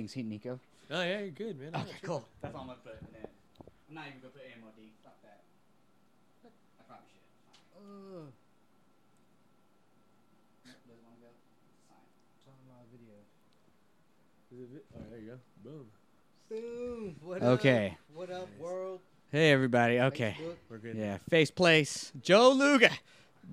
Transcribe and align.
we 0.00 0.08
things, 0.08 0.12
here, 0.14 0.24
Nico. 0.24 0.60
Oh 0.90 1.02
yeah, 1.02 1.20
you're 1.20 1.28
good, 1.28 1.60
man. 1.60 1.74
Okay, 1.74 1.96
cool. 2.02 2.24
That's 2.40 2.54
all 2.54 2.62
I'm 2.62 2.66
gonna 2.68 2.78
put 2.82 2.94
in 3.00 3.22
it. 3.22 3.30
I'm 3.88 3.94
not 3.94 4.04
even 4.08 4.20
gonna 4.20 4.32
put 4.32 4.42
MOD. 4.60 4.80
Fuck 5.04 5.22
that. 5.22 5.40
I 6.44 6.82
probably 6.88 7.04
should. 7.12 7.20
Uh, 7.76 8.24
Does 10.64 10.74
it 10.88 10.98
wanna 11.04 11.20
go? 11.20 11.28
It's 11.68 11.84
fine. 11.86 12.08
talking 12.46 12.66
about 12.66 12.88
video. 12.90 13.20
Oh, 14.96 15.04
there 15.10 15.20
you 15.20 15.26
go. 15.28 15.38
Boom. 15.68 15.86
Boom. 16.48 17.16
What 17.22 17.42
Okay. 17.42 17.88
Up? 17.88 18.16
What 18.16 18.30
up, 18.30 18.48
world? 18.58 19.00
Hey 19.30 19.52
everybody. 19.52 20.00
Okay. 20.00 20.34
Facebook? 20.40 20.56
We're 20.70 20.78
good. 20.78 20.96
Yeah. 20.96 21.18
Face 21.28 21.50
place. 21.50 22.10
Joe 22.22 22.52
Lugo. 22.52 22.88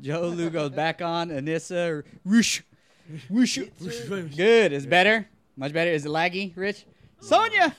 Joe 0.02 0.30
Lugo's 0.30 0.72
back 0.72 1.02
on. 1.02 1.30
Anissa. 1.30 2.04
Whoosh. 2.24 2.62
Whoosh. 3.30 3.60
Good. 4.36 4.72
Is 4.72 4.86
better. 4.86 5.28
Much 5.58 5.74
better. 5.74 5.90
Is 5.90 6.06
it 6.06 6.10
laggy, 6.10 6.56
Rich? 6.56 6.86
Sonia. 7.20 7.76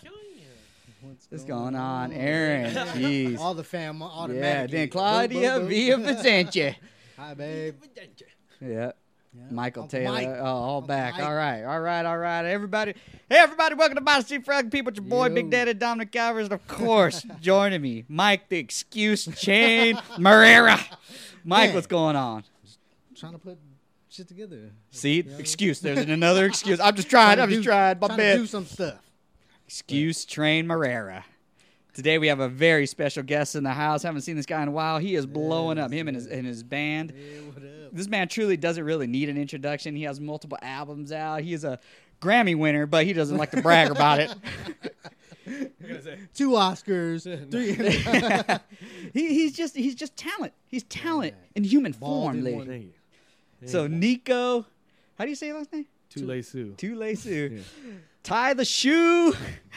What's 1.30 1.44
going 1.44 1.76
on, 1.76 2.12
Aaron? 2.12 2.74
Jeez. 2.74 3.38
All 3.38 3.54
the 3.54 3.62
fam, 3.62 4.02
all 4.02 4.26
the 4.26 4.34
Yeah. 4.34 4.66
Then 4.66 4.88
Claudia 4.88 5.60
Villavicencio. 5.60 6.74
Hi, 7.16 7.34
babe. 7.34 7.76
Yeah. 8.60 8.92
Yeah. 9.32 9.42
Michael 9.52 9.84
Uncle 9.84 9.98
Taylor. 10.00 10.12
Mike. 10.12 10.26
Uh, 10.26 10.40
oh, 10.40 10.44
all 10.44 10.74
Uncle 10.76 10.88
back. 10.88 11.14
Mike. 11.14 11.22
All 11.22 11.34
right. 11.34 11.62
All 11.62 11.80
right. 11.80 12.04
All 12.04 12.18
right. 12.18 12.44
Everybody. 12.46 12.94
Hey, 13.28 13.36
everybody. 13.36 13.76
Welcome 13.76 13.94
to 13.96 14.00
Bottom 14.00 14.24
Street 14.24 14.44
Frog 14.44 14.72
People. 14.72 14.88
It's 14.88 14.98
your 14.98 15.08
boy, 15.08 15.28
Yo. 15.28 15.34
Big 15.34 15.50
Daddy 15.50 15.74
Dominic 15.74 16.16
Alvarez. 16.16 16.46
And 16.46 16.54
of 16.54 16.66
course, 16.66 17.24
joining 17.40 17.80
me, 17.80 18.04
Mike 18.08 18.48
the 18.48 18.58
Excuse 18.58 19.26
Chain 19.38 19.94
Marrera. 20.16 20.84
Mike, 21.44 21.68
Man. 21.68 21.74
what's 21.74 21.86
going 21.86 22.16
on? 22.16 22.42
trying 23.14 23.32
to 23.32 23.38
put 23.38 23.58
shit 24.10 24.28
together. 24.28 24.70
See? 24.90 25.20
Yeah. 25.26 25.36
Excuse. 25.38 25.80
There's 25.80 25.98
another 25.98 26.46
excuse. 26.46 26.80
I'm 26.80 26.94
just 26.94 27.10
trying. 27.10 27.40
I'm 27.40 27.48
just 27.48 27.62
do- 27.62 27.68
trying. 27.68 27.98
My 28.00 28.06
trying 28.08 28.18
to 28.18 28.36
do 28.38 28.46
some 28.46 28.66
stuff. 28.66 28.98
Excuse 29.66 30.24
Train 30.24 30.66
Marrera. 30.66 31.24
Today 31.92 32.18
we 32.18 32.28
have 32.28 32.40
a 32.40 32.48
very 32.48 32.86
special 32.86 33.22
guest 33.22 33.54
in 33.56 33.64
the 33.64 33.72
house. 33.72 34.02
Haven't 34.02 34.20
seen 34.20 34.36
this 34.36 34.46
guy 34.46 34.62
in 34.62 34.68
a 34.68 34.72
while. 34.72 34.98
He 34.98 35.14
is 35.14 35.26
blowing 35.26 35.78
up. 35.78 35.90
Him 35.92 36.08
and 36.08 36.16
his 36.16 36.26
and 36.26 36.46
his 36.46 36.62
band. 36.62 37.10
Up? 37.56 37.62
This 37.92 38.08
man 38.08 38.28
truly 38.28 38.56
doesn't 38.56 38.84
really 38.84 39.06
need 39.06 39.28
an 39.28 39.36
introduction. 39.36 39.96
He 39.96 40.04
has 40.04 40.20
multiple 40.20 40.58
albums 40.62 41.10
out. 41.12 41.42
He 41.42 41.52
is 41.52 41.64
a 41.64 41.78
Grammy 42.20 42.56
winner, 42.56 42.86
but 42.86 43.04
he 43.04 43.12
doesn't 43.12 43.36
like 43.36 43.50
to 43.50 43.62
brag 43.62 43.90
about 43.90 44.20
it. 44.20 44.34
Two 46.34 46.50
Oscars. 46.50 47.24
Three. 47.50 47.74
he, 49.12 49.34
he's 49.34 49.52
just 49.54 49.74
he's 49.76 49.94
just 49.94 50.16
talent. 50.16 50.52
He's 50.66 50.84
talent 50.84 51.34
in 51.54 51.64
human 51.64 51.92
Bald 51.92 52.34
form, 52.34 52.44
lady. 52.44 52.94
One- 53.60 53.60
Thank 53.60 53.62
you. 53.62 53.68
So 53.68 53.86
Nico, 53.86 54.66
how 55.18 55.24
do 55.24 55.30
you 55.30 55.36
say 55.36 55.48
your 55.48 55.58
last 55.58 55.72
name? 55.72 55.86
Tule 56.10 56.42
Sue. 56.42 56.74
Tule 56.76 57.16
Sue. 57.16 57.60
Tie 58.22 58.54
the 58.54 58.64
shoe. 58.64 59.32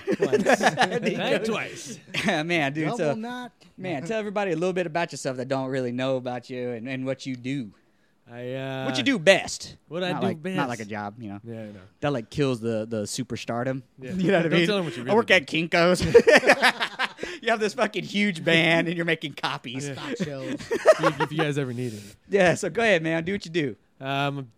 Thank 0.07 1.45
twice. 1.45 1.99
man, 2.25 2.73
dude. 2.73 2.85
Double 2.85 2.97
So 2.97 3.13
knot. 3.15 3.51
man, 3.77 4.03
tell 4.03 4.19
everybody 4.19 4.51
a 4.51 4.55
little 4.55 4.73
bit 4.73 4.85
about 4.87 5.11
yourself 5.11 5.37
that 5.37 5.47
don't 5.47 5.69
really 5.69 5.91
know 5.91 6.17
about 6.17 6.49
you 6.49 6.69
and, 6.71 6.87
and 6.87 7.05
what 7.05 7.25
you 7.25 7.35
do. 7.35 7.71
I 8.31 8.53
uh, 8.53 8.85
what 8.85 8.97
you 8.97 9.03
do 9.03 9.19
best. 9.19 9.75
what 9.89 10.03
I 10.03 10.11
not 10.13 10.21
do 10.21 10.27
like, 10.27 10.41
best. 10.41 10.55
Not 10.55 10.69
like 10.69 10.79
a 10.79 10.85
job, 10.85 11.15
you 11.19 11.29
know. 11.29 11.39
Yeah, 11.43 11.53
I 11.53 11.65
know. 11.65 11.79
That 11.99 12.13
like 12.13 12.29
kills 12.29 12.61
the 12.61 12.85
the 12.89 13.03
superstardom. 13.03 13.81
Yeah. 13.99 14.11
You 14.15 14.31
know 14.31 14.37
what 14.37 14.45
I 14.45 14.49
Don't 14.49 14.57
mean? 14.59 14.67
tell 14.67 14.77
'em 14.77 14.85
what 14.85 14.95
you 14.95 15.01
I 15.03 15.05
really 15.05 15.15
work 15.15 15.27
do. 15.27 15.33
at 15.33 15.47
Kinkos. 15.47 17.10
You 17.41 17.49
have 17.49 17.59
this 17.59 17.73
fucking 17.73 18.03
huge 18.03 18.43
band 18.43 18.87
and 18.87 18.95
you're 18.95 19.05
making 19.05 19.33
copies. 19.33 19.87
Yeah. 19.87 19.93
Stock 19.95 20.17
shells. 20.17 20.45
if, 20.71 21.21
if 21.21 21.31
you 21.31 21.37
guys 21.37 21.57
ever 21.57 21.73
need 21.73 21.93
it. 21.93 22.01
Yeah, 22.29 22.55
so 22.55 22.69
go 22.69 22.81
ahead, 22.81 23.03
man. 23.03 23.23
Do 23.23 23.33
what 23.33 23.45
you 23.45 23.51
do. 23.51 23.75
Um, 23.99 24.49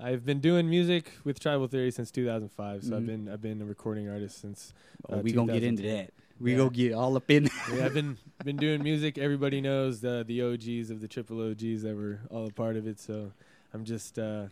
I've 0.00 0.24
been 0.24 0.40
doing 0.40 0.68
music 0.68 1.12
with 1.24 1.38
Tribal 1.40 1.66
Theory 1.68 1.90
since 1.90 2.10
2005. 2.10 2.84
So 2.84 2.90
Mhm. 2.90 2.96
I've 2.96 3.06
been 3.06 3.28
I've 3.28 3.42
been 3.42 3.62
a 3.62 3.64
recording 3.64 4.08
artist 4.08 4.40
since. 4.40 4.72
Oh, 5.08 5.18
uh, 5.18 5.20
we 5.20 5.32
gonna 5.32 5.52
get 5.52 5.62
into 5.62 5.82
that. 5.82 6.10
We 6.40 6.52
Yeah. 6.52 6.56
go 6.56 6.70
get 6.70 6.92
all 6.94 7.16
up 7.16 7.30
in. 7.30 7.48
yeah, 7.72 7.84
I've 7.86 7.94
been 7.94 8.16
been 8.44 8.56
doing 8.56 8.82
music. 8.82 9.18
Everybody 9.18 9.60
knows 9.60 10.00
the 10.00 10.24
the 10.26 10.42
OGs 10.42 10.90
of 10.90 11.00
the 11.00 11.08
triple 11.08 11.40
OGs 11.50 11.82
that 11.82 11.94
were 11.94 12.20
all 12.30 12.46
a 12.46 12.50
part 12.52 12.76
of 12.76 12.86
it. 12.86 12.98
So 13.00 13.32
I'm 13.74 13.84
just 13.84 14.18
uh, 14.18 14.46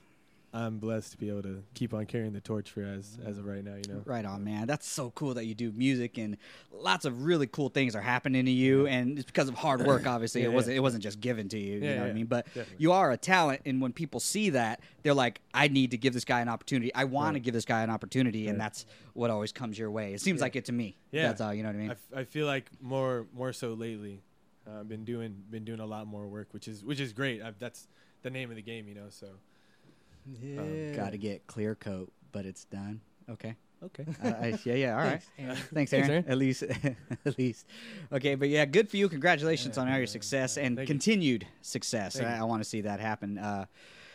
I'm 0.53 0.79
blessed 0.79 1.13
to 1.13 1.17
be 1.19 1.29
able 1.29 1.43
to 1.43 1.63
keep 1.75 1.95
on 1.95 2.07
carrying 2.07 2.33
the 2.33 2.41
torch 2.41 2.71
for 2.73 2.83
as 2.83 3.19
as 3.25 3.39
of 3.39 3.47
right 3.47 3.63
now. 3.65 3.77
You 3.77 3.95
know. 3.95 4.03
Right 4.05 4.25
on, 4.25 4.43
man. 4.43 4.67
That's 4.67 4.89
so 4.89 5.11
cool 5.13 5.35
that 5.35 5.45
you 5.45 5.55
do 5.55 5.71
music 5.71 6.19
and 6.19 6.37
lots 6.73 7.05
of 7.05 7.25
really 7.25 7.47
cool 7.47 7.69
things 7.69 7.95
are 7.95 8.01
happening 8.01 8.45
to 8.47 8.51
you, 8.51 8.89
and 8.89 9.17
it's 9.17 9.27
because 9.27 9.49
of 9.49 9.55
hard 9.55 9.87
work. 9.87 10.09
Obviously, 10.09 10.41
Yeah, 10.43 10.49
it 10.49 10.53
wasn't 10.53 10.77
it 10.77 10.81
wasn't 10.81 11.05
just 11.05 11.21
given 11.21 11.49
to 11.51 11.59
you. 11.59 11.75
you 11.79 11.85
Yeah, 11.85 11.95
know 11.97 12.01
what 12.03 12.11
I 12.11 12.15
mean? 12.15 12.27
But 12.27 12.47
definitely. 12.47 12.75
you 12.79 12.91
are 12.93 13.13
a 13.13 13.17
talent, 13.17 13.61
and 13.65 13.81
when 13.81 13.93
people 13.93 14.19
see 14.19 14.51
that, 14.51 14.81
they're 15.05 15.15
like, 15.15 15.41
"I 15.55 15.69
need 15.69 15.93
to 15.93 15.97
give 15.99 16.15
this 16.15 16.25
guy 16.25 16.41
an 16.41 16.49
opportunity. 16.49 16.93
I 16.95 17.05
want 17.05 17.35
to 17.35 17.41
give 17.41 17.55
this 17.55 17.65
guy 17.65 17.83
an 17.83 17.91
opportunity," 17.91 18.49
and 18.49 18.61
that's 18.61 18.87
what 19.15 19.31
always 19.31 19.53
comes 19.53 19.79
your 19.79 19.91
way. 19.93 20.15
It 20.15 20.21
seems 20.21 20.39
Yeah. 20.41 20.45
like 20.47 20.57
it 20.57 20.65
to 20.65 20.73
me. 20.73 20.97
Yeah. 21.13 21.29
that's 21.29 21.41
all. 21.41 21.55
You 21.55 21.63
know 21.63 21.69
what 21.69 21.77
I 21.77 21.79
mean? 21.79 21.91
I, 21.91 21.93
f- 21.93 22.09
I 22.17 22.25
feel 22.25 22.47
like 22.47 22.71
more 22.81 23.27
more 23.33 23.53
so 23.53 23.75
lately. 23.75 24.23
I've 24.67 24.81
uh, 24.81 24.83
been 24.83 25.05
doing 25.05 25.37
been 25.49 25.65
doing 25.65 25.81
a 25.81 25.87
lot 25.87 26.07
more 26.09 26.27
work, 26.27 26.49
which 26.53 26.67
is 26.67 26.85
which 26.85 26.99
is 26.99 27.13
great. 27.13 27.41
i 27.41 27.53
that's 27.57 27.87
the 28.23 28.31
name 28.31 28.51
of 28.51 28.57
the 28.57 28.63
game, 28.63 28.89
you 28.89 28.95
know. 28.95 29.07
So 29.11 29.29
Yeah. 30.27 30.93
Got 30.95 31.13
to 31.13 31.19
get 31.19 31.47
clear 31.47 31.75
coat, 31.75 32.13
but 32.33 32.47
it's 32.47 32.65
done. 32.65 33.01
Okay. 33.29 33.55
okay. 33.83 34.05
Uh, 34.23 34.29
I, 34.29 34.59
yeah, 34.65 34.75
yeah. 34.75 34.97
All 34.99 35.05
right. 35.05 35.23
Thanks, 35.37 35.39
Aaron. 35.39 35.57
Thanks, 35.57 35.71
Thanks, 35.73 35.93
Aaron. 35.95 36.11
Aaron. 36.11 36.25
At 36.29 36.39
least, 36.39 36.63
at 37.25 37.39
least. 37.39 37.67
Okay, 38.13 38.35
but 38.35 38.49
yeah, 38.49 38.65
good 38.65 38.89
for 38.89 38.97
you. 38.97 39.09
Congratulations 39.09 39.79
on 39.79 39.89
all 39.89 39.97
your 39.99 40.07
success 40.07 40.57
and 40.59 40.77
Thank 40.77 40.89
you. 40.89 40.95
continued 40.95 41.47
success. 41.63 42.17
Thank 42.17 42.29
I. 42.29 42.39
I 42.39 42.43
want 42.45 42.63
to 42.63 42.69
see 42.69 42.81
that 42.83 43.01
happen. 43.01 43.39
Uh, 43.39 43.67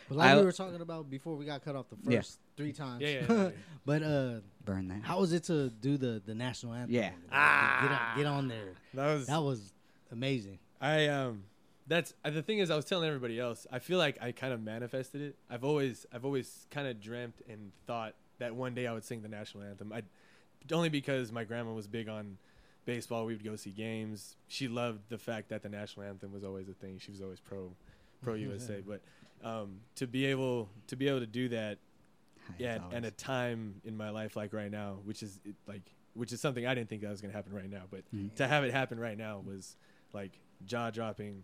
But 0.08 0.18
like 0.18 0.30
I- 0.30 0.36
we 0.38 0.44
were 0.44 0.52
talking 0.52 0.80
about 0.80 1.10
before 1.10 1.34
we 1.36 1.44
got 1.46 1.64
cut 1.64 1.74
off 1.76 1.88
the 1.88 1.96
first 1.96 2.08
Yeah. 2.10 2.56
three 2.56 2.72
times. 2.72 3.00
Yeah, 3.02 3.08
yeah, 3.08 3.22
yeah, 3.28 3.36
yeah. 3.44 3.50
but 3.84 4.02
uh, 4.02 4.34
burn 4.64 4.88
that. 4.88 5.02
how 5.02 5.18
was 5.20 5.32
it 5.32 5.44
to 5.44 5.70
do 5.70 5.96
the 5.96 6.22
the 6.24 6.34
national 6.34 6.74
anthem? 6.74 6.94
Yeah. 6.94 7.10
Like, 7.32 7.82
get, 7.82 7.90
on, 7.90 8.16
get 8.18 8.26
on 8.26 8.48
there. 8.48 8.72
That 8.94 9.14
was 9.14 9.26
That 9.26 9.42
was 9.42 9.72
amazing. 10.12 10.58
I 10.80 11.08
um 11.08 11.42
that's 11.86 12.14
uh, 12.24 12.30
the 12.30 12.42
thing 12.42 12.58
is 12.58 12.70
I 12.70 12.76
was 12.76 12.84
telling 12.84 13.06
everybody 13.06 13.38
else. 13.38 13.66
I 13.70 13.78
feel 13.78 13.98
like 13.98 14.18
I 14.20 14.32
kind 14.32 14.52
of 14.52 14.62
manifested 14.62 15.20
it. 15.22 15.36
I've 15.50 15.64
always 15.64 16.06
I've 16.12 16.24
always 16.24 16.66
kind 16.70 16.86
of 16.88 17.00
dreamt 17.00 17.36
and 17.48 17.72
thought 17.86 18.14
that 18.38 18.54
one 18.54 18.74
day 18.74 18.86
I 18.86 18.92
would 18.92 19.04
sing 19.04 19.22
the 19.22 19.28
national 19.28 19.64
anthem. 19.64 19.92
I 19.92 20.02
only 20.72 20.88
because 20.88 21.30
my 21.30 21.44
grandma 21.44 21.72
was 21.72 21.86
big 21.86 22.08
on 22.08 22.38
baseball. 22.86 23.24
We 23.24 23.34
would 23.34 23.44
go 23.44 23.56
see 23.56 23.70
games. 23.70 24.36
She 24.48 24.68
loved 24.68 25.08
the 25.08 25.18
fact 25.18 25.48
that 25.50 25.62
the 25.62 25.68
national 25.68 26.06
anthem 26.06 26.32
was 26.32 26.42
always 26.44 26.68
a 26.68 26.74
thing. 26.74 26.98
She 26.98 27.10
was 27.10 27.22
always 27.22 27.40
pro 27.40 27.72
pro 28.22 28.34
USA. 28.48 28.82
But 28.86 29.00
um, 29.44 29.80
to 29.96 30.06
be 30.06 30.26
able 30.26 30.68
to 30.88 30.96
be 30.96 31.08
able 31.08 31.20
to 31.20 31.26
do 31.26 31.48
that 31.50 31.78
yeah, 32.58 32.78
and 32.92 33.04
a 33.04 33.10
time 33.10 33.80
in 33.84 33.96
my 33.96 34.10
life 34.10 34.36
like 34.36 34.52
right 34.52 34.70
now, 34.70 34.98
which 35.04 35.22
is 35.22 35.40
it, 35.44 35.56
like, 35.66 35.82
which 36.14 36.32
is 36.32 36.40
something 36.40 36.64
I 36.66 36.74
didn't 36.74 36.88
think 36.88 37.02
that 37.02 37.10
was 37.10 37.20
gonna 37.20 37.32
happen 37.34 37.52
right 37.52 37.68
now, 37.68 37.82
but 37.90 38.02
Mhm. 38.14 38.34
to 38.36 38.46
have 38.46 38.62
it 38.64 38.72
happen 38.72 38.98
right 39.00 39.18
now 39.18 39.42
was 39.44 39.76
like 40.12 40.38
jaw 40.64 40.90
dropping, 40.90 41.42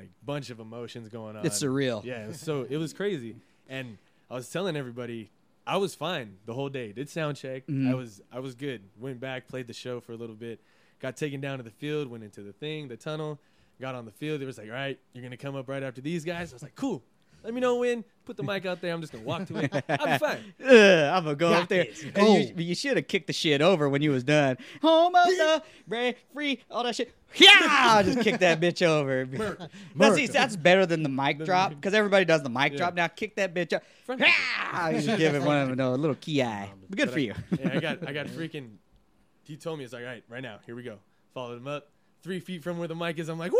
like 0.00 0.10
bunch 0.24 0.50
of 0.50 0.60
emotions 0.60 1.08
going 1.08 1.36
on. 1.36 1.44
it's 1.46 1.62
surreal. 1.62 2.04
Yeah, 2.04 2.24
it 2.24 2.28
was 2.28 2.40
so 2.40 2.66
it 2.68 2.76
was 2.76 2.92
crazy, 2.92 3.36
and 3.68 3.98
I 4.30 4.34
was 4.34 4.50
telling 4.50 4.76
everybody 4.76 5.30
I 5.66 5.76
was 5.76 5.94
fine 5.94 6.36
the 6.46 6.54
whole 6.54 6.68
day. 6.68 6.92
Did 6.92 7.08
sound 7.10 7.36
check. 7.36 7.66
Mhm. 7.66 7.90
I 7.90 7.94
was 7.94 8.20
I 8.32 8.40
was 8.40 8.54
good. 8.54 8.82
Went 8.98 9.20
back, 9.20 9.48
played 9.48 9.66
the 9.66 9.72
show 9.74 10.00
for 10.00 10.12
a 10.12 10.16
little 10.16 10.36
bit, 10.36 10.60
got 11.00 11.16
taken 11.16 11.40
down 11.40 11.58
to 11.58 11.64
the 11.64 11.70
field, 11.70 12.08
went 12.08 12.24
into 12.24 12.42
the 12.42 12.52
thing, 12.52 12.88
the 12.88 12.96
tunnel, 12.96 13.38
got 13.80 13.94
on 13.94 14.04
the 14.04 14.10
field. 14.12 14.40
It 14.42 14.46
was 14.46 14.58
like, 14.58 14.68
all 14.68 14.74
right, 14.74 14.98
you're 15.12 15.22
gonna 15.22 15.36
come 15.36 15.56
up 15.56 15.68
right 15.68 15.82
after 15.82 16.00
these 16.00 16.24
guys. 16.24 16.52
I 16.52 16.56
was 16.56 16.62
like, 16.62 16.74
cool. 16.74 17.02
Let 17.48 17.54
me 17.54 17.62
know 17.62 17.76
when. 17.76 18.04
Put 18.26 18.36
the 18.36 18.42
mic 18.42 18.66
out 18.66 18.82
there. 18.82 18.92
I'm 18.92 19.00
just 19.00 19.10
gonna 19.10 19.24
walk 19.24 19.46
to 19.46 19.56
it. 19.56 19.72
I'm 19.88 20.18
fine. 20.18 20.52
Ugh, 20.62 20.70
I'm 20.70 21.24
gonna 21.24 21.34
go 21.34 21.48
Got 21.48 21.62
up 21.62 21.68
there. 21.70 21.84
this. 21.84 22.04
And 22.14 22.58
you, 22.58 22.64
you 22.66 22.74
should 22.74 22.98
have 22.98 23.08
kicked 23.08 23.26
the 23.26 23.32
shit 23.32 23.62
over 23.62 23.88
when 23.88 24.02
you 24.02 24.10
was 24.10 24.22
done. 24.22 24.58
Home 24.82 25.14
of 25.14 25.24
the 25.28 25.62
brave, 25.88 26.16
free, 26.34 26.60
all 26.70 26.82
that 26.84 26.94
shit. 26.94 27.14
Yeah, 27.36 28.02
just 28.02 28.20
kick 28.20 28.40
that 28.40 28.60
bitch 28.60 28.86
over. 28.86 29.24
That's, 29.96 30.28
that's 30.30 30.56
better 30.56 30.84
than 30.84 31.02
the 31.02 31.08
mic 31.08 31.42
drop 31.42 31.70
because 31.70 31.94
everybody 31.94 32.26
does 32.26 32.42
the 32.42 32.50
mic 32.50 32.76
drop. 32.76 32.92
Now 32.92 33.06
kick 33.08 33.36
that 33.36 33.54
bitch 33.54 33.72
up. 33.72 33.82
Front- 34.04 34.20
Yeah, 34.20 34.90
you 34.90 35.00
just 35.00 35.16
give 35.18 35.34
it 35.34 35.40
one 35.42 35.56
of 35.56 35.68
them 35.74 35.80
a 35.80 35.96
little 35.96 36.16
key 36.16 36.42
eye. 36.42 36.64
Um, 36.64 36.80
but 36.90 36.98
good 36.98 37.06
But 37.06 37.12
for 37.14 37.18
I- 37.20 37.22
you. 37.22 37.34
yeah, 37.58 37.70
I 37.72 37.80
got 37.80 38.06
I 38.08 38.12
got 38.12 38.26
freaking. 38.26 38.72
He 39.44 39.56
told 39.56 39.78
me 39.78 39.84
it's 39.86 39.94
like, 39.94 40.02
all 40.02 40.08
right, 40.10 40.24
right 40.28 40.42
now, 40.42 40.58
here 40.66 40.76
we 40.76 40.82
go. 40.82 40.98
Followed 41.32 41.56
him 41.56 41.66
up, 41.66 41.88
three 42.28 42.40
feet 42.40 42.62
from 42.62 42.78
where 42.78 42.86
the 42.86 42.94
mic 42.94 43.18
is. 43.18 43.30
I'm 43.30 43.38
like, 43.38 43.52
woo! 43.52 43.58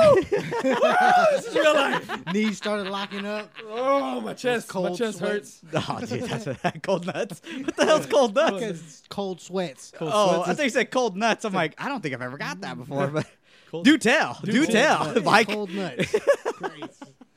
Woo! 0.16 0.20
This 0.24 1.46
is 1.46 1.54
real 1.54 1.74
life. 1.74 2.26
Knees 2.34 2.56
started 2.56 2.88
locking 2.90 3.24
up. 3.24 3.52
Oh, 3.68 4.20
my 4.20 4.34
chest, 4.34 4.66
my 4.68 4.72
cold 4.72 4.98
chest 4.98 5.18
sweats. 5.18 5.60
hurts. 5.70 5.86
oh, 5.88 6.00
dude, 6.04 6.22
that's 6.24 6.46
what, 6.46 6.82
cold 6.82 7.06
nuts. 7.06 7.40
What 7.62 7.76
the 7.76 7.84
hell's 7.84 8.06
cold 8.06 8.34
nuts? 8.34 8.52
Because 8.58 9.02
cold 9.10 9.40
sweats. 9.40 9.92
Cold 9.94 10.10
Oh, 10.12 10.34
sweats 10.34 10.48
I 10.48 10.54
think 10.54 10.64
you 10.64 10.70
said 10.70 10.90
cold 10.90 11.16
nuts. 11.16 11.44
I'm 11.44 11.52
like, 11.52 11.76
I 11.78 11.88
don't 11.88 12.02
think 12.02 12.14
I've 12.16 12.22
ever 12.22 12.36
got 12.36 12.62
that 12.62 12.76
before, 12.76 13.06
but 13.06 13.26
cold- 13.70 13.84
do 13.84 13.96
tell, 13.96 14.40
do, 14.42 14.64
cold 14.64 14.72
tell, 14.72 15.04
nuts. 15.14 15.24
Mike. 15.24 15.46
Cold 15.48 15.70
nuts. 15.70 16.12
Great. 16.54 16.84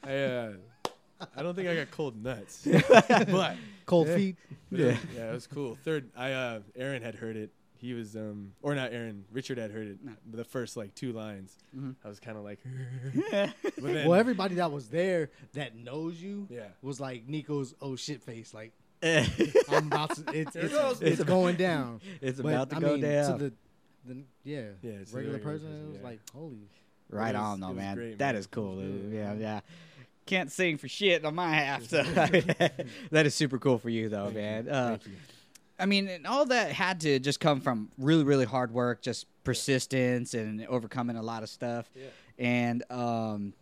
I, 0.03 0.15
uh, 0.23 0.53
I 1.35 1.43
don't 1.43 1.53
think 1.53 1.67
I 1.69 1.75
got 1.75 1.91
cold 1.91 2.23
nuts, 2.23 2.67
but 2.89 3.55
Cold 3.85 4.07
Yeah. 4.07 4.15
feet. 4.15 4.35
But 4.71 4.79
Yeah. 4.79 4.85
it, 4.87 4.97
yeah, 5.15 5.29
it 5.29 5.33
was 5.33 5.45
cool. 5.47 5.77
Third, 5.83 6.09
I 6.17 6.31
uh, 6.33 6.59
Aaron 6.75 7.03
had 7.03 7.13
heard 7.15 7.37
it. 7.37 7.51
He 7.79 7.93
was 7.93 8.15
um, 8.15 8.53
or 8.61 8.75
not 8.75 8.91
Aaron. 8.93 9.25
Richard 9.31 9.57
had 9.57 9.71
heard 9.71 9.87
it. 9.87 9.97
The 10.31 10.43
first 10.43 10.75
like 10.77 10.93
two 10.95 11.13
lines. 11.13 11.57
Mhm. 11.77 11.95
I 12.03 12.07
was 12.07 12.19
kind 12.19 12.37
of 12.37 12.43
like, 12.43 12.59
but 13.31 13.53
then, 13.77 14.07
Well, 14.07 14.19
everybody 14.19 14.55
that 14.55 14.71
was 14.71 14.87
there 14.89 15.29
that 15.53 15.75
knows 15.75 16.21
you 16.21 16.47
yeah, 16.49 16.67
was 16.81 16.99
like 16.99 17.27
Nico's 17.27 17.73
oh 17.81 17.95
shit 17.95 18.21
face. 18.23 18.53
Like, 18.53 18.71
it's 19.01 19.71
I'm 19.71 19.87
about 19.87 20.15
to. 20.15 20.23
It's, 20.33 20.53
There 20.53 20.63
it 20.63 20.65
it's, 20.65 20.73
goes. 20.73 21.01
it's 21.01 21.23
going 21.23 21.55
down. 21.55 22.01
It's 22.21 22.39
But, 22.41 22.49
about 22.53 22.69
to 22.71 22.75
I 22.77 22.79
go 22.79 22.91
mean, 22.93 23.01
down. 23.01 23.37
To 23.39 23.45
the, 23.45 23.53
the, 24.05 24.23
yeah, 24.43 24.61
Yeah, 24.81 24.91
it's 24.93 25.11
regular 25.13 25.35
regular 25.37 25.39
person, 25.53 25.67
person, 25.67 25.83
it 25.83 25.87
was 25.89 25.97
yeah. 25.97 26.03
like, 26.03 26.19
holy. 26.33 26.57
right 27.09 27.35
was- 27.35 27.41
on, 27.43 27.59
though, 27.59 27.73
man. 27.73 27.95
great, 27.95 28.17
That 28.19 28.33
man. 28.33 28.35
is 28.35 28.47
cool. 28.47 28.75
was 28.77 28.85
really 28.85 29.17
yeah, 29.17 29.33
yeah. 29.33 29.59
Can't 30.25 30.51
sing 30.51 30.77
for 30.77 30.87
shit 30.89 31.23
on 31.23 31.35
my 31.35 31.49
half, 31.49 31.83
so 31.83 32.03
that 32.03 33.25
is 33.25 33.33
super 33.35 33.57
cool 33.59 33.77
for 33.77 33.89
you, 33.89 34.09
though, 34.09 34.25
Thank 34.25 34.35
you. 34.35 34.41
man. 34.41 34.67
Uh, 34.69 34.87
Thank 34.89 35.05
you. 35.05 35.11
I 35.79 35.85
mean, 35.85 36.07
and 36.07 36.25
all 36.25 36.45
that 36.45 36.71
had 36.71 37.01
to 37.01 37.19
just 37.19 37.39
come 37.39 37.61
from 37.61 37.89
really, 37.97 38.23
really 38.23 38.45
hard 38.45 38.71
work, 38.71 39.01
just 39.01 39.27
persistence, 39.43 40.33
and 40.33 40.65
overcoming 40.67 41.15
a 41.17 41.21
lot 41.21 41.43
of 41.43 41.49
stuff. 41.49 41.89
Yeah. 41.95 42.05
And 42.39 42.83
um, 42.91 43.53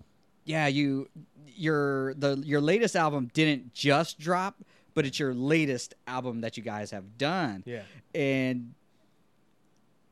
yeah, 0.45 0.67
you 0.67 1.09
your 1.55 2.13
the 2.15 2.37
your 2.45 2.61
latest 2.61 2.95
album 2.95 3.29
didn't 3.33 3.73
just 3.73 4.19
drop, 4.19 4.55
but 4.93 5.05
it's 5.05 5.19
your 5.19 5.33
latest 5.33 5.93
album 6.07 6.41
that 6.41 6.57
you 6.57 6.63
guys 6.63 6.91
have 6.91 7.17
done, 7.17 7.63
Yeah. 7.65 7.83
and 8.13 8.73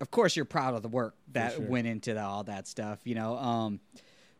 of 0.01 0.11
course 0.11 0.35
you're 0.35 0.45
proud 0.45 0.73
of 0.75 0.81
the 0.81 0.89
work 0.89 1.15
that 1.31 1.53
sure. 1.53 1.65
went 1.65 1.87
into 1.87 2.13
the, 2.13 2.21
all 2.21 2.43
that 2.43 2.67
stuff. 2.67 2.99
You 3.05 3.15
know, 3.15 3.37
um, 3.37 3.79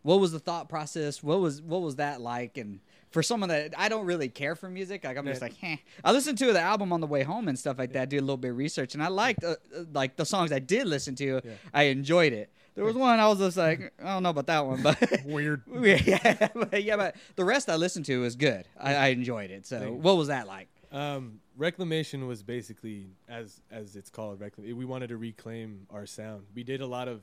what 0.01 0.19
was 0.19 0.31
the 0.33 0.39
thought 0.39 0.68
process? 0.68 1.24
What 1.24 1.39
was 1.39 1.62
what 1.62 1.81
was 1.81 1.95
that 1.98 2.19
like? 2.21 2.57
And 2.57 2.80
for 3.13 3.21
someone 3.24 3.50
that 3.50 3.74
I 3.77 3.89
don't 3.89 4.06
really 4.06 4.27
care 4.27 4.56
for 4.56 4.68
music, 4.68 5.04
like 5.04 5.18
I'm 5.18 5.25
just 5.25 5.42
like, 5.42 5.54
eh. 5.63 5.77
I 6.04 6.12
listened 6.12 6.39
to 6.39 6.51
the 6.51 6.60
album 6.60 6.92
on 6.92 7.00
the 7.00 7.07
way 7.07 7.21
home 7.24 7.48
and 7.48 7.57
stuff 7.57 7.77
like 7.77 7.94
that. 7.94 8.10
Did 8.10 8.18
a 8.18 8.21
little 8.21 8.38
bit 8.38 8.51
of 8.51 8.57
research, 8.57 8.95
and 8.95 9.04
I 9.04 9.07
liked 9.07 9.44
uh, 9.44 9.56
uh, 9.75 9.83
like 9.94 10.18
the 10.18 10.25
songs 10.25 10.51
I 10.51 10.60
did 10.60 10.88
listen 10.88 11.15
to. 11.15 11.42
I 11.74 11.83
enjoyed 11.83 12.33
it. 12.33 12.51
There 12.75 12.83
was 12.83 12.95
one 12.95 13.19
I 13.19 13.27
was 13.27 13.38
just 13.38 13.56
like, 13.56 13.94
I 14.04 14.13
don't 14.13 14.24
know 14.24 14.30
about 14.31 14.48
that 14.48 14.65
one, 14.65 14.81
but 14.81 14.98
Weird. 15.25 15.62
yeah, 15.80 16.48
but, 16.56 16.83
yeah, 16.83 16.98
but 16.98 17.15
the 17.36 17.45
rest 17.45 17.69
I 17.69 17.75
listened 17.75 18.06
to 18.06 18.21
was 18.21 18.36
good. 18.36 18.68
I, 18.80 18.95
I 18.95 19.07
enjoyed 19.10 19.51
it. 19.51 19.68
So, 19.68 19.77
Thank 19.80 19.92
you. 19.92 19.98
what 19.98 20.18
was 20.18 20.30
that 20.30 20.48
like? 20.48 20.69
Um, 20.92 21.39
reclamation 21.56 22.27
was 22.27 22.42
basically 22.42 23.12
as 23.30 23.62
as 23.71 23.95
it's 23.95 24.10
called. 24.10 24.39
Reclam- 24.39 24.74
we 24.74 24.86
wanted 24.86 25.10
to 25.10 25.18
reclaim 25.18 25.86
our 25.92 26.07
sound. 26.07 26.45
We 26.56 26.63
did 26.63 26.81
a 26.81 26.88
lot 26.88 27.07
of 27.07 27.21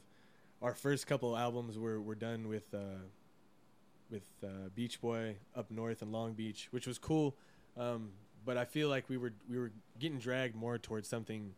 our 0.63 0.75
first 0.75 1.07
couple 1.09 1.37
albums 1.37 1.79
were 1.79 2.01
were 2.01 2.15
done 2.15 2.49
with 2.49 2.73
uh, 2.73 2.79
with 4.11 4.25
uh, 4.45 4.69
Beach 4.75 5.01
Boy 5.01 5.37
up 5.55 5.71
north 5.71 6.03
in 6.03 6.11
Long 6.12 6.33
Beach, 6.33 6.69
which 6.71 6.87
was 6.87 6.99
cool. 6.99 7.37
Um, 7.77 8.11
but 8.45 8.57
I 8.57 8.65
feel 8.65 8.89
like 8.89 9.09
we 9.09 9.17
were 9.17 9.33
we 9.49 9.59
were 9.59 9.71
getting 9.99 10.19
dragged 10.19 10.55
more 10.57 10.79
towards 10.79 11.09
something 11.09 11.55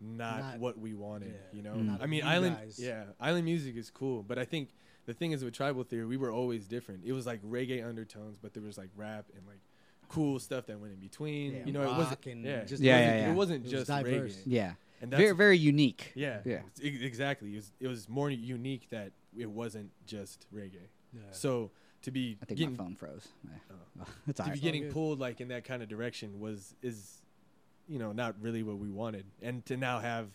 not, 0.00 0.40
Not- 0.40 0.58
what 0.58 0.78
we 0.78 0.94
wanted. 0.94 1.28
yeah, 1.34 1.56
you 1.56 1.62
know, 1.62 1.74
not 1.76 2.02
I 2.02 2.06
mean, 2.06 2.24
island 2.24 2.56
guys. 2.56 2.78
yeah, 2.78 3.04
island 3.20 3.44
music 3.44 3.76
is 3.76 3.90
cool, 3.90 4.22
but 4.22 4.38
I 4.38 4.44
think 4.44 4.68
the 5.06 5.14
thing 5.14 5.32
is 5.32 5.44
with 5.44 5.54
tribal 5.54 5.82
theory, 5.84 6.04
we 6.06 6.16
were 6.16 6.30
always 6.32 6.66
different. 6.66 7.02
It 7.04 7.12
was 7.12 7.26
like 7.26 7.42
reggae 7.42 7.86
undertones, 7.86 8.36
but 8.40 8.54
there 8.54 8.62
was 8.62 8.76
like 8.76 8.88
rap 8.96 9.26
and 9.36 9.46
like 9.46 9.60
cool 10.08 10.38
stuff 10.40 10.66
that 10.66 10.78
went 10.80 10.92
in 10.94 10.98
between. 11.00 11.52
Yeah, 11.54 11.58
you 11.64 11.72
know, 11.72 11.82
it 11.82 11.86
rock 11.86 11.98
wasn't 11.98 12.26
and 12.26 12.44
yeah, 12.44 12.64
just- 12.64 12.82
Yeah, 12.82 12.96
it 12.96 13.00
wasn't, 13.00 13.16
yeah, 13.18 13.26
yeah. 13.26 13.30
It 13.30 13.34
wasn't 13.34 13.58
It 13.58 13.62
was 13.64 13.72
just 13.72 13.86
diverse. 13.88 14.34
reggae. 14.36 14.42
Yeah, 14.46 14.72
And 15.00 15.10
that's 15.12 15.20
very 15.22 15.34
very 15.34 15.58
unique. 15.58 16.12
yeah, 16.14 16.40
yeah. 16.44 16.60
exactly. 16.82 17.52
It 17.52 17.56
was, 17.56 17.72
it 17.80 17.88
was 17.88 18.08
more 18.08 18.30
unique 18.30 18.88
that 18.90 19.12
it 19.38 19.50
wasn't 19.50 19.90
just 20.06 20.46
reggae. 20.54 20.88
Yeah. 21.14 21.20
So 21.32 21.70
to 22.02 22.10
be 22.10 22.36
I 22.42 22.46
think 22.46 22.58
getting, 22.58 22.76
my 22.76 22.84
phone 22.84 22.94
froze. 22.94 23.28
Oh. 24.00 24.04
it's 24.26 24.40
to 24.40 24.50
be 24.50 24.58
getting 24.58 24.90
pulled 24.90 25.20
like 25.20 25.40
in 25.40 25.48
that 25.48 25.64
kind 25.64 25.82
of 25.82 25.88
direction 25.88 26.40
was 26.40 26.74
is 26.82 27.22
you 27.88 27.98
know 27.98 28.12
not 28.12 28.34
really 28.40 28.62
what 28.62 28.78
we 28.78 28.90
wanted 28.90 29.24
and 29.42 29.64
to 29.66 29.76
now 29.76 30.00
have 30.00 30.28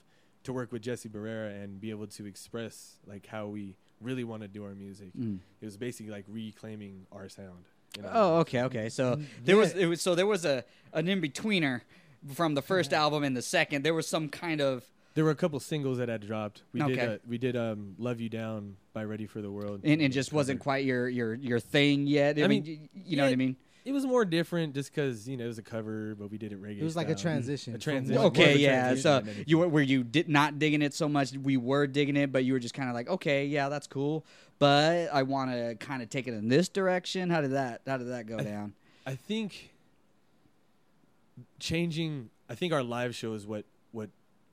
to 0.44 0.54
work 0.54 0.72
with 0.72 0.82
Jesse 0.82 1.10
Barrera 1.10 1.64
and 1.64 1.82
be 1.82 1.90
able 1.90 2.08
to 2.08 2.26
express 2.26 2.98
like 3.06 3.26
how 3.26 3.48
we 3.48 3.76
really 4.02 4.24
want 4.24 4.42
to 4.42 4.48
do 4.48 4.64
our 4.64 4.74
music 4.76 5.10
Mm. 5.18 5.40
it 5.62 5.66
was 5.66 5.78
basically 5.78 6.12
like 6.12 6.26
reclaiming 6.28 7.06
our 7.12 7.28
sound 7.28 7.66
you 7.98 8.04
know? 8.04 8.10
Oh, 8.14 8.38
okay, 8.40 8.62
okay. 8.64 8.90
So 8.90 9.20
there 9.44 9.58
was 9.58 9.74
it 9.74 9.88
was 9.88 10.02
so 10.02 10.16
there 10.16 10.28
was 10.28 10.46
a 10.46 10.64
an 10.94 11.08
in 11.08 11.22
betweener 11.22 11.82
from 12.34 12.54
the 12.54 12.62
first 12.62 12.94
album 12.94 13.24
and 13.24 13.36
the 13.36 13.42
second. 13.42 13.84
There 13.84 13.94
was 13.94 14.08
some 14.08 14.30
kind 14.30 14.62
of 14.62 14.84
there 15.16 15.24
were 15.24 15.32
a 15.32 15.36
couple 15.36 15.60
singles 15.60 15.98
that 15.98 16.08
had 16.10 16.26
dropped 16.26 16.64
we 16.72 16.82
did 16.82 17.00
uh, 17.00 17.18
we 17.28 17.38
did 17.38 17.56
um 17.56 17.96
Love 17.98 18.20
You 18.22 18.30
Down 18.30 18.78
by 18.94 19.04
Ready 19.04 19.26
for 19.26 19.42
the 19.42 19.52
World 19.52 19.82
and 19.84 20.02
it 20.02 20.10
just 20.10 20.32
wasn't 20.34 20.60
quite 20.60 20.86
your 20.86 21.10
your 21.10 21.34
your 21.36 21.60
thing 21.60 22.08
yet. 22.08 22.38
I, 22.40 22.44
I 22.44 22.48
mean, 22.48 22.64
mean, 22.64 22.90
you 22.94 23.18
know 23.18 23.24
what 23.24 23.34
I 23.34 23.36
mean? 23.36 23.56
it 23.86 23.92
was 23.94 24.06
more 24.06 24.24
different 24.26 24.76
just 24.76 24.94
because 24.94 25.28
you 25.28 25.36
know 25.38 25.46
it 25.46 25.48
was 25.48 25.58
a 25.58 25.64
cover 25.64 26.14
but 26.16 26.30
we 26.30 26.38
did 26.38 26.52
it 26.52 26.62
reggae 26.62 26.80
It 26.82 26.84
was 26.84 26.96
like 26.96 27.10
a 27.10 27.16
transition. 27.16 27.74
A 27.74 27.78
transition. 27.80 28.22
one- 28.22 28.24
more 28.24 28.32
of 28.32 28.38
Okay, 28.38 28.54
a 28.54 28.58
yeah. 28.58 28.94
transition 28.94 29.36
So 29.36 29.44
you 29.48 29.58
were 29.58 29.68
were 29.68 29.82
you 29.82 30.04
did 30.04 30.30
not 30.30 30.60
digging 30.60 30.82
it 30.82 30.94
so 30.94 31.10
much. 31.10 31.32
We 31.34 31.58
were 31.58 31.88
digging 31.88 32.16
it, 32.16 32.32
but 32.32 32.44
you 32.46 32.54
were 32.54 32.60
just 32.60 32.74
kind 32.76 32.88
of 32.90 32.94
like, 32.96 33.10
okay, 33.10 33.46
yeah, 33.46 33.70
that's 33.70 33.88
cool, 33.88 34.26
but 34.60 35.10
I 35.12 35.24
want 35.24 35.52
to 35.52 35.76
kind 35.80 36.04
of 36.04 36.10
take 36.10 36.28
it 36.28 36.34
in 36.34 36.50
this 36.50 36.70
direction. 36.70 37.30
How 37.30 37.42
did 37.42 37.52
that 37.52 37.82
How 37.88 37.98
did 37.98 38.10
that 38.10 38.28
go 38.28 38.38
down? 38.38 38.74
I 39.08 39.16
think 39.16 39.72
changing. 41.60 42.30
I 42.50 42.56
think 42.56 42.74
our 42.74 42.84
live 42.84 43.16
show 43.16 43.34
is 43.34 43.46
what 43.48 43.66
what 43.66 43.66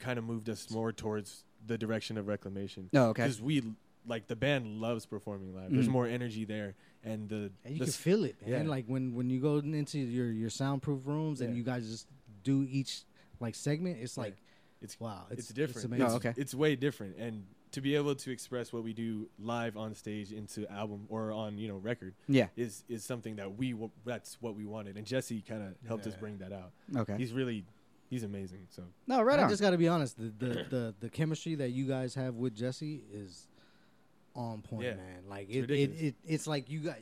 kind 0.06 0.18
of 0.18 0.24
moved 0.24 0.48
us 0.48 0.70
more 0.70 0.92
towards 0.92 1.44
the 1.66 1.76
direction 1.76 2.16
of 2.16 2.26
reclamation. 2.28 2.88
Oh, 2.94 3.06
okay. 3.10 3.22
Because 3.24 3.40
we 3.40 3.62
like 4.06 4.28
the 4.28 4.36
band 4.36 4.80
loves 4.80 5.04
performing 5.04 5.52
live. 5.54 5.72
There's 5.72 5.88
Mhm. 5.88 5.98
more 5.98 6.06
energy 6.06 6.44
there, 6.44 6.76
and 7.02 7.28
the, 7.28 7.50
And 7.64 7.72
you 7.74 7.80
the 7.80 7.86
can 7.86 7.88
s- 7.88 7.96
feel 7.96 8.24
it, 8.24 8.36
man. 8.40 8.50
yeah. 8.64 8.70
Like 8.70 8.86
when 8.86 9.14
when 9.14 9.28
you 9.30 9.40
go 9.40 9.56
into 9.58 9.98
your 9.98 10.30
your 10.30 10.50
soundproof 10.50 11.06
rooms 11.06 11.40
and 11.40 11.56
you 11.56 11.64
guys 11.64 11.88
just 11.90 12.06
do 12.44 12.64
each 12.70 13.02
like 13.40 13.54
segment, 13.56 13.98
it's 14.00 14.16
Yeah. 14.16 14.22
like 14.24 14.36
it's 14.80 15.00
wow, 15.00 15.26
it's, 15.30 15.40
it's, 15.40 15.48
different. 15.52 15.86
amazing. 15.86 16.04
It's, 16.06 16.14
Oh, 16.14 16.16
okay. 16.18 16.34
it's 16.36 16.54
way 16.54 16.76
different, 16.76 17.16
and 17.16 17.46
to 17.72 17.80
be 17.80 17.96
able 17.96 18.14
to 18.14 18.30
express 18.30 18.72
what 18.72 18.84
we 18.84 18.92
do 18.92 19.28
live 19.38 19.76
on 19.76 19.94
stage 19.94 20.32
into 20.32 20.70
album 20.70 21.06
or 21.08 21.32
on 21.32 21.58
you 21.58 21.66
know 21.66 21.76
record 21.78 22.14
Yeah. 22.28 22.48
is 22.56 22.84
is 22.88 23.02
something 23.02 23.36
that 23.36 23.56
we 23.58 23.72
w- 23.72 23.90
that's 24.04 24.40
what 24.40 24.54
we 24.54 24.64
wanted, 24.66 24.96
and 24.96 25.04
Jesse 25.06 25.42
kind 25.42 25.62
of 25.64 25.75
helped 25.88 26.06
us 26.06 26.14
bring 26.14 26.38
that 26.38 26.52
out. 26.52 26.70
Okay. 26.94 27.16
He's 27.18 27.32
really 27.32 27.64
he's 28.10 28.22
amazing. 28.22 28.66
So 28.70 28.82
No, 29.06 29.22
right 29.22 29.38
I 29.38 29.44
on. 29.44 29.48
just 29.48 29.60
got 29.62 29.70
to 29.70 29.78
be 29.78 29.88
honest. 29.88 30.16
The, 30.16 30.32
the 30.38 30.48
the 30.70 30.94
the 31.00 31.08
chemistry 31.10 31.54
that 31.56 31.70
you 31.70 31.86
guys 31.86 32.14
have 32.14 32.34
with 32.34 32.54
Jesse 32.54 33.02
is 33.12 33.48
on 34.34 34.62
point, 34.62 34.84
Yeah. 34.84 34.94
man. 34.94 35.22
Like 35.28 35.48
It's 35.50 35.70
it, 35.70 35.75
it, 35.75 35.90
it 36.04 36.14
it's 36.26 36.46
like 36.46 36.68
you 36.70 36.80
got 36.80 36.96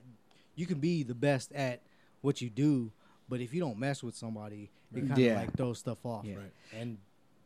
you 0.54 0.66
can 0.66 0.78
be 0.78 1.02
the 1.02 1.14
best 1.14 1.52
at 1.52 1.82
what 2.20 2.40
you 2.40 2.48
do, 2.50 2.92
but 3.28 3.40
if 3.40 3.52
you 3.52 3.60
don't 3.60 3.78
mess 3.78 4.02
with 4.02 4.14
somebody, 4.16 4.70
it 4.94 5.00
kind 5.00 5.12
of 5.12 5.18
Yeah. 5.18 5.36
like 5.40 5.56
throws 5.56 5.78
stuff 5.78 6.04
off. 6.04 6.24
Yeah. 6.24 6.36
right. 6.36 6.52
And 6.78 6.98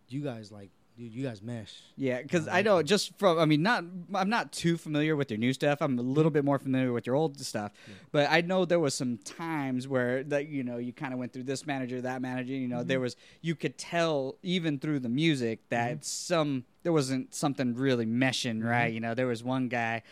you 0.08 0.20
guys 0.22 0.52
like 0.52 0.70
dude, 0.98 1.14
you 1.14 1.24
guys 1.24 1.40
mesh. 1.40 1.72
Yeah, 1.96 2.20
because 2.20 2.48
I 2.48 2.58
I 2.58 2.62
know 2.62 2.82
just 2.82 3.16
from 3.18 3.38
I 3.38 3.44
mean 3.44 3.62
not 3.62 3.84
I'm 4.12 4.28
not 4.28 4.52
too 4.52 4.76
familiar 4.76 5.14
with 5.14 5.30
your 5.30 5.38
new 5.38 5.52
stuff. 5.52 5.78
I'm 5.80 5.98
a 5.98 6.02
little 6.02 6.30
bit 6.30 6.44
more 6.44 6.58
familiar 6.58 6.92
with 6.92 7.06
your 7.06 7.14
old 7.14 7.38
stuff, 7.40 7.72
Yeah. 7.86 7.94
but 8.10 8.30
I 8.30 8.40
know 8.40 8.64
there 8.64 8.80
was 8.80 8.94
some 8.94 9.18
times 9.18 9.86
where 9.86 10.24
that 10.24 10.48
you 10.48 10.64
know 10.64 10.78
you 10.78 10.92
kind 10.92 11.12
of 11.12 11.20
went 11.20 11.32
through 11.32 11.44
this 11.44 11.66
manager, 11.66 12.00
that 12.00 12.20
manager. 12.20 12.52
You 12.52 12.66
know, 12.66 12.82
there 12.82 12.96
mm-hmm. 12.96 13.04
was 13.04 13.16
you 13.40 13.54
could 13.54 13.78
tell 13.78 14.36
even 14.42 14.80
through 14.80 14.98
the 14.98 15.08
music 15.08 15.60
that 15.68 15.98
mm-hmm. 15.98 16.02
some 16.02 16.64
there 16.88 16.92
wasn't 16.94 17.34
something 17.34 17.74
really 17.74 18.06
meshing 18.06 18.64
right. 18.64 18.90
You 18.90 19.00
know, 19.00 19.12
there 19.12 19.26
was 19.26 19.44
one 19.44 19.68
guy. 19.68 20.02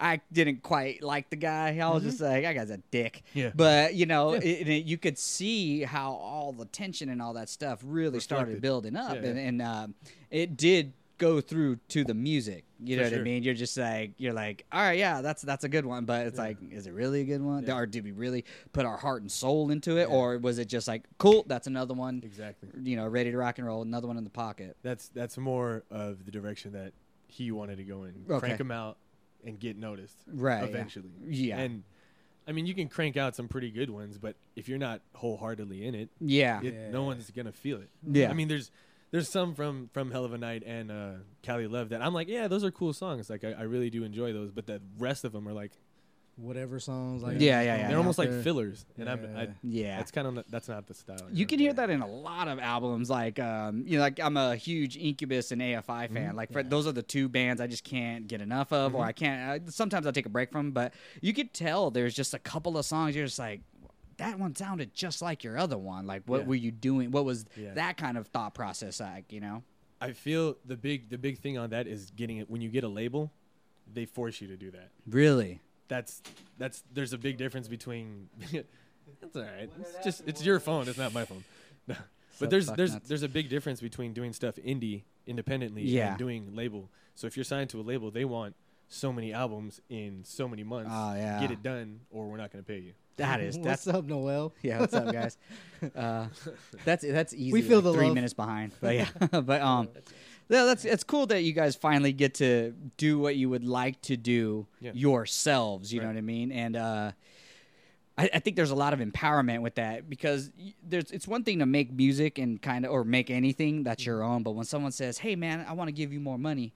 I 0.00 0.20
didn't 0.32 0.64
quite 0.64 1.00
like 1.00 1.30
the 1.30 1.36
guy. 1.36 1.78
I 1.78 1.88
was 1.90 2.02
just 2.02 2.20
like, 2.20 2.42
that 2.42 2.54
guy's 2.54 2.70
a 2.70 2.78
dick. 2.90 3.22
Yeah. 3.34 3.52
But 3.54 3.94
you 3.94 4.06
know, 4.06 4.32
Yeah. 4.32 4.40
it, 4.40 4.68
it, 4.68 4.84
you 4.84 4.98
could 4.98 5.16
see 5.16 5.82
how 5.84 6.10
all 6.14 6.52
the 6.52 6.64
tension 6.64 7.08
and 7.08 7.22
all 7.22 7.34
that 7.34 7.48
stuff 7.48 7.78
really 7.84 8.18
started 8.18 8.60
building 8.60 8.96
up, 8.96 9.14
Yeah, 9.14 9.28
and, 9.28 9.38
and 9.38 9.62
um, 9.62 9.94
it 10.32 10.56
did 10.56 10.92
go 11.18 11.40
through 11.40 11.76
to 11.88 12.04
the 12.04 12.14
music. 12.14 12.64
You 12.82 12.96
For 12.96 13.04
know 13.04 13.10
what 13.10 13.18
I 13.20 13.22
mean? 13.22 13.42
You're 13.42 13.54
just 13.54 13.76
like 13.76 14.12
you're 14.18 14.32
like, 14.32 14.64
all 14.72 14.80
right, 14.82 14.98
yeah, 14.98 15.20
that's 15.22 15.42
that's 15.42 15.64
a 15.64 15.68
good 15.68 15.86
one, 15.86 16.04
but 16.04 16.26
it's 16.26 16.36
Yeah. 16.38 16.44
like, 16.44 16.56
is 16.70 16.86
it 16.86 16.92
really 16.92 17.20
a 17.22 17.24
good 17.24 17.40
one? 17.42 17.64
Yeah. 17.64 17.76
Or 17.76 17.86
did 17.86 18.04
we 18.04 18.12
really 18.12 18.44
put 18.72 18.84
our 18.84 18.96
heart 18.96 19.22
and 19.22 19.30
soul 19.30 19.70
into 19.70 19.96
it, 19.96 20.08
Yeah. 20.08 20.14
or 20.14 20.38
was 20.38 20.58
it 20.58 20.66
just 20.68 20.86
like, 20.88 21.04
cool, 21.18 21.44
that's 21.46 21.66
another 21.66 21.94
one, 21.94 22.20
Exactly. 22.24 22.68
you 22.82 22.96
know, 22.96 23.06
ready 23.06 23.30
to 23.30 23.36
rock 23.38 23.58
and 23.58 23.66
roll, 23.66 23.82
another 23.82 24.06
one 24.08 24.18
in 24.18 24.24
the 24.24 24.30
pocket? 24.30 24.76
That's 24.82 25.08
that's 25.08 25.38
more 25.38 25.84
of 25.90 26.24
the 26.24 26.30
direction 26.30 26.72
that 26.72 26.92
he 27.28 27.50
wanted 27.50 27.76
to 27.78 27.84
go 27.84 28.04
in. 28.04 28.14
Okay. 28.28 28.38
Crank 28.40 28.60
him 28.60 28.70
out 28.70 28.98
and 29.44 29.58
get 29.58 29.76
noticed 29.76 30.16
Right. 30.26 30.62
yeah. 30.62 30.68
eventually. 30.68 31.10
Yeah. 31.28 31.58
And 31.58 31.84
I 32.46 32.52
mean, 32.52 32.66
you 32.66 32.74
can 32.74 32.88
crank 32.88 33.16
out 33.16 33.34
some 33.34 33.48
pretty 33.48 33.70
good 33.70 33.88
ones, 33.88 34.18
but 34.18 34.36
if 34.54 34.68
you're 34.68 34.78
not 34.78 35.00
wholeheartedly 35.14 35.86
in 35.86 35.94
it, 35.94 36.10
Yeah. 36.20 36.60
it 36.62 36.74
Yeah. 36.74 36.90
no 36.90 37.04
one's 37.04 37.30
gonna 37.30 37.52
feel 37.52 37.80
it. 37.80 37.88
Yeah. 38.06 38.30
I 38.30 38.34
mean, 38.34 38.48
there's 38.48 38.70
there's 39.14 39.28
some 39.28 39.54
from 39.54 39.88
from 39.92 40.10
Hell 40.10 40.24
of 40.24 40.32
a 40.32 40.38
Night 40.38 40.64
and 40.66 40.90
uh, 40.90 41.12
Cali 41.42 41.68
Love 41.68 41.90
that 41.90 42.02
I'm 42.02 42.12
like, 42.12 42.26
yeah, 42.26 42.48
those 42.48 42.64
are 42.64 42.72
cool 42.72 42.92
songs. 42.92 43.30
Like 43.30 43.44
I, 43.44 43.52
I 43.52 43.62
really 43.62 43.88
do 43.88 44.02
enjoy 44.02 44.32
those, 44.32 44.50
but 44.50 44.66
the 44.66 44.82
rest 44.98 45.24
of 45.24 45.30
them 45.32 45.46
are 45.48 45.52
like 45.52 45.70
Whatever 46.36 46.80
songs 46.80 47.22
like 47.22 47.34
Yeah, 47.40 47.60
yeah, 47.62 47.76
yeah. 47.76 47.88
they're 47.88 47.96
almost 47.96 48.18
out 48.18 48.28
like 48.28 48.42
fillers, 48.42 48.84
and 48.98 49.08
I'm, 49.08 49.24
I, 49.36 49.42
Yeah. 49.42 49.48
yeah. 49.62 49.96
that's 49.98 50.10
kind 50.10 50.26
of 50.26 50.44
that's 50.50 50.68
not 50.68 50.88
the 50.88 50.94
style. 50.94 51.16
You 51.30 51.44
know? 51.44 51.48
can 51.48 51.58
hear 51.60 51.72
that 51.74 51.90
in 51.90 52.02
a 52.02 52.08
lot 52.08 52.48
of 52.48 52.58
albums. 52.58 53.08
Like, 53.08 53.38
um, 53.38 53.84
you 53.86 53.98
know, 53.98 54.02
like 54.02 54.18
I'm 54.18 54.36
a 54.36 54.56
huge 54.56 54.96
Incubus 54.96 55.52
and 55.52 55.62
AFI 55.62 55.84
fan. 55.84 56.08
Mm-hmm. 56.10 56.36
Like, 56.36 56.50
for, 56.52 56.58
Yeah. 56.62 56.68
those 56.68 56.88
are 56.88 56.92
the 56.92 57.04
two 57.04 57.28
bands 57.28 57.60
I 57.60 57.68
just 57.68 57.84
can't 57.84 58.26
get 58.26 58.40
enough 58.40 58.72
of, 58.72 58.96
or 58.96 59.04
Mhm. 59.04 59.06
I 59.06 59.12
can't. 59.12 59.62
Uh, 59.68 59.70
sometimes 59.70 60.06
I'll 60.06 60.12
take 60.12 60.26
a 60.26 60.28
break 60.28 60.50
from. 60.50 60.72
But 60.72 60.92
you 61.20 61.32
could 61.32 61.54
tell 61.54 61.92
there's 61.92 62.14
just 62.14 62.34
a 62.34 62.40
couple 62.40 62.76
of 62.76 62.84
songs 62.84 63.14
you're 63.14 63.26
just 63.26 63.38
like, 63.38 63.60
that 64.18 64.38
one 64.38 64.54
sounded 64.56 64.94
just 64.94 65.22
like 65.22 65.44
your 65.44 65.56
other 65.58 65.78
one. 65.78 66.06
Like, 66.06 66.22
what 66.26 66.42
Yeah. 66.42 66.46
were 66.46 66.54
you 66.54 66.70
doing? 66.70 67.10
What 67.10 67.24
was 67.24 67.44
Yeah. 67.56 67.74
that 67.74 67.96
kind 67.96 68.16
of 68.18 68.26
thought 68.28 68.54
process 68.54 69.00
like? 69.00 69.32
You 69.32 69.40
know? 69.40 69.62
I 70.00 70.12
feel 70.12 70.56
the 70.64 70.76
big 70.76 71.08
the 71.10 71.18
big 71.18 71.38
thing 71.38 71.56
on 71.58 71.70
that 71.70 71.86
is 71.86 72.10
getting 72.10 72.36
it 72.38 72.50
when 72.50 72.60
you 72.60 72.68
get 72.68 72.84
a 72.84 72.88
label, 72.88 73.32
they 73.92 74.04
force 74.06 74.40
you 74.40 74.48
to 74.48 74.56
do 74.56 74.70
that. 74.72 74.90
Really? 75.06 75.60
That's 75.88 76.22
that's 76.58 76.82
there's 76.92 77.12
a 77.12 77.18
big 77.18 77.36
difference 77.36 77.68
between 77.68 78.28
It's 79.22 79.36
all 79.36 79.42
right. 79.42 79.70
It's 79.80 80.04
just 80.04 80.22
it's 80.26 80.44
your 80.44 80.58
phone. 80.60 80.88
It's 80.88 80.98
not 80.98 81.12
my 81.12 81.24
phone. 81.24 81.44
No. 81.86 81.96
But 82.40 82.50
there's 82.50 82.66
there's 82.68 82.94
nuts. 82.94 83.08
there's 83.08 83.22
a 83.22 83.28
big 83.28 83.48
difference 83.48 83.80
between 83.80 84.12
doing 84.12 84.32
stuff 84.32 84.56
indie 84.56 85.02
independently 85.26 85.82
Yeah. 85.82 86.10
and 86.10 86.18
doing 86.18 86.54
label. 86.56 86.90
So 87.14 87.26
if 87.26 87.36
you're 87.36 87.44
signed 87.44 87.70
to 87.70 87.80
a 87.80 87.82
label, 87.82 88.10
they 88.10 88.24
want 88.24 88.56
so 88.88 89.12
many 89.12 89.32
albums 89.32 89.80
in 89.88 90.24
so 90.24 90.48
many 90.48 90.64
months. 90.64 90.90
Oh, 90.92 91.14
yeah. 91.14 91.40
Get 91.40 91.50
it 91.50 91.62
done, 91.62 92.00
or 92.10 92.28
we're 92.28 92.36
not 92.36 92.50
going 92.52 92.64
to 92.64 92.66
pay 92.66 92.78
you. 92.80 92.92
That 93.16 93.40
is 93.42 93.56
What's 93.56 93.84
that's 93.84 93.86
up, 93.96 94.04
Noel? 94.04 94.52
yeah. 94.62 94.80
What's 94.80 94.94
up, 94.94 95.12
guys? 95.12 95.36
Uh, 95.94 96.28
that's 96.86 97.04
that's 97.06 97.34
easy. 97.34 97.52
We 97.52 97.60
feel 97.60 97.78
like 97.78 97.84
the 97.84 97.92
three 97.92 98.06
love. 98.06 98.14
minutes 98.14 98.32
behind, 98.32 98.72
but 98.80 98.94
yeah. 98.94 99.08
but 99.42 99.60
um, 99.60 99.88
yeah, 100.48 100.64
that's 100.64 100.86
it's 100.86 101.04
cool 101.04 101.26
that 101.26 101.42
you 101.42 101.52
guys 101.52 101.76
finally 101.76 102.12
get 102.14 102.34
to 102.36 102.72
do 102.96 103.18
what 103.18 103.36
you 103.36 103.50
would 103.50 103.64
like 103.66 104.00
to 104.02 104.16
do 104.16 104.66
Yeah. 104.80 104.92
yourselves. 104.94 105.92
You 105.92 106.00
know 106.00 106.06
what 106.06 106.16
I 106.16 106.22
mean? 106.22 106.52
And 106.52 106.74
uh, 106.76 107.12
I, 108.16 108.30
I 108.32 108.38
think 108.38 108.56
there's 108.56 108.70
a 108.70 108.74
lot 108.74 108.94
of 108.94 109.00
empowerment 109.00 109.60
with 109.60 109.74
that 109.74 110.08
because 110.08 110.50
there's 110.82 111.10
it's 111.10 111.28
one 111.28 111.44
thing 111.44 111.58
to 111.58 111.66
make 111.66 111.92
music 111.92 112.38
and 112.38 112.62
kind 112.62 112.86
of 112.86 112.90
or 112.92 113.04
make 113.04 113.28
anything 113.30 113.82
that's 113.82 114.06
your 114.06 114.20
Mm-hmm. 114.20 114.30
own, 114.32 114.42
but 114.42 114.52
when 114.52 114.64
someone 114.64 114.92
says, 114.92 115.18
"Hey, 115.18 115.36
man, 115.36 115.66
I 115.68 115.72
want 115.74 115.88
to 115.88 115.92
give 115.92 116.14
you 116.14 116.20
more 116.20 116.38
money," 116.38 116.72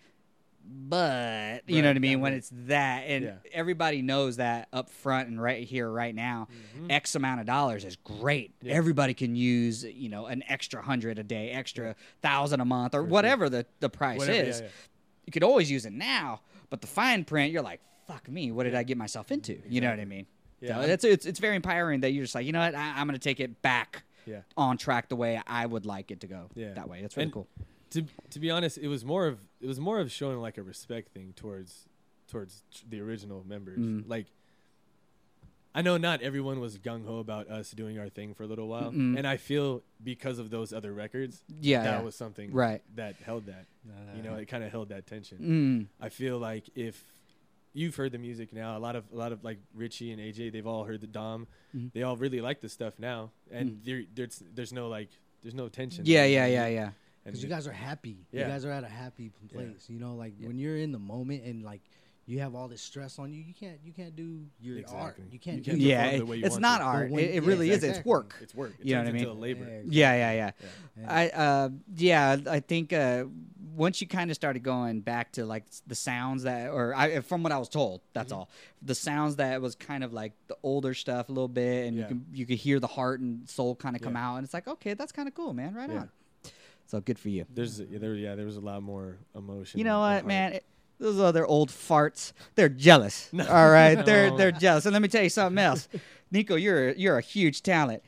but 0.64 1.62
you 1.68 1.82
know 1.82 1.88
what 1.88 1.96
I 1.96 2.00
mean? 2.00 2.20
when 2.20 2.32
right. 2.32 2.38
it's 2.38 2.50
that 2.66 3.00
and 3.06 3.24
Yeah. 3.24 3.34
everybody 3.52 4.02
knows 4.02 4.36
that 4.36 4.68
up 4.72 4.90
front 4.90 5.28
and 5.28 5.40
right 5.40 5.66
here 5.66 5.88
right 5.90 6.14
now 6.14 6.48
x 6.90 7.14
amount 7.14 7.40
of 7.40 7.46
dollars 7.46 7.84
is 7.84 7.96
great. 7.96 8.56
Mm-hmm. 8.58 8.68
Yeah. 8.68 8.74
everybody 8.74 9.14
can 9.14 9.34
use 9.36 9.84
you 9.84 10.08
know 10.08 10.26
an 10.26 10.42
extra 10.48 10.82
hundred 10.82 11.18
a 11.18 11.22
day 11.22 11.50
extra 11.50 11.94
thousand 12.22 12.60
a 12.60 12.64
month 12.64 12.94
or 12.94 13.02
whatever 13.02 13.48
the, 13.48 13.66
the 13.80 13.88
price 13.88 14.18
Whatever, 14.18 14.48
is. 14.48 14.60
yeah. 14.60 14.68
you 15.26 15.32
could 15.32 15.42
always 15.42 15.70
use 15.70 15.86
it 15.86 15.92
now 15.92 16.40
but 16.70 16.80
the 16.80 16.86
fine 16.86 17.24
print 17.24 17.52
you're 17.52 17.62
like 17.62 17.80
fuck 18.06 18.28
me 18.28 18.50
what 18.52 18.64
did 18.64 18.74
i 18.74 18.82
get 18.82 18.96
myself 18.96 19.30
into? 19.32 19.60
You 19.68 19.80
know 19.80 19.90
what 19.90 20.00
i 20.00 20.04
mean? 20.04 20.26
Yeah, 20.60 20.82
so 20.82 20.88
it's, 20.88 21.04
it's 21.04 21.26
it's 21.26 21.38
very 21.38 21.56
empowering 21.56 22.00
that 22.00 22.10
you're 22.12 22.24
just 22.24 22.34
like 22.34 22.44
you 22.46 22.52
know 22.52 22.60
what? 22.60 22.74
I, 22.74 22.94
i'm 23.00 23.06
gonna 23.06 23.18
take 23.18 23.40
it 23.40 23.62
back 23.62 24.04
on 24.58 24.76
track 24.76 25.08
the 25.08 25.16
way 25.16 25.40
i 25.46 25.64
would 25.64 25.86
like 25.86 26.10
it 26.10 26.20
to 26.20 26.26
go 26.26 26.50
Yeah. 26.54 26.74
that 26.74 26.88
way. 26.88 27.00
That's 27.00 27.16
really 27.16 27.24
And- 27.24 27.32
cool 27.32 27.48
to 27.90 28.04
to 28.30 28.38
be 28.40 28.50
honest, 28.50 28.78
it 28.78 28.88
was 28.88 29.04
more 29.04 29.26
of 29.26 29.38
it 29.60 29.66
was 29.66 29.80
more 29.80 29.98
of 30.00 30.10
showing 30.12 30.38
like 30.40 30.58
a 30.58 30.62
respect 30.62 31.12
thing 31.12 31.32
towards 31.36 31.88
towards 32.28 32.62
tr- 32.74 32.84
the 32.88 33.00
original 33.00 33.42
members. 33.46 33.78
Mm. 33.78 34.04
Like, 34.08 34.26
I 35.74 35.82
know 35.82 35.96
not 35.96 36.22
everyone 36.22 36.60
was 36.60 36.76
gung 36.78 37.06
ho 37.06 37.18
about 37.18 37.48
us 37.48 37.70
doing 37.70 37.98
our 37.98 38.08
thing 38.08 38.34
for 38.34 38.42
a 38.42 38.46
little 38.46 38.66
while, 38.68 38.90
Mm-mm. 38.90 39.16
and 39.16 39.26
I 39.26 39.36
feel 39.36 39.82
because 40.02 40.38
of 40.38 40.50
those 40.50 40.72
other 40.72 40.92
records, 40.92 41.42
yeah 41.60 41.82
that 41.84 41.98
yeah. 41.98 42.02
was 42.02 42.14
something 42.16 42.52
Right. 42.52 42.82
that 42.96 43.16
held 43.24 43.46
that. 43.46 43.66
You 44.16 44.22
know, 44.22 44.34
it 44.34 44.46
kind 44.48 44.62
of 44.64 44.70
held 44.70 44.88
that 44.90 45.06
tension. 45.06 45.38
mm. 45.38 46.04
I 46.04 46.08
feel 46.10 46.38
like 46.38 46.64
if 46.74 47.02
you've 47.72 47.94
heard 47.96 48.12
the 48.12 48.18
music 48.18 48.52
now, 48.52 48.76
a 48.76 48.80
lot 48.80 48.96
of 48.96 49.04
a 49.12 49.16
lot 49.16 49.32
of 49.32 49.44
like 49.44 49.58
Richie 49.74 50.10
and 50.12 50.20
AJ, 50.20 50.52
they've 50.52 50.66
all 50.66 50.84
heard 50.84 51.00
the 51.00 51.06
Dom. 51.06 51.46
Mhm. 51.74 51.92
They 51.92 52.02
all 52.02 52.16
really 52.16 52.40
like 52.40 52.60
the 52.60 52.68
stuff 52.68 52.98
now, 52.98 53.30
and 53.50 53.70
Mm. 53.70 53.84
there 53.84 54.02
there's 54.14 54.42
there's 54.54 54.72
no 54.72 54.88
like 54.88 55.08
there's 55.42 55.54
no 55.54 55.68
tension. 55.68 56.04
yeah 56.06 56.22
there, 56.22 56.28
yeah 56.30 56.46
you 56.46 56.52
yeah 56.54 56.66
yeah 56.68 56.84
And 56.86 56.94
Because 57.28 57.42
you 57.42 57.48
guys 57.48 57.66
are 57.66 57.72
happy. 57.72 58.26
Yeah. 58.32 58.42
You 58.42 58.52
guys 58.52 58.64
are 58.64 58.70
at 58.72 58.84
a 58.84 58.88
happy 58.88 59.30
place. 59.52 59.86
You 59.88 59.98
know, 59.98 60.14
like 60.16 60.34
when 60.40 60.58
you're 60.58 60.76
in 60.76 60.92
the 60.92 60.98
moment 60.98 61.44
and 61.44 61.62
like 61.62 61.82
you 62.26 62.40
have 62.40 62.54
all 62.54 62.68
this 62.68 62.82
stress 62.82 63.18
on 63.18 63.32
you, 63.32 63.40
you 63.40 63.54
can't 63.54 63.78
you 63.82 63.92
can't 63.92 64.14
do 64.14 64.44
your 64.60 64.76
art. 64.88 65.16
Exactly. 65.16 65.24
You 65.30 65.38
can't. 65.38 65.56
You 65.58 65.62
can't 65.64 65.78
it. 65.78 65.82
yeah 65.82 66.04
it- 66.06 66.18
the 66.18 66.26
way 66.26 66.36
you 66.36 66.44
it's 66.44 66.52
want 66.52 66.62
not 66.62 66.78
to. 66.78 66.84
art 66.84 67.10
when- 67.10 67.24
it, 67.24 67.30
it 67.30 67.42
yeah, 67.42 67.48
really 67.48 67.70
is 67.70 67.82
it's 67.82 68.04
work 68.04 68.34
it's 68.42 68.54
work. 68.54 68.74
It 68.78 68.84
You 68.86 68.94
know 68.96 69.00
what 69.02 69.08
I 69.08 69.12
mean? 69.12 69.40
labor. 69.40 69.64
Yeah, 69.64 69.80
Yeah, 69.86 70.14
yeah, 70.14 70.32
yeah. 70.32 70.50
Yeah. 71.00 71.06
I 71.12 71.28
uh 71.30 71.68
yeah, 71.96 72.36
I 72.50 72.60
think 72.60 72.92
uh 72.92 73.24
once 73.74 74.00
you 74.00 74.08
kind 74.08 74.28
of 74.30 74.34
started 74.34 74.62
going 74.64 75.00
back 75.00 75.30
to 75.32 75.46
like 75.46 75.64
the 75.86 75.94
sounds 75.94 76.42
that 76.42 76.70
or 76.70 76.94
I 76.94 77.20
from 77.20 77.42
what 77.42 77.52
I 77.52 77.58
was 77.58 77.68
told, 77.70 78.02
that's 78.12 78.30
Mm-hmm. 78.32 78.40
all. 78.40 78.50
The 78.82 78.94
sounds 78.94 79.36
that 79.36 79.62
was 79.62 79.74
kind 79.74 80.04
of 80.04 80.12
like 80.12 80.32
the 80.48 80.56
older 80.62 80.92
stuff 80.94 81.30
a 81.30 81.32
little 81.32 81.48
bit 81.48 81.86
and 81.86 81.96
you 81.96 82.04
can 82.04 82.26
you 82.32 82.44
could 82.44 82.58
hear 82.58 82.78
the 82.78 82.86
heart 82.88 83.20
and 83.20 83.48
soul 83.48 83.74
kind 83.74 83.96
of 83.96 84.02
come 84.02 84.14
Yeah. 84.16 84.28
out 84.32 84.36
and 84.36 84.44
it's 84.44 84.52
like, 84.52 84.68
"Okay, 84.68 84.92
that's 84.94 85.12
kind 85.12 85.28
of 85.28 85.34
cool, 85.34 85.54
man. 85.54 85.74
Right 85.74 85.88
Yeah. 85.88 86.00
on." 86.00 86.10
So 86.88 87.00
good 87.00 87.18
for 87.18 87.28
you. 87.28 87.44
There's 87.54 87.80
yeah, 87.80 87.98
there 87.98 88.14
yeah 88.14 88.34
there 88.34 88.46
was 88.46 88.56
a 88.56 88.60
lot 88.60 88.82
more 88.82 89.18
emotion. 89.36 89.78
You 89.78 89.84
know 89.84 90.00
what, 90.00 90.26
man? 90.26 90.54
It- 90.54 90.64
those 91.00 91.20
other 91.20 91.46
old 91.46 91.70
farts, 91.70 92.32
they're 92.56 92.68
jealous. 92.68 93.30
all 93.48 93.70
right, 93.70 93.94
they're 94.04 94.36
they're 94.36 94.50
jealous. 94.50 94.84
And 94.84 94.92
let 94.92 95.00
me 95.00 95.06
tell 95.06 95.22
you 95.22 95.28
something 95.30 95.56
else, 95.62 95.88
Nico, 96.32 96.56
you're 96.56 96.90
you're 96.90 97.16
a 97.18 97.20
huge 97.22 97.62
talent. 97.62 98.02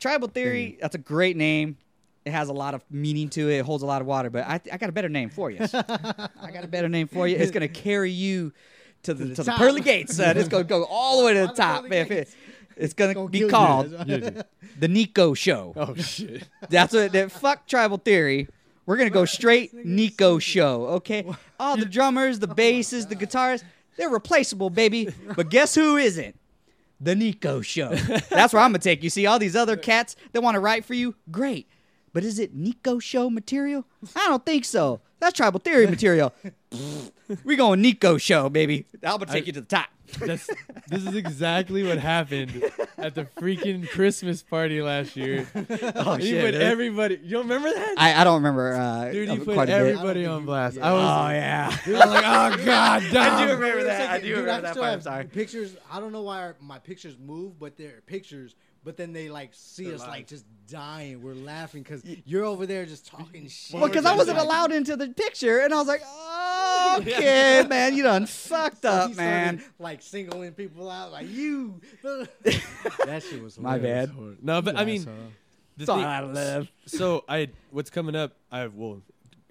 Tribal 0.00 0.28
Theory, 0.28 0.78
that's 0.80 0.94
a 0.94 0.98
great 0.98 1.36
name. 1.36 1.76
It 2.24 2.32
has 2.32 2.48
a 2.48 2.54
lot 2.54 2.72
of 2.72 2.82
meaning 2.90 3.28
to 3.30 3.50
it. 3.50 3.58
It 3.58 3.64
holds 3.66 3.82
a 3.82 3.86
lot 3.86 4.00
of 4.00 4.06
water. 4.06 4.30
But 4.30 4.46
I, 4.46 4.58
I 4.72 4.78
got 4.78 4.88
a 4.88 4.92
better 4.92 5.10
name 5.10 5.28
for 5.28 5.50
you. 5.50 5.58
I 5.74 6.50
got 6.50 6.64
a 6.64 6.68
better 6.68 6.88
name 6.88 7.08
for 7.08 7.28
you. 7.28 7.36
It's 7.36 7.50
gonna 7.50 7.68
carry 7.68 8.10
you 8.10 8.54
to 9.02 9.12
the 9.12 9.34
to 9.34 9.42
the 9.42 9.42
the, 9.42 9.52
pearly 9.52 9.82
gates, 9.82 10.16
son. 10.16 10.38
It's 10.38 10.48
gonna 10.48 10.64
go 10.64 10.84
all 10.84 11.20
the 11.20 11.26
way 11.26 11.34
to 11.34 11.40
the 11.40 11.52
top. 11.52 11.84
man. 11.84 12.06
If 12.06 12.10
it- 12.10 12.14
gates. 12.14 12.36
It's 12.76 12.94
gonna 12.94 13.14
Gonna 13.14 13.28
be 13.28 13.48
called 13.48 13.90
the 13.90 14.88
Nico 14.88 15.34
Show. 15.34 15.72
Oh 15.76 15.94
shit. 15.94 16.48
That's 16.68 16.92
what 16.92 17.12
that 17.12 17.30
fuck 17.32 17.66
tribal 17.66 17.98
theory. 17.98 18.48
We're 18.86 18.96
gonna 18.96 19.10
go 19.10 19.24
straight 19.24 19.72
Nico 19.72 20.38
show, 20.38 20.86
okay? 20.86 21.24
All 21.58 21.76
the 21.76 21.86
drummers, 21.86 22.38
the 22.38 22.46
basses, 22.54 23.06
the 23.06 23.16
guitarists, 23.16 23.64
they're 23.96 24.10
replaceable, 24.10 24.70
baby. 24.70 25.08
But 25.36 25.48
guess 25.48 25.74
who 25.74 25.96
isn't? 25.96 26.38
The 27.00 27.14
Nico 27.14 27.60
show. 27.60 27.94
That's 28.30 28.52
where 28.52 28.62
I'm 28.62 28.70
gonna 28.70 28.78
take 28.78 29.02
you. 29.02 29.10
See 29.10 29.26
all 29.26 29.38
these 29.38 29.56
other 29.56 29.76
cats 29.76 30.16
that 30.32 30.42
want 30.42 30.54
to 30.54 30.60
write 30.60 30.84
for 30.84 30.94
you? 30.94 31.14
Great. 31.30 31.66
But 32.12 32.24
is 32.24 32.38
it 32.38 32.54
Nico 32.54 32.98
show 32.98 33.30
material? 33.30 33.86
I 34.14 34.28
don't 34.28 34.44
think 34.44 34.64
so. 34.64 35.00
That's 35.24 35.36
tribal 35.38 35.58
theory 35.58 35.86
material. 35.86 36.34
we 37.44 37.56
going 37.56 37.80
Nico 37.80 38.18
show, 38.18 38.50
baby. 38.50 38.84
I'm 39.02 39.18
gonna 39.18 39.26
take 39.26 39.44
I- 39.44 39.46
you 39.46 39.52
to 39.54 39.60
the 39.62 39.66
top. 39.66 39.86
That's, 40.20 40.46
this 40.86 41.04
is 41.04 41.16
exactly 41.16 41.82
what 41.82 41.98
happened 41.98 42.62
at 42.98 43.16
the 43.16 43.24
freaking 43.40 43.88
Christmas 43.88 44.42
party 44.44 44.80
last 44.82 45.16
year. 45.16 45.48
Oh 45.96 46.14
he 46.16 46.28
shit. 46.30 46.44
put 46.44 46.52
really? 46.54 46.58
everybody. 46.64 47.20
You 47.22 47.30
don't 47.30 47.48
remember 47.48 47.72
that? 47.72 47.94
I, 47.98 48.20
I 48.20 48.24
don't 48.24 48.34
remember. 48.36 48.74
Uh, 48.76 49.10
Dude, 49.10 49.28
he 49.30 49.34
uh, 49.40 49.44
put 49.44 49.54
quite 49.54 49.68
a 49.70 49.72
bit. 49.72 49.80
everybody 49.96 50.26
on 50.26 50.44
blast. 50.44 50.76
you- 50.76 50.82
I 50.82 50.92
was, 50.92 51.02
Oh 51.02 51.30
yeah. 51.30 51.70
I 51.86 51.90
was 51.90 51.98
like, 52.10 52.24
oh 52.24 52.64
god, 52.66 53.02
I 53.02 53.10
damn. 53.10 53.48
do 53.48 53.54
remember 53.54 53.76
Wait 53.78 53.82
a 53.82 53.84
that. 53.86 54.10
I 54.10 54.18
do 54.20 54.26
dude, 54.28 54.38
remember 54.40 54.60
that 54.62 54.70
still 54.72 54.82
part. 54.82 54.92
I'm 54.94 55.00
sorry. 55.00 55.24
Pictures. 55.24 55.74
I 55.90 55.98
don't 56.00 56.12
know 56.12 56.22
why 56.22 56.38
our, 56.42 56.56
my 56.60 56.78
pictures 56.78 57.16
move, 57.18 57.58
but 57.58 57.76
they're 57.78 58.02
pictures. 58.06 58.54
But 58.84 58.98
then 58.98 59.14
they 59.14 59.30
like 59.30 59.50
see 59.54 59.84
They're 59.86 59.94
us 59.94 60.00
live. 60.00 60.08
like 60.10 60.26
just 60.26 60.44
dying. 60.68 61.22
We're 61.22 61.32
laughing 61.34 61.82
because 61.82 62.02
you're 62.26 62.44
over 62.44 62.66
there 62.66 62.84
just 62.84 63.06
talking 63.06 63.48
shit. 63.48 63.80
Well, 63.80 63.88
because 63.88 64.04
I 64.04 64.14
wasn't 64.14 64.36
allowed 64.38 64.72
into 64.72 64.94
the 64.94 65.08
picture, 65.08 65.60
and 65.60 65.72
I 65.72 65.78
was 65.78 65.88
like, 65.88 66.02
"Oh, 66.04 66.96
okay, 67.00 67.64
man, 67.66 67.94
you 67.96 68.02
done 68.02 68.26
fucked 68.26 68.82
he 68.82 68.88
up, 68.88 69.12
started, 69.12 69.16
man." 69.16 69.64
Like 69.78 70.02
singling 70.02 70.52
people 70.52 70.90
out, 70.90 71.12
like 71.12 71.28
you. 71.30 71.80
that 72.02 73.22
shit 73.22 73.42
was 73.42 73.58
My 73.58 73.76
hilarious. 73.78 74.10
bad. 74.10 74.36
No, 74.42 74.60
but 74.62 74.76
I 74.78 74.84
mean, 74.84 75.00
Asshole. 75.00 75.14
the 75.76 75.82
It's 75.82 75.88
all 75.88 75.96
thing- 75.96 76.04
out 76.04 76.24
of 76.24 76.34
love. 76.34 76.68
so 76.86 77.24
I 77.28 77.48
what's 77.70 77.88
coming 77.90 78.14
up? 78.14 78.32
I 78.52 78.66
well, 78.66 79.00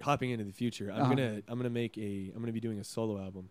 hopping 0.00 0.30
into 0.30 0.44
the 0.44 0.52
future. 0.52 0.90
I'm 0.92 1.00
Uh-huh. 1.02 1.08
gonna 1.14 1.42
I'm 1.48 1.58
gonna 1.58 1.70
make 1.70 1.98
a 1.98 2.30
I'm 2.34 2.40
gonna 2.40 2.52
be 2.52 2.60
doing 2.60 2.78
a 2.78 2.84
solo 2.84 3.18
album. 3.20 3.48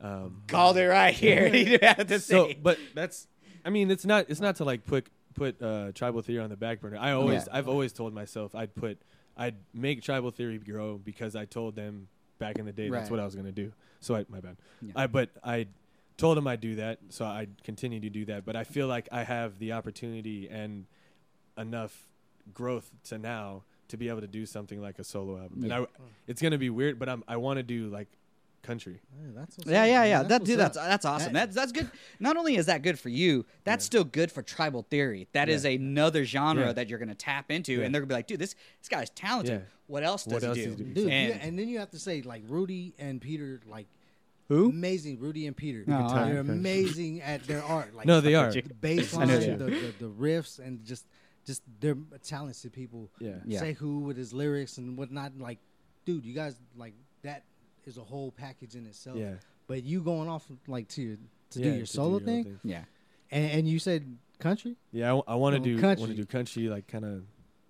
Um, 0.00 0.42
Called 0.46 0.76
it 0.78 0.86
right 0.86 1.12
here. 1.14 1.48
you 1.54 1.78
had 1.82 2.06
to 2.08 2.20
so, 2.20 2.46
say. 2.48 2.58
but 2.62 2.78
that's 2.94 3.26
I 3.64 3.70
mean, 3.70 3.90
it's 3.90 4.04
not 4.04 4.26
it's 4.28 4.40
not 4.40 4.56
to 4.56 4.64
like 4.64 4.84
put 4.86 5.08
put 5.34 5.60
uh, 5.62 5.92
tribal 5.92 6.22
theory 6.22 6.42
on 6.42 6.50
the 6.50 6.56
back 6.56 6.80
burner. 6.80 6.98
I 6.98 7.12
always 7.12 7.46
Yeah. 7.46 7.58
I've 7.58 7.68
always 7.68 7.92
told 7.92 8.12
myself 8.14 8.54
I'd 8.54 8.74
put 8.74 8.98
I'd 9.36 9.56
make 9.72 10.02
tribal 10.02 10.30
theory 10.30 10.58
grow 10.58 10.98
because 10.98 11.36
I 11.36 11.44
told 11.44 11.76
them 11.76 12.08
back 12.38 12.58
in 12.58 12.66
the 12.66 12.72
day 12.72 12.88
that's 12.88 13.10
what 13.10 13.20
I 13.20 13.24
was 13.24 13.34
gonna 13.34 13.52
do. 13.52 13.72
So 14.00 14.14
I 14.14 14.24
my 14.28 14.40
bad. 14.40 14.56
Yeah. 14.82 14.92
I 14.96 15.06
but 15.06 15.30
I 15.42 15.66
told 16.16 16.36
them 16.36 16.46
I'd 16.46 16.60
do 16.60 16.76
that, 16.76 16.98
so 17.10 17.24
I'd 17.24 17.62
continue 17.62 18.00
to 18.00 18.10
do 18.10 18.24
that. 18.26 18.44
But 18.44 18.56
I 18.56 18.64
feel 18.64 18.86
like 18.88 19.08
I 19.12 19.22
have 19.22 19.58
the 19.58 19.72
opportunity 19.72 20.48
and 20.48 20.86
enough 21.56 22.06
growth 22.52 22.90
to 23.04 23.18
now 23.18 23.62
to 23.88 23.96
be 23.96 24.08
able 24.08 24.20
to 24.20 24.26
do 24.26 24.44
something 24.44 24.82
like 24.82 24.98
a 24.98 25.04
solo 25.04 25.38
album. 25.38 25.64
Yeah. 25.64 25.76
And 25.76 25.86
I, 25.86 25.86
it's 26.26 26.42
gonna 26.42 26.58
be 26.58 26.70
weird, 26.70 26.98
but 26.98 27.08
I'm 27.08 27.22
I 27.28 27.36
want 27.36 27.58
to 27.58 27.62
do 27.62 27.88
like 27.88 28.08
country. 28.62 29.00
Yeah, 29.20 29.28
that's 29.34 29.56
what's 29.56 29.70
yeah, 29.70 29.84
yeah, 29.84 30.04
yeah. 30.04 30.18
That's 30.18 30.28
That 30.28 30.40
what's 30.40 30.50
dude, 30.50 30.58
that's 30.58 30.76
that's 30.76 31.04
awesome. 31.04 31.32
That- 31.32 31.52
That's 31.52 31.54
that's 31.54 31.72
good. 31.72 31.90
Not 32.20 32.36
only 32.36 32.56
is 32.56 32.66
that 32.66 32.82
good 32.82 32.98
for 32.98 33.08
you, 33.08 33.46
that's 33.64 33.84
Yeah. 33.84 33.86
still 33.86 34.04
good 34.04 34.30
for 34.32 34.42
tribal 34.42 34.82
theory. 34.90 35.28
That 35.32 35.48
is 35.48 35.64
Yeah. 35.64 35.70
another 35.72 36.24
genre 36.24 36.66
Yeah. 36.66 36.72
that 36.72 36.88
you're 36.88 36.98
gonna 36.98 37.14
tap 37.14 37.50
into, 37.50 37.72
Yeah. 37.74 37.84
and 37.84 37.94
they're 37.94 38.02
gonna 38.02 38.08
be 38.08 38.14
like, 38.14 38.26
"Dude, 38.26 38.38
this 38.40 38.54
this 38.80 38.88
guy's 38.88 39.10
talented. 39.10 39.60
Yeah. 39.60 39.66
What 39.86 40.02
else 40.04 40.24
does 40.24 40.34
What 40.34 40.44
else 40.44 40.56
he 40.58 40.66
does 40.66 40.76
do?" 40.76 40.84
he 40.84 40.90
do? 40.90 41.02
Dude, 41.04 41.12
and, 41.12 41.28
yeah, 41.34 41.46
and 41.46 41.58
then 41.58 41.68
you 41.68 41.78
have 41.78 41.90
to 41.92 41.98
say 41.98 42.20
like 42.22 42.42
Rudy 42.48 42.94
and 42.98 43.20
Peter, 43.20 43.60
like 43.66 43.86
who? 44.48 44.70
amazing. 44.70 45.18
Rudy 45.20 45.46
and 45.46 45.56
Peter, 45.56 45.84
Oh, 45.88 45.92
all 45.92 46.08
they're 46.26 46.34
right. 46.42 46.50
amazing 46.50 47.20
at 47.22 47.44
their 47.44 47.62
art. 47.62 47.94
Like 47.94 48.06
No, 48.06 48.20
they 48.20 48.34
are. 48.34 48.50
the 48.52 48.62
bass 48.62 49.14
I 49.14 49.24
know 49.24 49.32
line, 49.38 49.40
they 49.40 49.54
the, 49.54 49.64
are. 49.66 49.70
the, 49.70 49.94
the 50.00 50.10
riffs, 50.10 50.58
and 50.58 50.84
just 50.84 51.06
just 51.46 51.62
they're 51.80 51.96
talented 52.22 52.72
people. 52.74 53.08
Yeah. 53.20 53.36
Yeah. 53.46 53.60
Say 53.60 53.72
who 53.72 54.00
with 54.00 54.18
his 54.18 54.34
lyrics 54.34 54.76
and 54.76 54.98
whatnot. 54.98 55.38
Like, 55.38 55.58
dude, 56.04 56.26
you 56.26 56.34
guys 56.34 56.56
like 56.76 56.92
that 57.22 57.44
is 57.88 57.98
a 57.98 58.02
whole 58.04 58.30
package 58.30 58.76
in 58.76 58.86
itself. 58.86 59.16
Yeah. 59.16 59.34
But 59.66 59.82
you 59.82 60.00
going 60.02 60.28
off 60.28 60.44
like 60.66 60.88
to 60.90 61.18
to 61.50 61.58
Yeah, 61.60 61.70
do 61.70 61.76
your 61.78 61.86
solo 61.86 62.16
own 62.16 62.24
thing, 62.24 62.60
Yeah. 62.62 62.84
And, 63.30 63.50
and 63.50 63.68
you 63.68 63.78
said 63.78 64.16
country. 64.38 64.76
Yeah, 64.92 65.20
I, 65.26 65.34
want 65.34 65.56
to 65.56 65.60
Oh, 65.60 65.64
do 65.64 65.72
want 65.74 65.98
country. 65.98 66.06
to 66.08 66.14
do 66.14 66.26
country 66.26 66.68
like 66.68 66.86
kind 66.86 67.04
of 67.04 67.24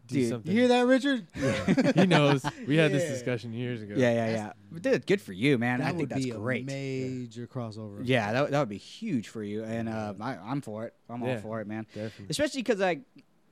do 0.07 0.15
Dude, 0.17 0.29
something. 0.31 0.51
You 0.53 0.61
hear 0.61 0.69
that, 0.69 0.87
Richard? 0.87 1.27
he 1.95 2.07
knows. 2.07 2.43
We 2.67 2.77
had 2.77 2.93
this 2.93 3.05
discussion 3.15 3.53
years 3.53 3.83
ago. 3.83 3.95
Yeah, 3.97 4.13
yeah, 4.13 4.31
yeah. 4.31 4.53
But 4.73 4.83
Dude, 4.83 5.07
good 5.07 5.21
for 5.21 5.33
you, 5.33 5.59
man. 5.59 5.81
that 5.81 5.89
I 5.89 5.91
would 5.93 5.99
think 5.99 6.09
that's 6.11 6.25
be 6.25 6.31
great. 6.31 6.63
a 6.63 6.67
major 6.67 7.47
crossover. 7.47 8.01
Yeah, 8.03 8.33
that, 8.33 8.51
that 8.51 8.59
would 8.59 8.69
be 8.71 8.79
huge 8.79 9.29
for 9.29 9.43
you, 9.43 9.65
and 9.65 9.89
uh, 9.89 10.15
I, 10.21 10.37
I'm 10.37 10.61
for 10.63 10.87
it. 10.87 10.95
I'm 11.11 11.23
all 11.23 11.37
for 11.39 11.61
it, 11.61 11.67
man. 11.67 11.87
definitely. 11.95 12.27
Especially 12.31 12.63
because 12.63 12.81
like, 12.81 13.01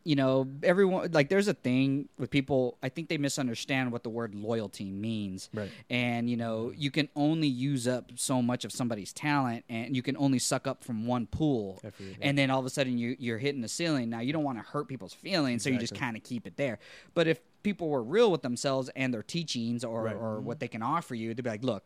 you 0.06 0.14
know, 0.14 0.46
everyone 0.62 1.10
like 1.12 1.28
there's 1.28 1.48
a 1.48 1.54
thing 1.54 2.08
with 2.16 2.30
people. 2.30 2.78
I 2.82 2.88
think 2.88 3.08
they 3.08 3.18
misunderstand 3.18 3.90
what 3.90 4.04
the 4.04 4.08
word 4.08 4.34
loyalty 4.34 4.84
means, 4.90 5.50
Right. 5.52 5.70
and 5.90 6.30
you 6.30 6.36
know, 6.36 6.72
you 6.76 6.90
can 6.92 7.08
only 7.16 7.48
use 7.48 7.88
up 7.88 8.12
so 8.14 8.40
much 8.40 8.64
of 8.64 8.70
somebody's 8.70 9.12
talent, 9.12 9.64
and 9.68 9.96
you 9.96 10.02
can 10.02 10.16
only 10.16 10.38
suck 10.38 10.66
up 10.68 10.84
from 10.84 11.06
one 11.06 11.26
pool. 11.26 11.82
And 12.20 12.38
then 12.38 12.50
all 12.50 12.60
of 12.60 12.66
a 12.66 12.70
sudden 12.70 12.96
you 12.98 13.16
you're 13.18 13.38
hitting 13.38 13.62
the 13.62 13.68
ceiling. 13.68 14.08
Now 14.08 14.20
you 14.20 14.32
don't 14.32 14.44
want 14.44 14.58
to 14.58 14.64
hurt 14.64 14.86
people's 14.86 15.12
feelings, 15.12 15.64
so 15.64 15.70
you 15.70 15.78
just 15.78 15.94
kind 15.96 16.16
of 16.16 16.22
keep 16.22 16.46
it 16.46 16.56
there. 16.56 16.78
But 17.14 17.26
if 17.26 17.40
people 17.64 17.88
were 17.88 18.02
real 18.02 18.30
with 18.30 18.42
themselves 18.42 18.88
and 18.94 19.12
their 19.12 19.24
teachings 19.24 19.82
or, 19.84 20.02
Right. 20.04 20.14
Mm-hmm. 20.14 20.24
or 20.24 20.40
what 20.40 20.60
they 20.60 20.68
can 20.68 20.82
offer 20.82 21.16
you, 21.16 21.34
they'd 21.34 21.42
be 21.42 21.50
like, 21.50 21.64
look, 21.64 21.82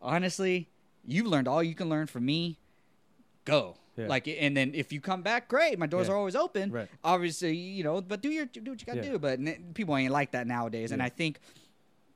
honestly, 0.00 0.68
you've 1.06 1.26
learned 1.26 1.46
all 1.46 1.62
you 1.62 1.74
can 1.76 1.88
learn 1.88 2.08
from 2.08 2.24
me. 2.26 2.58
Go. 3.44 3.76
Yeah. 3.96 4.06
Like, 4.08 4.26
and 4.28 4.56
then 4.56 4.74
if 4.74 4.90
you 4.92 5.00
come 5.00 5.22
back, 5.22 5.48
great. 5.48 5.78
My 5.78 5.86
doors 5.86 6.06
Yeah. 6.08 6.14
are 6.14 6.16
always 6.16 6.34
open. 6.36 6.70
Right. 6.72 6.88
Obviously, 7.04 7.54
you 7.56 7.84
know, 7.84 8.00
but 8.00 8.22
do 8.22 8.30
your 8.30 8.46
do 8.46 8.70
what 8.70 8.80
you 8.80 8.86
got 8.86 8.94
to 8.94 9.04
Yeah. 9.04 9.12
do. 9.12 9.18
But 9.18 9.38
n- 9.38 9.72
people 9.74 9.96
ain't 9.96 10.12
like 10.12 10.30
that 10.32 10.46
nowadays. 10.46 10.92
And 10.92 11.02
I 11.02 11.08
think 11.10 11.38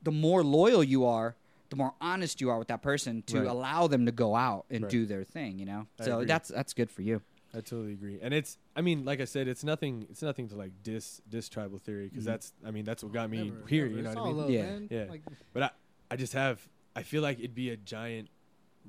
the 0.02 0.12
more 0.12 0.42
loyal 0.42 0.83
you 0.83 1.04
are, 1.04 1.37
the 1.68 1.76
more 1.76 1.95
honest 2.00 2.40
you 2.40 2.49
are 2.49 2.59
with 2.59 2.68
that 2.68 2.80
person 2.83 3.23
to 3.26 3.40
Right. 3.40 3.47
allow 3.49 3.88
them 3.88 4.06
to 4.06 4.12
go 4.12 4.37
out 4.37 4.64
and 4.71 4.85
Right. 4.85 4.90
do 4.90 5.04
their 5.04 5.25
thing. 5.25 5.59
You 5.59 5.66
know, 5.66 5.87
I 6.00 6.04
so 6.04 6.14
agree. 6.16 6.26
that's 6.26 6.49
that's 6.49 6.73
good 6.73 6.90
for 6.90 7.02
you. 7.02 7.21
I 7.54 7.61
totally 7.61 7.92
agree, 7.92 8.18
and 8.21 8.35
it's. 8.35 8.59
I 8.75 8.83
mean, 8.83 9.04
like 9.04 9.21
I 9.21 9.25
said, 9.25 9.49
it's 9.49 9.64
nothing. 9.64 10.06
It's 10.11 10.21
nothing 10.23 10.49
to 10.49 10.56
like 10.56 10.73
diss 10.83 11.21
diss 11.28 11.49
tribal 11.49 11.78
theory 11.78 12.09
because 12.09 12.25
Mhm. 12.25 12.26
that's. 12.28 12.52
I 12.64 12.71
mean, 12.71 12.85
that's 12.85 13.02
what 13.02 13.12
got 13.12 13.30
me 13.30 13.50
Never, 13.50 13.66
here. 13.66 13.85
never. 13.87 13.97
You 13.97 14.02
know 14.02 14.11
It's 14.11 14.16
what 14.16 14.25
I 14.25 14.28
mean? 14.28 14.37
love, 14.37 14.50
Yeah. 14.50 14.62
man. 14.62 14.88
Yeah. 14.90 15.04
Like, 15.09 15.23
But 15.54 15.62
I, 15.62 15.71
I 16.11 16.16
just 16.16 16.33
have. 16.35 16.68
I 16.95 17.02
feel 17.02 17.23
like 17.23 17.38
it'd 17.38 17.54
be 17.54 17.71
a 17.71 17.76
giant 17.76 18.28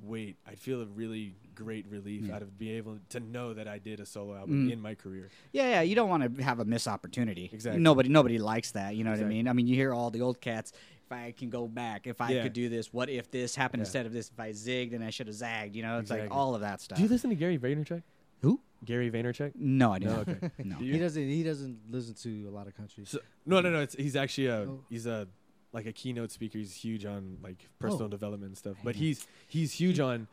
weight. 0.04 0.38
I'd 0.48 0.60
feel 0.60 0.82
a 0.82 0.86
really 0.86 1.36
great 1.56 1.88
relief 1.90 2.24
Yeah. 2.28 2.36
out 2.36 2.42
of 2.42 2.58
being 2.58 2.76
able 2.78 3.00
to 3.10 3.20
know 3.20 3.54
that 3.54 3.68
I 3.68 3.80
did 3.80 4.00
a 4.00 4.06
solo 4.06 4.36
album 4.36 4.68
Mm. 4.68 4.74
in 4.74 4.80
my 4.82 4.96
career. 4.96 5.30
Yeah, 5.52 5.70
yeah. 5.70 5.82
You 5.82 5.96
don't 5.96 6.10
want 6.10 6.38
to 6.38 6.44
have 6.44 6.60
a 6.60 6.66
missed 6.66 6.88
opportunity. 6.88 7.50
Exactly. 7.52 7.82
Nobody, 7.82 8.10
nobody 8.10 8.38
likes 8.38 8.72
that. 8.72 8.96
You 8.96 9.04
know 9.04 9.12
what 9.12 9.20
I 9.20 9.24
mean? 9.26 9.48
I 9.48 9.54
mean, 9.54 9.68
you 9.68 9.76
hear 9.76 9.94
all 9.94 10.10
the 10.12 10.22
old 10.22 10.40
cats. 10.42 10.72
If 11.06 11.12
I 11.12 11.32
can 11.32 11.50
go 11.50 11.68
back, 11.68 12.06
if 12.06 12.20
I 12.22 12.32
Yeah. 12.32 12.44
could 12.44 12.54
do 12.54 12.68
this, 12.70 12.92
what 12.94 13.10
if 13.10 13.32
this 13.32 13.56
happened 13.56 13.80
Yeah. 13.80 13.86
instead 13.86 14.06
of 14.06 14.14
this? 14.14 14.30
If 14.30 14.40
I 14.40 14.52
zigged 14.52 14.94
and 14.94 15.04
I 15.04 15.10
should 15.10 15.28
have 15.28 15.36
zagged, 15.36 15.76
you 15.76 15.82
know, 15.82 16.00
it's 16.00 16.12
like 16.12 16.30
all 16.32 16.54
of 16.54 16.62
that 16.62 16.82
stuff. 16.82 16.98
Do 16.98 17.04
you 17.04 17.10
listen 17.10 17.30
to 17.30 17.36
Gary 17.36 17.58
Vaynerchuk? 17.58 18.04
Who? 18.42 18.60
Gary 18.86 19.10
Vaynerchuk? 19.10 19.54
No, 19.56 19.94
I 19.94 20.00
do 20.00 20.06
No, 20.08 20.18
not. 20.18 20.30
okay. 20.30 20.52
no. 20.64 20.78
Do 20.78 20.86
he 20.86 21.00
doesn't. 21.00 21.28
He 21.28 21.42
doesn't 21.44 21.80
listen 21.90 22.14
to 22.16 22.48
a 22.50 22.52
lot 22.52 22.68
of 22.68 22.76
countries. 22.76 23.10
So, 23.10 23.20
no, 23.46 23.62
no, 23.62 23.72
no. 23.72 23.80
It's, 23.82 23.96
he's 23.96 24.16
actually 24.16 24.48
a 24.48 24.58
Oh. 24.58 24.84
he's 24.90 25.06
a 25.08 25.28
like 25.74 25.86
a 25.86 25.92
keynote 25.94 26.32
speaker. 26.32 26.58
He's 26.58 26.74
huge 26.76 27.06
on 27.06 27.38
like 27.44 27.58
oh. 27.66 27.70
personal 27.80 28.06
Oh. 28.06 28.10
development 28.10 28.50
and 28.50 28.58
stuff. 28.58 28.78
But 28.84 28.96
he's 28.96 29.28
he's 29.48 29.74
huge 29.74 30.00
on 30.00 30.28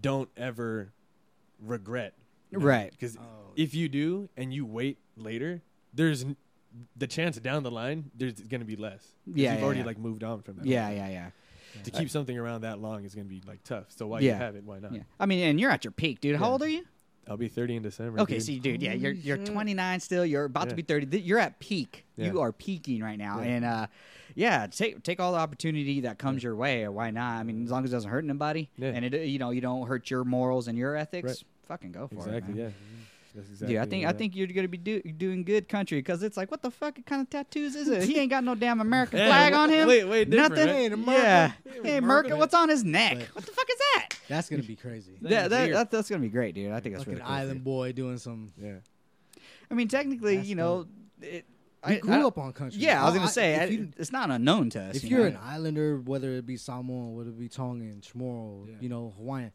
don't 0.00 0.28
ever 0.36 0.92
regret. 1.60 2.14
Right. 2.52 2.90
Because 2.90 3.16
Oh, 3.16 3.52
if 3.56 3.74
you 3.74 3.88
do 3.88 4.28
and 4.36 4.52
you 4.54 4.64
wait 4.64 4.98
later, 5.16 5.60
there's 5.92 6.24
n- 6.24 6.36
the 6.96 7.06
chance 7.06 7.38
down 7.38 7.62
the 7.62 7.70
line 7.70 8.10
there's 8.14 8.34
going 8.34 8.60
to 8.60 8.66
be 8.66 8.76
less. 8.76 9.00
'Cause 9.02 9.34
Yeah, 9.34 9.52
you've 9.52 9.60
yeah, 9.60 9.64
already 9.64 9.80
yeah. 9.80 9.86
like 9.86 9.98
moved 9.98 10.22
on 10.24 10.42
from 10.42 10.56
that. 10.56 10.66
Yeah, 10.66 10.88
yeah, 10.90 11.08
yeah, 11.08 11.30
To 11.84 11.90
keep 11.90 12.08
something 12.10 12.38
around 12.38 12.60
that 12.62 12.78
long 12.78 13.04
is 13.04 13.14
going 13.14 13.26
to 13.26 13.34
be 13.34 13.42
like 13.46 13.62
tough. 13.64 13.86
So 13.90 14.06
while 14.06 14.22
Yeah. 14.22 14.32
you 14.34 14.38
have 14.38 14.56
it, 14.56 14.64
why 14.64 14.78
not? 14.78 14.92
yeah. 14.94 15.02
I 15.18 15.26
mean, 15.26 15.40
and 15.44 15.60
you're 15.60 15.70
at 15.70 15.84
your 15.84 15.90
peak, 15.92 16.20
dude. 16.20 16.36
How 16.36 16.46
Yeah. 16.46 16.50
old 16.52 16.62
are 16.62 16.68
you? 16.68 16.84
I'll 17.28 17.36
be 17.36 17.48
30 17.48 17.76
in 17.76 17.82
December. 17.82 18.20
Okay, 18.20 18.34
dude. 18.34 18.42
see, 18.42 18.58
dude, 18.58 18.82
yeah, 18.82 18.92
you're 18.94 19.12
you're 19.12 19.36
29 19.36 20.00
still. 20.00 20.24
You're 20.24 20.44
about 20.44 20.68
to 20.70 20.74
be 20.74 20.82
30. 20.82 21.20
You're 21.20 21.38
at 21.38 21.58
peak. 21.58 22.04
You 22.16 22.40
are 22.40 22.52
peaking 22.52 23.02
right 23.02 23.18
now, 23.18 23.40
Yeah. 23.40 23.46
and 23.48 23.64
uh, 23.64 23.86
yeah, 24.34 24.66
take 24.66 25.02
take 25.02 25.20
all 25.20 25.32
the 25.32 25.38
opportunity 25.38 26.00
that 26.00 26.18
comes 26.18 26.42
your 26.42 26.56
way. 26.56 26.86
Why 26.88 27.10
not? 27.10 27.38
I 27.38 27.42
mean, 27.44 27.64
as 27.64 27.70
long 27.70 27.84
as 27.84 27.90
it 27.92 27.96
doesn't 27.96 28.10
hurt 28.10 28.24
anybody, 28.24 28.70
Yeah. 28.76 28.88
and 28.88 29.04
it 29.04 29.26
you 29.26 29.38
know 29.38 29.50
you 29.50 29.60
don't 29.60 29.86
hurt 29.86 30.10
your 30.10 30.24
morals 30.24 30.68
and 30.68 30.76
your 30.78 30.96
ethics, 30.96 31.26
Right. 31.28 31.44
fucking 31.68 31.92
go 31.92 32.08
for 32.08 32.14
it. 32.14 32.18
exactly. 32.18 32.54
man. 32.54 32.62
Yeah. 32.64 32.70
That's 33.34 33.48
exactly. 33.48 33.74
Dude, 33.74 33.82
I 33.82 33.86
think 33.86 34.06
I 34.06 34.12
think 34.12 34.36
you're 34.36 34.46
gonna 34.48 34.68
be 34.68 34.78
do, 34.78 35.00
doing 35.02 35.44
good 35.44 35.68
country 35.68 35.98
because 35.98 36.22
it's 36.22 36.36
like, 36.36 36.50
what 36.50 36.62
the 36.62 36.70
fuck 36.70 36.98
kind 37.06 37.22
of 37.22 37.30
tattoos 37.30 37.74
is 37.76 37.88
it? 37.88 38.04
He 38.04 38.18
ain't 38.18 38.30
got 38.30 38.42
no 38.44 38.54
damn 38.54 38.80
American 38.80 39.18
Yeah, 39.18 39.26
flag 39.28 39.52
on 39.52 39.70
him. 39.70 39.86
wait, 39.88 40.04
wait, 40.04 40.30
different, 40.30 40.50
nothing. 40.54 40.66
right? 40.66 40.74
Hey, 40.76 40.86
America. 40.86 41.22
Yeah, 41.22 41.48
Hey, 41.48 41.54
hey, 41.70 41.78
America. 41.78 41.98
America, 41.98 42.36
what's 42.36 42.54
on 42.54 42.68
his 42.68 42.84
neck? 42.84 43.18
But- 43.18 43.34
what 43.34 43.46
the 43.46 43.52
fuck 43.52 43.66
is 43.70 43.78
that? 43.94 44.08
That's 44.28 44.48
gonna 44.50 44.62
be 44.62 44.76
crazy. 44.76 45.12
That 45.22 45.28
That, 45.30 45.44
is 45.44 45.50
that, 45.50 45.70
that, 45.72 45.90
that's 45.90 46.08
gonna 46.10 46.22
be 46.22 46.28
great, 46.28 46.54
dude. 46.54 46.72
I 46.72 46.80
think 46.80 46.94
that's 46.96 47.06
really 47.06 47.20
an 47.20 47.26
cool. 47.26 47.34
island 47.34 47.58
you. 47.60 47.64
boy 47.64 47.92
doing 47.92 48.18
some. 48.18 48.52
Yeah. 48.60 48.76
I 49.70 49.74
mean, 49.74 49.88
technically, 49.88 50.36
That's 50.36 50.48
you 50.48 50.54
know, 50.54 50.86
it, 51.20 51.44
We 51.86 51.94
I, 51.96 51.98
grew 51.98 52.12
I- 52.14 52.24
up 52.24 52.38
on 52.38 52.52
country. 52.52 52.80
Yeah, 52.80 53.02
I 53.02 53.06
was 53.10 53.14
gonna 53.14 53.28
say 53.28 53.58
I, 53.60 53.64
you- 53.66 53.92
it's 53.98 54.10
not 54.12 54.30
unknown 54.30 54.70
to 54.70 54.80
us. 54.82 54.96
if 54.96 55.04
you 55.04 55.10
you're 55.10 55.20
know? 55.30 55.36
an 55.36 55.42
islander, 55.44 55.98
whether 56.00 56.32
it 56.32 56.46
be 56.46 56.56
Samoan, 56.56 57.14
whether 57.14 57.30
it 57.30 57.38
be 57.38 57.48
Tongan, 57.48 58.00
Chamorro, 58.00 58.66
Yeah. 58.68 58.74
you 58.80 58.88
know, 58.88 59.12
Hawaiian, 59.16 59.52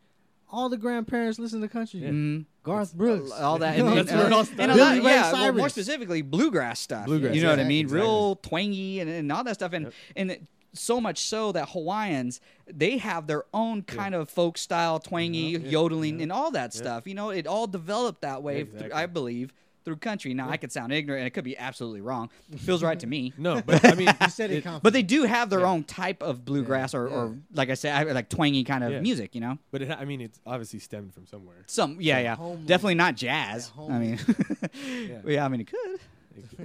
all 0.54 0.70
the 0.70 0.78
grandparents 0.78 1.40
listen 1.40 1.60
to 1.62 1.68
country. 1.68 2.00
Yeah. 2.02 2.10
Mhm. 2.10 2.46
Garth 2.64 2.94
Brooks, 2.94 3.32
all 3.32 3.58
that, 3.58 3.76
You 3.78 3.86
and, 3.86 3.94
know, 3.96 4.00
and, 4.00 4.08
That's 4.08 4.18
where 4.18 4.28
it 4.28 4.34
all 4.34 4.46
and, 4.58 4.72
a 4.72 4.76
lot, 4.76 4.96
yeah, 5.04 5.34
well, 5.34 5.52
more 5.52 5.68
specifically 5.68 6.22
bluegrass 6.22 6.80
stuff. 6.80 7.08
Bluegrass, 7.08 7.36
you 7.36 7.42
know 7.42 7.50
what 7.50 7.60
I 7.60 7.64
yeah, 7.64 7.68
mean? 7.68 7.86
exactly. 7.86 8.02
Real 8.08 8.36
twangy 8.38 9.00
and, 9.02 9.10
and 9.10 9.32
all 9.32 9.44
that 9.44 9.56
stuff, 9.56 9.74
and 9.74 9.86
Yep. 9.86 9.94
and 10.16 10.32
it, 10.32 10.44
so 10.76 11.02
much 11.02 11.20
so 11.20 11.52
that 11.52 11.70
Hawaiians 11.70 12.40
they 12.72 12.98
have 12.98 13.28
their 13.28 13.44
own 13.54 13.82
kind 13.84 14.16
of 14.16 14.30
folk 14.30 14.58
style 14.58 15.00
twangy 15.00 15.38
Yeah, 15.40 15.58
yeah, 15.60 15.70
yodeling 15.70 16.18
yeah. 16.18 16.24
and 16.24 16.32
all 16.32 16.52
that 16.52 16.74
Yeah. 16.74 16.82
stuff. 16.82 17.08
You 17.08 17.16
know, 17.16 17.32
it 17.32 17.46
all 17.48 17.68
developed 17.68 18.22
that 18.22 18.42
way, 18.44 18.62
Exactly. 18.62 18.90
through, 18.90 18.98
I 18.98 19.06
believe, 19.08 19.54
through 19.84 19.98
country. 19.98 20.34
Now 20.34 20.50
I 20.50 20.58
could 20.58 20.72
sound 20.72 20.92
ignorant, 20.94 21.20
and 21.22 21.28
it 21.28 21.32
could 21.32 21.44
be 21.44 21.58
absolutely 21.58 22.02
wrong. 22.02 22.30
Feels 22.58 22.82
right 22.84 23.00
to 23.00 23.08
me. 23.08 23.34
No, 23.38 23.62
but 23.62 23.84
I 23.86 23.96
mean, 23.96 24.08
You 24.22 24.30
said 24.30 24.52
it, 24.52 24.66
it- 24.66 24.80
But 24.82 24.94
they 24.94 25.04
do 25.04 25.24
have 25.24 25.50
their 25.50 25.60
Yeah. 25.62 25.70
own 25.72 25.84
type 25.84 26.22
of 26.24 26.46
bluegrass 26.46 26.94
or, 26.94 27.08
or 27.08 27.28
yeah. 27.28 27.34
like 27.54 27.70
I 27.70 27.74
said, 27.74 28.08
I- 28.08 28.12
like 28.12 28.30
twangy 28.30 28.64
kind 28.64 28.84
of 28.84 28.92
Yeah. 28.92 29.02
music. 29.02 29.36
You 29.36 29.42
know, 29.42 29.58
but 29.72 29.82
it, 29.82 29.92
I 29.92 30.06
mean, 30.06 30.22
it's 30.22 30.40
obviously 30.46 30.80
stemmed 30.80 31.14
from 31.14 31.26
somewhere. 31.28 31.64
some 31.68 31.98
yeah, 32.00 32.20
yeah, 32.20 32.36
homely- 32.36 32.66
definitely 32.66 32.96
not 32.96 33.16
jazz. 33.16 33.72
Yeah, 33.78 33.86
I 33.96 34.00
mean, 34.00 34.20
Yeah. 34.86 35.22
yeah, 35.26 35.46
I 35.46 35.48
mean 35.50 35.62
it 35.62 35.68
could. 35.68 36.00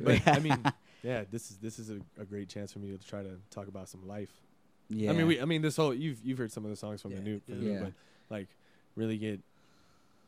But 0.02 0.26
I 0.26 0.38
mean, 0.38 0.59
yeah, 1.02 1.24
this 1.31 1.50
is 1.50 1.57
this 1.59 1.78
is 1.78 1.90
a, 1.90 1.98
a 2.20 2.24
great 2.24 2.48
chance 2.48 2.72
for 2.72 2.78
me 2.78 2.96
to 2.96 3.07
try 3.07 3.22
to 3.22 3.38
talk 3.50 3.68
about 3.68 3.88
some 3.88 4.07
life. 4.09 4.31
Yeah, 4.88 5.11
I 5.11 5.12
mean, 5.12 5.26
we, 5.26 5.40
I 5.40 5.44
mean, 5.44 5.61
this 5.61 5.76
whole 5.76 5.92
you've 5.92 6.18
you've 6.24 6.38
heard 6.38 6.50
some 6.52 6.64
of 6.64 6.70
the 6.70 6.76
songs 6.76 7.02
from 7.02 7.11
Yeah, 7.12 7.18
the 7.18 7.22
new, 7.24 7.40
from 7.40 7.54
yeah. 7.54 7.61
the 7.61 7.64
new, 7.66 7.72
Yeah. 7.74 7.81
but 7.85 7.92
like 8.31 8.48
really 8.96 9.18
get 9.18 9.40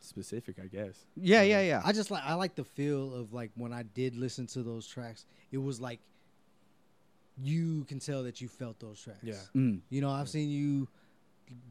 specific, 0.03 0.57
I 0.63 0.67
guess. 0.67 1.07
yeah, 1.17 1.43
yeah, 1.43 1.61
yeah. 1.61 1.83
I 1.85 1.93
just 1.93 2.11
like 2.11 2.23
I 2.25 2.35
like 2.35 2.55
the 2.55 2.65
feel 2.65 3.15
of 3.15 3.33
like 3.33 3.51
when 3.55 3.73
I 3.73 3.83
did 3.83 4.17
listen 4.17 4.47
to 4.49 4.63
those 4.63 4.87
tracks. 4.87 5.27
It 5.53 5.59
was 5.59 5.81
like 5.81 6.01
you 7.43 7.85
can 7.85 7.99
tell 7.99 8.23
that 8.25 8.41
you 8.41 8.49
felt 8.49 8.79
those 8.81 9.01
tracks. 9.01 9.19
Yeah. 9.23 9.35
Mm. 9.57 9.81
You 9.89 10.01
know, 10.01 10.11
I've 10.11 10.29
seen 10.29 10.51
you 10.51 10.89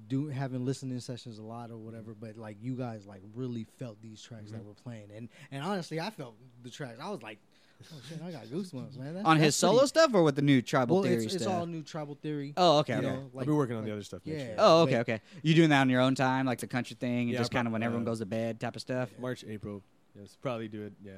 do 0.08 0.28
having 0.28 0.66
listening 0.66 1.00
sessions 1.00 1.38
a 1.40 1.44
lot 1.44 1.72
or 1.72 1.78
whatever, 1.78 2.14
but 2.20 2.38
like 2.38 2.58
you 2.62 2.76
guys 2.76 3.06
like 3.06 3.22
really 3.36 3.66
felt 3.78 4.02
these 4.02 4.22
tracks 4.22 4.52
that 4.52 4.62
Mhm. 4.62 4.66
were 4.66 4.74
playing, 4.74 5.10
and 5.16 5.30
and 5.52 5.64
honestly, 5.64 6.00
I 6.00 6.10
felt 6.10 6.36
the 6.64 6.70
tracks. 6.70 7.00
I 7.00 7.10
was 7.10 7.22
like, 7.22 7.38
oh 7.82 7.96
shit, 8.08 8.22
I 8.22 8.32
got 8.32 8.46
goosebumps, 8.46 8.98
man. 8.98 9.14
That's, 9.16 9.26
On 9.26 9.38
that's 9.38 9.46
his 9.46 9.56
solo 9.56 9.74
pretty- 9.80 9.88
stuff 9.88 10.14
or 10.14 10.24
with 10.24 10.36
the 10.36 10.42
new 10.42 10.62
tribal 10.62 10.98
Well, 10.98 11.04
theory 11.04 11.26
it's, 11.26 11.34
it's 11.36 11.44
stuff? 11.44 11.54
all 11.56 11.66
new 11.66 11.82
tribal 11.84 12.16
theory. 12.16 12.54
oh, 12.58 12.80
okay, 12.80 12.96
okay. 12.96 13.06
know, 13.06 13.14
I'll 13.14 13.30
like- 13.34 13.48
be 13.48 13.52
working 13.54 13.76
on 13.76 13.82
like- 13.84 13.88
the 13.90 13.94
other 13.94 14.04
stuff 14.04 14.22
next 14.26 14.38
yeah. 14.40 14.46
year. 14.46 14.56
Oh, 14.58 14.82
okay, 14.84 14.94
Wait. 14.96 15.00
okay. 15.02 15.22
You 15.44 15.54
doing 15.56 15.70
that 15.70 15.82
on 15.82 15.90
your 15.90 16.02
own 16.02 16.16
time, 16.16 16.46
like 16.46 16.60
the 16.60 16.68
country 16.68 16.96
thing, 17.00 17.22
and 17.22 17.30
Yeah, 17.32 17.38
just 17.40 17.52
kind 17.52 17.68
of 17.68 17.72
prob- 17.72 17.74
when 17.74 17.84
everyone 17.84 18.06
uh, 18.08 18.12
goes 18.12 18.20
to 18.20 18.26
bed, 18.26 18.60
type 18.60 18.76
of 18.76 18.82
stuff. 18.82 19.10
March, 19.20 19.44
April. 19.48 19.82
Yes, 20.20 20.38
probably 20.42 20.68
do 20.68 20.84
it. 20.84 20.94
Yeah, 21.04 21.12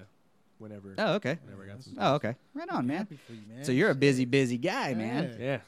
whenever. 0.60 0.94
Oh, 0.98 1.14
okay. 1.16 1.40
Whenever 1.44 1.64
I 1.64 1.68
got 1.68 1.84
some. 1.84 1.94
Oh, 1.98 2.14
okay. 2.16 2.36
Right 2.54 2.70
on, 2.70 2.86
man. 2.88 2.98
Happy 2.98 3.18
for 3.26 3.34
you, 3.34 3.42
man. 3.48 3.64
So 3.66 3.72
you're 3.72 3.90
a 3.90 3.96
busy, 3.96 4.26
busy 4.26 4.58
guy, 4.58 4.94
man. 4.94 5.36
Yeah. 5.40 5.46
Yeah, 5.46 5.58
just 5.58 5.66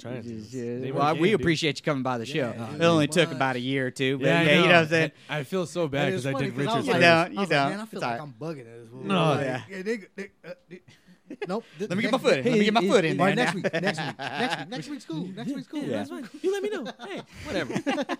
trying 0.00 0.22
to. 0.22 0.28
Yeah, 0.28 0.38
It's 0.38 0.52
yeah. 0.54 0.62
the 0.62 0.68
name 0.80 0.90
of 0.92 0.96
Well, 0.98 1.12
we 1.14 1.18
game, 1.20 1.24
dude. 1.32 1.40
appreciate 1.40 1.78
you 1.78 1.84
coming 1.84 2.02
by 2.02 2.18
the 2.18 2.26
show. 2.26 2.34
Yeah, 2.56 2.68
it 2.68 2.72
dude. 2.72 2.82
only 2.82 3.06
took 3.08 3.28
Much. 3.28 3.36
about 3.36 3.56
a 3.56 3.60
year 3.60 3.86
or 3.86 3.90
two, 3.90 4.18
but 4.18 4.26
Yeah, 4.26 4.38
I 4.40 4.42
yeah, 4.42 4.50
you 4.50 4.56
know 4.60 4.66
what 4.66 4.74
I'm 4.74 4.88
saying. 4.88 5.12
I 5.28 5.42
feel 5.44 5.66
so 5.66 5.88
bad 5.88 6.06
because 6.06 6.26
I 6.26 6.32
funny 6.32 6.44
did 6.46 6.54
'cause 6.54 6.58
I 6.58 6.64
Richard's. 6.66 6.86
was 6.88 6.94
You 6.96 7.00
don't, 7.02 7.30
you 7.32 7.36
don't. 7.36 7.50
Man, 7.50 7.80
I 7.80 7.84
feel 7.84 7.84
It's 7.84 7.92
like 7.94 8.02
alright. 8.04 8.20
I'm 8.20 8.34
bugging 8.40 8.66
it. 8.66 8.80
as 8.82 8.90
well. 8.90 9.02
No, 9.04 9.30
Like, 9.30 9.40
yeah. 9.40 9.82
they- 9.82 9.82
they- 10.16 10.30
uh, 10.44 10.50
they- 10.68 10.82
nope. 11.48 11.64
th- 11.78 11.90
Let 11.90 11.96
me 11.96 12.02
get 12.02 12.12
my 12.12 12.18
foot 12.18 12.38
in. 12.38 12.44
Let 12.44 12.58
me 12.58 12.64
get 12.64 12.74
my 12.74 12.86
foot 12.86 13.04
in 13.04 13.18
hey, 13.18 13.34
there 13.34 13.34
Next 13.34 13.54
now. 13.54 13.54
week. 13.54 13.72
Next 13.72 13.98
week. 13.98 14.18
Next 14.18 14.58
week. 14.58 14.68
Next 14.68 14.88
week's 14.88 15.04
cool. 15.04 15.26
Next 15.34 15.52
week's 15.54 15.66
cool. 15.68 15.82
Yeah. 15.82 15.96
That's 15.96 16.10
fine. 16.10 16.28
You 16.42 16.52
let 16.52 16.62
me 16.62 16.70
know. 16.70 16.86
Hey, 17.06 17.22
whatever. 17.44 17.74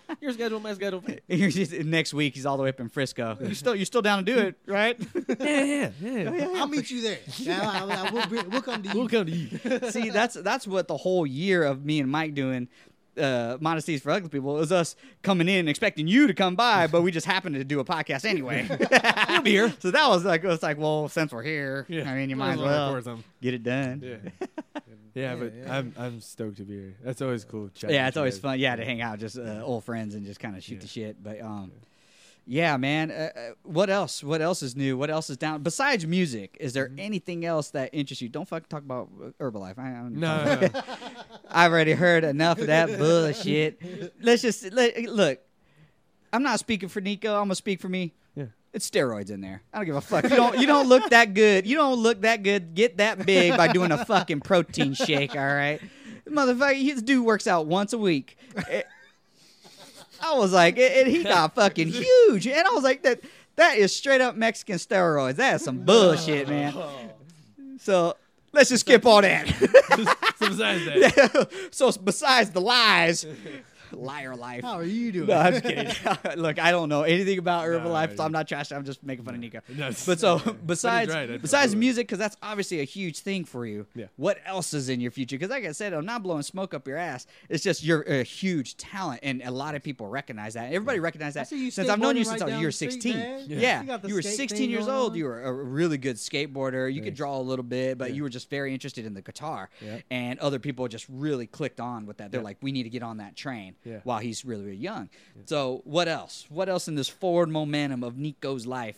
Your 0.21 0.33
schedule, 0.33 0.59
my 0.59 0.73
schedule. 0.73 1.03
Just- 1.29 1.71
next 1.73 2.13
week, 2.13 2.35
he's 2.35 2.45
all 2.45 2.57
the 2.57 2.63
way 2.63 2.69
up 2.69 2.79
in 2.79 2.89
Frisco. 2.89 3.37
You 3.41 3.53
still, 3.53 3.75
you 3.75 3.85
still 3.85 4.01
down 4.01 4.25
to 4.25 4.33
do 4.33 4.39
it, 4.39 4.55
right? 4.65 4.99
yeah, 5.39 5.89
yeah, 6.01 6.31
yeah. 6.31 6.49
I'll 6.55 6.67
meet 6.67 6.89
you 6.91 7.01
there. 7.01 7.19
Yeah, 7.37 7.61
I, 7.63 8.07
I, 8.07 8.11
we'll, 8.11 8.27
bring, 8.27 8.49
we'll 8.49 8.61
come 8.61 8.83
to 8.83 8.89
you. 8.89 8.95
We'll 8.99 9.07
come 9.09 9.25
to 9.25 9.31
you. 9.31 9.89
See, 9.91 10.09
that's 10.09 10.35
that's 10.35 10.67
what 10.67 10.87
the 10.87 10.97
whole 10.97 11.25
year 11.25 11.63
of 11.63 11.85
me 11.85 11.99
and 11.99 12.09
Mike 12.11 12.33
doing. 12.33 12.67
Uh, 13.17 13.57
modesties 13.59 14.01
for 14.01 14.11
ugly 14.11 14.29
people 14.29 14.55
It 14.57 14.59
was 14.59 14.71
us 14.71 14.95
coming 15.23 15.47
in 15.49 15.67
expecting 15.67 16.07
you 16.07 16.27
to 16.27 16.33
come 16.33 16.55
by, 16.55 16.87
but 16.87 17.01
we 17.01 17.11
just 17.11 17.25
happened 17.25 17.55
to 17.55 17.63
do 17.63 17.79
a 17.79 17.85
podcast 17.85 18.25
anyway. 18.25 18.67
You'll 19.29 19.41
be 19.41 19.51
here. 19.51 19.73
So 19.79 19.89
that 19.91 20.07
was 20.07 20.23
like 20.23 20.43
it 20.43 20.47
was 20.47 20.61
like, 20.61 20.77
well, 20.77 21.09
since 21.09 21.31
we're 21.33 21.43
here, 21.43 21.85
I 21.89 21.93
mean, 22.13 22.29
you 22.29 22.35
might 22.35 22.53
as 22.53 22.59
well 22.59 23.01
get 23.41 23.53
it 23.53 23.63
done. 23.63 24.01
Yeah. 24.03 24.49
Yeah, 25.15 25.33
but 25.35 25.51
Yeah, 25.55 25.63
yeah. 25.65 25.77
I'm 25.77 25.93
I'm 25.97 26.21
stoked 26.21 26.57
to 26.57 26.63
be 26.63 26.75
here. 26.75 26.95
That's 27.03 27.23
always 27.23 27.43
cool. 27.43 27.69
chatting 27.73 27.95
yeah, 27.95 28.07
it's 28.07 28.17
always 28.17 28.35
guys. 28.35 28.41
fun. 28.41 28.59
Yeah, 28.59 28.75
to 28.75 28.85
hang 28.85 29.01
out, 29.01 29.17
just 29.17 29.35
uh, 29.35 29.63
old 29.63 29.83
friends, 29.83 30.13
and 30.13 30.23
just 30.27 30.39
kind 30.39 30.55
of 30.55 30.63
shoot 30.63 30.75
Yeah. 30.75 30.81
the 30.81 30.87
shit. 30.87 31.23
But 31.23 31.41
um, 31.41 31.71
yeah, 32.47 32.77
man. 32.77 33.11
Uh, 33.11 33.29
uh, 33.35 33.39
what 33.63 33.89
else? 33.89 34.23
What 34.23 34.41
else 34.41 34.63
is 34.63 34.75
new? 34.75 34.97
What 34.97 35.09
else 35.09 35.29
is 35.29 35.35
down 35.37 35.61
besides 35.63 36.07
music? 36.07 36.55
Is 36.59 36.73
there 36.73 36.87
Mm-hmm. 36.87 36.99
anything 36.99 37.45
else 37.45 37.69
that 37.71 37.89
interests 37.93 38.21
you? 38.21 38.29
Don't 38.29 38.47
fucking 38.47 38.67
talk 38.69 38.83
about 38.83 39.09
uh, 39.21 39.29
Herbalife. 39.43 39.77
I, 39.77 39.89
I'm 39.89 40.17
No, 40.19 40.43
no, 40.45 40.59
no. 40.61 40.81
I've 41.51 41.71
already 41.71 41.91
heard 41.93 42.23
enough 42.23 42.59
of 42.59 42.67
that 42.67 42.97
bullshit. 42.97 43.81
Let's 44.21 44.41
just 44.41 44.71
let, 44.71 44.97
look. 45.03 45.39
I'm 46.33 46.43
not 46.43 46.59
speaking 46.59 46.89
for 46.89 47.01
Nico. 47.01 47.33
I'm 47.35 47.43
gonna 47.45 47.55
speak 47.55 47.79
for 47.81 47.89
me. 47.89 48.13
Yeah. 48.35 48.45
It's 48.73 48.89
steroids 48.89 49.31
in 49.31 49.41
there. 49.41 49.63
I 49.73 49.77
don't 49.79 49.85
give 49.85 49.95
a 49.95 50.01
fuck. 50.01 50.23
You 50.25 50.29
don't. 50.35 50.57
You 50.59 50.67
don't 50.67 50.87
look 50.89 51.09
that 51.09 51.33
good. 51.33 51.65
You 51.65 51.75
don't 51.77 51.99
look 51.99 52.21
that 52.21 52.43
good. 52.43 52.75
Get 52.75 52.97
that 52.97 53.25
big 53.25 53.55
by 53.57 53.71
doing 53.71 53.91
a 53.91 54.05
fucking 54.05 54.41
protein 54.41 54.93
shake. 54.93 55.35
All 55.35 55.45
right, 55.45 55.81
motherfucker. 56.29 56.81
His 56.81 57.01
dude 57.01 57.25
works 57.25 57.47
out 57.47 57.65
once 57.65 57.93
a 57.93 57.97
week. 57.97 58.37
I 60.21 60.37
was 60.37 60.53
like, 60.53 60.77
and 60.77 61.07
he 61.07 61.23
got 61.23 61.55
fucking 61.55 61.87
huge, 61.89 62.47
and 62.47 62.67
I 62.67 62.71
was 62.71 62.83
like, 62.83 63.03
that 63.03 63.21
that 63.55 63.77
is 63.77 63.95
straight 63.95 64.21
up 64.21 64.35
Mexican 64.35 64.77
steroids. 64.77 65.35
That 65.35 65.55
is 65.55 65.63
some 65.63 65.79
bullshit, 65.79 66.47
oh. 66.47 66.51
man. 66.51 66.73
So 67.79 68.17
let's 68.53 68.69
just 68.69 68.81
skip 68.81 69.05
all 69.05 69.21
that. 69.21 69.47
so 69.47 70.49
besides 70.49 70.85
that, 70.85 71.49
so 71.71 71.91
besides 71.91 72.49
the 72.49 72.59
lies, 72.59 73.25
liar 73.91 74.35
life. 74.35 74.63
How 74.63 74.73
are 74.73 74.83
you 74.83 75.11
doing? 75.11 75.27
No, 75.27 75.37
I'm 75.37 75.53
just 75.53 75.63
kidding. 75.65 75.93
Look, 76.37 76.59
I 76.59 76.71
don't 76.71 76.89
know 76.89 77.03
anything 77.03 77.37
about 77.39 77.65
Herbalife, 77.65 78.17
so 78.17 78.23
I'm 78.23 78.31
not 78.31 78.47
trashing. 78.47 78.75
I'm 78.75 78.85
just 78.85 79.03
making 79.03 79.25
fun 79.25 79.35
of 79.35 79.39
Nico. 79.41 79.61
No, 79.69 79.89
But 80.05 80.19
so 80.19 80.37
but 80.45 80.45
he's 80.45 80.55
besides 80.65 81.13
right, 81.13 81.41
besides 81.41 81.75
music, 81.75 82.07
because 82.07 82.19
that's 82.19 82.37
obviously 82.41 82.79
a 82.81 82.83
huge 82.85 83.19
thing 83.19 83.45
for 83.45 83.65
you. 83.65 83.85
Yeah. 83.95 84.05
What 84.15 84.37
else 84.45 84.73
is 84.73 84.89
in 84.89 84.99
your 85.01 85.11
future? 85.11 85.35
Because 85.37 85.49
like 85.49 85.65
I 85.65 85.71
said, 85.71 85.93
I'm 85.93 86.05
not 86.05 86.23
blowing 86.23 86.43
smoke 86.43 86.73
up 86.73 86.87
your 86.87 86.97
ass. 86.97 87.25
It's 87.49 87.63
just 87.63 87.83
you're 87.83 88.01
a 88.03 88.23
huge 88.23 88.77
talent, 88.77 89.21
and 89.23 89.41
a 89.43 89.51
lot 89.51 89.75
of 89.75 89.83
people 89.83 90.07
recognize 90.07 90.53
that. 90.55 90.67
Everybody 90.73 90.99
recognizes 90.99 91.35
that 91.35 91.47
since 91.47 91.77
I've 91.89 91.99
known 91.99 92.15
you 92.17 92.23
skateboarding 92.23 92.25
since 92.25 92.41
right 92.41 92.41
I 92.41 92.45
was 92.45 92.59
you 92.59 92.65
were 92.65 92.71
the 92.71 92.71
street, 92.71 92.91
16. 92.91 93.15
Yeah, 93.47 93.59
Yeah. 93.59 93.99
You 94.03 94.09
you 94.09 94.15
were 94.15 94.21
16 94.21 94.69
years 94.69 94.85
going 94.85 94.97
old. 94.97 95.11
on. 95.11 95.17
You 95.17 95.25
were 95.25 95.41
a 95.43 95.51
really 95.53 95.97
good 95.97 96.15
skateboarder. 96.17 96.93
You 96.93 97.01
could 97.01 97.13
draw 97.15 97.37
a 97.37 97.41
little 97.41 97.63
bit, 97.63 97.97
but 97.97 98.09
Yeah. 98.09 98.15
you 98.17 98.23
were 98.23 98.29
just 98.29 98.49
very 98.49 98.73
interested 98.73 99.05
in 99.05 99.13
the 99.13 99.21
guitar. 99.21 99.69
Yeah. 99.81 99.99
And 100.11 100.39
other 100.39 100.59
people 100.59 100.87
just 100.87 101.05
really 101.09 101.47
clicked 101.47 101.79
on 101.79 102.05
with 102.05 102.17
that. 102.17 102.31
They're 102.31 102.41
Yeah. 102.41 102.45
like, 102.45 102.57
we 102.61 102.71
need 102.71 102.83
to 102.83 102.89
get 102.89 103.03
on 103.03 103.17
that 103.17 103.35
train 103.35 103.75
Yeah. 103.83 103.99
while 104.03 104.19
he's 104.19 104.43
really, 104.43 104.65
really 104.65 104.77
young. 104.77 105.09
So, 105.45 105.81
what 105.85 106.07
else? 106.07 106.45
What 106.49 106.67
else 106.67 106.87
in 106.87 106.95
this 106.95 107.07
forward 107.07 107.49
momentum 107.49 108.03
of 108.03 108.17
Nico's 108.17 108.65
life 108.65 108.97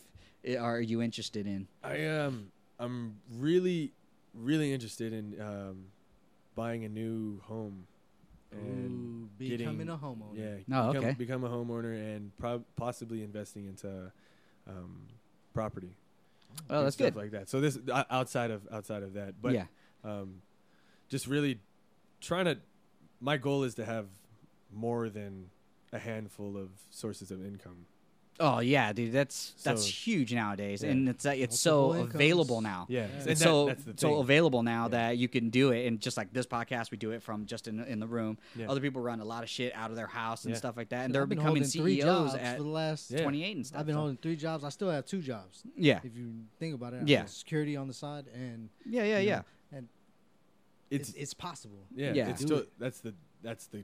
are 0.59 0.79
you 0.79 1.01
interested 1.01 1.45
in? 1.45 1.67
I 1.83 1.97
am. 1.97 2.51
I'm 2.79 3.17
really, 3.37 3.91
really 4.33 4.73
interested 4.73 5.13
in 5.13 5.39
um, 5.41 5.85
buying 6.55 6.85
a 6.85 6.89
new 6.89 7.41
home 7.41 7.85
and 8.51 9.25
Ooh, 9.25 9.29
becoming 9.37 9.77
getting 9.77 9.89
a 9.89 9.97
homeowner. 9.97 10.35
Yeah. 10.35 10.75
Oh, 10.75 10.91
become, 10.91 11.05
okay. 11.05 11.13
Become 11.17 11.43
a 11.43 11.49
homeowner 11.49 11.93
and 11.93 12.35
prob- 12.37 12.65
possibly 12.75 13.23
investing 13.23 13.65
into 13.65 14.11
um, 14.67 15.07
property. 15.53 15.95
Oh, 16.69 16.77
and 16.77 16.85
that's 16.85 16.95
stuff 16.95 17.13
good. 17.13 17.15
Like 17.15 17.31
that. 17.31 17.49
So 17.49 17.61
this 17.61 17.77
outside 18.09 18.51
of 18.51 18.67
outside 18.71 19.03
of 19.03 19.13
that, 19.13 19.35
but 19.41 19.53
yeah. 19.53 19.65
um, 20.03 20.41
just 21.09 21.27
really 21.27 21.59
trying 22.21 22.45
to. 22.45 22.57
My 23.21 23.37
goal 23.37 23.63
is 23.63 23.75
to 23.75 23.85
have 23.85 24.05
more 24.73 25.09
than 25.09 25.49
a 25.91 25.99
handful 25.99 26.57
of 26.57 26.69
sources 26.89 27.31
of 27.31 27.43
income. 27.45 27.85
Oh 28.41 28.59
yeah, 28.59 28.93
dude, 28.93 29.11
that's 29.11 29.53
that's 29.63 29.85
huge 29.85 30.33
nowadays, 30.33 30.81
Yeah. 30.81 30.91
and 30.91 31.09
it's 31.09 31.25
uh, 31.25 31.31
it's 31.31 31.59
so 31.59 31.93
incomes. 31.93 32.15
available 32.15 32.61
now. 32.61 32.85
Yeah, 32.87 32.99
Yeah. 32.99 33.05
and 33.07 33.15
It's 33.15 33.25
that- 33.25 33.37
so 33.45 33.65
that's 33.65 33.83
the 33.83 33.93
so 33.97 34.19
available 34.19 34.63
now 34.63 34.83
Yeah. 34.83 34.87
that 34.89 35.17
you 35.17 35.27
can 35.27 35.49
do 35.49 35.71
it, 35.73 35.85
and 35.87 35.99
just 35.99 36.15
like 36.15 36.31
this 36.31 36.45
podcast, 36.45 36.89
we 36.89 36.97
do 36.97 37.11
it 37.11 37.21
from 37.21 37.47
just 37.47 37.67
in 37.67 37.81
in 37.83 37.99
the 37.99 38.07
room. 38.07 38.37
Yeah. 38.55 38.69
Other 38.71 38.79
people 38.79 39.01
run 39.01 39.19
a 39.19 39.25
lot 39.25 39.43
of 39.43 39.49
shit 39.49 39.75
out 39.75 39.89
of 39.89 39.97
their 39.97 40.07
house 40.07 40.45
and 40.45 40.53
Yeah. 40.53 40.57
stuff 40.57 40.77
like 40.77 40.87
that, 40.89 41.03
and 41.03 41.09
Dude, 41.09 41.15
they're 41.15 41.25
becoming 41.25 41.47
holding 41.47 41.63
three 41.63 41.95
CEOs 41.97 42.31
jobs 42.31 42.35
at 42.35 42.55
for 42.57 42.63
the 42.63 42.69
last. 42.69 43.11
Yeah. 43.11 43.23
28 43.23 43.55
and 43.57 43.67
stuff. 43.67 43.79
I've 43.81 43.85
been 43.87 43.95
so- 43.95 43.99
holding 43.99 44.17
three 44.17 44.35
jobs. 44.37 44.63
I 44.63 44.69
still 44.69 44.89
have 44.89 45.05
two 45.05 45.21
jobs. 45.21 45.63
yeah, 45.75 45.99
If 46.05 46.15
you 46.15 46.31
think 46.59 46.75
about 46.75 46.93
it, 46.93 47.01
I 47.01 47.05
Yeah. 47.07 47.25
security 47.25 47.75
on 47.75 47.89
the 47.89 47.93
side, 47.93 48.27
and 48.33 48.69
yeah, 48.85 49.03
yeah, 49.03 49.19
yeah. 49.19 49.35
know, 49.39 49.43
and 49.79 49.87
it's 50.89 51.09
it's, 51.09 51.17
it's 51.17 51.33
possible. 51.33 51.85
yeah, 51.93 52.13
Yeah. 52.13 52.29
It's 52.29 52.41
still, 52.41 52.59
it. 52.59 52.69
that's 52.79 53.01
the 53.01 53.13
that's 53.41 53.67
the 53.67 53.83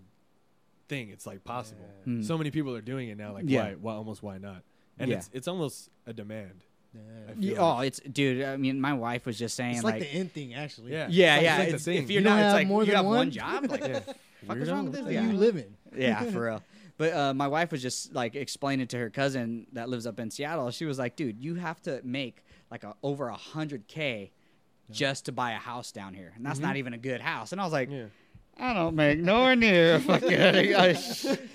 thing. 0.87 1.09
It's 1.09 1.25
like 1.25 1.43
possible. 1.43 1.89
Yeah. 2.05 2.13
Mm. 2.13 2.25
So 2.25 2.37
many 2.37 2.51
people 2.51 2.75
are 2.75 2.81
doing 2.81 3.09
it 3.09 3.17
now. 3.17 3.33
Like 3.33 3.45
Yeah. 3.47 3.63
why? 3.63 3.73
Why 3.81 3.93
almost 3.93 4.23
why 4.23 4.37
not? 4.37 4.63
And 4.99 5.09
Yeah. 5.11 5.17
it's 5.17 5.29
it's 5.33 5.47
almost 5.47 5.89
a 6.05 6.13
demand. 6.13 6.61
Yeah. 6.93 7.01
I 7.29 7.33
feel 7.33 7.43
Yeah, 7.43 7.61
like- 7.61 7.77
oh, 7.79 7.81
it's 7.81 7.99
dude. 7.99 8.43
I 8.43 8.55
mean, 8.57 8.79
my 8.79 8.93
wife 8.93 9.25
was 9.25 9.37
just 9.37 9.55
saying 9.55 9.75
It's 9.75 9.83
like, 9.83 9.99
the 9.99 10.07
end 10.07 10.31
thing, 10.31 10.53
actually. 10.53 10.93
Yeah. 10.93 11.07
yeah, 11.09 11.35
It's 11.35 11.37
like- 11.37 11.43
yeah. 11.43 11.57
it's 11.57 11.59
like 11.59 11.83
the 11.83 11.91
it's- 11.91 12.03
if 12.05 12.09
you're 12.11 12.21
You 12.21 12.25
not, 12.29 12.29
don't 12.29 12.39
it's 12.39 12.45
have 12.45 12.53
like 12.53 12.67
more 12.67 12.81
you 12.83 12.85
than 12.87 12.95
have 12.95 13.05
one 13.05 13.15
one? 13.17 13.31
job. 13.31 13.65
Like, 13.69 13.81
yeah. 13.87 13.99
fuck 14.47 14.57
is 14.57 14.69
wrong 14.71 14.83
with 14.85 14.93
this 14.93 15.05
So 15.05 15.11
guy? 15.11 15.21
you 15.21 15.33
living. 15.33 15.75
yeah, 15.97 16.23
for 16.23 16.45
real. 16.45 16.63
But 16.97 17.13
uh, 17.13 17.33
my 17.33 17.47
wife 17.49 17.73
was 17.73 17.81
just 17.81 18.13
like 18.13 18.35
explaining 18.35 18.87
to 18.87 18.97
her 18.97 19.09
cousin 19.09 19.67
that 19.73 19.89
lives 19.89 20.07
up 20.07 20.17
in 20.21 20.31
Seattle. 20.31 20.71
She 20.71 20.85
was 20.85 20.97
like, 20.97 21.17
"Dude, 21.17 21.37
you 21.43 21.55
have 21.55 21.81
to 21.81 21.99
make 22.05 22.41
like 22.71 22.85
a, 22.85 22.95
over 23.03 23.27
a 23.27 23.35
hundred 23.35 23.87
k 23.87 24.31
just 24.89 25.25
to 25.25 25.33
buy 25.33 25.51
a 25.51 25.57
house 25.57 25.91
down 25.91 26.13
here, 26.13 26.31
and 26.37 26.45
that's 26.45 26.59
not 26.59 26.77
even 26.77 26.93
a 26.93 26.97
good 26.97 27.19
house." 27.19 27.51
And 27.51 27.59
I 27.59 27.65
was 27.65 27.73
like, 27.73 27.89
Yeah. 27.91 28.05
"I 28.57 28.73
don't 28.73 28.95
make 28.95 29.19
nowhere 29.19 29.55
near 29.55 29.99
fucking. 29.99 30.33
I, 30.33 30.89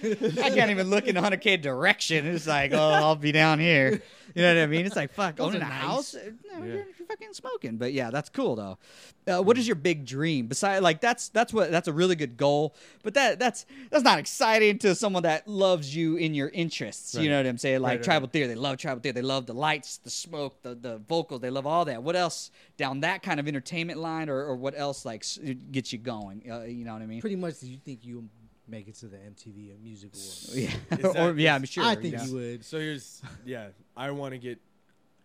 I 0.02 0.50
can't 0.50 0.70
even 0.70 0.90
look 0.90 1.06
in 1.06 1.16
a 1.16 1.20
hundred 1.20 1.40
k 1.40 1.56
direction. 1.56 2.26
It's 2.26 2.46
like, 2.46 2.72
oh, 2.72 2.78
I'll 2.78 3.16
be 3.16 3.32
down 3.32 3.58
here. 3.58 4.02
You 4.32 4.42
know 4.42 4.54
what 4.54 4.62
I 4.62 4.66
mean? 4.66 4.86
It's 4.86 4.94
like 4.94 5.12
fuck 5.12 5.36
Those 5.36 5.48
owning 5.48 5.62
a 5.62 5.64
nice. 5.64 5.72
house. 5.72 6.14
No, 6.14 6.58
Yeah. 6.58 6.64
you're, 6.64 6.74
you're 6.76 7.06
fucking 7.08 7.32
smoking. 7.32 7.78
But 7.78 7.92
yeah, 7.92 8.10
that's 8.10 8.28
cool 8.28 8.54
though. 8.54 8.78
Uh, 9.26 9.42
what 9.42 9.58
is 9.58 9.66
your 9.66 9.74
big 9.74 10.06
dream? 10.06 10.46
Besides, 10.46 10.82
like 10.82 11.00
that's 11.00 11.28
that's 11.30 11.52
what 11.52 11.70
that's 11.72 11.88
a 11.88 11.92
really 11.92 12.14
good 12.14 12.36
goal. 12.36 12.76
But 13.02 13.14
that 13.14 13.40
that's 13.40 13.66
that's 13.90 14.04
not 14.04 14.20
exciting 14.20 14.78
to 14.78 14.94
someone 14.94 15.24
that 15.24 15.48
loves 15.48 15.94
you 15.94 16.14
in 16.16 16.34
your 16.34 16.48
interests. 16.48 17.14
You 17.16 17.28
know 17.28 17.38
what 17.38 17.46
I'm 17.46 17.58
saying? 17.58 17.80
Like 17.80 17.88
Right, 17.90 17.96
right, 17.96 18.04
tribal 18.04 18.28
theory, 18.28 18.46
they 18.46 18.54
love 18.54 18.76
tribal 18.78 19.00
theory. 19.02 19.12
They 19.14 19.22
love 19.22 19.46
the 19.46 19.52
lights, 19.54 19.96
the 19.98 20.10
smoke, 20.10 20.62
the 20.62 20.76
the 20.76 20.98
vocals. 20.98 21.40
They 21.40 21.50
love 21.50 21.66
all 21.66 21.84
that. 21.86 22.00
What 22.02 22.14
else 22.14 22.52
down 22.76 23.00
that 23.00 23.22
kind 23.24 23.40
of 23.40 23.48
entertainment 23.48 23.98
line, 23.98 24.28
or, 24.28 24.38
or 24.44 24.54
what 24.54 24.74
else 24.78 25.04
like 25.04 25.24
gets 25.72 25.92
you 25.92 25.98
going? 25.98 26.42
Uh, 26.48 26.62
you 26.62 26.84
know 26.84 26.89
what 26.94 27.02
I 27.02 27.06
mean? 27.06 27.20
Pretty 27.20 27.36
much, 27.36 27.60
do 27.60 27.66
you 27.70 27.78
think 27.78 28.00
you'll 28.04 28.24
make 28.68 28.86
it 28.88 28.94
to 28.96 29.06
the 29.06 29.16
MTV 29.16 29.80
Music 29.82 30.10
Awards? 30.14 30.50
Yeah, 30.56 30.70
that- 30.90 31.16
or 31.18 31.32
yeah, 31.38 31.54
I'm 31.54 31.64
sure. 31.64 31.84
I 31.84 31.94
think 31.96 32.14
yeah. 32.14 32.24
you 32.26 32.34
would. 32.34 32.64
So 32.64 32.78
here's 32.78 33.22
yeah. 33.44 33.68
I 33.96 34.10
want 34.10 34.32
to 34.32 34.38
get. 34.38 34.58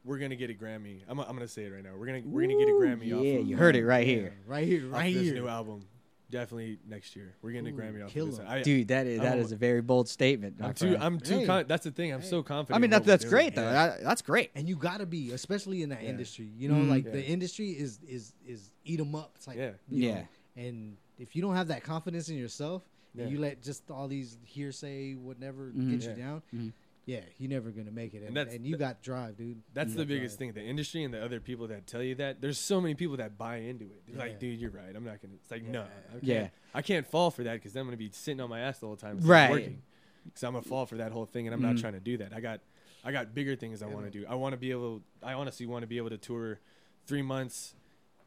We're 0.04 0.20
gonna 0.20 0.36
get 0.36 0.52
a 0.52 0.54
Grammy. 0.54 1.02
I'm, 1.08 1.20
I'm 1.20 1.34
gonna 1.34 1.48
say 1.48 1.64
it 1.66 1.72
right 1.74 1.84
now. 1.84 1.92
We're 1.98 2.06
gonna 2.06 2.22
we're 2.26 2.42
gonna 2.42 2.60
get 2.60 2.68
a 2.68 2.72
Ooh, 2.74 2.80
Grammy. 2.80 3.18
off 3.18 3.24
Yeah, 3.26 3.40
of, 3.40 3.48
you 3.48 3.58
heard 3.58 3.76
it 3.76 3.84
right 3.86 4.06
Yeah, 4.06 4.14
here. 4.14 4.34
right 4.46 4.68
here, 4.68 4.86
off 4.88 4.94
right 4.94 5.14
this 5.14 5.24
here. 5.24 5.34
new 5.36 5.48
album. 5.48 5.82
Definitely 6.30 6.80
next 6.88 7.16
year. 7.16 7.36
We're 7.42 7.52
getting 7.52 7.74
Ooh, 7.74 7.78
a 7.78 7.82
Grammy 7.82 8.04
off 8.06 8.12
kill 8.12 8.26
of 8.26 8.32
this. 8.32 8.40
'em. 8.40 8.48
I, 8.48 8.62
Dude, 8.62 8.88
that 8.90 9.08
is 9.08 9.20
that 9.22 9.32
I'm- 9.34 9.40
is 9.40 9.52
a 9.52 9.56
very 9.56 9.82
bold 9.82 10.08
statement. 10.10 10.58
I'm 10.62 10.74
too. 10.74 10.90
friend. 10.90 11.04
I'm 11.04 11.20
too. 11.20 11.40
Hey. 11.40 11.46
Con- 11.48 11.66
that's 11.68 11.84
the 11.86 11.92
thing. 11.92 12.14
I'm 12.14 12.22
so 12.24 12.44
confident. 12.44 12.76
I 12.76 12.80
mean, 12.82 12.90
that, 12.92 12.98
what 13.02 13.06
we're 13.08 13.12
that's 13.14 13.24
doing. 13.24 13.32
great 13.32 13.56
though. 13.56 13.62
Yeah. 13.64 13.74
That- 13.88 14.04
that's 14.04 14.22
great. 14.22 14.52
and 14.54 14.68
you 14.70 14.76
gotta 14.76 15.06
be, 15.08 15.32
especially 15.32 15.82
in 15.82 15.90
that 15.90 16.04
Yeah. 16.04 16.10
industry. 16.10 16.52
You 16.58 16.70
know, 16.70 16.76
Mhm. 16.76 16.90
like 16.90 17.06
Yeah. 17.06 17.12
the 17.12 17.26
industry 17.26 17.72
is 17.72 18.00
is 18.08 18.34
is 18.46 18.70
eat 18.84 19.00
'em 19.00 19.16
up. 19.16 19.32
It's 19.38 19.48
like 19.48 19.58
Yeah. 19.58 19.72
you 19.90 20.08
Yeah. 20.08 20.14
know, 20.16 20.28
and 20.58 20.98
if 21.20 21.36
you 21.36 21.42
don't 21.42 21.56
have 21.56 21.68
that 21.70 21.84
confidence 21.84 22.30
in 22.30 22.38
yourself, 22.38 22.84
Yeah. 23.14 23.24
and 23.24 23.32
you 23.32 23.40
let 23.40 23.62
just 23.64 23.90
all 23.92 24.08
these 24.08 24.38
hearsay 24.44 25.14
whatever 25.16 25.72
Mhm. 25.72 25.92
get 25.92 26.04
you 26.04 26.10
Yeah. 26.10 26.16
down, 26.16 26.42
Mhm. 26.54 26.74
yeah, 27.06 27.22
you're 27.38 27.50
never 27.50 27.72
gonna 27.72 27.92
make 27.92 28.14
it. 28.14 28.18
And, 28.18 28.28
And 28.28 28.38
that's 28.38 28.54
and 28.54 28.66
you 28.66 28.74
the- 28.74 28.78
got 28.80 29.02
drive, 29.02 29.38
dude. 29.38 29.62
That's 29.74 29.92
You 29.92 29.98
the 29.98 30.06
biggest 30.06 30.38
drive. 30.38 30.54
thing. 30.56 30.64
The 30.64 30.70
industry 30.70 31.04
and 31.04 31.14
the 31.14 31.24
other 31.24 31.40
people 31.40 31.68
that 31.68 31.88
tell 31.88 32.04
you 32.04 32.16
that. 32.16 32.42
There's 32.42 32.58
so 32.58 32.82
many 32.82 32.94
people 32.96 33.18
that 33.18 33.38
buy 33.38 33.58
into 33.58 33.86
it. 33.86 34.04
They're 34.08 34.16
Yeah. 34.18 34.22
like, 34.32 34.40
dude, 34.40 34.60
you're 34.60 34.72
right. 34.72 34.94
I'm 34.96 35.04
not 35.06 35.22
gonna. 35.22 35.36
It's 35.36 35.50
like, 35.52 35.64
no, 35.64 35.84
Yeah. 35.84 35.88
I 35.88 36.12
can't, 36.12 36.24
Yeah. 36.24 36.50
I 36.74 36.82
can't 36.82 37.08
fall 37.08 37.32
for 37.32 37.44
that 37.44 37.54
because 37.54 37.74
then 37.74 37.82
I'm 37.82 37.88
gonna 37.88 37.98
be 37.98 38.10
sitting 38.12 38.42
on 38.42 38.50
my 38.50 38.60
ass 38.60 38.80
the 38.80 38.88
whole 38.88 38.98
time. 38.98 39.20
Right. 39.22 39.50
Working. 39.52 39.82
Because 40.26 40.44
I'm 40.44 40.54
gonna 40.54 40.64
fall 40.64 40.86
for 40.86 40.98
that 40.98 41.12
whole 41.12 41.26
thing, 41.28 41.48
and 41.48 41.54
I'm 41.54 41.60
Mhm. 41.62 41.74
not 41.74 41.78
trying 41.78 41.94
to 41.94 42.00
do 42.00 42.18
that. 42.18 42.34
I 42.34 42.42
got, 42.42 42.60
I 43.04 43.12
got 43.12 43.36
bigger 43.36 43.56
things 43.56 43.82
I 43.84 43.88
want 43.88 44.12
to 44.12 44.12
do. 44.12 44.26
I 44.26 44.34
want 44.36 44.54
to 44.54 44.58
be 44.58 44.72
able. 44.72 45.04
I 45.22 45.34
honestly 45.34 45.68
want 45.68 45.84
to 45.84 45.88
be 45.88 45.98
able 45.98 46.10
to 46.10 46.18
tour 46.18 46.60
three 47.06 47.22
months, 47.22 47.76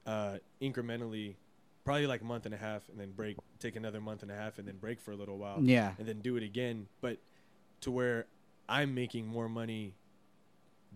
uh, 0.07 0.39
incrementally, 0.63 1.35
probably 1.89 2.07
like 2.07 2.21
a 2.21 2.25
month 2.25 2.45
and 2.45 2.55
a 2.55 2.59
half, 2.59 2.83
and 2.91 3.01
then 3.01 3.13
break. 3.13 3.37
Take 3.59 3.75
another 3.77 4.01
month 4.01 4.23
and 4.23 4.31
a 4.31 4.35
half, 4.35 4.59
and 4.59 4.69
then 4.69 4.77
break 4.77 5.01
for 5.01 5.13
a 5.13 5.17
little 5.17 5.39
while. 5.39 5.59
Yeah. 5.63 5.95
and 5.99 6.07
then 6.07 6.21
do 6.21 6.37
it 6.37 6.43
again, 6.43 6.87
but 7.01 7.19
to 7.81 7.91
where 7.91 8.27
I'm 8.69 8.95
making 8.95 9.27
more 9.27 9.49
money 9.49 9.95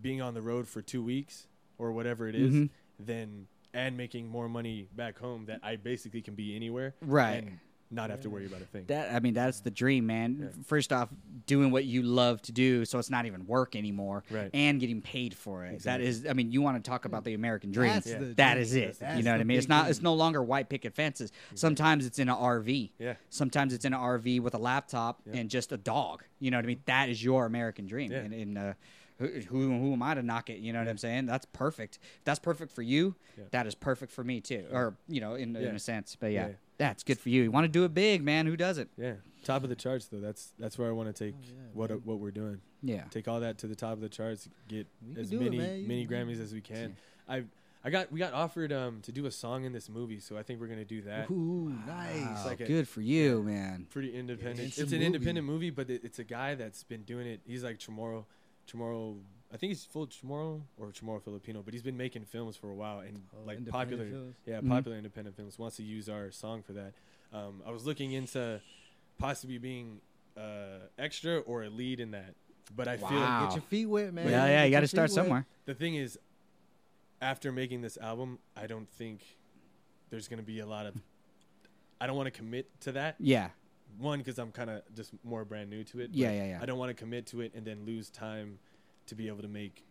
being 0.01 0.21
on 0.21 0.35
the 0.35 0.43
road 0.43 0.69
for 0.69 0.83
two 0.83 1.03
weeks 1.03 1.47
or 1.79 1.93
whatever 1.93 2.29
it 2.29 2.35
is 2.35 2.53
Mhm. 2.53 2.71
than 2.99 3.47
and 3.75 3.97
making 3.97 4.29
more 4.29 4.49
money 4.51 4.87
back 4.95 5.19
home 5.19 5.47
that 5.47 5.61
I 5.63 5.77
basically 5.77 6.21
can 6.21 6.35
be 6.35 6.55
anywhere 6.55 6.95
Right. 7.01 7.43
and 7.45 7.59
not 7.93 8.11
have 8.11 8.21
to 8.23 8.31
worry 8.31 8.47
about 8.47 8.61
a 8.63 8.65
thing. 8.65 8.85
That 8.87 9.15
I 9.15 9.21
mean, 9.21 9.35
that's 9.35 9.61
the 9.61 9.71
dream, 9.71 10.07
man. 10.07 10.39
Yeah. 10.41 10.63
First 10.67 10.93
off, 10.93 11.09
doing 11.47 11.71
what 11.71 11.85
you 11.85 12.03
love 12.03 12.41
to 12.43 12.53
do, 12.53 12.85
so 12.85 12.99
it's 12.99 13.11
not 13.11 13.27
even 13.27 13.47
work 13.47 13.75
anymore, 13.77 14.25
Right. 14.31 14.51
and 14.55 14.81
getting 14.81 15.03
paid 15.03 15.35
for 15.35 15.65
it. 15.67 15.75
Exactly. 15.75 16.05
That 16.05 16.09
is, 16.09 16.27
I 16.27 16.33
mean, 16.33 16.53
you 16.53 16.63
want 16.63 16.83
to 16.83 16.89
talk 16.91 17.05
about 17.05 17.25
the 17.25 17.35
American 17.35 17.73
dream? 17.73 17.93
That's 17.93 18.07
Yeah. 18.09 18.19
the 18.19 18.35
That 18.35 18.55
dream. 18.55 18.63
is 18.63 18.75
it. 18.75 18.99
That's 19.01 19.17
you 19.19 19.23
know 19.25 19.33
what 19.33 19.41
I 19.41 19.45
mean? 19.45 19.59
It's 19.59 19.69
not. 19.69 19.83
dream. 19.85 19.91
It's 19.91 20.03
no 20.03 20.15
longer 20.15 20.43
white 20.43 20.69
picket 20.69 20.95
fences. 20.95 21.33
Sometimes 21.55 22.07
it's 22.07 22.19
in 22.19 22.29
an 22.29 22.37
RV. 22.37 22.93
yeah, 22.99 23.15
Sometimes 23.31 23.73
it's 23.75 23.85
in 23.85 23.93
an 23.93 24.01
RV 24.01 24.41
with 24.41 24.55
a 24.55 24.59
laptop 24.59 25.21
Yeah. 25.27 25.41
and 25.41 25.51
just 25.51 25.73
a 25.73 25.77
dog. 25.77 26.23
You 26.41 26.51
know 26.51 26.59
what 26.59 26.65
I 26.65 26.69
mean? 26.69 26.81
That 26.87 27.09
is 27.09 27.23
your 27.23 27.47
American 27.47 27.87
dream. 27.87 28.13
Yeah. 28.13 28.19
And, 28.19 28.33
and 28.35 28.59
uh, 28.59 28.73
who, 29.23 29.41
who, 29.69 29.79
who 29.79 29.93
am 29.93 30.03
I 30.03 30.15
to 30.15 30.23
knock 30.23 30.51
it? 30.51 30.59
You 30.59 30.73
know 30.73 30.79
what 30.81 30.89
I'm 30.89 30.99
saying? 30.99 31.27
That's 31.27 31.47
perfect. 31.53 31.99
If 32.19 32.25
that's 32.25 32.39
perfect 32.39 32.73
for 32.73 32.83
you, 32.83 33.15
Yeah. 33.39 33.45
that 33.53 33.67
is 33.67 33.75
perfect 33.75 34.13
for 34.13 34.23
me 34.25 34.41
too. 34.41 34.65
Or 34.73 34.95
you 35.09 35.21
know, 35.21 35.35
in, 35.35 35.57
in 35.57 35.75
a 35.75 35.79
sense. 35.79 36.17
But 36.19 36.33
yeah, 36.33 36.49
Yeah. 36.49 36.53
that's 36.79 37.03
good 37.03 37.19
for 37.19 37.29
you. 37.29 37.43
You 37.43 37.51
want 37.51 37.65
to 37.65 37.69
do 37.69 37.85
it 37.85 37.95
big, 37.95 38.23
man? 38.23 38.47
Who 38.47 38.57
doesn't? 38.57 38.91
Yeah, 38.99 39.15
top 39.45 39.63
of 39.63 39.69
the 39.69 39.77
charts 39.77 40.07
though. 40.07 40.21
That's 40.21 40.53
that's 40.59 40.79
where 40.79 40.89
I 40.89 40.93
want 40.93 41.15
to 41.15 41.25
take 41.25 41.35
Oh, 41.39 41.45
yeah, 41.45 41.55
what 41.73 41.91
man. 41.91 42.01
what 42.05 42.19
we're 42.19 42.31
doing. 42.31 42.61
Yeah. 42.83 43.05
Take 43.11 43.29
all 43.29 43.41
that 43.41 43.59
to 43.59 43.67
the 43.67 43.77
top 43.77 43.93
of 43.93 44.01
the 44.01 44.09
charts. 44.09 44.49
Get 44.69 44.87
You 45.07 45.15
can 45.15 45.23
as 45.23 45.31
do 45.31 45.41
it, 45.43 45.51
many 45.53 45.83
many 45.87 46.07
can 46.07 46.27
Grammys 46.29 46.41
as 46.43 46.53
we 46.53 46.61
can. 46.61 46.97
I 47.29 47.45
I 47.85 47.91
got 47.91 48.13
we 48.13 48.19
got 48.21 48.33
offered 48.33 48.73
um 48.73 49.01
to 49.03 49.13
do 49.13 49.27
a 49.27 49.31
song 49.31 49.65
in 49.65 49.73
this 49.73 49.89
movie, 49.89 50.21
so 50.21 50.37
I 50.37 50.43
think 50.45 50.61
we're 50.61 50.69
gonna 50.69 50.85
do 50.85 51.03
that. 51.03 51.29
Ooh, 51.31 51.73
nice. 51.87 52.21
Wow, 52.23 52.43
like 52.47 52.61
a- 52.61 52.65
good 52.67 52.87
for 52.89 53.01
you, 53.01 53.43
man. 53.43 53.87
Pretty 53.91 54.15
independent. 54.15 54.69
it's 54.69 54.79
it's 54.79 54.93
an 54.93 54.99
movie. 54.99 55.07
independent 55.07 55.47
movie, 55.47 55.71
but 55.71 55.91
it, 55.91 56.03
it's 56.05 56.19
a 56.21 56.25
guy 56.25 56.55
that's 56.55 56.85
been 56.85 57.03
doing 57.03 57.27
it. 57.27 57.41
He's 57.45 57.65
like 57.65 57.79
Chamorro, 57.81 58.25
Chamorro. 58.73 59.19
I 59.53 59.57
think 59.59 59.71
he's 59.71 59.85
full 59.85 60.07
Chamorro 60.07 60.63
or 60.79 60.89
Chamorro 60.89 61.23
Filipino, 61.23 61.63
but 61.63 61.75
he's 61.75 61.83
been 61.83 61.97
making 61.97 62.25
films 62.25 62.57
for 62.57 62.71
a 62.71 62.75
while 62.75 63.01
and 63.01 63.23
Oh, 63.37 63.45
like 63.47 63.65
popular. 63.69 64.09
films? 64.09 64.37
Yeah, 64.47 64.61
Mhm. 64.61 64.69
popular 64.69 64.97
independent 64.97 65.37
films 65.37 65.59
wants 65.59 65.77
to 65.77 65.83
use 65.83 66.09
our 66.09 66.31
song 66.31 66.63
for 66.63 66.73
that. 66.73 66.95
Um, 67.33 67.63
I 67.67 67.71
was 67.71 67.85
looking 67.87 68.13
into 68.13 68.61
possibly 69.19 69.59
being 69.59 70.01
uh, 70.35 70.79
extra 70.99 71.41
or 71.41 71.65
a 71.65 71.69
lead 71.69 72.01
in 72.01 72.13
that, 72.13 72.35
but 72.75 72.89
I 72.89 72.97
feel 72.97 73.09
Wow. 73.11 73.45
Get 73.49 73.57
your 73.57 73.63
feet 73.63 73.85
wet, 73.87 74.15
man. 74.15 74.27
Yeah, 74.31 74.47
yeah. 74.47 74.57
Get 74.61 74.65
You 74.65 74.71
got 74.71 74.81
to 74.81 74.89
start 74.89 75.11
wet. 75.11 75.15
somewhere. 75.15 75.47
the 75.67 75.75
thing 75.75 75.95
is, 75.97 76.19
after 77.21 77.53
making 77.53 77.83
this 77.83 77.99
album, 77.99 78.39
I 78.57 78.67
don't 78.67 78.89
think 78.89 79.37
there's 80.09 80.29
gonna 80.29 80.43
be 80.43 80.61
a 80.61 80.67
lot 80.67 80.87
of. 80.87 80.97
I 82.01 82.07
don't 82.07 82.17
want 82.17 82.27
to 82.27 82.31
commit 82.31 82.81
to 82.81 82.93
that. 82.93 83.17
Yeah. 83.21 83.51
One, 83.99 84.19
because 84.19 84.39
I'm 84.39 84.51
kind 84.53 84.71
of 84.71 84.83
just 84.97 85.13
more 85.25 85.45
brand 85.45 85.71
new 85.71 85.85
to 85.85 86.01
it. 86.01 86.11
Yeah, 86.13 86.29
but 86.29 86.35
yeah, 86.37 86.45
yeah. 86.47 86.59
I 86.63 86.67
don't 86.67 86.79
want 86.79 86.91
to 86.91 86.95
commit 86.95 87.27
to 87.27 87.41
it 87.41 87.53
and 87.55 87.65
then 87.65 87.85
lose 87.87 88.11
time 88.11 88.59
to 89.07 89.15
be 89.15 89.29
able 89.29 89.43
to 89.43 89.49
make 89.49 89.85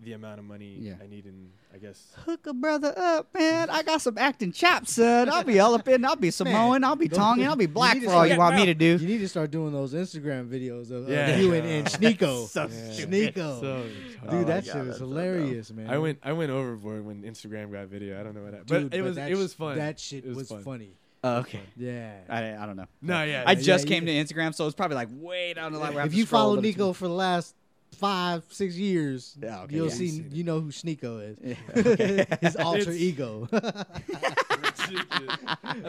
the 0.00 0.12
amount 0.12 0.40
of 0.40 0.44
money 0.44 0.76
Yeah. 0.80 0.94
I 1.02 1.06
need 1.06 1.24
in, 1.24 1.50
I 1.72 1.78
guess. 1.78 2.12
Hook 2.26 2.48
a 2.48 2.52
brother 2.52 2.92
up, 2.96 3.32
man. 3.32 3.70
I 3.70 3.84
got 3.84 4.02
some 4.02 4.18
acting 4.18 4.50
chops, 4.50 4.94
son. 4.94 5.28
I'll 5.30 5.44
be 5.44 5.60
all 5.60 5.72
up 5.72 5.86
in. 5.86 6.04
I'll 6.04 6.16
be 6.16 6.32
Samoan. 6.32 6.82
I'll 6.82 6.96
be 6.96 7.06
Go- 7.06 7.16
Tongan. 7.16 7.46
I'll 7.46 7.54
be 7.56 7.66
black 7.66 8.02
for 8.02 8.10
all 8.10 8.26
you 8.26 8.36
want 8.36 8.56
me 8.56 8.66
to 8.66 8.74
do. 8.74 8.96
You 8.96 9.06
need 9.06 9.18
to 9.18 9.28
start 9.28 9.52
doing 9.52 9.72
those 9.72 9.94
Instagram 9.94 10.48
videos 10.48 10.90
of, 10.90 11.08
Yeah. 11.08 11.28
of 11.28 11.40
you 11.40 11.54
and, 11.54 11.64
and 11.66 11.86
Sneeko. 12.18 12.48
So 12.48 12.62
Yeah. 12.62 13.06
Sneeko. 13.06 13.60
So, 13.60 13.86
Oh 14.26 14.30
Dude, 14.30 14.32
my 14.32 14.44
that 14.44 14.64
God, 14.66 14.72
shit 14.72 14.76
is 14.82 14.86
that's 14.88 14.98
so 14.98 15.06
hilarious, 15.06 15.70
man. 15.70 15.88
I 15.88 15.98
went 15.98 16.18
I 16.24 16.32
went 16.32 16.50
overboard 16.50 17.04
when 17.06 17.22
Instagram 17.22 17.70
got 17.70 17.86
video. 17.86 18.18
I 18.20 18.24
don't 18.24 18.34
know 18.34 18.42
what 18.42 18.52
happened, 18.54 18.68
Dude, 18.68 18.90
but 18.90 18.98
it 18.98 19.02
was 19.02 19.14
that 19.16 19.30
it 19.30 19.36
was 19.36 19.54
fun. 19.54 19.76
That 19.78 20.00
shit 20.00 20.24
It 20.24 20.28
was 20.28 20.38
was, 20.38 20.48
fun. 20.48 20.62
funny. 20.64 20.90
Oh, 21.24 21.38
okay. 21.38 21.62
Yeah. 21.74 22.18
I, 22.28 22.54
I 22.54 22.66
don't 22.66 22.76
know. 22.76 22.84
no, 23.00 23.24
yeah, 23.24 23.44
I 23.46 23.52
yeah, 23.52 23.54
just 23.54 23.84
you 23.84 23.94
came 23.94 24.04
to 24.04 24.12
Instagram, 24.12 24.54
so 24.54 24.66
it's 24.66 24.74
probably 24.74 24.96
like 24.96 25.08
way 25.10 25.54
down 25.54 25.72
the 25.72 25.78
line. 25.78 25.94
where 25.94 26.00
I 26.00 26.02
have 26.02 26.08
if 26.08 26.12
to 26.12 26.18
you 26.18 26.26
follow 26.26 26.60
Nico 26.60 26.92
for 26.92 27.08
the 27.08 27.14
last 27.14 27.54
five, 27.94 28.44
six 28.50 28.76
years, 28.76 29.34
Yeah, 29.40 29.62
okay, 29.62 29.74
you'll 29.74 29.88
yeah. 29.88 29.94
see, 29.94 30.08
Seen 30.08 30.28
you 30.32 30.44
know 30.44 30.60
who 30.60 30.68
Sneeko 30.68 31.30
is. 31.30 31.38
Yeah, 31.42 31.54
okay. 31.76 32.26
His 32.42 32.56
alter 32.56 32.92
ego. 32.92 33.48
I 33.52 33.84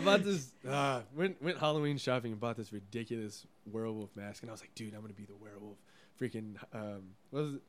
bought 0.02 0.24
this. 0.24 0.54
Uh, 0.68 1.02
went 1.14 1.42
went 1.42 1.58
Halloween 1.58 1.98
shopping 1.98 2.32
and 2.32 2.40
bought 2.40 2.56
this 2.56 2.72
ridiculous 2.72 3.46
werewolf 3.70 4.16
mask, 4.16 4.44
and 4.44 4.50
I 4.50 4.54
was 4.54 4.62
like, 4.62 4.74
dude, 4.74 4.94
I'm 4.94 5.02
gonna 5.02 5.12
be 5.14 5.26
the 5.26 5.36
werewolf. 5.36 5.76
Freaking 6.20 6.56
um, 6.74 7.02
what 7.32 7.44
was 7.44 7.56
it? 7.56 7.62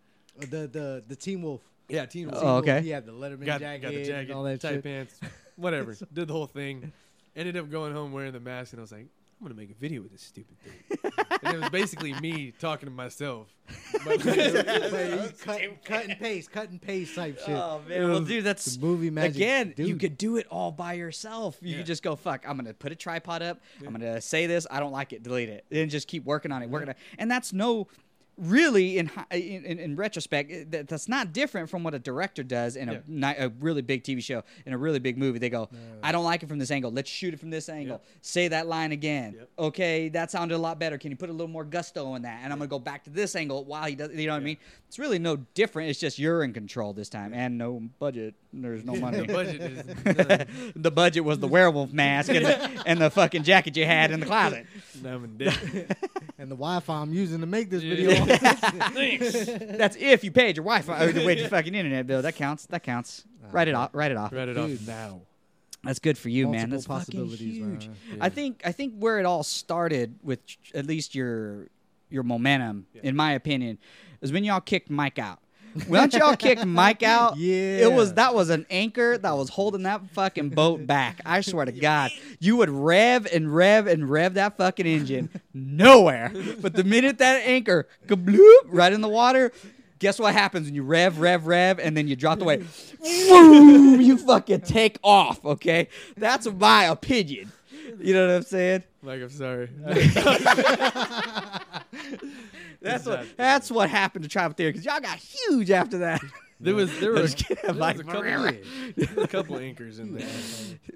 the 0.50 0.68
the 0.68 1.02
the 1.08 1.16
Teen 1.16 1.42
Wolf. 1.42 1.62
Yeah, 1.88 2.06
Teen 2.06 2.30
Wolf. 2.30 2.44
Oh, 2.44 2.56
okay. 2.58 2.80
He 2.82 2.90
had 2.90 3.06
the 3.06 3.12
Letterman 3.12 3.46
got, 3.46 3.58
jacket, 3.60 3.82
got 3.82 3.90
the 3.90 3.96
and 3.96 4.06
jacket, 4.06 4.30
all 4.32 4.44
that 4.44 4.60
tight 4.60 4.74
shit. 4.74 4.84
pants, 4.84 5.18
whatever. 5.56 5.96
Did 6.12 6.28
the 6.28 6.32
whole 6.32 6.46
thing. 6.46 6.92
Ended 7.36 7.56
up 7.58 7.70
going 7.70 7.92
home 7.92 8.12
wearing 8.12 8.32
the 8.32 8.40
mask, 8.40 8.72
and 8.72 8.80
I 8.80 8.82
was 8.82 8.92
like, 8.92 9.02
I'm 9.38 9.46
gonna 9.46 9.54
make 9.54 9.70
a 9.70 9.74
video 9.74 10.00
with 10.00 10.10
this 10.12 10.22
stupid 10.22 10.56
thing. 10.60 11.12
and 11.42 11.56
it 11.56 11.60
was 11.60 11.68
basically 11.68 12.14
me 12.20 12.54
talking 12.58 12.86
to 12.88 12.94
myself. 12.94 13.48
But 14.04 14.24
But 14.24 14.36
you 14.38 15.30
cut, 15.42 15.60
cut 15.84 16.04
and 16.06 16.18
paste, 16.18 16.50
cut 16.50 16.70
and 16.70 16.80
paste 16.80 17.14
type 17.14 17.38
shit. 17.40 17.50
Oh 17.50 17.82
man, 17.86 18.08
well, 18.08 18.20
dude, 18.20 18.44
that's 18.44 18.64
the 18.76 18.80
movie 18.86 19.10
magic. 19.10 19.36
again. 19.36 19.74
You 19.76 19.96
could 19.96 20.16
do 20.16 20.36
it 20.38 20.46
all 20.50 20.72
by 20.72 20.94
yourself. 20.94 21.58
You 21.60 21.72
Yeah. 21.72 21.76
could 21.78 21.86
just 21.86 22.02
go, 22.02 22.16
"Fuck, 22.16 22.46
I'm 22.48 22.56
gonna 22.56 22.72
put 22.72 22.92
a 22.92 22.94
tripod 22.94 23.42
up. 23.42 23.60
I'm 23.86 23.92
gonna 23.92 24.22
say 24.22 24.46
this. 24.46 24.66
I 24.70 24.80
don't 24.80 24.92
like 24.92 25.12
it. 25.12 25.22
Delete 25.22 25.50
it." 25.50 25.66
And 25.70 25.90
just 25.90 26.08
keep 26.08 26.24
working 26.24 26.50
on 26.52 26.62
it, 26.62 26.70
working 26.70 26.88
on 26.88 26.92
it. 26.92 26.98
And 27.18 27.30
that's 27.30 27.52
no. 27.52 27.88
Really, 28.38 28.98
in, 28.98 29.10
in 29.30 29.78
in 29.78 29.96
retrospect, 29.96 30.52
eh, 30.52 30.64
that, 30.68 30.88
that's 30.88 31.08
not 31.08 31.32
different 31.32 31.70
from 31.70 31.82
what 31.82 31.94
a 31.94 31.98
director 31.98 32.42
does 32.42 32.76
in 32.76 32.90
a 32.90 33.02
Yeah. 33.08 33.34
a 33.46 33.48
really 33.60 33.80
big 33.80 34.04
TV 34.04 34.22
show 34.22 34.42
in 34.66 34.74
a 34.74 34.78
really 34.78 34.98
big 34.98 35.16
movie. 35.16 35.38
They 35.38 35.48
go, 35.48 35.70
"I 36.02 36.12
don't 36.12 36.24
like 36.24 36.42
it 36.42 36.48
from 36.50 36.58
this 36.58 36.70
angle. 36.70 36.90
Let's 36.92 37.08
shoot 37.10 37.32
it 37.32 37.40
from 37.40 37.48
this 37.48 37.70
angle. 37.70 38.02
Say 38.20 38.48
that 38.48 38.66
line 38.66 38.92
again. 38.92 39.36
Yep. 39.38 39.48
Okay, 39.58 40.08
that 40.10 40.30
sounded 40.30 40.54
a 40.54 40.58
lot 40.58 40.78
better. 40.78 40.98
Can 40.98 41.10
you 41.10 41.16
put 41.16 41.30
a 41.30 41.32
little 41.32 41.48
more 41.48 41.64
gusto 41.64 42.14
in 42.14 42.22
that?" 42.22 42.40
And 42.44 42.52
I'm 42.52 42.58
gonna 42.58 42.68
go 42.68 42.78
back 42.78 43.04
to 43.04 43.10
this 43.10 43.34
angle 43.36 43.64
while 43.64 43.86
he 43.86 43.94
does. 43.94 44.10
You 44.12 44.26
know 44.26 44.34
what 44.34 44.42
I 44.42 44.44
mean? 44.44 44.58
It's 44.96 44.98
really 44.98 45.18
no 45.18 45.36
different. 45.52 45.90
It's 45.90 46.00
just 46.00 46.18
you're 46.18 46.42
in 46.42 46.54
control 46.54 46.94
this 46.94 47.10
time, 47.10 47.34
and 47.34 47.58
no 47.58 47.82
budget. 47.98 48.34
There's 48.50 48.82
no 48.82 48.96
money. 48.96 49.26
the 49.26 49.30
budget 49.30 49.60
is 49.60 50.16
none, 50.16 50.72
the 50.74 50.90
budget 50.90 51.22
was 51.22 51.38
the 51.38 51.46
werewolf 51.46 51.92
mask 51.92 52.30
and, 52.30 52.46
and 52.86 52.98
the 52.98 53.10
fucking 53.10 53.42
jacket 53.42 53.76
you 53.76 53.84
had 53.84 54.10
in 54.10 54.20
the 54.20 54.26
closet. 54.26 54.64
none 55.02 55.22
and 55.24 55.36
dead. 55.38 55.96
and 56.38 56.50
the 56.50 56.54
Wi-Fi 56.56 56.94
I'm 57.02 57.12
using 57.12 57.40
to 57.40 57.46
make 57.46 57.68
this 57.68 57.82
Yeah. 57.82 58.24
video. 58.24 59.76
That's 59.76 59.96
if 59.96 60.24
you 60.24 60.30
paid 60.30 60.56
your 60.56 60.64
Wi-Fi 60.64 61.04
or 61.04 61.26
wait 61.26 61.40
your 61.40 61.48
fucking 61.50 61.74
internet 61.74 62.06
bill. 62.06 62.22
That 62.22 62.36
counts. 62.36 62.64
That 62.64 62.82
counts. 62.82 63.22
Uh-huh. 63.42 63.50
Write 63.52 63.68
it 63.68 63.74
off. 63.74 63.90
Write 63.92 64.12
it 64.12 64.16
off. 64.16 64.32
Write 64.32 64.48
it 64.48 64.54
Dude. 64.54 64.80
off 64.80 64.86
now. 64.86 65.20
That's 65.84 65.98
good 65.98 66.16
for 66.16 66.30
you, 66.30 66.48
man. 66.48 66.70
Multiple 66.70 66.96
That's 66.96 67.06
fucking 67.06 67.20
possibilities, 67.20 67.56
huge. 67.58 67.88
man. 67.88 68.18
I 68.22 68.30
think 68.30 68.62
I 68.64 68.72
think 68.72 68.94
where 68.98 69.18
it 69.18 69.26
all 69.26 69.42
started 69.42 70.18
with 70.22 70.46
ch- 70.46 70.58
at 70.74 70.86
least 70.86 71.14
your 71.14 71.66
your 72.16 72.24
momentum, 72.24 72.86
Yeah. 72.94 73.02
in 73.04 73.14
my 73.14 73.32
opinion, 73.32 73.78
is 74.20 74.32
when 74.32 74.42
y'all 74.42 74.60
kicked 74.60 74.90
Mike 74.90 75.18
out. 75.20 75.38
Once 75.90 76.14
y'all 76.14 76.34
kicked 76.36 76.64
Mike 76.64 77.02
out, 77.16 77.36
Yeah. 77.36 77.84
it 77.84 77.92
was 77.92 78.14
that 78.14 78.34
was 78.34 78.48
an 78.48 78.64
anchor 78.70 79.18
that 79.18 79.36
was 79.36 79.50
holding 79.50 79.82
that 79.82 80.00
fucking 80.12 80.48
boat 80.48 80.86
back. 80.86 81.20
I 81.26 81.42
swear 81.42 81.66
to 81.66 81.72
God, 81.72 82.10
you 82.40 82.56
would 82.56 82.70
rev 82.70 83.26
and 83.30 83.54
rev 83.54 83.86
and 83.86 84.08
rev 84.08 84.32
that 84.34 84.56
fucking 84.56 84.86
engine 84.86 85.28
nowhere. 85.52 86.32
But 86.62 86.72
the 86.72 86.82
minute 86.84 87.18
that 87.18 87.42
anchor 87.46 87.86
kabloop 88.06 88.60
right 88.68 88.90
in 88.90 89.02
the 89.02 89.08
water, 89.08 89.52
guess 89.98 90.18
what 90.18 90.32
happens 90.32 90.64
when 90.66 90.74
you 90.74 90.82
rev, 90.82 91.20
rev, 91.20 91.46
rev, 91.46 91.78
and 91.78 91.94
then 91.94 92.08
you 92.08 92.16
drop 92.16 92.38
the 92.38 92.46
weight? 92.46 92.62
You 93.04 94.16
fucking 94.16 94.62
take 94.62 94.98
off. 95.02 95.44
Okay, 95.44 95.88
that's 96.16 96.46
my 96.50 96.84
opinion. 96.84 97.52
You 98.00 98.14
know 98.14 98.26
what 98.26 98.34
I'm 98.36 98.42
saying? 98.44 98.82
Like 99.02 99.20
I'm 99.20 99.28
sorry. 99.30 99.68
That's 102.82 103.06
what 103.06 103.26
that's 103.36 103.70
what 103.70 103.88
happened 103.88 104.24
to 104.24 104.28
Tribal 104.28 104.54
Theory 104.54 104.72
because 104.72 104.84
y'all 104.84 105.00
got 105.00 105.18
huge 105.18 105.70
after 105.70 105.98
that. 105.98 106.20
there 106.60 106.74
was 106.74 107.00
there 107.00 107.12
was, 107.14 107.34
kidding, 107.34 107.56
there 107.64 107.74
was 107.74 108.00
a 108.00 108.04
couple, 108.04 109.22
a 109.22 109.28
couple 109.28 109.58
anchors 109.58 109.98
in 109.98 110.14
there. 110.14 110.28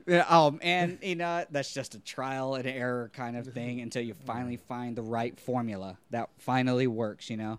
Yeah, 0.06 0.20
um, 0.20 0.26
oh 0.28 0.50
man, 0.62 0.98
you 1.02 1.16
know 1.16 1.44
that's 1.50 1.72
just 1.72 1.94
a 1.94 1.98
trial 2.00 2.54
and 2.54 2.66
error 2.66 3.10
kind 3.14 3.36
of 3.36 3.46
thing 3.52 3.80
until 3.80 4.02
you 4.02 4.14
finally 4.26 4.56
find 4.56 4.94
the 4.94 5.02
right 5.02 5.38
formula 5.40 5.98
that 6.10 6.28
finally 6.38 6.86
works. 6.86 7.30
You 7.30 7.38
know, 7.38 7.58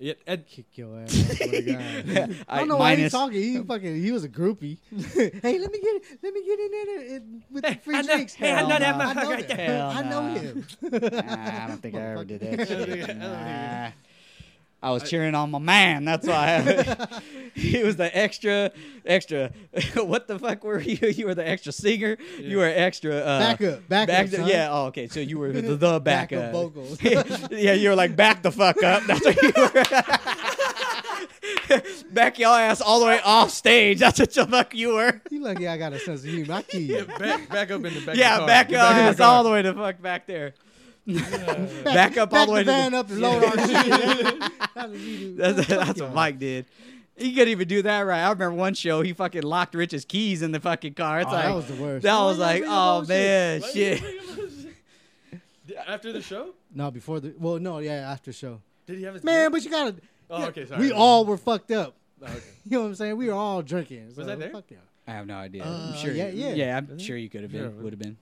Yeah, 0.00 0.12
Ed, 0.28 0.46
Kick 0.48 0.66
your 0.78 1.00
ass. 1.00 1.12
I 1.12 1.34
swear 1.34 1.48
to 1.50 1.62
God. 2.14 2.36
I 2.48 2.58
don't 2.58 2.68
know 2.68 2.76
why 2.76 2.90
he's 2.90 2.98
minus- 2.98 3.12
talking. 3.12 3.42
He 3.42 3.58
fucking 3.58 4.00
he 4.02 4.12
was 4.12 4.22
a 4.22 4.28
groupie. 4.28 4.78
hey, 4.92 5.58
let 5.58 5.72
me 5.72 5.80
get 5.80 6.02
let 6.22 6.32
me 6.34 6.44
get 6.44 6.60
in 6.60 6.70
there 6.70 7.16
in- 7.16 7.44
with 7.50 7.64
the 7.64 7.74
free 7.76 7.96
I 7.96 8.02
know- 8.02 8.14
drinks. 8.14 8.34
hey, 8.34 8.52
I 8.52 8.62
know 8.62 8.68
that 8.68 8.82
I 8.82 8.92
know, 8.92 9.20
motherfucker 9.20 9.30
right 9.30 9.48
that. 9.48 9.56
there. 9.56 9.82
I 9.82 10.02
know 10.02 10.34
him. 10.34 10.66
Nah, 10.82 11.64
I 11.64 11.68
don't 11.68 11.82
think 11.82 11.94
I 11.96 12.00
ever 12.00 12.24
did 12.24 12.40
that 12.40 12.68
shit. 12.68 13.16
Nah. 13.16 13.90
I 14.80 14.92
was 14.92 15.08
cheering 15.10 15.34
on 15.34 15.50
my 15.50 15.58
man. 15.58 16.04
That's 16.04 16.26
why 16.26 16.60
he 17.54 17.82
was 17.82 17.96
the 17.96 18.16
extra, 18.16 18.70
extra. 19.04 19.50
what 19.96 20.28
the 20.28 20.38
fuck 20.38 20.62
were 20.62 20.80
you? 20.80 21.08
You 21.08 21.26
were 21.26 21.34
the 21.34 21.46
extra 21.46 21.72
singer. 21.72 22.16
You 22.38 22.58
were 22.58 22.66
extra 22.66 23.16
uh, 23.16 23.38
Backup, 23.40 23.88
backup, 23.88 24.08
back- 24.08 24.28
son. 24.28 24.46
Yeah. 24.46 24.68
Oh, 24.70 24.86
okay. 24.86 25.08
So 25.08 25.18
you 25.18 25.38
were 25.38 25.50
the, 25.50 25.74
the 25.74 25.98
backup. 26.00 26.38
Backup 26.38 26.52
vocals. 26.52 27.02
yeah, 27.02 27.72
you 27.72 27.88
were 27.88 27.96
like 27.96 28.14
back 28.14 28.42
the 28.42 28.52
fuck 28.52 28.80
up. 28.82 29.02
That's 29.04 29.24
what 29.24 29.42
you 29.42 29.52
were. 29.56 29.84
back 32.12 32.38
your 32.38 32.56
ass 32.56 32.80
all 32.80 33.00
the 33.00 33.06
way 33.06 33.20
off 33.24 33.50
stage. 33.50 33.98
That's 33.98 34.20
what 34.20 34.32
the 34.32 34.46
fuck 34.46 34.74
you 34.74 34.94
were. 34.94 35.20
You 35.30 35.42
lucky 35.42 35.66
I 35.66 35.76
got 35.76 35.92
a 35.92 35.98
sense 35.98 36.22
of 36.22 36.30
humor. 36.30 36.54
I 36.54 36.62
keep 36.62 36.88
yeah, 36.88 37.02
back, 37.18 37.48
back 37.48 37.70
up 37.72 37.84
in 37.84 37.94
the 37.94 38.00
back. 38.06 38.16
yeah, 38.16 38.34
of 38.34 38.40
the 38.42 38.46
car. 38.46 38.46
back 38.46 38.68
Get 38.68 38.72
your 38.74 38.80
back 38.82 39.14
ass 39.14 39.20
all 39.20 39.42
the 39.42 39.50
way 39.50 39.62
to 39.62 39.74
fuck 39.74 40.00
back 40.00 40.28
there. 40.28 40.54
Back 41.84 42.16
up 42.16 42.32
all 42.32 42.46
the 42.46 42.52
way 42.52 42.62
the 42.62 42.72
to 42.84 42.90
the, 42.90 42.96
up 42.96 43.10
and 43.10 43.20
load 43.20 43.44
our 43.44 43.66
shit. 43.66 44.40
That's 44.74 44.90
what 44.90 44.90
you 44.98 45.18
do. 45.18 45.34
That's, 45.36 45.66
that's 45.66 46.00
what 46.00 46.14
Mike 46.14 46.38
did. 46.38 46.66
He 47.16 47.32
couldn't 47.32 47.48
even 47.48 47.66
do 47.66 47.82
that 47.82 48.00
right. 48.02 48.20
I 48.22 48.30
remember 48.30 48.52
one 48.54 48.74
show 48.74 49.02
he 49.02 49.12
fucking 49.12 49.42
locked 49.42 49.74
Rich's 49.74 50.04
keys 50.04 50.40
in 50.42 50.52
the 50.52 50.60
fucking 50.60 50.94
car. 50.94 51.20
It's 51.20 51.28
Oh, 51.28 51.32
like 51.32 51.44
that 51.46 51.54
was 51.54 51.66
the 51.66 51.74
worst. 51.82 52.02
that 52.04 52.14
Oh, 52.14 52.26
was 52.26 52.38
like, 52.38 52.62
oh 52.66 53.04
man, 53.06 53.62
shit. 53.72 54.00
you 54.00 54.06
bring 54.06 54.20
him 54.36 54.72
up? 55.72 55.86
After 55.88 56.12
the 56.12 56.22
show, 56.22 56.54
No, 56.74 56.90
before 56.90 57.18
the 57.20 57.34
well, 57.38 57.58
no, 57.58 57.78
yeah, 57.78 58.10
after 58.10 58.32
show. 58.32 58.60
did 58.86 58.98
he 58.98 59.04
have 59.04 59.14
his 59.14 59.24
Man, 59.24 59.34
beer? 59.42 59.50
but 59.50 59.64
you 59.64 59.70
gotta. 59.70 59.94
Oh, 60.30 60.38
yeah, 60.40 60.46
okay, 60.46 60.66
sorry. 60.66 60.80
We 60.80 60.92
all 60.92 61.24
were 61.24 61.36
fucked 61.36 61.70
up. 61.72 61.94
Oh, 62.22 62.26
okay. 62.26 62.34
You 62.64 62.70
know 62.78 62.80
what 62.82 62.86
I'm 62.88 62.94
saying? 62.96 63.16
We 63.16 63.26
were 63.28 63.32
all 63.34 63.62
drinking. 63.62 64.06
Was 64.08 64.16
so 64.16 64.30
I 64.32 64.34
there? 64.36 64.50
Fuck 64.50 64.64
yeah. 64.70 64.76
I 65.06 65.12
have 65.12 65.26
no 65.26 65.36
idea. 65.36 65.64
Uh, 65.64 65.90
I'm 65.92 65.96
sure. 65.98 66.12
yeah, 66.12 66.28
you- 66.28 66.46
yeah. 66.48 66.54
yeah. 66.54 66.76
I'm 66.76 66.98
sure 66.98 67.16
you 67.16 67.28
could 67.30 67.42
have 67.42 67.50
been. 67.52 67.62
Yeah. 67.62 67.82
Would 67.82 67.92
have 67.94 68.00
been. 68.00 68.16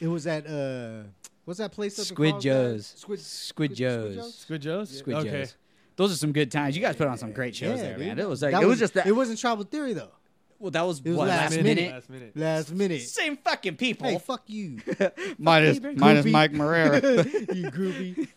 It 0.00 0.08
was 0.08 0.26
at 0.26 0.46
uh, 0.46 1.02
what's 1.46 1.58
that 1.58 1.72
place? 1.72 1.98
up 1.98 2.04
Squid 2.04 2.32
Carlsbad? 2.32 2.52
Joe's. 2.52 2.86
Squid 2.96 3.20
Squid 3.20 3.74
Joe's. 3.74 4.34
Squid 4.34 4.62
Joe's. 4.62 4.98
Squid 4.98 5.16
okay. 5.16 5.30
Joe's. 5.30 5.56
those 5.96 6.12
are 6.12 6.16
some 6.16 6.32
good 6.32 6.52
times. 6.52 6.76
You 6.76 6.82
guys 6.82 6.96
put 6.96 7.06
on 7.06 7.16
some 7.16 7.32
great 7.32 7.56
shows 7.56 7.80
there, 7.80 7.96
dude. 7.96 8.06
man. 8.06 8.18
It 8.18 8.28
was 8.28 8.42
like 8.42 8.52
That 8.52 8.62
it 8.62 8.66
was 8.66 8.78
just 8.78 8.92
that. 8.94 9.06
It 9.06 9.12
wasn't 9.12 9.38
Tribal 9.38 9.64
Theory 9.64 9.94
though. 9.94 10.10
Well, 10.58 10.70
that 10.70 10.82
was, 10.82 11.00
it 11.00 11.08
was 11.08 11.16
what 11.18 11.28
last 11.28 11.52
last 11.52 11.62
minute. 11.62 11.76
minute. 11.76 11.92
Last 11.92 12.10
minute. 12.10 12.36
Last 12.36 12.72
minute. 12.72 13.02
Same 13.02 13.36
fucking 13.36 13.76
people. 13.76 14.08
Hey, 14.08 14.18
fuck 14.18 14.42
you, 14.46 14.80
minus 15.38 15.76
you, 15.80 15.92
minus 15.96 16.24
groupie. 16.24 16.30
Mike 16.30 16.52
Marrera. 16.52 17.02
you 17.54 17.70
groupie. 17.70 18.28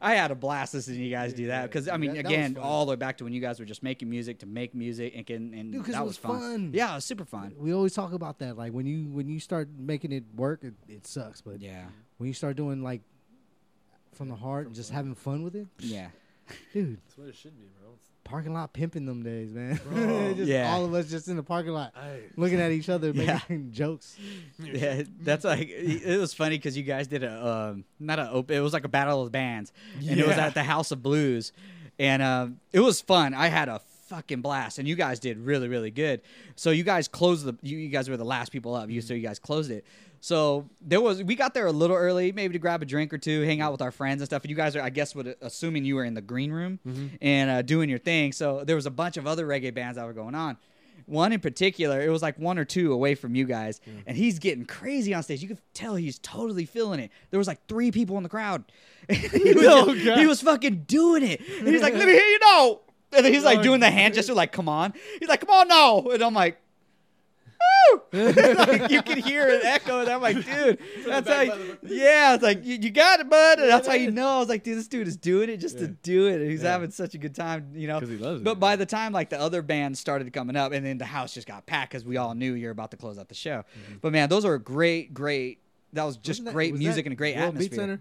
I 0.00 0.14
had 0.14 0.30
a 0.30 0.34
blast 0.34 0.74
listening 0.74 0.98
to 0.98 1.04
you 1.04 1.10
guys 1.10 1.32
do 1.32 1.48
that 1.48 1.62
because 1.70 1.88
I 1.88 1.96
mean, 1.96 2.10
that- 2.14 2.22
that 2.22 2.24
was 2.24 2.32
again, 2.32 2.54
fun. 2.54 2.62
all 2.64 2.86
the 2.86 2.90
way 2.90 2.96
back 2.96 3.18
to 3.18 3.24
when 3.24 3.32
you 3.32 3.40
guys 3.40 3.58
were 3.60 3.66
just 3.66 3.82
making 3.82 4.08
music 4.10 4.38
to 4.40 4.46
make 4.46 4.74
music 4.74 5.12
and 5.16 5.26
can 5.26 5.54
and 5.54 5.72
Dude, 5.72 5.84
'cause 5.84 5.94
that 5.94 6.00
it 6.00 6.04
was, 6.06 6.22
was 6.22 6.40
fun. 6.40 6.70
Yeah, 6.74 6.92
it 6.92 6.96
was 6.96 7.04
super 7.04 7.24
fun. 7.24 7.54
We 7.58 7.72
always 7.72 7.94
talk 7.94 8.12
about 8.12 8.38
that. 8.38 8.56
Like 8.56 8.72
when 8.72 8.86
you 8.86 9.04
when 9.10 9.28
you 9.28 9.40
start 9.40 9.68
making 9.78 10.12
it 10.12 10.24
work, 10.34 10.64
it, 10.64 10.74
it 10.88 11.06
sucks. 11.06 11.40
But 11.40 11.60
Yeah, 11.60 11.84
when 12.18 12.28
you 12.28 12.34
start 12.34 12.56
doing 12.56 12.82
like 12.82 13.02
from 14.12 14.28
the 14.28 14.36
heart 14.36 14.66
and 14.66 14.74
just 14.74 14.90
having 14.90 15.14
fun 15.14 15.42
with 15.42 15.54
it, 15.56 15.66
yeah. 15.78 16.08
dude, 16.72 16.98
That's 17.04 17.18
what 17.18 17.28
it 17.28 17.34
should 17.36 17.56
be, 17.58 17.66
bro. 17.80 17.90
Parking 18.24 18.52
lot 18.54 18.72
pimping 18.72 19.04
them 19.06 19.22
days, 19.22 19.52
man. 19.52 19.78
Just 20.36 20.48
Yeah. 20.48 20.72
all 20.72 20.84
of 20.84 20.94
us 20.94 21.08
just 21.10 21.28
in 21.28 21.36
the 21.36 21.42
parking 21.42 21.72
lot 21.72 21.92
I, 21.96 22.20
looking 22.36 22.60
at 22.60 22.72
each 22.72 22.88
other 22.88 23.10
Yeah. 23.10 23.34
making 23.48 23.70
jokes. 23.72 24.16
Yeah, 24.58 25.02
that's 25.20 25.44
like 25.44 25.68
it 25.68 26.18
was 26.18 26.32
funny 26.34 26.56
because 26.56 26.76
you 26.76 26.82
guys 26.82 27.06
did 27.06 27.22
a 27.22 27.46
um, 27.72 27.84
not 28.00 28.18
a 28.18 28.30
open. 28.30 28.56
It 28.56 28.60
was 28.60 28.72
like 28.72 28.84
a 28.84 28.88
battle 28.88 29.22
of 29.22 29.30
bands, 29.30 29.72
and 29.98 30.18
it 30.18 30.26
was 30.26 30.38
at 30.38 30.54
the 30.54 30.62
House 30.64 30.90
of 30.90 31.02
Blues, 31.02 31.52
and 31.98 32.22
um, 32.22 32.60
it 32.72 32.80
was 32.80 33.00
fun. 33.00 33.34
I 33.34 33.48
had 33.48 33.68
a 33.68 33.80
fucking 34.08 34.40
blast, 34.42 34.78
and 34.78 34.86
you 34.88 34.94
guys 34.96 35.18
did 35.20 35.38
really 35.38 35.68
really 35.68 35.90
good. 35.90 36.20
So 36.56 36.70
you 36.70 36.82
guys 36.84 37.08
closed 37.08 37.44
the. 37.44 37.56
You, 37.62 37.78
you 37.78 37.88
guys 37.88 38.08
were 38.08 38.16
the 38.16 38.24
last 38.24 38.52
people 38.52 38.74
up. 38.74 38.88
You 38.90 39.00
so 39.00 39.14
you 39.14 39.20
guys 39.26 39.38
closed 39.38 39.70
it. 39.70 39.84
So 40.24 40.70
there 40.80 41.02
was 41.02 41.22
we 41.22 41.34
got 41.34 41.52
there 41.52 41.66
a 41.66 41.70
little 41.70 41.96
early, 41.96 42.32
maybe 42.32 42.54
to 42.54 42.58
grab 42.58 42.80
a 42.80 42.86
drink 42.86 43.12
or 43.12 43.18
two, 43.18 43.42
hang 43.42 43.60
out 43.60 43.72
with 43.72 43.82
our 43.82 43.90
friends 43.90 44.22
and 44.22 44.26
stuff. 44.26 44.42
And 44.42 44.48
you 44.48 44.56
guys 44.56 44.74
are, 44.74 44.80
I 44.80 44.88
guess, 44.88 45.14
would 45.14 45.36
assuming 45.42 45.84
you 45.84 45.96
were 45.96 46.04
in 46.04 46.14
the 46.14 46.22
green 46.22 46.50
room 46.50 46.78
and 47.20 47.50
uh, 47.50 47.60
doing 47.60 47.90
your 47.90 47.98
thing. 47.98 48.32
So 48.32 48.64
there 48.64 48.74
was 48.74 48.86
a 48.86 48.90
bunch 48.90 49.18
of 49.18 49.26
other 49.26 49.46
reggae 49.46 49.74
bands 49.74 49.96
that 49.96 50.06
were 50.06 50.14
going 50.14 50.34
on. 50.34 50.56
One 51.04 51.34
in 51.34 51.40
particular, 51.40 52.00
it 52.00 52.08
was 52.08 52.22
like 52.22 52.38
one 52.38 52.58
or 52.58 52.64
two 52.64 52.94
away 52.94 53.14
from 53.16 53.34
you 53.34 53.44
guys, 53.44 53.82
and 54.06 54.16
he's 54.16 54.38
getting 54.38 54.64
crazy 54.64 55.12
on 55.12 55.22
stage. 55.22 55.42
You 55.42 55.48
could 55.48 55.60
tell 55.74 55.94
he's 55.94 56.18
totally 56.20 56.64
feeling 56.64 57.00
it. 57.00 57.10
There 57.30 57.36
was 57.36 57.46
like 57.46 57.58
three 57.68 57.90
people 57.90 58.16
in 58.16 58.22
the 58.22 58.30
crowd. 58.30 58.64
he, 59.10 59.52
was 59.52 59.66
Oh, 59.68 59.92
he 59.92 60.26
was 60.26 60.40
fucking 60.40 60.84
doing 60.86 61.22
it, 61.22 61.42
and 61.58 61.68
he's 61.68 61.82
like, 61.82 61.92
"Let 61.92 62.06
me 62.06 62.12
hear 62.14 62.24
you 62.24 62.38
know." 62.38 62.80
And 63.12 63.26
then 63.26 63.34
he's 63.34 63.44
like 63.44 63.60
doing 63.60 63.80
the 63.80 63.90
hand 63.90 64.14
gesture, 64.14 64.32
like, 64.32 64.52
"Come 64.52 64.70
on." 64.70 64.94
He's 65.20 65.28
like, 65.28 65.40
"Come 65.40 65.50
on 65.50 65.68
no." 65.68 66.10
and 66.12 66.22
I'm 66.22 66.32
like. 66.32 66.62
Like, 68.12 68.90
you 68.90 69.02
can 69.02 69.18
hear 69.18 69.48
it 69.48 69.64
echo, 69.64 70.00
and 70.00 70.08
I'm 70.08 70.22
like, 70.22 70.36
dude, 70.44 70.78
that's 71.06 71.28
how. 71.28 71.40
You, 71.42 71.78
yeah, 71.82 72.34
it's 72.34 72.42
like 72.42 72.64
you, 72.64 72.76
you 72.76 72.90
got 72.90 73.18
it, 73.20 73.28
bud. 73.28 73.58
And 73.58 73.68
that's 73.68 73.86
how 73.88 73.94
you 73.94 74.10
know. 74.12 74.28
I 74.28 74.38
was 74.38 74.48
like, 74.48 74.62
dude, 74.62 74.78
this 74.78 74.86
dude 74.88 75.08
is 75.08 75.16
doing 75.16 75.48
it 75.48 75.56
just 75.58 75.78
to 75.78 75.88
do 75.88 76.26
it. 76.28 76.40
And 76.40 76.50
he's 76.50 76.62
Yeah. 76.62 76.70
having 76.72 76.90
such 76.92 77.14
a 77.14 77.18
good 77.18 77.34
time, 77.34 77.70
you 77.74 77.88
know. 77.88 77.98
he 78.00 78.16
loves 78.16 78.40
it. 78.40 78.44
But 78.44 78.60
by 78.60 78.76
the 78.76 78.86
time 78.86 79.12
like 79.12 79.30
the 79.30 79.38
other 79.40 79.62
bands 79.62 79.98
started 80.00 80.32
coming 80.32 80.54
up, 80.56 80.72
and 80.72 80.84
then 80.86 80.98
the 80.98 81.04
house 81.04 81.34
just 81.34 81.46
got 81.46 81.66
packed 81.66 81.90
because 81.92 82.04
we 82.04 82.16
all 82.16 82.34
knew 82.34 82.54
you're 82.54 82.70
about 82.70 82.90
to 82.92 82.96
close 82.96 83.18
out 83.18 83.28
the 83.28 83.34
show. 83.34 83.58
Mm-hmm. 83.86 83.94
But 84.00 84.12
man, 84.12 84.28
those 84.28 84.44
are 84.44 84.58
great, 84.58 85.12
great. 85.12 85.58
That 85.92 86.04
was 86.04 86.16
just 86.16 86.28
Wasn't 86.40 86.46
that- 86.46 86.52
great 86.54 86.72
was 86.72 86.80
music 86.80 87.06
and 87.06 87.12
a 87.12 87.16
great 87.16 87.36
World 87.36 87.58
Beat 87.58 87.72
atmosphere. 87.72 87.78
Center? 87.82 88.00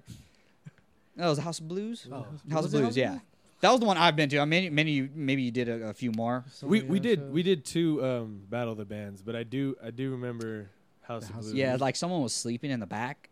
That 1.17 1.27
was 1.27 1.39
House 1.39 1.59
of 1.59 1.67
Blues. 1.67 2.07
Oh. 2.11 2.25
House 2.51 2.63
Was 2.63 2.73
of 2.73 2.79
it 2.79 2.83
Blues, 2.83 2.97
yeah. 2.97 3.19
That 3.63 3.71
was 3.71 3.79
the 3.79 3.85
one 3.85 3.95
I've 3.95 4.17
been 4.17 4.27
to. 4.27 4.39
I 4.39 4.45
mean, 4.45 4.75
many 4.75 4.91
you 4.91 5.09
maybe 5.15 5.41
you 5.41 5.49
did 5.49 5.69
a, 5.69 5.87
a 5.87 5.93
few 5.93 6.11
more. 6.11 6.43
So 6.51 6.67
we 6.67 6.81
we 6.81 6.99
did 6.99 7.19
shows. 7.19 7.31
we 7.31 7.43
did 7.43 7.63
two 7.63 8.03
um, 8.03 8.41
battle 8.49 8.73
of 8.73 8.77
the 8.77 8.83
bands, 8.83 9.21
but 9.21 9.37
I 9.37 9.43
do 9.43 9.77
I 9.81 9.89
do 9.89 10.11
remember 10.11 10.69
House 11.01 11.23
House 11.29 11.31
of 11.31 11.41
Blues. 11.43 11.53
Yeah, 11.53 11.77
like 11.79 11.95
someone 11.95 12.21
was 12.21 12.33
sleeping 12.33 12.71
in 12.71 12.81
the 12.81 12.85
back. 12.85 13.29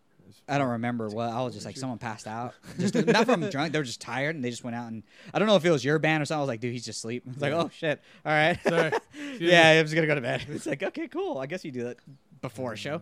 I 0.48 0.58
don't 0.58 0.70
remember 0.70 1.10
what. 1.10 1.28
I 1.28 1.42
was 1.42 1.54
just 1.54 1.66
like 1.66 1.76
someone 1.76 1.98
passed 1.98 2.28
out. 2.28 2.54
Just 2.80 2.96
not 2.96 3.26
from 3.26 3.50
drunk. 3.50 3.74
They 3.74 3.80
were 3.80 3.84
just 3.84 4.00
tired 4.00 4.34
and 4.34 4.46
they 4.46 4.50
just 4.50 4.64
went 4.64 4.78
out 4.78 4.88
and 4.88 5.04
I 5.34 5.40
don't 5.40 5.50
know 5.50 5.58
if 5.58 5.66
it 5.66 5.70
was 5.72 5.84
your 5.84 6.00
band 6.00 6.24
or 6.24 6.26
something. 6.26 6.40
I 6.40 6.44
was 6.44 6.48
like, 6.48 6.62
dude, 6.62 6.72
he's 6.72 6.86
just 6.86 7.00
asleep. 7.00 7.24
I 7.28 7.34
was 7.34 7.42
like, 7.42 7.52
oh 7.52 7.70
shit. 7.74 8.02
All 8.26 8.32
right. 8.32 8.58
Sorry. 8.64 8.92
yeah, 9.40 9.68
I 9.68 9.82
was 9.82 9.94
gonna 9.94 10.08
go 10.08 10.16
to 10.16 10.22
bed. 10.22 10.46
It's 10.50 10.66
like, 10.66 10.82
okay, 10.82 11.10
cool. 11.10 11.40
I 11.40 11.46
guess 11.46 11.66
you 11.66 11.72
do 11.72 11.84
that 11.84 11.98
before 12.42 12.72
a 12.72 12.78
show. 12.78 13.02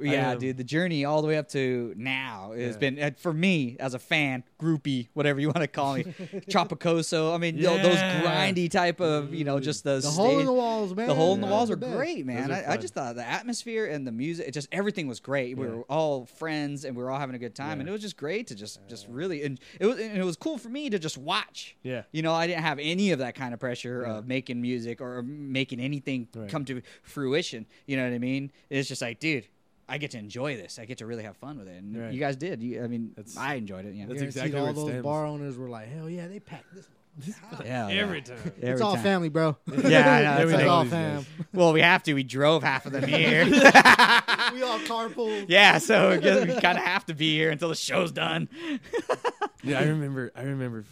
Yeah, 0.00 0.34
dude, 0.34 0.56
the 0.56 0.64
journey 0.64 1.04
all 1.04 1.20
the 1.22 1.28
way 1.28 1.36
up 1.36 1.48
to 1.50 1.92
now 1.96 2.52
has 2.56 2.74
Yeah. 2.80 2.90
been 2.90 3.14
for 3.18 3.32
me 3.32 3.76
as 3.78 3.94
a 3.94 3.98
fan, 3.98 4.42
groupie, 4.58 5.08
whatever 5.12 5.38
you 5.40 5.48
want 5.48 5.58
to 5.60 5.66
call 5.66 5.94
me, 5.94 6.04
Tropicoso. 6.50 7.34
I 7.34 7.38
mean, 7.38 7.60
tho- 7.60 7.76
those 7.82 7.96
grindy 7.96 8.70
type 8.70 9.00
of, 9.00 9.34
you 9.34 9.44
know, 9.44 9.60
just 9.60 9.84
the 9.84 10.00
The 10.00 10.10
hole 10.10 10.38
in 10.40 10.46
the 10.46 10.52
walls, 10.52 10.94
man. 10.94 11.08
the 11.08 11.14
hole 11.14 11.34
in 11.34 11.40
the 11.40 11.46
walls 11.46 11.70
are 11.70 11.76
great, 11.76 12.24
man. 12.26 12.50
Are 12.50 12.54
I, 12.54 12.72
I 12.72 12.76
just 12.76 12.94
thought 12.94 13.16
the 13.16 13.26
atmosphere 13.28 13.86
and 13.86 14.06
the 14.06 14.12
music, 14.12 14.48
it 14.48 14.52
just 14.52 14.68
everything 14.72 15.06
was 15.08 15.20
great. 15.20 15.56
We 15.56 15.66
were 15.66 15.82
all 15.82 16.26
friends 16.26 16.84
and 16.84 16.96
we 16.96 17.02
were 17.02 17.10
all 17.10 17.18
having 17.18 17.34
a 17.34 17.38
good 17.38 17.54
time, 17.54 17.80
and 17.80 17.88
it 17.88 17.92
was 17.92 18.00
just 18.02 18.16
great 18.16 18.46
to 18.48 18.54
just 18.54 18.80
just 18.88 19.06
really 19.08 19.42
and 19.42 19.60
it 19.80 19.86
was 19.86 19.98
and 19.98 20.16
it 20.16 20.24
was 20.24 20.36
cool 20.36 20.58
for 20.58 20.68
me 20.68 20.90
to 20.90 20.98
just 20.98 21.18
watch. 21.18 21.76
Yeah. 21.82 22.02
You 22.12 22.22
know, 22.22 22.32
I 22.32 22.46
didn't 22.46 22.62
have 22.62 22.78
any 22.80 23.10
of 23.12 23.18
that 23.20 23.34
kind 23.34 23.54
of 23.54 23.60
pressure 23.60 24.04
Yeah. 24.06 24.14
of 24.18 24.26
making 24.26 24.60
music 24.60 25.00
or 25.00 25.22
making 25.22 25.80
anything 25.80 26.28
Right. 26.34 26.48
come 26.48 26.64
to 26.66 26.82
fruition. 27.02 27.66
You 27.86 27.96
know 27.96 28.04
what 28.04 28.14
I 28.14 28.18
mean? 28.18 28.50
It's 28.70 28.88
just 28.88 29.02
like, 29.02 29.20
dude. 29.20 29.46
I 29.92 29.98
get 29.98 30.12
to 30.12 30.18
enjoy 30.18 30.56
this. 30.56 30.78
I 30.78 30.86
get 30.86 30.98
to 30.98 31.06
really 31.06 31.24
have 31.24 31.36
fun 31.36 31.58
with 31.58 31.68
it, 31.68 31.76
and 31.76 31.94
Right. 31.96 32.12
you 32.14 32.18
guys 32.18 32.36
did. 32.36 32.62
You, 32.62 32.82
I 32.82 32.86
mean, 32.86 33.12
That's- 33.14 33.36
I 33.36 33.54
enjoyed 33.54 33.84
it. 33.84 33.94
Yeah, 33.94 34.06
That's 34.06 34.20
Guaranteed 34.20 34.28
exactly 34.28 34.58
all 34.58 34.62
where 34.64 34.72
it 34.72 34.74
those 34.76 34.88
stems. 34.88 35.02
bar 35.04 35.26
owners 35.26 35.58
were 35.58 35.68
like, 35.68 35.88
hell 35.92 36.08
yeah, 36.08 36.28
they 36.28 36.40
packed 36.40 36.74
this. 36.74 36.86
yeah, 37.66 37.88
Every 37.90 38.18
yeah. 38.20 38.24
time. 38.24 38.38
Every 38.56 38.68
it's 38.72 38.80
all 38.80 38.94
time. 38.94 39.02
family, 39.02 39.28
bro. 39.28 39.58
Yeah, 39.84 40.10
I 40.10 40.22
know, 40.38 40.42
it's 40.44 40.52
like- 40.52 40.60
it's 40.62 40.70
all 40.70 40.82
these 40.84 40.92
fam. 40.92 41.26
well, 41.52 41.72
we 41.74 41.82
have 41.82 42.02
to. 42.04 42.14
We 42.14 42.22
drove 42.22 42.62
half 42.62 42.86
of 42.86 42.92
them 42.92 43.04
here. 43.06 43.44
we 43.44 43.52
all 44.62 44.78
carpool. 44.88 45.44
Yeah, 45.46 45.76
so 45.76 46.08
I 46.12 46.16
we 46.16 46.58
kind 46.60 46.78
of 46.78 46.84
have 46.84 47.04
to 47.06 47.14
be 47.14 47.36
here 47.36 47.50
until 47.50 47.68
the 47.68 47.74
show's 47.74 48.12
done. 48.12 48.48
Yeah, 49.62 49.78
I 49.80 49.84
remember. 49.84 50.32
I 50.34 50.42
remember 50.44 50.84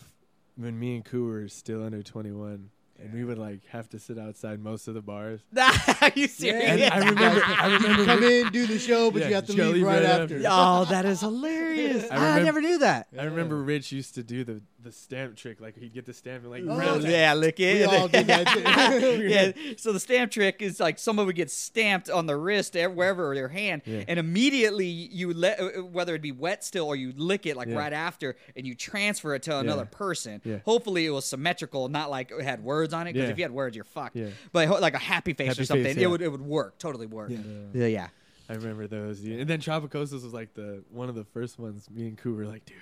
when 0.56 0.78
me 0.78 0.96
and 0.96 1.04
Ku 1.06 1.24
were 1.26 1.48
still 1.48 1.82
under 1.82 2.02
21, 2.02 2.68
and 3.02 3.12
we 3.12 3.24
would 3.24 3.38
like 3.38 3.64
have 3.68 3.88
to 3.90 3.98
sit 3.98 4.18
outside 4.18 4.60
most 4.60 4.88
of 4.88 4.94
the 4.94 5.00
bars. 5.02 5.40
Are 6.00 6.10
you 6.14 6.26
serious? 6.28 6.64
And 6.68 6.82
I 6.84 6.98
remember. 6.98 7.42
I 7.44 7.72
remember. 7.74 8.04
Come 8.04 8.22
in, 8.24 8.50
do 8.52 8.66
the 8.66 8.78
show, 8.78 9.10
but 9.10 9.22
Yeah, 9.22 9.28
you 9.28 9.34
have 9.34 9.46
to 9.46 9.52
you 9.54 9.64
leave 9.64 9.74
leave 9.74 9.84
right, 9.86 9.94
right 9.96 10.04
after. 10.04 10.36
after. 10.36 10.48
Oh, 10.50 10.84
that 10.90 11.04
is 11.06 11.20
hilarious. 11.20 12.10
I 12.10 12.14
I, 12.16 12.18
remember- 12.18 12.44
never 12.44 12.60
knew 12.60 12.78
that. 12.78 13.06
I 13.18 13.24
remember 13.24 13.62
Rich 13.62 13.92
used 13.92 14.14
to 14.16 14.22
do 14.22 14.44
the 14.44 14.60
the 14.82 14.92
stamp 14.92 15.36
trick. 15.36 15.60
Like 15.60 15.76
he'd 15.76 15.92
get 15.92 16.06
the 16.06 16.14
stamp 16.14 16.42
and 16.44 16.50
like 16.50 16.62
Oh, 16.66 16.78
round 16.78 17.04
it. 17.04 17.10
yeah, 17.10 17.34
lick 17.34 17.60
it. 17.60 17.88
We 17.88 17.96
all 17.96 18.08
did 18.08 18.26
that 18.28 18.46
too. 19.00 19.22
yeah. 19.28 19.52
So 19.76 19.92
the 19.92 20.00
stamp 20.00 20.30
trick 20.32 20.62
is 20.62 20.80
like 20.80 20.98
someone 20.98 21.26
would 21.26 21.36
get 21.36 21.50
stamped 21.50 22.08
on 22.08 22.26
the 22.26 22.36
wrist, 22.36 22.76
ev- 22.76 22.92
wherever 22.94 23.30
or 23.30 23.34
their 23.34 23.48
hand, 23.48 23.82
Yeah. 23.84 24.04
and 24.08 24.18
immediately 24.18 24.86
you 24.86 25.34
let 25.34 25.60
uh, 25.60 25.66
whether 25.84 26.14
it 26.14 26.22
be 26.22 26.32
wet 26.32 26.64
still 26.64 26.86
or 26.86 26.96
you 26.96 27.12
lick 27.16 27.44
it 27.46 27.56
like 27.56 27.68
Yeah. 27.68 27.76
right 27.78 27.92
after, 27.92 28.36
and 28.56 28.66
you 28.66 28.74
transfer 28.74 29.34
it 29.34 29.42
to 29.44 29.58
another 29.58 29.84
person. 29.84 30.40
Yeah. 30.44 30.58
Hopefully 30.64 31.04
it 31.06 31.10
was 31.10 31.24
symmetrical, 31.26 31.88
not 31.88 32.10
like 32.10 32.30
it 32.30 32.42
had 32.42 32.62
words 32.64 32.89
on 32.94 33.06
it. 33.06 33.12
Because 33.12 33.28
Yeah. 33.28 33.32
if 33.32 33.38
you 33.38 33.44
had 33.44 33.52
words, 33.52 33.74
you're 33.76 33.84
fucked. 33.84 34.16
Yeah. 34.16 34.28
But 34.52 34.80
like 34.80 34.94
a 34.94 34.98
happy 34.98 35.32
face 35.32 35.48
Happy 35.48 35.62
or 35.62 35.64
something, 35.64 35.84
face, 35.94 35.96
it 35.96 36.06
would 36.08 36.22
it 36.22 36.28
would 36.28 36.40
work, 36.42 36.78
totally 36.78 37.06
work. 37.06 37.30
Yeah. 37.30 37.38
Yeah, 37.72 37.86
yeah. 37.86 38.08
I 38.48 38.54
remember 38.54 38.86
those. 38.88 39.22
And 39.22 39.46
then 39.48 39.60
Tropicosis 39.60 40.12
was 40.24 40.32
like 40.34 40.54
the 40.54 40.82
one 40.90 41.08
of 41.08 41.14
the 41.14 41.24
first 41.24 41.58
ones. 41.58 41.88
Me 41.90 42.08
and 42.08 42.18
Ku 42.18 42.34
were 42.34 42.46
like, 42.46 42.64
dude, 42.64 42.76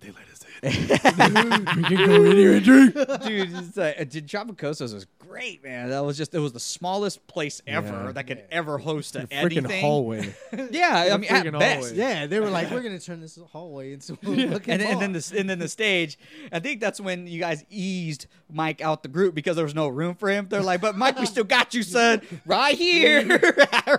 they 0.00 0.08
let 0.08 0.28
us 0.30 0.44
in. 0.44 0.52
we 0.62 1.82
can 1.96 2.06
go 2.06 2.24
in 2.24 2.36
here 2.36 2.52
and 2.54 2.64
drink. 2.64 2.94
dude. 2.94 3.52
It's 3.56 3.76
like, 3.76 3.96
uh, 4.00 4.04
dude, 4.04 4.26
Tropicosos 4.28 4.94
was 4.94 5.06
great, 5.18 5.62
man. 5.64 5.90
That 5.90 6.04
was 6.04 6.16
just 6.16 6.34
it 6.34 6.38
was 6.38 6.52
the 6.52 6.60
smallest 6.60 7.26
place 7.26 7.60
ever 7.66 7.88
Yeah. 8.06 8.12
that 8.12 8.26
could 8.26 8.44
ever 8.50 8.78
host 8.78 9.16
a 9.16 9.20
Freaking 9.26 9.58
anything. 9.58 9.80
hallway. 9.84 10.34
Yeah, 10.70 11.10
I 11.12 11.16
mean 11.16 11.30
at 11.30 11.44
freaking 11.44 11.58
best. 11.58 11.80
hallway. 11.88 11.96
Yeah, 11.98 12.26
they 12.26 12.38
were 12.40 12.48
like, 12.48 12.70
we're 12.70 12.80
gonna 12.82 12.98
turn 13.00 13.20
this 13.20 13.38
hallway 13.50 13.92
into 13.94 14.12
a 14.14 14.16
fucking 14.16 14.40
And, 14.50 14.60
then- 14.62 14.80
and 14.80 15.00
then 15.00 15.12
bar. 15.12 15.20
the 15.20 15.36
and 15.38 15.50
then 15.50 15.58
the 15.58 15.68
stage. 15.68 16.18
I 16.52 16.60
think 16.60 16.80
that's 16.80 17.00
when 17.00 17.26
you 17.26 17.40
guys 17.40 17.64
eased 17.68 18.26
Mike 18.50 18.80
out 18.80 19.02
the 19.02 19.08
group 19.08 19.34
because 19.34 19.56
there 19.56 19.64
was 19.64 19.74
no 19.74 19.88
room 19.88 20.14
for 20.14 20.28
him. 20.28 20.46
They're 20.48 20.62
like, 20.62 20.80
"But 20.80 20.96
Mike, 20.96 21.18
we 21.18 21.26
still 21.26 21.44
got 21.44 21.74
you, 21.74 21.82
son, 21.82 22.22
right 22.46 22.76
here, 22.76 23.26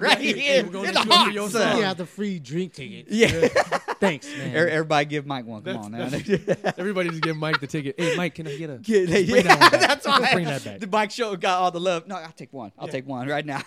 right 0.01 0.17
here 0.19 0.63
we're 0.63 0.69
gonna 0.71 0.87
in 0.89 0.93
let 0.95 1.07
the 1.07 1.31
you 1.33 1.39
over 1.41 1.57
hot 1.59 1.69
your 1.73 1.77
you 1.77 1.83
have 1.83 1.97
the 1.97 2.05
free 2.05 2.39
drink 2.39 2.73
ticket. 2.73 3.07
Yeah, 3.09 3.27
Thanks, 3.99 4.27
man. 4.37 4.55
Er- 4.55 4.67
everybody 4.69 5.05
give 5.05 5.25
Mike 5.25 5.45
one. 5.45 5.63
Come 5.63 5.82
on, 5.83 5.91
man. 5.93 6.13
Everybody 6.77 7.09
just 7.09 7.21
give 7.21 7.37
Mike 7.37 7.59
the 7.59 7.67
ticket. 7.67 7.95
Hey, 7.97 8.15
Mike, 8.15 8.35
can 8.35 8.47
I 8.47 8.55
get 8.55 8.69
a? 8.69 8.79
Yeah, 8.83 9.05
Bring 9.05 9.27
yeah, 9.27 9.41
that 9.41 9.59
one 9.59 9.71
back. 9.71 9.71
that's 9.87 10.07
why 10.07 10.33
Bring 10.33 10.45
that 10.45 10.63
back. 10.63 10.79
the 10.79 10.87
Mike 10.87 11.11
show 11.11 11.35
got 11.35 11.59
all 11.61 11.71
the 11.71 11.79
love. 11.79 12.07
No, 12.07 12.15
I'll 12.15 12.31
take 12.31 12.53
one. 12.53 12.71
I'll 12.77 12.87
take 12.87 13.07
one 13.07 13.27
right 13.27 13.45
now. 13.45 13.61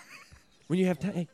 When 0.67 0.79
you 0.79 0.85
have 0.87 0.99
time. 0.99 1.13
Hey. 1.13 1.27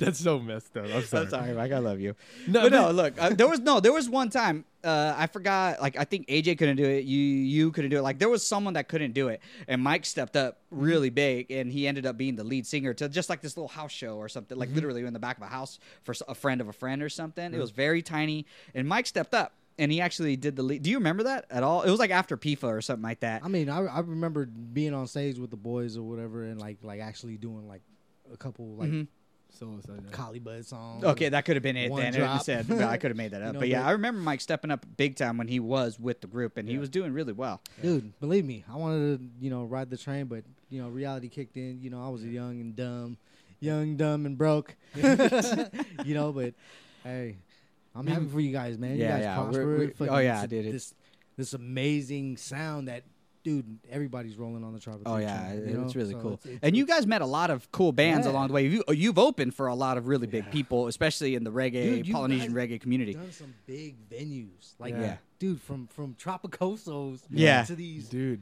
That's 0.00 0.18
so 0.18 0.40
messed 0.40 0.76
up. 0.76 0.86
I'm 0.86 1.02
sorry. 1.02 1.24
I'm 1.24 1.30
sorry, 1.30 1.52
Mike. 1.52 1.72
I 1.72 1.78
love 1.78 2.00
you. 2.00 2.16
No, 2.48 2.62
but 2.62 2.72
no, 2.72 2.90
look, 2.90 3.14
uh, 3.20 3.30
there 3.30 3.48
was 3.48 3.60
no, 3.60 3.78
there 3.78 3.92
was 3.92 4.08
one 4.08 4.28
time 4.28 4.64
uh, 4.84 5.14
I 5.16 5.26
forgot. 5.26 5.80
Like 5.80 5.96
I 5.98 6.04
think 6.04 6.26
AJ 6.28 6.58
couldn't 6.58 6.76
do 6.76 6.84
it. 6.84 7.04
You 7.04 7.18
you 7.18 7.72
couldn't 7.72 7.90
do 7.90 7.98
it. 7.98 8.02
Like 8.02 8.18
there 8.18 8.28
was 8.28 8.46
someone 8.46 8.74
that 8.74 8.88
couldn't 8.88 9.12
do 9.12 9.28
it, 9.28 9.40
and 9.66 9.82
Mike 9.82 10.04
stepped 10.04 10.36
up 10.36 10.58
really 10.70 11.10
big, 11.10 11.50
and 11.50 11.72
he 11.72 11.86
ended 11.88 12.06
up 12.06 12.16
being 12.16 12.36
the 12.36 12.44
lead 12.44 12.66
singer 12.66 12.92
to 12.94 13.08
just 13.08 13.28
like 13.30 13.40
this 13.40 13.56
little 13.56 13.68
house 13.68 13.92
show 13.92 14.16
or 14.16 14.28
something. 14.28 14.58
Like 14.58 14.70
literally 14.74 15.04
in 15.04 15.12
the 15.12 15.18
back 15.18 15.38
of 15.38 15.42
a 15.42 15.48
house 15.48 15.78
for 16.02 16.14
a 16.28 16.34
friend 16.34 16.60
of 16.60 16.68
a 16.68 16.72
friend 16.72 17.02
or 17.02 17.08
something. 17.08 17.54
It 17.54 17.58
was 17.58 17.70
very 17.70 18.02
tiny, 18.02 18.46
and 18.74 18.86
Mike 18.86 19.06
stepped 19.06 19.34
up. 19.34 19.54
And 19.78 19.90
he 19.90 20.00
actually 20.00 20.36
did 20.36 20.54
the 20.54 20.62
lead. 20.62 20.82
Do 20.82 20.90
you 20.90 20.98
remember 20.98 21.24
that 21.24 21.46
at 21.50 21.62
all? 21.64 21.82
It 21.82 21.90
was 21.90 21.98
like 21.98 22.10
after 22.12 22.36
PIFA 22.36 22.64
or 22.64 22.80
something 22.80 23.02
like 23.02 23.20
that. 23.20 23.44
I 23.44 23.48
mean, 23.48 23.68
I, 23.68 23.78
I 23.84 24.00
remember 24.00 24.46
being 24.46 24.94
on 24.94 25.06
stage 25.08 25.36
with 25.38 25.50
the 25.50 25.56
boys 25.56 25.96
or 25.96 26.02
whatever, 26.04 26.44
and 26.44 26.60
like 26.60 26.78
like 26.82 27.00
actually 27.00 27.36
doing 27.38 27.66
like 27.66 27.82
a 28.32 28.36
couple 28.36 28.76
like 28.76 28.90
Mhm. 28.90 29.08
Solo 29.50 29.80
side. 29.80 30.10
Collie 30.10 30.40
Buddz 30.40 30.68
song. 30.68 31.04
Okay, 31.04 31.28
that 31.28 31.44
could 31.44 31.54
have 31.56 31.62
been 31.62 31.76
it 31.76 31.94
then. 31.94 32.12
It 32.14 32.18
drop. 32.18 32.42
said, 32.42 32.68
no, 32.68 32.88
I 32.88 32.96
could 32.96 33.10
have 33.12 33.16
made 33.16 33.30
that 33.32 33.40
You 33.42 33.46
up. 33.48 33.54
know, 33.54 33.60
but 33.60 33.68
yeah, 33.68 33.82
but- 33.82 33.88
I 33.88 33.92
remember 33.92 34.20
Mike 34.20 34.40
stepping 34.40 34.70
up 34.72 34.84
big 34.96 35.14
time 35.16 35.38
when 35.38 35.46
he 35.46 35.60
was 35.60 35.98
with 35.98 36.20
the 36.20 36.26
group, 36.26 36.56
and 36.56 36.68
he 36.68 36.76
was 36.78 36.88
doing 36.88 37.12
really 37.12 37.32
well. 37.32 37.60
Dude, 37.80 38.18
believe 38.20 38.44
me, 38.44 38.64
I 38.68 38.76
wanted 38.76 39.18
to, 39.18 39.24
you 39.40 39.50
know, 39.50 39.64
ride 39.64 39.90
the 39.90 39.96
train, 39.96 40.26
but 40.26 40.42
you 40.70 40.82
know, 40.82 40.88
reality 40.88 41.28
kicked 41.28 41.56
in. 41.56 41.80
You 41.82 41.90
know, 41.90 42.04
I 42.04 42.08
was 42.08 42.24
young 42.24 42.60
and 42.60 42.74
dumb, 42.74 43.16
young, 43.60 43.96
dumb, 43.96 44.26
and 44.26 44.36
broke. 44.36 44.74
you 44.94 46.14
know, 46.14 46.32
but 46.32 46.54
hey, 47.04 47.36
I'm 47.94 48.06
happy 48.06 48.26
for 48.26 48.40
you 48.40 48.52
guys, 48.52 48.76
man. 48.78 48.96
Yeah, 48.96 49.04
you 49.04 49.08
guys 49.08 49.22
yeah, 49.22 49.48
we're- 49.50 49.78
we- 49.78 49.92
Fucking 49.92 50.12
oh, 50.14 50.18
yeah, 50.18 50.40
this- 50.42 50.50
dude, 50.50 50.66
it- 50.66 50.72
This 50.72 50.94
this 51.36 51.52
amazing 51.52 52.36
sound 52.36 52.86
that, 52.88 53.02
dude, 53.42 53.78
everybody's 53.90 54.36
rolling 54.36 54.62
on 54.64 54.72
the 54.72 54.78
tropical. 54.80 55.12
Oh 55.12 55.16
yeah, 55.16 55.48
train, 55.48 55.58
it- 55.62 55.68
you 55.70 55.76
know? 55.76 55.84
it's 55.84 55.96
really 55.96 56.12
So 56.12 56.20
cool. 56.20 56.32
it's- 56.34 56.46
it's- 56.46 56.60
and 56.62 56.76
you 56.76 56.86
guys 56.86 57.06
met 57.06 57.22
a 57.22 57.26
lot 57.26 57.50
of 57.50 57.70
cool 57.72 57.92
bands 57.92 58.26
Yeah. 58.26 58.32
along 58.32 58.48
the 58.48 58.54
way. 58.54 58.66
You, 58.68 58.84
oh, 58.88 58.92
you've 58.92 59.18
opened 59.18 59.54
for 59.54 59.66
a 59.66 59.74
lot 59.74 59.96
of 59.98 60.06
really 60.06 60.26
big 60.28 60.44
Yeah. 60.44 60.50
people, 60.50 60.86
especially 60.86 61.34
in 61.34 61.42
the 61.44 61.50
reggae 61.52 61.72
Dude, 61.96 62.06
you 62.08 62.14
Polynesian 62.14 62.52
guys 62.54 62.68
reggae 62.68 62.80
community. 62.80 63.14
done 63.14 63.32
some 63.32 63.54
big 63.66 63.96
venues, 64.08 64.74
like 64.78 64.94
Yeah. 64.94 65.16
dude, 65.38 65.60
from 65.60 65.86
from 65.88 66.14
Tropicosos, 66.14 67.22
Yeah. 67.30 67.64
to 67.64 67.74
these 67.76 68.08
dude. 68.08 68.40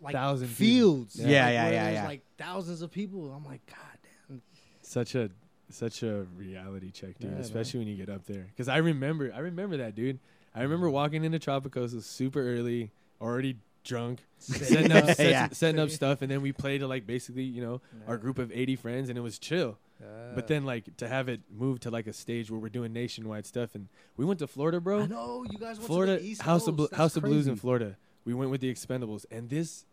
like 0.00 0.12
thousand 0.14 0.46
fields, 0.48 1.16
Yeah. 1.16 1.26
Yeah, 1.28 1.44
where 1.44 1.52
yeah, 1.52 1.70
yeah, 1.70 1.90
yeah. 1.90 2.06
like 2.06 2.22
thousands 2.36 2.82
of 2.82 2.90
people. 2.92 3.32
I'm 3.32 3.44
like, 3.44 3.66
God 3.66 3.98
damn. 4.28 4.42
Such 4.80 5.16
a 5.16 5.28
such 5.70 6.02
a 6.02 6.26
reality 6.36 6.90
check, 6.90 7.18
dude. 7.18 7.32
Yeah, 7.32 7.38
especially 7.38 7.80
when 7.80 7.88
you 7.88 7.96
get 7.96 8.08
up 8.08 8.24
there. 8.26 8.46
Because 8.50 8.68
I 8.68 8.78
remember, 8.78 9.32
I 9.34 9.40
remember 9.40 9.76
that, 9.78 9.94
dude. 9.94 10.18
I 10.54 10.62
remember 10.62 10.88
walking 10.90 11.24
into 11.24 11.38
Tropicosa 11.38 12.02
super 12.02 12.40
early, 12.40 12.90
already 13.20 13.56
drunk, 13.84 14.20
setting 14.38 14.92
up, 14.92 15.06
set- 15.14 15.30
Yeah. 15.30 15.48
setting 15.50 15.80
up 15.80 15.90
stuff, 15.90 16.22
and 16.22 16.30
then 16.30 16.40
we 16.42 16.52
played 16.52 16.78
to 16.80 16.86
like 16.88 17.06
basically, 17.06 17.44
you 17.44 17.62
know, 17.62 17.80
our 18.06 18.16
group 18.16 18.38
of 18.38 18.50
80 18.52 18.76
friends, 18.76 19.08
and 19.08 19.16
it 19.18 19.22
was 19.22 19.38
chill. 19.38 19.78
Uh, 20.02 20.34
But 20.34 20.46
then 20.46 20.64
like 20.64 20.96
to 20.98 21.08
have 21.08 21.28
it 21.28 21.40
move 21.50 21.80
to 21.80 21.90
like 21.90 22.06
a 22.06 22.12
stage 22.12 22.50
where 22.50 22.60
we're 22.60 22.68
doing 22.68 22.92
nationwide 22.92 23.46
stuff, 23.46 23.74
and 23.74 23.88
we 24.16 24.24
went 24.24 24.38
to 24.40 24.46
Florida, 24.46 24.80
bro. 24.80 25.02
I 25.02 25.06
know 25.06 25.44
you 25.50 25.58
guys 25.58 25.76
went 25.78 25.86
Florida 25.86 26.16
to 26.16 26.22
the 26.22 26.28
East 26.28 26.42
House 26.42 26.66
Coast. 26.66 26.68
of 26.68 26.76
That's 26.90 26.96
House 26.96 27.16
of 27.16 27.24
Blues 27.24 27.46
in. 27.46 27.56
Florida. 27.56 27.96
We 28.24 28.34
went 28.34 28.50
with 28.50 28.60
the 28.60 28.72
Expendables, 28.72 29.26
and 29.30 29.48
this 29.48 29.84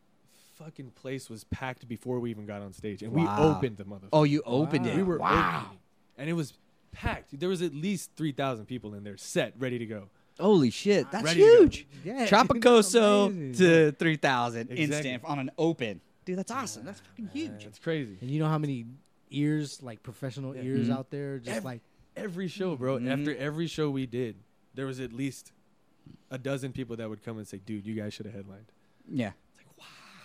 fucking 0.55 0.91
place 0.91 1.29
was 1.29 1.43
packed 1.45 1.87
before 1.87 2.19
we 2.19 2.29
even 2.29 2.45
got 2.45 2.61
on 2.61 2.73
stage, 2.73 3.01
and 3.03 3.11
Wow. 3.13 3.21
we 3.23 3.43
opened 3.55 3.77
the 3.77 3.83
motherfucker. 3.85 4.09
Oh, 4.13 4.23
you 4.23 4.41
opened 4.45 4.85
Wow. 4.85 4.91
it. 4.91 4.95
we 4.97 5.03
were 5.03 5.17
wow. 5.17 5.59
opening, 5.65 5.79
and 6.17 6.29
it 6.29 6.33
was 6.33 6.53
packed. 6.91 7.37
There 7.39 7.49
was 7.49 7.61
at 7.61 7.73
least 7.73 8.11
three 8.15 8.31
thousand 8.31 8.65
people 8.65 8.93
in 8.93 9.03
there, 9.03 9.17
set, 9.17 9.53
ready 9.57 9.77
to 9.79 9.85
go. 9.85 10.09
Holy 10.39 10.69
shit, 10.69 11.09
that's 11.11 11.23
Ready 11.23 11.39
to 11.41 11.45
go. 11.45 11.57
huge. 11.61 11.87
Yeah, 12.03 12.19
dude, 12.19 12.29
Tropicoso 12.29 13.47
that's 13.47 13.57
to 13.59 13.91
three 13.93 14.17
thousand 14.17 14.69
Exactly. 14.71 14.83
instant 15.11 15.23
on 15.25 15.39
an 15.39 15.51
open. 15.57 16.01
Dude, 16.25 16.37
that's 16.37 16.51
awesome. 16.51 16.83
That's 16.85 16.99
fucking 17.01 17.29
huge. 17.33 17.65
It's 17.65 17.79
crazy. 17.79 18.17
And 18.21 18.29
you 18.31 18.39
know 18.39 18.47
how 18.47 18.57
many 18.57 18.85
ears, 19.31 19.81
like 19.83 20.01
professional 20.03 20.55
Yeah. 20.55 20.63
ears 20.63 20.87
Mhm. 20.89 20.93
out 20.97 21.09
there, 21.09 21.39
just 21.39 21.57
Ev- 21.57 21.65
like 21.65 21.81
Every 22.17 22.47
show, 22.47 22.77
bro. 22.77 22.97
Mhm. 22.97 23.09
After 23.19 23.35
every 23.35 23.67
show 23.67 23.89
we 23.89 24.05
did, 24.05 24.37
there 24.73 24.85
was 24.85 25.01
at 25.01 25.11
least 25.11 25.51
a 26.31 26.37
dozen 26.37 26.71
people 26.71 26.95
that 26.95 27.09
would 27.09 27.21
come 27.23 27.37
and 27.37 27.45
say, 27.45 27.57
"Dude, 27.65 27.85
you 27.85 27.93
guys 27.93 28.13
should 28.13 28.25
have 28.25 28.33
headlined." 28.35 28.71
Yeah. 29.11 29.33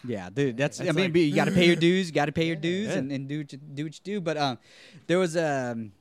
Yeah, 0.07 0.31
dude. 0.31 0.57
That's, 0.57 0.79
That's 0.79 0.89
I 0.91 0.93
mean, 0.93 1.13
like- 1.13 1.17
you 1.17 1.35
got 1.35 1.45
to 1.47 1.51
pay 1.53 1.67
your 1.67 1.77
dues. 1.89 2.07
You 2.09 2.13
got 2.15 2.27
to 2.27 2.33
pay 2.33 2.47
your 2.47 2.57
dues 2.57 2.89
Yeah. 2.89 2.95
and, 2.99 3.13
and 3.13 3.29
do 3.29 3.39
what 3.39 3.53
you, 3.53 3.59
do 3.59 3.85
what 3.85 3.95
you 3.95 4.01
do. 4.05 4.21
But 4.21 4.37
um, 4.37 4.59
there 5.07 5.19
was 5.19 5.37
um, 5.37 5.93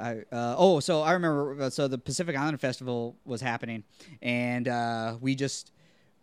I, 0.00 0.20
uh, 0.32 0.54
oh, 0.58 0.80
so 0.80 1.02
I 1.02 1.12
remember. 1.12 1.62
uh, 1.64 1.70
So 1.70 1.86
the 1.88 1.98
Pacific 1.98 2.36
Island 2.36 2.60
Festival 2.60 3.16
was 3.24 3.40
happening, 3.40 3.84
and 4.22 4.66
uh, 4.66 5.16
we 5.20 5.34
just 5.34 5.70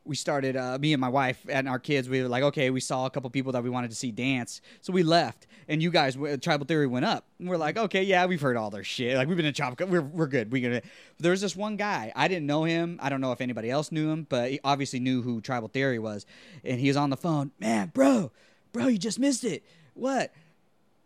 we 0.05 0.15
started. 0.15 0.55
Uh, 0.55 0.77
me 0.79 0.93
and 0.93 1.01
my 1.01 1.09
wife 1.09 1.45
and 1.47 1.67
our 1.69 1.79
kids. 1.79 2.09
We 2.09 2.21
were 2.21 2.27
like, 2.27 2.43
okay, 2.43 2.69
we 2.69 2.79
saw 2.79 3.05
a 3.05 3.09
couple 3.09 3.29
people 3.29 3.51
that 3.53 3.63
we 3.63 3.69
wanted 3.69 3.89
to 3.91 3.95
see 3.95 4.11
dance, 4.11 4.61
so 4.81 4.91
we 4.91 5.03
left. 5.03 5.47
And 5.67 5.83
you 5.83 5.91
guys, 5.91 6.17
Tribal 6.41 6.65
Theory 6.65 6.87
went 6.87 7.05
up. 7.05 7.25
And 7.39 7.47
we're 7.47 7.57
like, 7.57 7.77
okay, 7.77 8.01
yeah, 8.03 8.25
we've 8.25 8.41
heard 8.41 8.57
all 8.57 8.71
their 8.71 8.83
shit. 8.83 9.15
Like 9.17 9.27
we've 9.27 9.37
been 9.37 9.45
in 9.45 9.53
Tropical. 9.53 9.87
We're 9.87 10.01
we're 10.01 10.27
good. 10.27 10.51
We 10.51 10.61
gonna. 10.61 10.81
There 11.19 11.31
was 11.31 11.41
this 11.41 11.55
one 11.55 11.75
guy. 11.75 12.11
I 12.15 12.27
didn't 12.27 12.47
know 12.47 12.63
him. 12.63 12.99
I 13.01 13.09
don't 13.09 13.21
know 13.21 13.31
if 13.31 13.41
anybody 13.41 13.69
else 13.69 13.91
knew 13.91 14.09
him, 14.09 14.25
but 14.29 14.51
he 14.51 14.59
obviously 14.63 14.99
knew 14.99 15.21
who 15.21 15.41
Tribal 15.41 15.67
Theory 15.67 15.99
was. 15.99 16.25
And 16.63 16.79
he 16.79 16.87
was 16.87 16.97
on 16.97 17.09
the 17.09 17.17
phone. 17.17 17.51
Man, 17.59 17.91
bro, 17.93 18.31
bro, 18.71 18.87
you 18.87 18.97
just 18.97 19.19
missed 19.19 19.43
it. 19.43 19.63
What? 19.93 20.33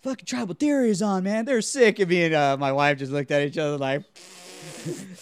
Fucking 0.02 0.26
Tribal 0.26 0.56
Theory 0.56 0.90
is 0.90 1.02
on, 1.02 1.24
man. 1.24 1.46
They're 1.46 1.62
sick. 1.62 2.00
And 2.00 2.10
me 2.10 2.26
and 2.26 2.36
uh, 2.36 2.58
my 2.58 2.72
wife 2.72 3.00
just 3.00 3.12
looked 3.12 3.32
at 3.32 3.42
each 3.42 3.58
other 3.58 3.78
like. 3.78 4.04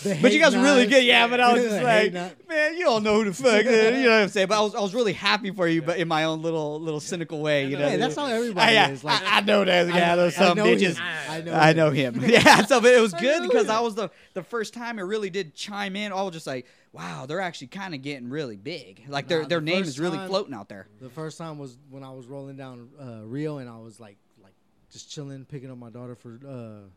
But 0.03 0.31
you 0.31 0.39
guys 0.39 0.55
are 0.55 0.61
really 0.61 0.87
good, 0.87 1.03
yeah. 1.03 1.27
But 1.27 1.39
I 1.39 1.53
was 1.53 1.63
just 1.63 1.83
like, 1.83 2.13
man, 2.13 2.77
you 2.77 2.83
don't 2.85 3.03
know 3.03 3.15
who 3.15 3.25
the 3.25 3.33
fuck, 3.33 3.63
you 3.65 3.71
know 3.71 4.09
what 4.09 4.21
I'm 4.23 4.29
saying. 4.29 4.47
But 4.47 4.57
I 4.57 4.61
was, 4.61 4.75
I 4.75 4.79
was 4.79 4.93
really 4.93 5.13
happy 5.13 5.51
for 5.51 5.67
you, 5.67 5.81
but 5.81 5.97
in 5.97 6.07
my 6.07 6.23
own 6.23 6.41
little, 6.41 6.79
little 6.79 6.99
cynical 6.99 7.41
way, 7.41 7.67
you 7.67 7.77
know. 7.77 7.97
That's 7.97 8.15
how 8.15 8.25
everybody 8.25 8.77
I, 8.77 8.89
is. 8.91 9.03
Like, 9.03 9.21
I, 9.23 9.37
I 9.37 9.41
know 9.41 9.63
that 9.63 9.87
guy. 9.87 10.15
Those 10.15 10.35
some 10.35 10.57
bitches. 10.57 10.99
I 10.99 11.41
know. 11.41 11.53
I 11.53 11.69
him. 11.71 11.77
know 11.77 11.89
him. 11.91 12.21
Yeah, 12.31 12.65
so 12.65 12.79
but 12.81 12.93
it 12.93 13.01
was 13.01 13.13
good 13.13 13.43
because 13.43 13.67
that 13.67 13.83
was 13.83 13.95
the 13.95 14.09
the 14.33 14.43
first 14.43 14.73
time 14.73 14.99
it 14.99 15.03
really 15.03 15.29
did 15.29 15.53
chime 15.53 15.95
in. 15.95 16.11
I 16.11 16.21
was 16.23 16.33
just 16.33 16.47
like, 16.47 16.65
wow, 16.93 17.25
they're 17.25 17.41
actually 17.41 17.67
kind 17.67 17.93
of 17.93 18.01
getting 18.01 18.29
really 18.29 18.57
big. 18.57 19.03
Like 19.07 19.27
their 19.27 19.41
Nah, 19.43 19.47
their 19.47 19.59
the 19.59 19.65
name 19.65 19.83
is 19.83 19.99
really 19.99 20.17
time- 20.17 20.29
floating 20.29 20.53
out 20.53 20.69
there. 20.69 20.87
The 20.99 21.09
first 21.09 21.37
time 21.37 21.57
was 21.57 21.77
when 21.89 22.03
I 22.03 22.11
was 22.11 22.27
rolling 22.27 22.55
down 22.57 22.89
uh, 22.99 23.25
Rio, 23.25 23.57
and 23.57 23.69
I 23.69 23.77
was 23.77 23.99
like, 23.99 24.17
like 24.41 24.53
just 24.91 25.11
chilling, 25.11 25.45
picking 25.45 25.69
up 25.71 25.77
my 25.77 25.89
daughter 25.89 26.15
for 26.15 26.39
uh, 26.47 26.87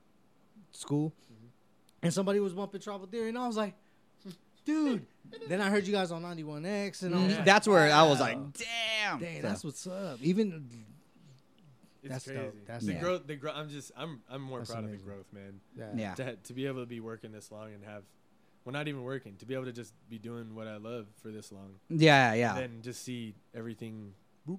school. 0.72 1.12
And 2.04 2.12
somebody 2.14 2.38
was 2.40 2.52
bumping 2.52 2.80
Tribal 2.80 3.06
Theory, 3.06 3.28
and 3.30 3.38
I 3.38 3.46
was 3.46 3.56
like, 3.56 3.74
dude. 4.64 5.06
then 5.48 5.60
I 5.60 5.70
heard 5.70 5.86
you 5.86 5.92
guys 5.92 6.12
on 6.12 6.22
91X, 6.22 7.02
and 7.02 7.14
I 7.14 7.24
was 7.24 7.34
like, 7.36 7.44
That's 7.44 7.66
where 7.66 7.90
I 7.92 8.02
was 8.04 8.20
like, 8.20 8.36
damn. 8.52 9.18
dang, 9.18 9.40
So- 9.42 9.48
that's 9.48 9.64
what's 9.64 9.86
up. 9.86 10.18
Even 10.22 10.68
It's 12.02 12.12
That's 12.12 12.24
crazy. 12.26 12.40
dope. 12.40 12.54
That's 12.66 12.84
the 12.86 12.92
dope. 12.92 13.00
growth. 13.02 13.26
The 13.26 13.36
growth. 13.36 13.54
I'm 13.56 13.68
just. 13.70 13.90
I'm. 13.96 14.20
I'm 14.30 14.42
more 14.42 14.58
That's 14.58 14.70
proud 14.70 14.84
of 14.84 14.90
the 14.90 14.96
growth, 14.98 15.26
man. 15.32 15.60
yeah, 15.76 15.88
yeah. 15.96 16.14
To, 16.14 16.36
to 16.36 16.52
be 16.52 16.66
able 16.66 16.80
to 16.80 16.86
be 16.86 17.00
working 17.00 17.32
this 17.32 17.50
long 17.50 17.72
and 17.72 17.82
have, 17.84 18.02
well, 18.64 18.74
not 18.74 18.86
even 18.88 19.02
working. 19.02 19.36
To 19.36 19.46
be 19.46 19.54
able 19.54 19.64
to 19.64 19.72
just 19.72 19.94
be 20.10 20.18
doing 20.18 20.54
what 20.54 20.66
I 20.68 20.76
love 20.76 21.06
for 21.22 21.30
this 21.30 21.50
long, 21.50 21.76
Yeah, 21.88 22.34
yeah. 22.34 22.50
and 22.54 22.58
then 22.60 22.82
just 22.82 23.02
see 23.02 23.34
everything. 23.54 24.12
Boop. 24.46 24.58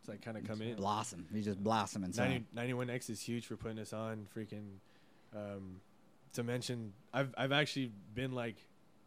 It's 0.00 0.08
like 0.08 0.22
kind 0.22 0.36
of 0.36 0.44
come 0.46 0.62
in. 0.62 0.76
Blossom. 0.76 1.26
He's 1.34 1.44
just 1.46 1.62
blossoming. 1.62 2.12
So. 2.12 2.22
90, 2.24 2.46
91X 2.56 3.10
is 3.10 3.20
huge 3.20 3.46
for 3.46 3.56
putting 3.56 3.80
us 3.80 3.92
on. 3.92 4.28
Freaking, 4.36 4.76
um, 5.34 5.80
to 6.34 6.42
mention, 6.42 6.92
I've 7.12 7.34
I've 7.36 7.52
actually 7.52 7.92
been 8.14 8.32
like 8.32 8.56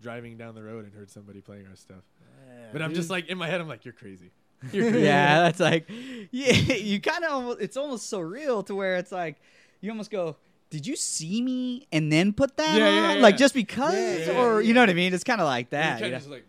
driving 0.01 0.38
down 0.38 0.55
the 0.55 0.63
road 0.63 0.86
and 0.86 0.93
heard 0.93 1.09
somebody 1.11 1.41
playing 1.41 1.67
our 1.67 1.76
stuff. 1.76 2.03
But 2.74 2.82
I'm 2.82 2.93
just 2.93 3.09
like 3.09 3.28
in 3.28 3.38
my 3.38 3.47
head, 3.47 3.61
I'm 3.61 3.67
like, 3.67 3.86
you're 3.86 3.93
crazy. 3.93 4.32
You're 4.72 4.91
crazy. 4.91 5.05
yeah, 5.05 5.39
that's 5.41 5.59
like, 5.59 5.89
yeah, 6.32 6.51
you 6.53 7.01
kind 7.01 7.24
of 7.26 7.32
almost, 7.32 7.61
it's 7.61 7.76
almost 7.78 8.11
surreal 8.13 8.63
to 8.67 8.76
where 8.76 8.97
it's 8.97 9.11
like, 9.11 9.38
you 9.82 9.89
almost 9.89 10.11
go, 10.11 10.36
did 10.69 10.86
you 10.86 10.95
see 10.95 11.41
me 11.41 11.88
and 11.91 12.11
then 12.13 12.32
put 12.32 12.55
that 12.57 12.78
Yeah, 12.78 12.88
on? 12.88 12.93
yeah, 12.93 13.13
yeah. 13.15 13.22
Like 13.22 13.38
just 13.38 13.55
because, 13.55 13.93
Yeah, 13.95 14.34
yeah, 14.34 14.39
or 14.39 14.61
yeah. 14.61 14.67
you 14.67 14.74
know 14.76 14.82
what 14.82 14.91
I 14.91 14.93
mean? 14.93 15.15
It's 15.15 15.24
kind 15.24 15.41
of 15.41 15.45
like 15.47 15.72
that. 15.72 15.99
you 16.01 16.11
know? 16.11 16.19
like, 16.30 16.45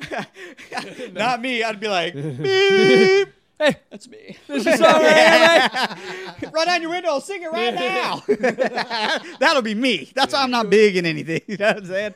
Not 1.12 1.42
me. 1.42 1.62
I'd 1.62 1.78
be 1.78 1.88
like, 1.88 2.14
beep. 2.14 3.28
Hey, 3.58 3.76
that's 3.88 4.08
me. 4.08 4.36
This 4.48 4.66
is 4.66 4.80
all 4.80 5.00
right, 5.00 6.36
Run 6.52 6.66
down 6.66 6.82
your 6.82 6.90
window, 6.90 7.10
I'll 7.10 7.20
sing 7.20 7.42
it 7.42 7.52
right 7.52 7.72
now. 7.72 8.22
That'll 9.38 9.62
be 9.62 9.76
me. 9.76 10.10
That's 10.14 10.32
why 10.32 10.42
I'm 10.42 10.50
not 10.50 10.70
big 10.70 10.96
in 10.96 11.06
anything. 11.06 11.40
You 11.46 11.56
know 11.58 11.66
what 11.66 11.76
I'm 11.78 11.86
saying? 11.86 12.14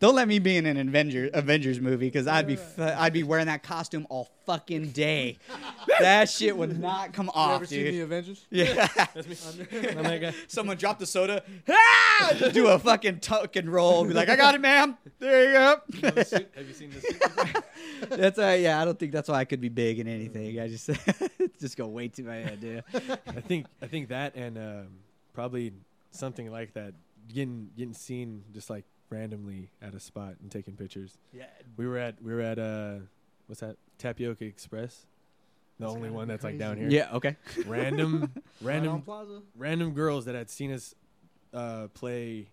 Don't 0.00 0.14
let 0.14 0.28
me 0.28 0.38
be 0.38 0.56
in 0.56 0.64
an 0.64 0.76
Avenger, 0.76 1.28
Avengers 1.34 1.80
movie 1.80 2.06
because 2.06 2.28
I'd 2.28 2.46
be 2.46 2.54
fu- 2.54 2.82
I'd 2.82 3.12
be 3.12 3.24
wearing 3.24 3.46
that 3.46 3.64
costume 3.64 4.06
all 4.08 4.30
fucking 4.46 4.90
day. 4.90 5.38
that 5.98 6.30
shit 6.30 6.56
would 6.56 6.78
not 6.78 7.12
come 7.12 7.26
You 7.26 7.32
off, 7.34 7.56
ever 7.56 7.66
seen 7.66 7.84
the. 7.84 8.00
Avengers? 8.02 8.46
Yeah. 8.48 8.86
That's 8.96 9.26
me. 9.72 9.88
I'm. 9.96 10.34
Someone 10.46 10.76
dropped 10.76 11.00
the 11.00 11.06
soda. 11.06 11.42
Ah! 11.68 12.32
Just 12.36 12.54
do 12.54 12.68
a 12.68 12.78
fucking 12.78 13.18
tuck 13.18 13.56
and 13.56 13.68
roll. 13.68 14.04
Be 14.04 14.14
like, 14.14 14.28
I 14.28 14.36
got 14.36 14.54
it, 14.54 14.60
ma'am. 14.60 14.96
There 15.18 15.46
you 15.46 15.52
go. 15.52 15.80
you 16.16 16.24
seen- 16.24 16.46
have 16.54 16.68
you 16.68 16.74
seen 16.74 16.90
this? 16.90 17.62
that's 18.08 18.38
uh, 18.38 18.56
yeah. 18.60 18.80
I 18.80 18.84
don't 18.84 18.96
think 18.98 19.10
that's 19.10 19.28
why 19.28 19.36
I 19.40 19.44
could 19.46 19.60
be 19.60 19.68
big 19.68 19.98
in 19.98 20.06
anything. 20.06 20.60
I 20.60 20.68
just 20.68 20.90
just 21.60 21.76
go 21.76 21.88
way 21.88 22.06
too 22.06 22.22
my 22.22 22.36
head, 22.36 22.60
dude. 22.60 22.84
I 22.94 23.40
think 23.40 23.66
I 23.82 23.88
think 23.88 24.10
that 24.10 24.36
and 24.36 24.56
um, 24.58 24.86
probably 25.34 25.72
something 26.12 26.52
like 26.52 26.74
that. 26.74 26.94
Getting 27.26 27.70
getting 27.76 27.94
seen 27.94 28.44
just 28.54 28.70
like 28.70 28.84
randomly 29.10 29.70
at 29.82 29.94
a 29.94 30.00
spot 30.00 30.34
and 30.40 30.50
taking 30.50 30.74
pictures. 30.76 31.18
Yeah. 31.32 31.46
We 31.76 31.86
were 31.86 31.98
at 31.98 32.22
we 32.22 32.32
were 32.32 32.40
at 32.40 32.58
uh 32.58 32.96
what's 33.46 33.60
that 33.60 33.76
Tapioca 33.98 34.44
Express, 34.44 35.06
the 35.78 35.86
That's 35.86 35.96
only 35.96 36.10
one 36.10 36.26
be 36.28 36.32
that's 36.34 36.44
like 36.44 36.58
down 36.58 36.76
here. 36.76 36.88
Yeah. 36.90 37.08
Okay. 37.14 37.36
Random 37.66 38.30
Right 38.60 38.74
random 38.74 39.02
Plaza. 39.02 39.42
random 39.56 39.92
girls 39.94 40.24
that 40.26 40.34
had 40.34 40.50
seen 40.50 40.72
us 40.72 40.94
uh, 41.54 41.88
play 41.94 42.48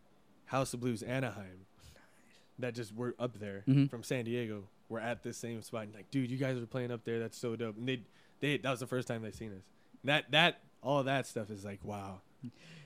House 0.45 0.73
of 0.73 0.79
Blues 0.79 1.03
Anaheim 1.03 1.65
that 2.59 2.73
just 2.73 2.95
were 2.95 3.13
up 3.19 3.37
there 3.39 3.63
Mhm. 3.67 3.89
from 3.89 4.03
San 4.03 4.23
Diego 4.25 4.63
were 4.87 4.99
at 4.99 5.23
this 5.23 5.35
same 5.37 5.61
spot 5.61 5.83
and 5.83 5.93
like, 5.95 6.09
dude, 6.11 6.29
you 6.31 6.37
guys 6.37 6.57
are 6.57 6.65
playing 6.65 6.91
up 6.91 7.03
there. 7.03 7.19
That's 7.19 7.37
so 7.37 7.55
dope. 7.55 7.75
And 7.77 7.87
they 7.87 8.01
they 8.39 8.57
that 8.57 8.69
was 8.71 8.79
the 8.79 8.87
first 8.87 9.07
time 9.07 9.21
they 9.23 9.31
seen 9.31 9.51
us. 9.51 9.63
That 10.03 10.31
that 10.31 10.61
all 10.81 10.99
of 10.99 11.05
that 11.05 11.27
stuff 11.27 11.49
is 11.49 11.65
like 11.65 11.79
wow. 11.83 12.21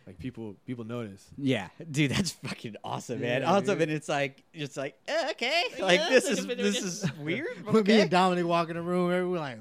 Like 0.08 0.18
people 0.18 0.56
people 0.66 0.86
notice. 0.86 1.24
Yeah, 1.38 1.68
dude, 1.92 2.12
that's 2.12 2.32
fucking 2.32 2.76
awesome, 2.84 3.22
man. 3.22 3.42
Yeah, 3.42 3.52
awesome, 3.52 3.66
dude. 3.78 3.82
and 3.84 3.92
it's 3.92 4.10
like, 4.10 4.44
it's 4.54 4.76
like, 4.76 4.98
eh, 5.08 5.28
okay, 5.32 5.64
like 5.80 6.00
Yeah, 6.00 6.10
this 6.10 6.24
like 6.26 6.34
is 6.34 6.44
a 6.44 6.48
bit 6.48 6.60
of 6.60 6.66
this 6.66 6.82
is 6.84 7.12
weird. 7.20 7.48
but 7.66 7.74
When 7.74 7.84
me 7.84 7.94
okay. 7.94 8.02
and 8.02 8.10
Dominic 8.10 8.46
walk 8.46 8.70
in 8.70 8.76
the 8.76 8.82
room, 8.82 9.12
everyone 9.12 9.40
like, 9.40 9.60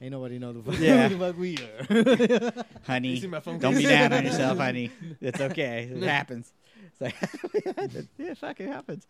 Ain't 0.00 0.12
nobody 0.12 0.38
know 0.38 0.52
the 0.52 0.62
fuck, 0.62 0.80
Yeah. 0.80 1.08
who 1.08 1.16
the 1.16 1.26
fuck 1.26 1.38
we 1.38 2.54
are. 2.58 2.64
honey. 2.86 3.08
You 3.10 3.16
see 3.16 3.26
my 3.28 3.40
phone 3.40 3.58
Don't 3.58 3.74
be 3.76 3.82
down 3.84 4.12
on 4.12 4.24
yourself, 4.24 4.58
honey. 4.58 4.90
It's 5.20 5.40
okay. 5.40 5.90
It 5.90 6.02
happens. 6.02 6.52
It's 7.00 7.22
like, 7.96 8.04
yeah, 8.18 8.34
fuck, 8.34 8.60
it 8.60 8.68
happens. 8.68 9.06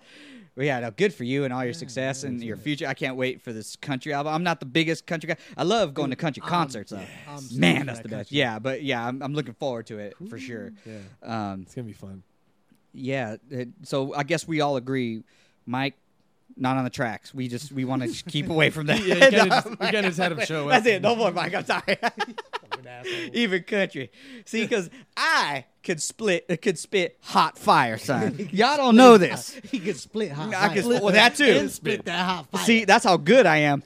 Well, 0.57 0.67
yeah, 0.67 0.81
no, 0.81 0.91
good 0.91 1.15
for 1.15 1.25
you 1.25 1.45
and 1.45 1.53
all 1.53 1.65
your 1.65 1.75
success 1.75 2.25
and 2.25 2.43
your 2.43 2.57
future. 2.57 2.87
I 2.87 2.95
can't 2.95 3.17
wait 3.17 3.41
for 3.43 3.53
this 3.53 3.77
country 3.77 4.13
album. 4.13 4.35
I'm 4.35 4.43
not 4.43 4.61
the 4.61 4.67
biggest 4.67 5.07
country 5.07 5.29
guy. 5.29 5.37
I 5.57 5.63
love 5.63 5.95
going 5.95 6.11
to 6.11 6.17
country 6.17 6.43
I'm- 6.43 6.51
concerts, 6.51 6.91
though. 6.91 7.01
I'm 7.29 7.43
Man, 7.53 7.87
that's 7.87 7.99
that 7.99 8.03
the 8.03 8.09
best. 8.09 8.31
country. 8.31 8.39
Yeah, 8.39 8.59
but 8.59 8.83
yeah, 8.83 9.07
I'm, 9.07 9.23
I'm 9.23 9.35
looking 9.35 9.55
forward 9.55 9.87
to 9.87 9.99
it 9.99 10.15
for 10.29 10.39
sure. 10.39 10.73
Yeah, 10.85 11.53
Um, 11.53 11.63
it's 11.63 11.75
gonna 11.75 11.87
be 11.87 11.93
fun. 11.93 12.23
yeah, 12.93 13.37
it, 13.51 13.69
so 13.83 14.15
I 14.15 14.23
guess 14.25 14.47
we 14.49 14.61
all 14.61 14.77
agree, 14.77 15.23
Mike. 15.67 15.95
Not 16.59 16.77
on 16.79 16.85
the 16.85 16.91
tracks. 16.91 17.35
We 17.35 17.49
just 17.49 17.71
we 17.73 17.85
want 17.85 18.03
to 18.03 18.25
keep 18.25 18.49
away 18.49 18.71
from 18.71 18.87
that. 18.87 19.01
Yeah, 19.05 19.15
you 19.17 19.21
kinda 19.31 19.47
just- 19.47 19.67
you 19.69 19.77
kinda 19.77 20.03
just 20.03 20.19
had 20.19 20.33
him 20.33 20.41
show 20.47 20.69
That's 20.69 20.87
it. 20.87 21.03
No 21.03 21.15
more, 21.15 21.31
Mike. 21.31 21.55
I'm 21.55 21.65
sorry. 21.67 21.99
Even 23.35 23.63
country. 23.65 24.11
See, 24.45 24.63
because 24.63 24.89
I 25.17 25.65
could 25.87 26.03
split, 26.03 26.45
uh, 26.51 26.57
could 26.61 26.79
spit 26.79 27.17
hot 27.23 27.57
fire, 27.57 27.97
son. 27.97 28.49
Y'all 28.53 28.77
don't 28.77 28.97
know 28.97 29.17
this. 29.19 29.59
He 29.71 29.79
could 29.79 29.97
split 29.97 30.33
hot 30.33 30.49
I 30.49 30.69
fire. 30.69 30.83
could 30.83 31.03
well 31.03 31.13
that 31.13 31.37
too. 31.37 31.45
And 31.45 31.71
split 31.71 32.05
that 32.07 32.25
hot 32.25 32.47
fire. 32.51 32.65
See, 32.65 32.85
that's 32.85 33.05
how 33.05 33.17
good 33.17 33.47
I 33.47 33.59
am. 33.59 33.83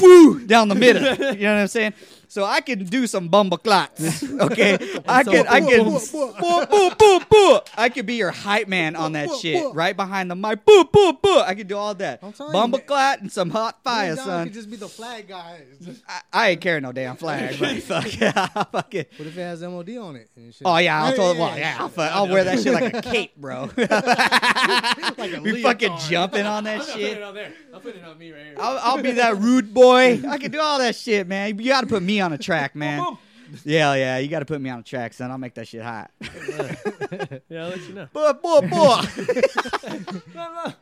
Woo, 0.00 0.40
down 0.46 0.68
the 0.68 0.74
middle. 0.74 1.02
You 1.02 1.42
know 1.42 1.54
what 1.54 1.60
I'm 1.60 1.68
saying? 1.68 1.94
So 2.34 2.44
I 2.44 2.62
can 2.62 2.84
do 2.84 3.06
some 3.06 3.28
bumble 3.28 3.58
clots. 3.58 4.24
Okay, 4.34 4.74
I 5.08 5.22
can, 5.22 5.46
I 5.46 5.60
can, 5.60 5.84
Boo, 5.84 6.66
boo, 6.66 6.90
boo, 6.98 7.20
boo. 7.30 7.58
I 7.76 7.88
could 7.88 8.04
be 8.04 8.14
your 8.14 8.32
hype 8.32 8.66
man 8.66 8.96
on 8.96 9.12
that 9.12 9.30
shit, 9.40 9.72
right 9.74 9.96
behind 9.96 10.30
the 10.30 10.34
mic. 10.34 10.64
Boo, 10.64 10.84
boo, 10.84 11.12
boo. 11.12 11.38
I 11.38 11.54
can 11.54 11.68
do 11.68 11.76
all 11.76 11.94
that. 11.94 12.18
I'm 12.22 12.32
telling 12.32 12.50
you, 12.52 12.60
Bumble 12.60 12.78
man. 12.78 12.86
clot 12.86 13.20
and 13.20 13.30
some 13.30 13.50
hot 13.50 13.82
fire, 13.84 14.16
son. 14.16 14.46
could 14.46 14.54
just 14.54 14.68
be 14.68 14.76
the 14.76 14.88
flag 14.88 15.28
guys. 15.28 15.62
I, 16.08 16.20
I 16.32 16.48
ain't 16.50 16.60
carrying 16.60 16.82
no 16.82 16.90
damn 16.90 17.16
flag, 17.16 17.56
but 17.60 17.80
fuck 17.82 18.20
yeah, 18.20 18.46
fuck 18.46 18.94
it. 18.94 19.12
What 19.16 19.28
if 19.28 19.38
it 19.38 19.40
has 19.40 19.62
MOD 19.62 19.90
on 19.90 20.16
it? 20.16 20.28
and 20.36 20.52
shit? 20.52 20.62
Oh 20.64 20.76
yeah, 20.78 21.04
I'll 21.04 21.12
throw 21.12 21.34
well, 21.34 21.56
yeah, 21.56 21.76
I'll, 21.78 21.88
fu- 21.88 22.00
I'll 22.00 22.28
wear 22.28 22.42
that 22.44 22.60
shit 22.60 22.74
like 22.74 22.92
a 22.92 23.02
cape, 23.02 23.36
bro. 23.36 23.70
a 23.76 25.40
we 25.40 25.62
fucking 25.62 25.90
leotard. 25.90 26.10
jumping 26.10 26.46
on 26.46 26.64
that 26.64 26.78
not 26.78 26.86
putting 26.86 27.00
shit. 27.00 27.16
it 27.18 27.22
on 27.22 27.34
there. 27.34 27.52
I'm 27.72 27.80
putting 27.80 28.02
it 28.02 28.06
on 28.06 28.18
me 28.18 28.32
right 28.32 28.42
here. 28.46 28.56
I'll, 28.58 28.78
I'll 28.78 29.02
be 29.02 29.12
that 29.12 29.38
rude 29.38 29.72
boy. 29.72 30.20
I 30.28 30.38
can 30.38 30.50
do 30.50 30.60
all 30.60 30.78
that 30.78 30.96
shit, 30.96 31.28
man. 31.28 31.56
You 31.58 31.68
got 31.68 31.82
to 31.82 31.86
put 31.86 32.02
me 32.02 32.20
on 32.24 32.32
a 32.32 32.38
track, 32.38 32.74
man. 32.76 33.16
Yeah, 33.64 33.94
yeah, 33.94 34.18
you 34.18 34.28
got 34.28 34.40
to 34.40 34.44
put 34.46 34.60
me 34.60 34.70
on 34.70 34.80
a 34.80 34.82
track, 34.82 35.12
son. 35.12 35.30
I'll 35.30 35.38
make 35.38 35.54
that 35.54 35.68
shit 35.68 35.82
hot. 35.82 36.10
yeah, 36.20 37.64
I'll 37.64 37.68
let 37.68 37.86
you 37.86 37.94
know. 37.94 38.08
boy, 38.12 38.32
boy, 38.32 38.60
boy. 38.62 39.00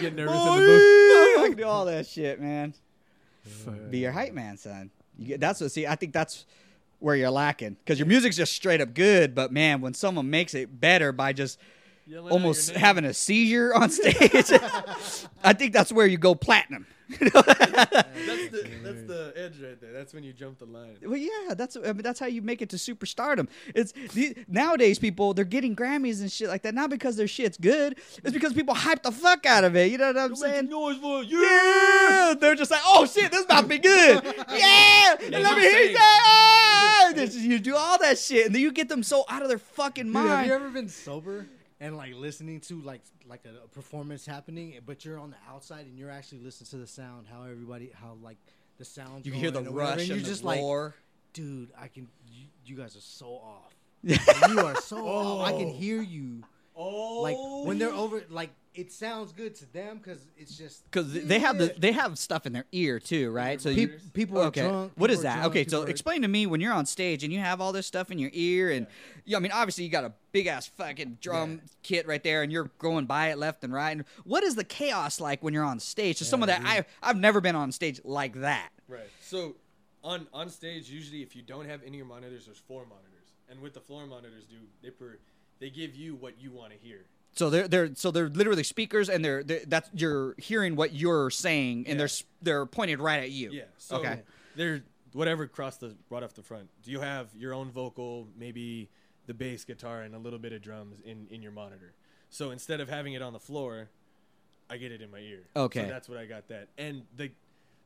Get 0.00 0.14
nervous 0.14 0.34
Boy, 0.36 0.56
in 0.56 0.66
the 0.66 1.36
I 1.38 1.44
can 1.48 1.56
do 1.56 1.64
all 1.64 1.84
that 1.86 2.06
shit, 2.06 2.40
man. 2.40 2.74
booth. 3.44 3.90
Be 3.90 3.98
your 3.98 4.12
hype 4.12 4.32
man, 4.32 4.56
son. 4.56 4.90
You 5.18 5.28
get, 5.28 5.40
that's 5.40 5.60
what. 5.60 5.70
See, 5.70 5.86
I 5.86 5.94
think 5.94 6.12
that's 6.12 6.46
where 6.98 7.14
you're 7.14 7.30
lacking 7.30 7.76
because 7.84 7.98
your 7.98 8.06
music's 8.08 8.36
just 8.36 8.52
straight 8.52 8.80
up 8.80 8.92
good, 8.92 9.34
but 9.34 9.52
man, 9.52 9.80
when 9.80 9.94
someone 9.94 10.28
makes 10.30 10.52
it 10.54 10.80
better 10.80 11.12
by 11.12 11.32
just 11.32 11.58
Yelling 11.58 11.60
out 11.60 11.79
almost 12.18 12.72
having 12.72 13.04
a 13.04 13.14
seizure 13.14 13.74
on 13.74 13.90
stage, 13.90 14.52
I 15.44 15.52
think 15.52 15.72
that's 15.72 15.92
where 15.92 16.06
you 16.06 16.18
go 16.18 16.34
platinum. 16.34 16.86
That's 17.18 17.32
the 17.34 18.70
that's 18.84 19.02
the 19.02 19.32
edge 19.34 19.60
right 19.60 19.80
there. 19.80 19.92
That's 19.92 20.14
when 20.14 20.22
you 20.22 20.32
jump 20.32 20.58
the 20.60 20.66
line. 20.66 20.96
Well, 21.02 21.16
yeah, 21.16 21.54
that's 21.54 21.76
I 21.76 21.92
mean, 21.92 22.02
that's 22.02 22.20
how 22.20 22.26
you 22.26 22.40
make 22.40 22.62
it 22.62 22.68
to 22.70 22.76
superstardom. 22.76 23.48
It's 23.74 23.90
the, 24.12 24.36
nowadays 24.46 25.00
people 25.00 25.34
they're 25.34 25.44
getting 25.44 25.74
Grammys 25.74 26.20
and 26.20 26.30
shit 26.30 26.46
like 26.48 26.62
that 26.62 26.72
not 26.72 26.88
because 26.88 27.16
their 27.16 27.26
shit's 27.26 27.58
good. 27.58 27.98
It's 28.22 28.32
because 28.32 28.52
people 28.52 28.74
hype 28.74 29.02
the 29.02 29.10
fuck 29.10 29.44
out 29.44 29.64
of 29.64 29.74
it. 29.74 29.90
You 29.90 29.98
know 29.98 30.06
what 30.06 30.18
I'm 30.18 30.36
saying? 30.36 30.68
noise 30.68 30.98
for 30.98 31.24
Yeah, 31.24 32.34
they're 32.38 32.54
just 32.54 32.70
like, 32.70 32.82
oh 32.86 33.06
shit, 33.06 33.32
this 33.32 33.44
about 33.44 33.62
to 33.62 33.66
be 33.66 33.78
good. 33.78 34.22
Yeah, 34.48 35.16
and 35.20 35.32
let 35.32 35.56
me 35.56 35.62
hear 35.62 35.80
insane. 35.80 35.94
that. 35.94 37.08
Ah! 37.08 37.12
This 37.12 37.34
You 37.36 37.58
do 37.58 37.74
all 37.74 37.98
that 37.98 38.18
shit, 38.18 38.46
and 38.46 38.54
then 38.54 38.62
you 38.62 38.70
get 38.70 38.88
them 38.88 39.02
so 39.02 39.24
out 39.28 39.42
of 39.42 39.48
their 39.48 39.58
fucking 39.58 40.12
Dude, 40.12 40.16
have 40.16 40.46
you 40.46 40.52
ever 40.52 40.70
been 40.70 40.88
sober 40.88 41.46
and 41.80 41.96
like 41.96 42.14
listening 42.14 42.60
to 42.60 42.80
like 42.82 43.00
like 43.26 43.44
a, 43.46 43.64
a 43.64 43.68
performance 43.68 44.26
happening, 44.26 44.78
but 44.86 45.04
you're 45.04 45.18
on 45.18 45.30
the 45.30 45.36
outside 45.52 45.86
and 45.86 45.98
you're 45.98 46.10
actually 46.10 46.38
listening 46.40 46.68
to 46.70 46.76
the 46.76 46.86
sound, 46.86 47.26
how 47.26 47.42
everybody, 47.44 47.90
how 47.94 48.16
like 48.22 48.36
the 48.78 48.84
sounds. 48.84 49.26
You 49.26 49.32
hear 49.32 49.50
the 49.50 49.60
going 49.62 49.68
or 49.68 49.72
whatever, 49.72 49.90
rush 49.92 49.92
and 49.92 50.00
and 50.02 50.08
you're 50.08 50.18
the 50.20 50.24
just 50.30 50.44
like, 50.44 50.60
roar. 50.60 50.94
dude, 51.32 51.70
I 51.78 51.88
can. 51.88 52.08
You, 52.32 52.46
you 52.64 52.76
guys 52.76 52.96
are 52.96 53.00
so 53.00 53.26
off. 53.28 53.74
you 54.02 54.60
are 54.60 54.76
so 54.76 55.06
off. 55.06 55.46
I 55.48 55.52
can 55.52 55.68
Oh. 55.68 55.72
hear 55.72 56.00
you. 56.02 56.42
Oh, 56.82 57.20
Like 57.20 57.36
when 57.66 57.78
they're 57.78 57.92
over, 57.92 58.22
like 58.30 58.50
it 58.72 58.92
sounds 58.92 59.32
good 59.32 59.54
to 59.56 59.70
them 59.72 59.98
because 59.98 60.24
it's 60.38 60.56
just 60.56 60.84
Because 60.84 61.12
they 61.12 61.40
have 61.40 61.58
the 61.58 61.74
they 61.76 61.92
have 61.92 62.18
stuff 62.18 62.46
in 62.46 62.52
their 62.52 62.64
ear 62.72 62.98
too, 62.98 63.30
right? 63.30 63.60
So 63.60 63.68
you, 63.68 63.98
people 64.14 64.38
are 64.38 64.46
okay. 64.46 64.62
drunk. 64.62 64.92
What 64.94 65.10
is 65.10 65.18
people 65.18 65.28
are 65.28 65.32
that? 65.34 65.36
drunk, 65.40 65.50
okay, 65.50 65.66
so 65.66 65.82
are- 65.82 65.88
explain 65.88 66.22
to 66.22 66.28
me 66.28 66.46
when 66.46 66.60
you're 66.60 66.72
on 66.72 66.86
stage 66.86 67.22
and 67.22 67.32
you 67.32 67.40
have 67.40 67.60
all 67.60 67.72
this 67.72 67.86
stuff 67.86 68.10
in 68.10 68.18
your 68.18 68.30
ear, 68.32 68.70
and 68.70 68.86
yeah, 69.26 69.36
I 69.36 69.40
mean, 69.40 69.52
obviously 69.52 69.84
you 69.84 69.90
got 69.90 70.04
a 70.04 70.12
big 70.32 70.46
ass 70.46 70.68
fucking 70.68 71.18
drum 71.20 71.60
kit 71.82 72.06
right 72.06 72.22
there, 72.22 72.42
and 72.42 72.50
you're 72.50 72.70
going 72.78 73.04
by 73.04 73.30
it 73.30 73.38
left 73.38 73.62
and 73.64 73.72
right. 73.72 73.90
And 73.90 74.04
what 74.24 74.42
is 74.42 74.54
the 74.54 74.64
chaos 74.64 75.20
like 75.20 75.42
when 75.42 75.52
you're 75.52 75.64
on 75.64 75.80
stage? 75.80 76.16
So 76.18 76.24
some 76.24 76.42
of 76.42 76.46
that 76.46 76.62
I 76.64 76.86
I've 77.02 77.18
never 77.18 77.42
been 77.42 77.56
on 77.56 77.72
stage 77.72 78.00
like 78.04 78.40
that. 78.40 78.70
Right. 78.88 79.10
So 79.20 79.56
on 80.02 80.28
on 80.32 80.48
stage, 80.48 80.88
usually 80.88 81.22
if 81.22 81.36
you 81.36 81.42
don't 81.42 81.68
have 81.68 81.82
in-ear 81.82 82.04
monitors, 82.04 82.46
there's 82.46 82.58
floor 82.58 82.84
monitors, 82.88 83.32
and 83.50 83.60
with 83.60 83.74
the 83.74 83.80
floor 83.80 84.06
monitors 84.06 84.44
do, 84.44 84.56
they 84.82 84.90
per, 84.90 85.18
they 85.60 85.70
give 85.70 85.94
you 85.94 86.14
what 86.16 86.40
you 86.40 86.50
want 86.50 86.72
to 86.72 86.78
hear. 86.78 87.04
So 87.32 87.48
they're 87.48 87.68
they're 87.68 87.94
so 87.94 88.10
they're 88.10 88.28
literally 88.28 88.64
speakers, 88.64 89.08
and 89.08 89.24
they're, 89.24 89.44
they're 89.44 89.62
that's 89.66 89.88
you're 89.94 90.34
hearing 90.38 90.74
what 90.74 90.92
you're 90.92 91.30
saying, 91.30 91.84
and 91.86 91.98
Yeah. 92.00 92.06
they're 92.06 92.08
they're 92.42 92.66
pointed 92.66 92.98
right 93.00 93.20
at 93.22 93.30
you. 93.30 93.50
Yeah. 93.52 93.62
So 93.78 93.96
Okay. 93.98 94.22
they're 94.56 94.82
whatever 95.12 95.44
across 95.44 95.76
the 95.76 95.94
right 96.08 96.22
off 96.24 96.34
the 96.34 96.42
front. 96.42 96.68
Do 96.82 96.90
you 96.90 97.00
have 97.00 97.28
your 97.36 97.54
own 97.54 97.70
vocal, 97.70 98.26
maybe 98.36 98.88
the 99.26 99.34
bass 99.34 99.64
guitar 99.64 100.02
and 100.02 100.14
a 100.14 100.18
little 100.18 100.38
bit 100.40 100.52
of 100.52 100.60
drums 100.62 101.00
in 101.04 101.28
in 101.30 101.40
your 101.40 101.52
monitor? 101.52 101.92
So 102.30 102.50
instead 102.50 102.80
of 102.80 102.88
having 102.88 103.12
it 103.12 103.22
on 103.22 103.32
the 103.32 103.40
floor, 103.40 103.88
I 104.68 104.76
get 104.76 104.90
it 104.92 105.00
in 105.02 105.10
my 105.10 105.18
ear. 105.18 105.42
Okay. 105.54 105.82
So 105.84 105.88
that's 105.88 106.08
what 106.08 106.18
I 106.18 106.26
got 106.26 106.48
that. 106.48 106.68
And 106.78 107.02
the 107.16 107.30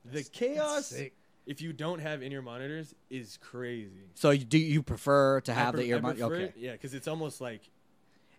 the 0.06 0.22
chaos 0.22 0.86
sick. 0.86 1.14
If 1.46 1.60
you 1.60 1.72
don't 1.72 1.98
have 2.00 2.22
in-ear 2.22 2.42
monitors 2.42 2.94
is 3.10 3.38
crazy. 3.40 4.08
So 4.14 4.30
you, 4.30 4.44
do 4.44 4.58
you 4.58 4.82
prefer 4.82 5.40
to 5.42 5.52
I 5.52 5.54
have 5.54 5.74
pre- 5.74 5.84
the 5.84 5.90
ear? 5.90 5.96
I 5.96 6.00
mon- 6.00 6.16
prefer 6.16 6.34
okay. 6.34 6.44
it, 6.44 6.54
Yeah, 6.56 6.72
because 6.72 6.94
it's 6.94 7.08
almost 7.08 7.40
like 7.40 7.62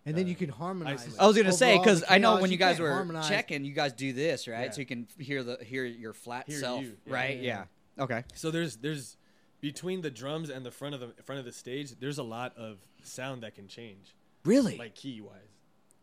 and 0.04 0.16
then 0.16 0.26
uh, 0.26 0.28
you 0.28 0.34
can 0.36 0.48
harmonize. 0.50 1.00
isolate. 1.02 1.20
I 1.20 1.26
was 1.26 1.36
gonna 1.36 1.52
say 1.52 1.78
because 1.78 2.04
I 2.08 2.18
know 2.18 2.38
when 2.40 2.50
you 2.50 2.56
guys 2.56 2.78
were 2.78 2.92
harmonize. 2.92 3.28
checking, 3.28 3.64
you 3.64 3.72
guys 3.72 3.92
do 3.92 4.12
this 4.12 4.46
right, 4.48 4.66
Yeah. 4.66 4.70
so 4.70 4.80
you 4.80 4.86
can 4.86 5.06
hear 5.18 5.42
the 5.42 5.58
hear 5.64 5.84
your 5.84 6.12
flat 6.12 6.46
Hear 6.48 6.58
self, 6.60 6.82
you. 6.82 6.96
Yeah, 7.06 7.12
right? 7.14 7.38
yeah, 7.38 7.64
Yeah. 7.98 8.04
Okay. 8.04 8.24
So 8.34 8.50
there's 8.50 8.76
there's 8.76 9.16
between 9.60 10.02
the 10.02 10.10
drums 10.10 10.50
and 10.50 10.64
the 10.64 10.70
front 10.70 10.94
of 10.94 11.00
the 11.00 11.22
front 11.24 11.38
of 11.38 11.44
the 11.44 11.52
stage, 11.52 11.98
there's 11.98 12.18
a 12.18 12.22
lot 12.22 12.56
of 12.56 12.78
sound 13.02 13.42
that 13.42 13.54
can 13.54 13.66
change, 13.68 14.14
Really? 14.44 14.76
like 14.78 14.94
key 14.94 15.20
wise, 15.20 15.32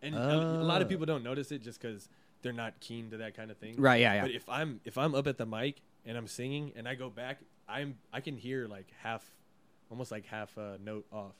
and 0.02 0.16
a, 0.16 0.20
a 0.40 0.64
lot 0.64 0.82
of 0.82 0.88
Oh. 0.88 0.90
people 0.90 1.06
don't 1.06 1.24
notice 1.24 1.52
it 1.52 1.62
just 1.62 1.80
because 1.82 2.10
they're 2.42 2.52
not 2.52 2.80
keen 2.82 3.10
to 3.12 3.18
that 3.18 3.36
kind 3.38 3.52
of 3.52 3.58
thing. 3.58 3.76
right. 3.78 4.02
Yeah. 4.02 4.16
Yeah. 4.16 4.22
But 4.24 4.32
if 4.32 4.50
I'm 4.50 4.82
if 4.86 4.98
I'm 4.98 5.16
up 5.16 5.28
at 5.28 5.38
the 5.38 5.46
mic 5.46 5.82
and 6.06 6.18
I'm 6.18 6.28
singing 6.28 6.72
and 6.76 6.88
I 6.88 6.96
go 6.96 7.10
back, 7.10 7.40
I'm 7.68 7.98
I 8.12 8.22
can 8.22 8.38
hear 8.38 8.68
like 8.68 8.88
half, 9.02 9.24
almost 9.90 10.12
like 10.12 10.26
half 10.26 10.56
a 10.58 10.78
note 10.84 11.06
off, 11.12 11.36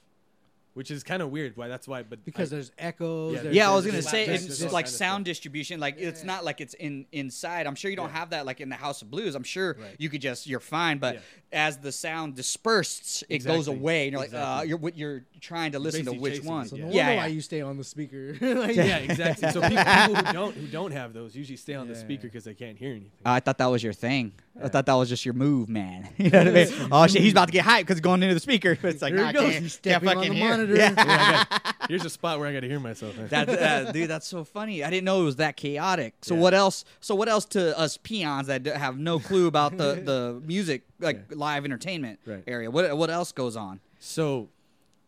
which 0.74 0.90
is 0.92 1.04
kind 1.04 1.22
of 1.22 1.30
weird. 1.30 1.56
Why 1.58 1.68
that's 1.68 1.88
why, 1.88 2.04
but 2.04 2.24
because 2.26 2.52
I, 2.52 2.56
there's 2.56 2.72
echoes. 2.78 3.36
Yeah, 3.36 3.42
there's- 3.42 3.56
yeah, 3.56 3.70
I 3.72 3.76
was 3.76 3.86
gonna 3.86 4.02
say 4.02 4.26
it's 4.26 4.46
just- 4.46 4.72
like 4.74 4.88
sound 4.88 5.26
distribution. 5.26 5.80
Like 5.80 5.96
it's 6.00 6.22
Yeah. 6.22 6.28
not 6.28 6.46
like 6.46 6.62
it's 6.62 6.74
in 6.74 7.06
inside. 7.12 7.68
I'm 7.68 7.76
sure 7.76 7.92
you 7.92 7.98
don't 7.98 8.10
Yeah. 8.10 8.20
have 8.20 8.30
that 8.32 8.46
like 8.46 8.60
in 8.62 8.70
the 8.70 8.76
House 8.76 9.02
of 9.02 9.12
Blues. 9.12 9.36
I'm 9.36 9.44
sure 9.44 9.76
Right. 9.80 9.96
you 10.00 10.10
could 10.10 10.22
just 10.22 10.48
you're 10.48 10.60
fine. 10.60 10.98
But 10.98 11.16
Yeah. 11.16 11.22
as 11.68 11.78
the 11.78 11.92
sound 11.92 12.36
disperses, 12.36 13.24
it 13.30 13.40
goes 13.46 13.68
away, 13.68 14.04
and 14.08 14.14
you're 14.14 14.22
like, 14.22 14.34
uh, 14.34 14.64
you're 14.66 14.78
what 14.78 14.98
you're 14.98 15.26
trying 15.42 15.74
to 15.74 15.80
listen 15.80 16.06
to 16.06 16.14
which 16.14 16.36
chasing 16.36 16.50
one. 16.50 16.66
it, 16.66 16.70
So 16.70 16.76
Yeah. 16.78 16.86
no 16.86 16.92
yeah, 16.92 17.16
why 17.18 17.28
you 17.28 17.42
stay 17.42 17.62
on 17.62 17.78
the 17.78 17.84
speaker. 17.84 18.36
Like- 18.64 18.76
yeah, 18.76 18.98
exactly. 18.98 19.52
So 19.52 19.62
people, 19.62 19.84
people 19.84 20.16
who 20.16 20.34
don't 20.34 20.56
who 20.56 20.68
don't 20.68 20.92
have 20.92 21.14
those 21.14 21.36
usually 21.36 21.58
stay 21.58 21.74
on 21.76 21.88
the 21.88 21.96
speaker 21.96 22.24
because 22.28 22.44
they 22.46 22.54
can't 22.54 22.78
hear 22.78 22.92
anything. 22.92 23.12
I 23.26 23.40
thought 23.40 23.58
that 23.58 23.68
was 23.68 23.84
your 23.84 23.94
thing. 23.94 24.34
I 24.62 24.68
thought 24.70 24.86
that 24.86 24.94
was 24.94 25.10
just 25.10 25.26
your 25.26 25.34
move, 25.34 25.68
man. 25.70 26.10
You 26.18 26.30
know 26.30 26.40
what 26.40 26.48
I 26.48 26.52
mean? 26.52 26.88
oh 26.92 27.08
shit, 27.08 27.22
he's 27.22 27.32
about 27.32 27.48
to 27.48 27.52
get 27.52 27.66
hyped 27.66 27.80
because 27.82 28.00
going 28.00 28.22
into 28.24 28.34
the 28.36 28.40
speaker. 28.40 28.78
But 28.82 28.90
it's 28.92 29.02
like, 29.02 29.14
Here 29.14 29.22
nah, 29.24 29.30
I 29.30 29.34
goes. 29.34 29.52
can't, 29.52 29.64
He's 29.64 29.78
can't 29.78 30.04
fucking 30.04 30.34
hear. 30.34 30.50
Monitor. 30.68 30.76
Yeah. 30.76 30.90
Yeah, 30.98 31.44
got- 31.50 31.76
here's 31.90 32.06
a 32.06 32.10
spot 32.10 32.40
where 32.40 32.48
I 32.48 32.54
got 32.54 32.62
to 32.62 32.68
hear 32.70 32.80
myself. 32.80 33.16
That, 33.30 33.50
uh, 33.50 33.92
dude, 33.94 34.10
that's 34.10 34.28
so 34.28 34.44
funny. 34.44 34.84
I 34.84 34.90
didn't 34.90 35.06
know 35.06 35.22
it 35.22 35.26
was 35.26 35.36
that 35.38 35.58
chaotic. 35.58 36.14
So 36.22 36.36
Yeah. 36.36 36.42
what 36.42 36.54
else? 36.54 36.86
So 37.02 37.14
what 37.16 37.28
else 37.30 37.46
to 37.46 37.78
us 37.78 37.98
peons 37.98 38.48
that 38.48 38.66
have 38.66 38.98
no 38.98 39.20
clue 39.20 39.48
about 39.48 39.78
the, 39.78 39.96
the 40.04 40.42
music, 40.46 40.84
like 41.00 41.34
live 41.36 41.66
entertainment 41.66 42.20
Right. 42.26 42.44
area? 42.48 42.72
What 42.72 42.98
what 42.98 43.10
else 43.10 43.32
goes 43.32 43.56
on? 43.56 43.80
So, 44.00 44.50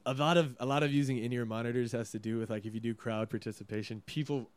a 0.05 0.13
lot 0.13 0.37
of 0.37 0.55
a 0.59 0.65
lot 0.65 0.83
of 0.83 0.91
using 0.93 1.17
in-ear 1.17 1.45
monitors 1.45 1.91
has 1.93 2.11
to 2.11 2.19
do 2.19 2.37
with 2.37 2.49
like 2.49 2.65
if 2.65 2.73
you 2.73 2.79
do 2.79 2.93
crowd 2.93 3.29
participation, 3.29 4.01
people 4.05 4.49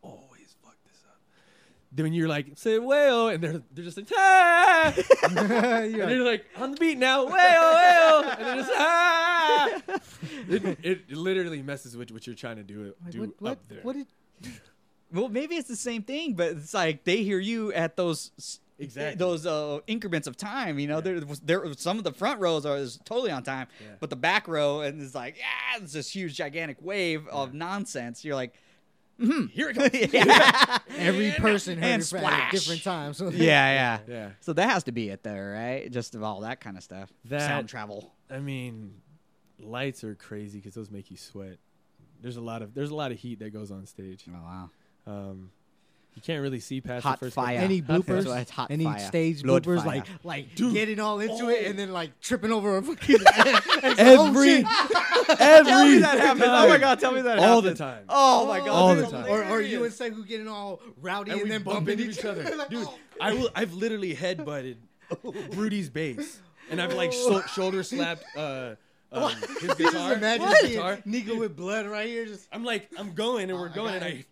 Then 1.93 2.05
when 2.05 2.13
you're 2.13 2.29
like 2.29 2.47
say 2.55 2.79
whale 2.79 3.27
and 3.27 3.43
they're 3.43 3.61
they're 3.73 3.83
just 3.83 3.97
like 3.97 4.07
ah! 4.15 4.93
and 5.23 5.37
they're 5.37 6.23
like, 6.23 6.45
on 6.57 6.71
the 6.71 6.77
beat 6.77 6.97
now 6.97 7.25
whale 7.25 7.33
whale 7.33 8.23
and 8.29 8.45
they're 8.45 8.55
just 8.55 8.71
ah! 8.75 9.81
it, 10.49 10.63
it, 10.83 11.01
it 11.09 11.11
literally 11.17 11.61
messes 11.61 11.97
with 11.97 12.11
what 12.11 12.25
you're 12.25 12.35
trying 12.35 12.55
to 12.57 12.63
do 12.63 12.93
like, 13.03 13.11
do 13.11 13.19
what, 13.21 13.29
what, 13.39 13.51
up 13.51 13.67
there. 13.67 13.79
what 13.83 13.95
did, 13.95 14.07
Well, 15.13 15.27
maybe 15.27 15.55
it's 15.55 15.67
the 15.67 15.75
same 15.75 16.03
thing, 16.03 16.33
but 16.35 16.51
it's 16.51 16.73
like 16.73 17.03
they 17.03 17.23
hear 17.23 17.39
you 17.39 17.73
at 17.73 17.97
those 17.97 18.59
Exactly. 18.79 19.15
those 19.17 19.45
uh, 19.45 19.79
increments 19.85 20.27
of 20.27 20.37
time. 20.37 20.79
You 20.79 20.87
know, 20.87 20.95
Yeah. 20.97 21.19
there 21.19 21.19
there 21.43 21.73
some 21.73 21.97
of 21.99 22.03
the 22.03 22.13
front 22.13 22.39
rows 22.39 22.65
are 22.65 22.77
is 22.77 22.99
totally 23.05 23.29
on 23.31 23.43
time, 23.43 23.67
Yeah. 23.81 23.89
but 23.99 24.09
the 24.09 24.15
back 24.15 24.47
row 24.47 24.81
and 24.81 25.01
it's 25.01 25.13
like 25.13 25.37
yeah, 25.37 25.83
it's 25.83 25.93
this 25.93 26.09
huge 26.09 26.35
gigantic 26.35 26.77
wave 26.81 27.27
of 27.27 27.53
nonsense. 27.53 28.23
You're 28.25 28.35
like, 28.35 28.55
Here 29.51 29.69
it 29.69 29.76
comes. 29.76 29.89
yeah, 30.13 30.78
Every 30.97 31.32
person 31.32 31.78
heard 31.78 31.84
and 31.86 32.01
it 32.01 32.03
at 32.03 32.03
splash. 32.05 32.51
different 32.51 32.84
times. 32.84 33.22
yeah, 33.22 33.30
yeah. 33.34 33.99
Yeah. 34.07 34.30
So 34.41 34.53
that 34.53 34.69
has 34.69 34.84
to 34.86 34.91
be 34.91 35.09
it 35.09 35.24
there, 35.24 35.51
right? 35.53 35.91
Just 35.91 36.15
of 36.15 36.24
all 36.24 36.41
that 36.41 36.59
kind 36.61 36.78
of 36.78 36.84
stuff. 36.84 37.11
That- 37.26 37.41
Sound 37.47 37.69
travel. 37.69 38.13
I 38.30 38.39
mean, 38.39 38.95
lights 39.59 40.03
are 40.03 40.15
crazy 40.15 40.59
because 40.59 40.74
those 40.74 40.89
make 40.91 41.11
you 41.11 41.17
sweat. 41.17 41.57
There's 42.22 42.38
a 42.38 42.41
lot 42.41 42.61
of 42.61 42.74
there's 42.74 42.91
a 42.91 42.95
lot 42.95 43.11
of 43.11 43.17
heat 43.19 43.39
that 43.39 43.51
goes 43.51 43.72
on 43.72 43.86
stage. 43.86 44.26
Oh 44.30 44.34
wow. 44.34 44.69
Um, 45.07 45.51
you 46.16 46.22
can't 46.22 46.41
really 46.41 46.59
see 46.59 46.82
past 46.82 47.03
Hot 47.03 47.20
the 47.20 47.26
first 47.28 47.36
fire. 47.36 47.55
couple- 47.59 47.64
Any 47.66 47.80
Hot 47.80 47.88
fire. 48.05 48.18
bloopers? 48.18 48.24
So 48.24 48.34
it's 48.34 48.51
hot 48.51 48.72
Any 48.72 48.84
fire. 48.84 48.99
stage 48.99 49.43
Blood 49.43 49.64
bloopers? 49.64 49.78
fire. 49.84 49.86
Like, 49.86 50.05
like 50.24 50.55
Dude. 50.55 50.74
getting 50.74 50.99
all 50.99 51.20
into 51.20 51.45
Oh. 51.45 51.49
it 51.49 51.66
and 51.68 51.80
then 51.80 51.91
like 51.93 52.20
tripping 52.20 52.51
over 52.51 52.78
a 52.78 52.82
fucking 52.84 53.18
Every 53.36 53.53
every 53.88 54.64
Tell 55.38 55.86
me 55.86 55.97
that 55.99 56.20
happens. 56.20 56.43
Oh 56.47 56.68
my 56.68 56.78
god, 56.78 56.99
tell 56.99 57.12
me 57.14 57.22
that 57.22 57.39
all 57.39 57.62
the 57.62 57.74
time. 57.76 58.03
Oh 58.09 58.45
my 58.47 58.59
god. 58.59 58.70
All 58.70 58.95
the 58.95 59.07
time. 59.07 59.26
Or, 59.30 59.43
or 59.45 59.62
you 59.62 59.84
and 59.86 59.93
Sehu 59.93 60.28
getting 60.28 60.47
all 60.47 60.82
rowdy 61.01 61.32
and, 61.32 61.41
and, 61.41 61.51
then 61.51 61.64
bumping 61.64 61.99
into 61.99 62.12
each 62.12 62.26
other, 62.26 62.43
Like, 62.57 62.70
dude. 62.70 62.86
oh. 62.88 62.97
I 63.20 63.34
will. 63.34 63.49
I've 63.55 63.74
literally 63.74 64.14
headbutted 64.16 64.78
Rudy's 65.53 65.89
bass, 65.89 66.39
and 66.70 66.82
I've 66.82 66.93
like 66.93 67.14
so, 67.14 67.41
shoulder 67.43 67.84
slapped 67.84 68.24
uh, 68.36 68.76
um, 69.12 69.32
his 69.32 69.62
Just 69.62 69.78
guitar. 69.78 70.14
imagine 70.14 70.47
his 70.47 70.62
guitar. 70.72 70.99
Nico 71.05 71.36
with 71.38 71.55
blood 71.55 71.86
right 71.86 72.07
here. 72.07 72.26
Just 72.26 72.47
I'm 72.51 72.64
like, 72.64 72.89
I'm 72.97 73.14
going, 73.14 73.49
and 73.49 73.59
we're 73.59 73.70
I 73.70 73.74
going, 73.74 73.93
and 73.95 74.03
I. 74.03 74.26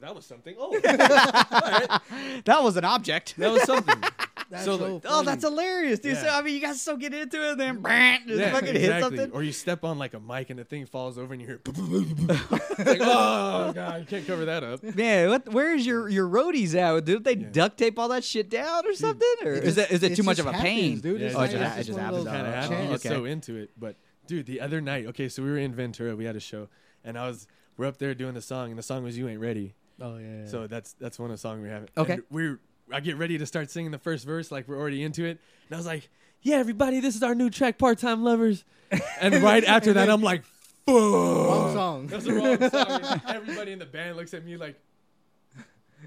That 0.00 0.14
was 0.14 0.26
something. 0.26 0.54
Oh, 0.58 0.74
all 0.74 0.80
right. 0.80 2.00
That 2.44 2.62
was 2.62 2.76
an 2.76 2.84
object. 2.84 3.34
that 3.38 3.50
was 3.52 3.62
something. 3.62 3.98
that's 4.50 4.64
So, 4.64 4.78
so, 4.78 4.94
like, 4.94 5.02
Oh, 5.06 5.22
that's 5.22 5.44
hilarious, 5.44 6.00
dude. 6.00 6.14
Yeah. 6.14 6.22
So 6.22 6.28
I 6.30 6.42
mean, 6.42 6.54
you 6.54 6.60
guys 6.60 6.80
so 6.82 6.96
get 6.96 7.14
into 7.14 7.42
it, 7.46 7.52
and 7.52 7.60
then 7.60 7.80
brant, 7.80 8.26
just 8.26 8.40
Yeah, 8.40 8.52
fucking 8.52 8.68
hit 8.68 8.76
exactly. 8.76 9.16
something. 9.18 9.36
Or 9.36 9.42
you 9.42 9.52
step 9.52 9.84
on 9.84 9.98
like 9.98 10.14
a 10.14 10.20
mic 10.20 10.50
and 10.50 10.58
the 10.58 10.64
thing 10.64 10.86
falls 10.86 11.18
over 11.18 11.32
and 11.32 11.40
you 11.40 11.46
hear. 11.48 11.60
it's 11.66 12.78
like, 12.78 12.98
oh 13.00 13.72
god, 13.72 14.00
you 14.00 14.06
can't 14.06 14.26
cover 14.26 14.44
that 14.46 14.64
up. 14.64 14.82
Man, 14.82 15.28
what? 15.30 15.48
Where's 15.52 15.84
your 15.86 16.08
your 16.08 16.26
roadies 16.28 16.74
at? 16.74 17.04
Did 17.04 17.24
they 17.24 17.36
Yeah. 17.36 17.48
duct 17.52 17.78
tape 17.78 17.98
all 17.98 18.08
that 18.08 18.24
shit 18.24 18.50
down 18.50 18.86
or 18.86 18.94
something, 18.94 19.28
or 19.44 19.52
It 19.52 19.64
is 19.64 19.74
just- 19.76 19.90
it 19.90 19.94
is 19.94 20.02
it 20.02 20.12
it 20.12 20.16
too 20.16 20.22
much 20.22 20.38
of 20.38 20.46
a 20.46 20.52
happens, 20.52 20.64
pain? 20.68 21.00
dude. 21.00 21.20
It's 21.22 21.34
oh, 21.34 21.38
like- 21.38 21.50
it 21.52 21.58
just, 21.58 21.78
it's 21.78 21.88
it 21.88 21.92
just 21.92 21.98
happens. 21.98 22.24
those 22.24 22.32
kind 22.32 22.46
of 22.46 22.52
Oh, 22.52 22.56
happen. 22.56 22.78
You 22.84 22.88
get 22.90 23.06
okay. 23.06 23.08
so 23.08 23.24
into 23.24 23.56
it. 23.56 23.70
But 23.78 23.96
dude, 24.26 24.46
the 24.46 24.60
other 24.60 24.80
night, 24.80 25.06
okay, 25.06 25.28
so 25.28 25.42
we 25.42 25.50
were 25.50 25.58
in 25.58 25.72
Ventura, 25.74 26.16
we 26.16 26.24
had 26.24 26.36
a 26.36 26.40
show, 26.40 26.68
and 27.04 27.18
I 27.18 27.26
was 27.28 27.46
we're 27.76 27.86
up 27.86 27.98
there 27.98 28.14
doing 28.14 28.34
the 28.34 28.42
song, 28.42 28.70
and 28.70 28.78
the 28.78 28.82
song 28.82 29.04
was 29.04 29.16
"You 29.16 29.28
Ain't 29.28 29.40
Ready." 29.40 29.74
Oh 30.00 30.16
yeah. 30.16 30.46
So 30.46 30.66
that's 30.66 30.94
that's 30.94 31.18
one 31.18 31.30
of 31.30 31.34
the 31.34 31.40
songs 31.40 31.62
we 31.62 31.68
have. 31.68 31.88
Okay. 31.96 32.14
And 32.14 32.22
we're 32.30 32.60
I 32.92 33.00
get 33.00 33.16
ready 33.18 33.38
to 33.38 33.46
start 33.46 33.70
singing 33.70 33.90
the 33.90 33.98
first 33.98 34.26
verse, 34.26 34.50
like 34.50 34.66
we're 34.68 34.78
already 34.78 35.02
into 35.02 35.24
it, 35.24 35.38
and 35.68 35.74
I 35.74 35.76
was 35.76 35.86
like, 35.86 36.08
"Yeah, 36.42 36.56
everybody, 36.56 37.00
this 37.00 37.14
is 37.16 37.22
our 37.22 37.34
new 37.34 37.50
track, 37.50 37.78
Part 37.78 37.98
Time 37.98 38.24
Lovers." 38.24 38.64
And 39.20 39.34
right 39.42 39.64
after 39.64 39.92
that, 39.94 40.08
I'm 40.10 40.22
like, 40.22 40.44
"Fuck." 40.86 40.94
wrong 40.94 41.74
song. 41.74 42.06
That's 42.08 42.24
the 42.24 42.32
wrong 42.32 42.70
song. 42.70 43.20
Everybody 43.28 43.72
in 43.72 43.78
the 43.78 43.86
band 43.86 44.16
looks 44.16 44.34
at 44.34 44.44
me 44.44 44.56
like, 44.56 44.80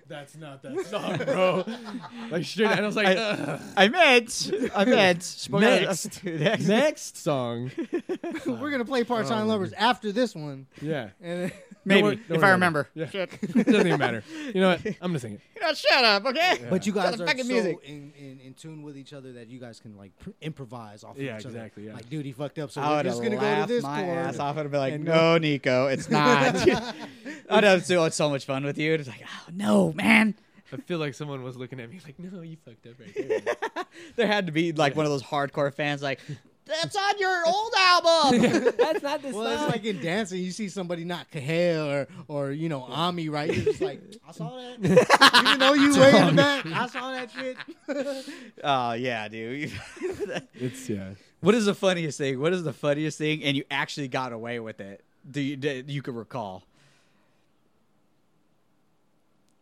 "That's 0.07 0.35
not 0.35 0.61
that 0.63 0.85
song, 0.87 1.17
bro." 1.17 1.63
Like 2.31 2.45
straight, 2.45 2.71
and 2.71 2.79
I 2.81 2.85
was 2.85 2.95
like, 2.95 3.07
I- 3.07 3.15
"Ugh." 3.15 3.61
I 3.77 3.87
meant, 3.89 4.51
I 4.75 4.85
meant. 4.85 5.47
Next. 5.51 6.23
next, 6.25 6.67
"Next 6.67 7.17
song." 7.17 7.71
We're 8.45 8.71
gonna 8.71 8.85
play 8.85 9.03
Part 9.03 9.27
Time 9.27 9.43
Oh, 9.45 9.47
Lovers 9.47 9.73
after 9.73 10.11
this 10.11 10.33
one, 10.35 10.67
Yeah. 10.81 11.09
and 11.21 11.43
then, 11.43 11.51
Maybe 11.85 11.99
Don't 11.99 12.03
worry- 12.07 12.15
don't 12.15 12.35
if 12.37 12.41
worry 12.41 12.47
I 12.49 12.51
remember. 12.53 12.89
Yeah. 12.95 13.09
Shit. 13.09 13.29
It 13.41 13.65
doesn't 13.65 13.87
even 13.87 13.99
matter. 13.99 14.23
You 14.53 14.61
know 14.61 14.69
what? 14.69 14.85
I'm 14.85 14.93
gonna 15.01 15.19
sing 15.19 15.33
it. 15.33 15.41
You 15.57 15.61
know, 15.67 15.73
shut 15.73 16.03
up, 16.05 16.25
okay? 16.27 16.57
Yeah. 16.61 16.69
but 16.69 16.85
you 16.87 16.93
guys 16.93 17.17
the 17.17 17.23
are 17.25 17.27
fucking 17.27 17.43
so 17.43 17.49
music. 17.53 17.77
in, 17.83 18.13
in, 18.17 18.39
in 18.39 18.53
tune 18.53 18.83
with 18.83 18.97
each 18.97 19.11
other 19.11 19.33
that 19.33 19.49
you 19.49 19.59
guys 19.59 19.81
can 19.81 19.97
like 19.97 20.17
pr- 20.17 20.29
improvise 20.41 21.03
off 21.03 21.17
Yeah, 21.17 21.33
of 21.33 21.39
each 21.41 21.45
other. 21.47 21.57
exactly, 21.57 21.87
yeah. 21.87 21.93
Like, 21.95 22.09
dude, 22.09 22.25
he 22.25 22.31
fucked 22.31 22.57
up, 22.59 22.71
so 22.71 22.79
I 22.81 22.97
we're 22.97 23.03
just 23.03 23.17
gonna 23.21 23.35
go 23.35 23.41
to 23.41 23.45
laughed 23.47 23.67
this 23.67 23.83
my 23.83 24.01
chord. 24.01 24.17
ass 24.17 24.39
off 24.39 24.55
and 24.55 24.71
be 24.71 24.77
like, 24.77 24.93
and 24.93 25.03
"No, 25.03 25.37
Nico, 25.37 25.87
it's 25.87 26.09
not." 26.09 26.55
I'd 27.49 27.63
have 27.65 27.85
so, 27.85 28.07
so 28.09 28.29
much 28.29 28.45
fun 28.45 28.63
with 28.63 28.77
you. 28.77 28.93
It's 28.93 29.09
like, 29.09 29.21
"Oh 29.25 29.49
no, 29.53 29.92
man!" 29.95 30.35
I 30.73 30.77
feel 30.77 30.97
like 30.97 31.13
someone 31.13 31.43
was 31.43 31.55
looking 31.55 31.79
at 31.79 31.89
me 31.89 31.99
like, 32.03 32.17
"No, 32.19 32.41
you 32.41 32.57
fucked 32.65 32.87
up 32.87 32.93
right 32.99 33.13
there." 33.15 33.85
There 34.15 34.25
had 34.25 34.47
to 34.47 34.51
be 34.51 34.71
like 34.71 34.95
one 34.95 35.05
of 35.05 35.11
those 35.11 35.21
hardcore 35.21 35.71
fans, 35.71 36.01
like, 36.01 36.19
"That's 36.65 36.95
on 36.95 37.19
your 37.19 37.43
old 37.45 37.73
album." 37.77 38.41
That's 38.77 39.03
not 39.03 39.21
the 39.21 39.29
Well, 39.29 39.45
it's 39.45 39.71
like 39.71 39.85
in 39.85 40.01
dancing, 40.01 40.41
you 40.41 40.49
see 40.49 40.67
somebody 40.67 41.03
not 41.03 41.29
Kahel 41.29 41.87
or 41.87 42.07
or 42.27 42.51
you 42.51 42.69
know 42.69 42.81
Ami, 42.81 43.29
right? 43.29 43.53
You're 43.53 43.65
just 43.65 43.81
like, 43.81 44.01
I 44.27 44.31
saw 44.31 44.57
that. 44.57 45.43
Even 45.45 45.59
though 45.59 45.73
you 45.73 45.99
way 45.99 46.17
in 46.17 46.27
the 46.27 46.33
back, 46.33 46.65
I 46.65 46.87
saw 46.87 47.11
that 47.11 47.29
shit. 47.31 48.35
oh 48.63 48.93
yeah, 48.93 49.27
dude. 49.27 49.71
It's 50.55 50.89
yeah. 50.89 51.11
what 51.41 51.53
is 51.53 51.65
the 51.65 51.75
funniest 51.75 52.17
thing? 52.17 52.39
What 52.39 52.51
is 52.51 52.63
the 52.63 52.73
funniest 52.73 53.19
thing? 53.19 53.43
And 53.43 53.55
you 53.55 53.63
actually 53.69 54.07
got 54.07 54.33
away 54.33 54.59
with 54.59 54.79
it. 54.79 55.03
Do 55.29 55.39
you 55.39 55.55
do 55.55 55.83
you 55.85 56.01
could 56.01 56.15
recall? 56.15 56.63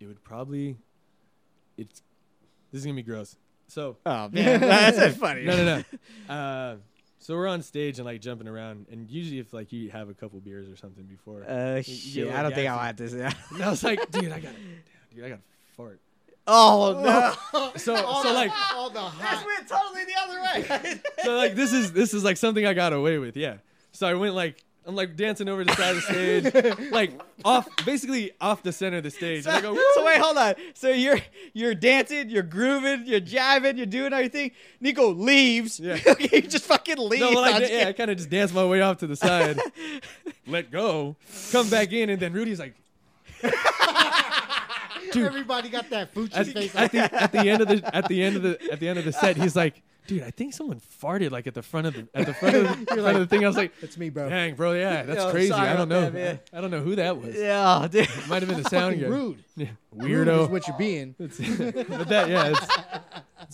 It 0.02 0.08
would 0.08 0.24
probably. 0.24 0.78
It's. 1.78 2.02
This 2.72 2.80
is 2.80 2.86
gonna 2.86 2.96
be 2.96 3.04
gross. 3.04 3.36
So 3.68 3.98
Oh 4.06 4.30
man, 4.30 4.60
that's 4.62 4.98
not 4.98 5.12
funny. 5.12 5.44
no, 5.44 5.56
no, 5.58 5.78
no. 5.78 5.84
Uh, 6.34 6.76
so 7.20 7.36
we're 7.36 7.48
on 7.48 7.62
stage 7.62 8.00
and 8.00 8.06
like 8.06 8.20
jumping 8.20 8.48
around, 8.48 8.88
and 8.92 9.10
usually 9.12 9.40
if 9.40 9.54
like 9.54 9.72
you 9.72 9.90
have 9.92 10.10
a 10.10 10.14
couple 10.14 10.40
beers 10.40 10.68
or 10.70 10.76
something 10.76 11.04
before, 11.04 11.44
Uh, 11.48 11.76
you 11.78 11.84
shit, 11.84 12.14
get 12.26 12.28
a 12.28 12.30
I 12.32 12.36
little 12.38 12.50
don't 12.50 12.56
think 12.56 12.70
I'll 12.70 12.78
gassy. 12.78 12.88
have 12.88 12.96
this. 12.98 13.14
and 13.54 13.64
I 13.64 13.70
was 13.70 13.84
like, 13.84 14.10
dude, 14.12 14.32
I 14.32 14.40
got, 14.40 14.54
dude, 15.16 15.24
I 15.26 15.30
got 15.30 15.40
fart. 15.78 16.00
oh 16.48 17.00
no. 17.54 17.72
So 17.78 17.96
all 17.96 18.24
so 18.24 18.30
the, 18.30 18.34
like 18.34 18.52
all 18.74 18.90
the 18.90 19.00
hot. 19.00 19.46
went 19.46 19.68
totally 19.70 20.04
the 20.06 20.16
other 20.20 20.42
way. 20.90 21.02
so 21.24 21.36
like 21.36 21.54
this 21.56 21.72
is 21.74 21.92
this 21.94 22.14
is 22.16 22.24
like 22.24 22.38
something 22.38 22.66
I 22.66 22.74
got 22.74 22.92
away 22.94 23.20
with, 23.20 23.38
yeah. 23.38 23.58
So 23.92 24.08
I 24.08 24.16
went 24.16 24.34
like 24.34 24.64
I'm 24.86 24.96
like 24.96 25.16
dancing 25.16 25.48
over 25.48 25.64
the 25.64 25.74
side 25.74 25.96
of 25.96 25.96
the 25.96 26.72
stage, 26.72 26.92
like 26.92 27.12
off 27.46 27.68
basically 27.86 28.32
off 28.42 28.64
the 28.64 28.72
center 28.72 28.98
of 28.98 29.04
the 29.04 29.12
stage. 29.12 29.46
And 29.46 29.56
I 29.56 29.62
go, 29.62 29.76
so 29.94 30.06
wait, 30.06 30.20
hold 30.20 30.38
on. 30.38 30.56
So 30.74 30.90
you're 30.90 31.20
you're 31.54 31.76
dancing, 31.76 32.30
you're 32.30 32.42
grooving, 32.42 33.04
you're 33.06 33.22
jiving, 33.22 33.78
you're 33.78 33.86
doing 33.86 34.12
everything. 34.12 34.52
Nico 34.80 35.14
leaves. 35.14 35.80
Yeah. 35.80 36.00
okay, 36.08 36.38
you 36.38 36.42
just 36.42 36.66
fucking 36.66 36.98
leave. 36.98 37.20
no, 37.20 37.30
well, 37.30 37.44
I, 37.44 37.48
I'm 37.48 37.54
da- 37.54 37.60
just 37.60 37.74
yeah, 37.74 37.88
I 37.88 37.94
kind 37.94 38.10
of 38.10 38.18
just 38.18 38.30
dance 38.30 38.52
my 38.54 38.66
way 38.66 38.82
off 38.82 38.98
to 38.98 39.08
the 39.08 39.16
side, 39.16 39.60
let 40.48 40.72
go, 40.72 41.16
come 41.52 41.70
back 41.70 41.92
in, 41.94 42.10
and 42.10 42.20
then 42.20 42.34
Rudy's 42.34 42.60
like, 42.60 42.74
Dude. 45.12 45.26
Everybody 45.26 45.70
got 45.70 45.90
that 45.90 46.14
Fucci 46.14 46.36
at, 46.38 46.48
face. 46.48 46.76
at 46.76 46.92
the 46.92 47.22
at 47.22 47.32
the 47.32 47.50
end 47.50 47.62
of 47.62 47.68
the 47.68 47.96
at 47.96 48.08
the 48.08 48.24
end 48.24 48.38
of 48.38 48.44
the 48.44 48.72
at 48.72 48.80
the 48.80 48.88
end 48.88 48.98
of 48.98 49.06
the 49.06 49.12
set, 49.12 49.36
he's 49.36 49.56
like, 49.56 49.82
dude, 50.08 50.24
I 50.24 50.32
think 50.32 50.54
someone 50.54 50.80
farted 51.02 51.32
like 51.32 51.48
at 51.48 51.54
the 51.54 51.62
front 51.62 51.88
of 51.88 51.94
the 51.94 52.08
at 52.14 52.26
the 52.26 52.34
front 52.34 52.56
of 52.56 52.64
the, 52.64 52.86
front 53.02 53.18
of 53.18 53.20
the 53.20 53.28
thing. 53.28 53.44
I 53.44 53.48
was 53.48 53.58
like, 53.58 53.72
It's 53.82 53.98
me, 53.98 54.10
bro. 54.10 54.30
dang, 54.30 54.56
bro, 54.56 54.74
yeah, 54.74 55.04
that's 55.08 55.20
Yo, 55.24 55.32
crazy. 55.32 55.52
I 55.52 55.76
don't 55.76 55.90
know, 55.90 56.00
about 56.04 56.14
that, 56.14 56.20
man. 56.20 56.40
I 56.54 56.62
don't 56.62 56.72
know 56.72 56.82
who 56.82 56.96
that 56.96 57.20
was. 57.22 57.36
Yeah, 57.36 57.88
dude. 57.90 58.08
Might 58.28 58.42
have 58.42 58.50
been 58.50 58.62
the 58.62 58.70
sound 58.70 59.00
guy. 59.00 59.08
rude. 59.08 59.44
Yeah, 59.56 59.68
Rude 59.94 60.28
is 60.28 60.34
Weirdo. 60.34 60.50
what 60.50 60.68
you're 60.68 60.78
being. 60.78 61.16
But 61.20 62.08
that, 62.10 62.30
yeah, 62.30 62.54
it's, 62.54 62.68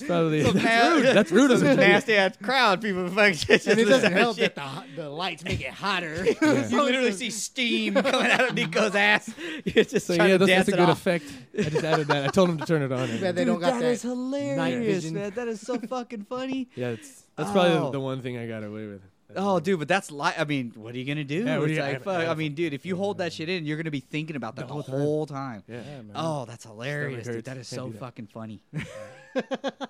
it's 0.01 0.07
probably 0.07 0.43
So 0.43 0.51
that's 0.51 0.63
na- 0.65 0.95
rude. 0.95 1.05
That's 1.15 1.31
rude 1.31 1.51
as 1.51 1.61
This 1.61 1.73
a 1.73 1.79
nasty 1.79 2.15
ass 2.15 2.37
crowd. 2.41 2.81
People 2.81 3.07
fucking 3.09 3.33
just 3.33 3.67
And 3.67 3.79
it 3.79 3.85
doesn't 3.85 4.13
help 4.13 4.37
shit. 4.37 4.55
that 4.55 4.85
the, 4.95 5.01
the 5.03 5.09
lights 5.09 5.43
make 5.43 5.61
it 5.61 5.71
hotter. 5.73 6.25
You 6.41 6.83
literally 6.83 7.11
see 7.11 7.29
steam 7.29 7.95
coming 7.95 8.31
out 8.31 8.49
of 8.49 8.55
Nico's 8.55 8.95
ass. 8.95 9.33
You're 9.65 9.83
just 9.85 10.07
So 10.07 10.13
yeah, 10.13 10.37
to 10.37 10.37
that's, 10.37 10.51
that's 10.51 10.69
a 10.69 10.71
good 10.71 10.79
off. 10.81 10.97
effect. 10.99 11.25
I 11.57 11.63
just 11.63 11.83
added 11.83 12.07
that. 12.07 12.25
I 12.25 12.27
told 12.27 12.49
him 12.49 12.57
to 12.59 12.65
turn 12.65 12.81
it 12.83 12.91
on. 12.91 13.07
bad 13.21 13.35
they 13.35 13.45
don't 13.45 13.59
got 13.59 13.73
that 13.73 13.79
that 13.81 13.91
is 13.91 14.01
hilarious, 14.03 15.09
man. 15.11 15.31
That 15.35 15.47
is 15.47 15.61
so 15.61 15.79
fucking 15.79 16.23
funny. 16.29 16.69
Yeah, 16.75 16.89
it's 16.89 17.23
that's 17.35 17.51
probably 17.51 17.71
Oh. 17.71 17.85
the, 17.85 17.91
the 17.93 17.99
one 17.99 18.21
thing 18.21 18.37
I 18.37 18.47
got 18.47 18.63
away 18.63 18.87
with. 18.87 19.01
Oh, 19.35 19.59
dude, 19.59 19.77
but 19.79 19.89
that's 19.89 20.09
like, 20.09 20.39
I 20.39 20.45
mean, 20.45 20.71
what 20.75 20.95
are 20.95 20.97
you 20.97 21.03
gonna 21.05 21.23
do? 21.25 21.43
Yeah, 21.43 21.57
what 21.57 21.65
do 21.65 21.71
it's 21.73 21.77
you- 21.77 21.83
like, 21.83 21.95
I- 21.97 21.99
fuck. 21.99 22.27
I- 22.27 22.31
I 22.31 22.33
mean, 22.33 22.53
dude, 22.55 22.73
if 22.73 22.85
you 22.85 22.95
hold 22.95 23.17
that 23.17 23.33
shit 23.33 23.49
in, 23.49 23.65
you're 23.65 23.75
gonna 23.77 23.91
be 23.91 23.99
thinking 23.99 24.35
about 24.37 24.55
that 24.55 24.61
the 24.61 24.67
The 24.67 24.73
whole, 24.73 24.99
whole 24.99 25.25
time. 25.25 25.63
time. 25.63 25.63
Yeah, 25.67 25.81
man. 26.01 26.11
Oh, 26.15 26.45
that's 26.45 26.63
hilarious, 26.63 27.25
dude. 27.25 27.35
hurts. 27.35 27.45
That 27.45 27.57
is 27.57 27.69
Can't 27.69 27.79
so 27.81 27.85
do 27.87 27.93
that. 27.93 27.99
fucking 27.99 28.27
funny. 28.27 28.61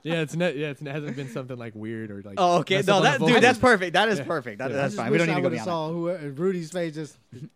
yeah, 0.03 0.21
it's 0.21 0.35
not. 0.35 0.55
Yeah, 0.57 0.69
it's, 0.69 0.81
it 0.81 0.87
hasn't 0.87 1.15
been 1.15 1.29
something 1.29 1.55
like 1.57 1.75
weird 1.75 2.09
or 2.11 2.21
like. 2.23 2.35
Oh, 2.37 2.57
okay. 2.59 2.77
messed 2.77 2.87
No, 2.87 2.95
on 2.95 3.03
the 3.03 3.09
that 3.09 3.19
vocal. 3.19 3.33
dude, 3.35 3.43
that's 3.43 3.59
perfect. 3.59 3.93
That 3.93 4.09
is 4.09 4.19
Yeah. 4.19 4.25
perfect. 4.25 4.57
That, 4.57 4.71
Yeah. 4.71 4.77
I 4.77 4.79
that's 4.81 4.93
just 4.95 4.97
fine. 5.03 5.11
We 5.11 5.17
wish 5.17 5.27
don't 5.27 5.27
need 5.27 5.33
I 5.33 5.35
to 5.35 5.41
go 5.41 5.49
would 5.49 5.57
have 5.57 5.65
beyond 5.65 6.07
that. 6.07 6.19
saw 6.19 6.27
who 6.29 6.41
Rudy's 6.41 6.71
face 6.71 6.95
just. 6.95 7.17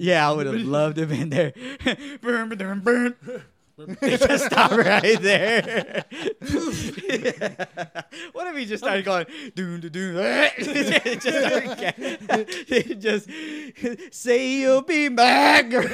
Yeah, 0.00 0.28
I 0.28 0.32
would 0.32 0.46
have 0.46 0.54
loved 0.64 0.94
to 0.96 1.06
have 1.06 1.10
been 1.10 1.30
there. 1.30 1.52
burn, 2.20 2.48
burn, 2.50 2.80
burn. 2.80 3.14
Just 4.02 4.46
stop 4.46 4.70
right 4.78 5.20
there. 5.20 6.04
what 8.32 8.46
if 8.48 8.56
he 8.56 8.66
just 8.66 8.82
started 8.82 9.04
going 9.04 9.26
doon 9.54 9.80
doon 9.80 9.92
doon? 9.92 10.48
just, 10.58 11.22
started, 11.22 13.00
just 13.00 13.28
say 14.14 14.52
you'll 14.52 14.82
be 14.82 15.08
back, 15.08 15.70
girl. 15.70 15.84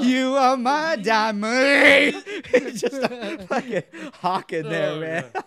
you 0.00 0.34
are 0.36 0.56
my 0.56 0.96
diamond. 0.96 2.22
just 2.74 3.00
fucking 3.48 3.82
hawking 4.14 4.68
there, 4.68 4.90
Oh, 4.92 5.00
man. 5.00 5.24
yeah. 5.34 5.40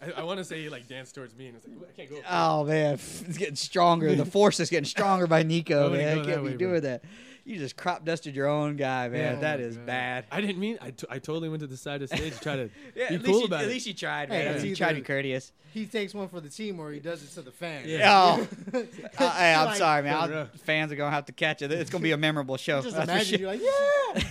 I, 0.00 0.20
I 0.20 0.22
want 0.24 0.38
to 0.38 0.44
say 0.44 0.62
he 0.62 0.68
like 0.68 0.86
danced 0.86 1.14
towards 1.14 1.34
me 1.34 1.46
and 1.48 1.56
it's 1.56 1.66
like 1.66 1.76
I 1.88 1.92
can't 1.92 2.10
go. 2.10 2.20
Oh 2.30 2.64
man, 2.64 2.94
it's 2.94 3.38
getting 3.38 3.56
stronger. 3.56 4.14
The 4.14 4.26
force 4.26 4.60
is 4.60 4.68
getting 4.70 4.84
stronger 4.84 5.26
by 5.26 5.42
Nico, 5.42 5.90
man. 5.90 6.18
I 6.20 6.24
can't 6.24 6.44
be 6.44 6.54
doing 6.54 6.82
that. 6.82 7.02
You 7.46 7.58
just 7.58 7.76
crop 7.76 8.04
dusted 8.04 8.34
your 8.36 8.48
own 8.48 8.76
guy, 8.76 9.08
man. 9.08 9.34
Yeah. 9.36 9.40
that 9.40 9.60
Oh 9.60 9.62
is 9.64 9.76
God. 9.76 9.86
bad. 9.86 10.24
I 10.32 10.40
didn't 10.40 10.58
mean. 10.58 10.78
I, 10.82 10.90
t- 10.90 11.06
I 11.08 11.18
totally 11.18 11.48
went 11.48 11.60
to 11.60 11.66
the 11.66 11.76
side 11.76 12.02
of 12.02 12.08
the 12.10 12.16
stage 12.16 12.34
to 12.34 12.40
try 12.40 12.56
to 12.56 12.68
Yeah, 12.94 13.08
be 13.10 13.14
at 13.14 13.24
cool 13.24 13.34
least 13.34 13.40
you, 13.40 13.46
about 13.46 13.60
at 13.62 13.66
it. 13.66 13.72
least 13.72 13.86
you 13.86 13.94
tried, 13.94 14.28
Hey, 14.30 14.44
man. 14.44 14.54
it's 14.56 14.64
you 14.64 14.74
tried 14.76 14.90
to 14.90 14.94
be 14.96 15.00
courteous. 15.02 15.52
He 15.72 15.86
takes 15.86 16.12
one 16.14 16.28
for 16.28 16.40
the 16.40 16.48
team, 16.48 16.80
or 16.80 16.90
he 16.90 17.00
does 17.00 17.22
it 17.22 17.30
to 17.34 17.42
the 17.42 17.50
fans. 17.52 17.86
Yeah. 17.86 18.10
Oh, 18.12 18.48
Uh, 19.18 19.30
hey, 19.30 19.54
I'm 19.54 19.66
Like, 19.66 19.76
sorry, 19.76 20.02
man. 20.02 20.14
I'll- 20.14 20.46
fans 20.64 20.90
are 20.92 20.96
gonna 20.96 21.10
have 21.14 21.26
to 21.26 21.32
catch 21.32 21.62
it. 21.62 21.70
It's 21.72 21.90
gonna 21.90 22.02
be 22.02 22.12
a 22.12 22.16
memorable 22.16 22.56
show. 22.56 22.82
Just 22.82 22.96
imagine 22.96 23.38
sure. 23.38 23.38
you're 23.38 23.50
like, 23.50 23.60
yeah. 23.62 24.22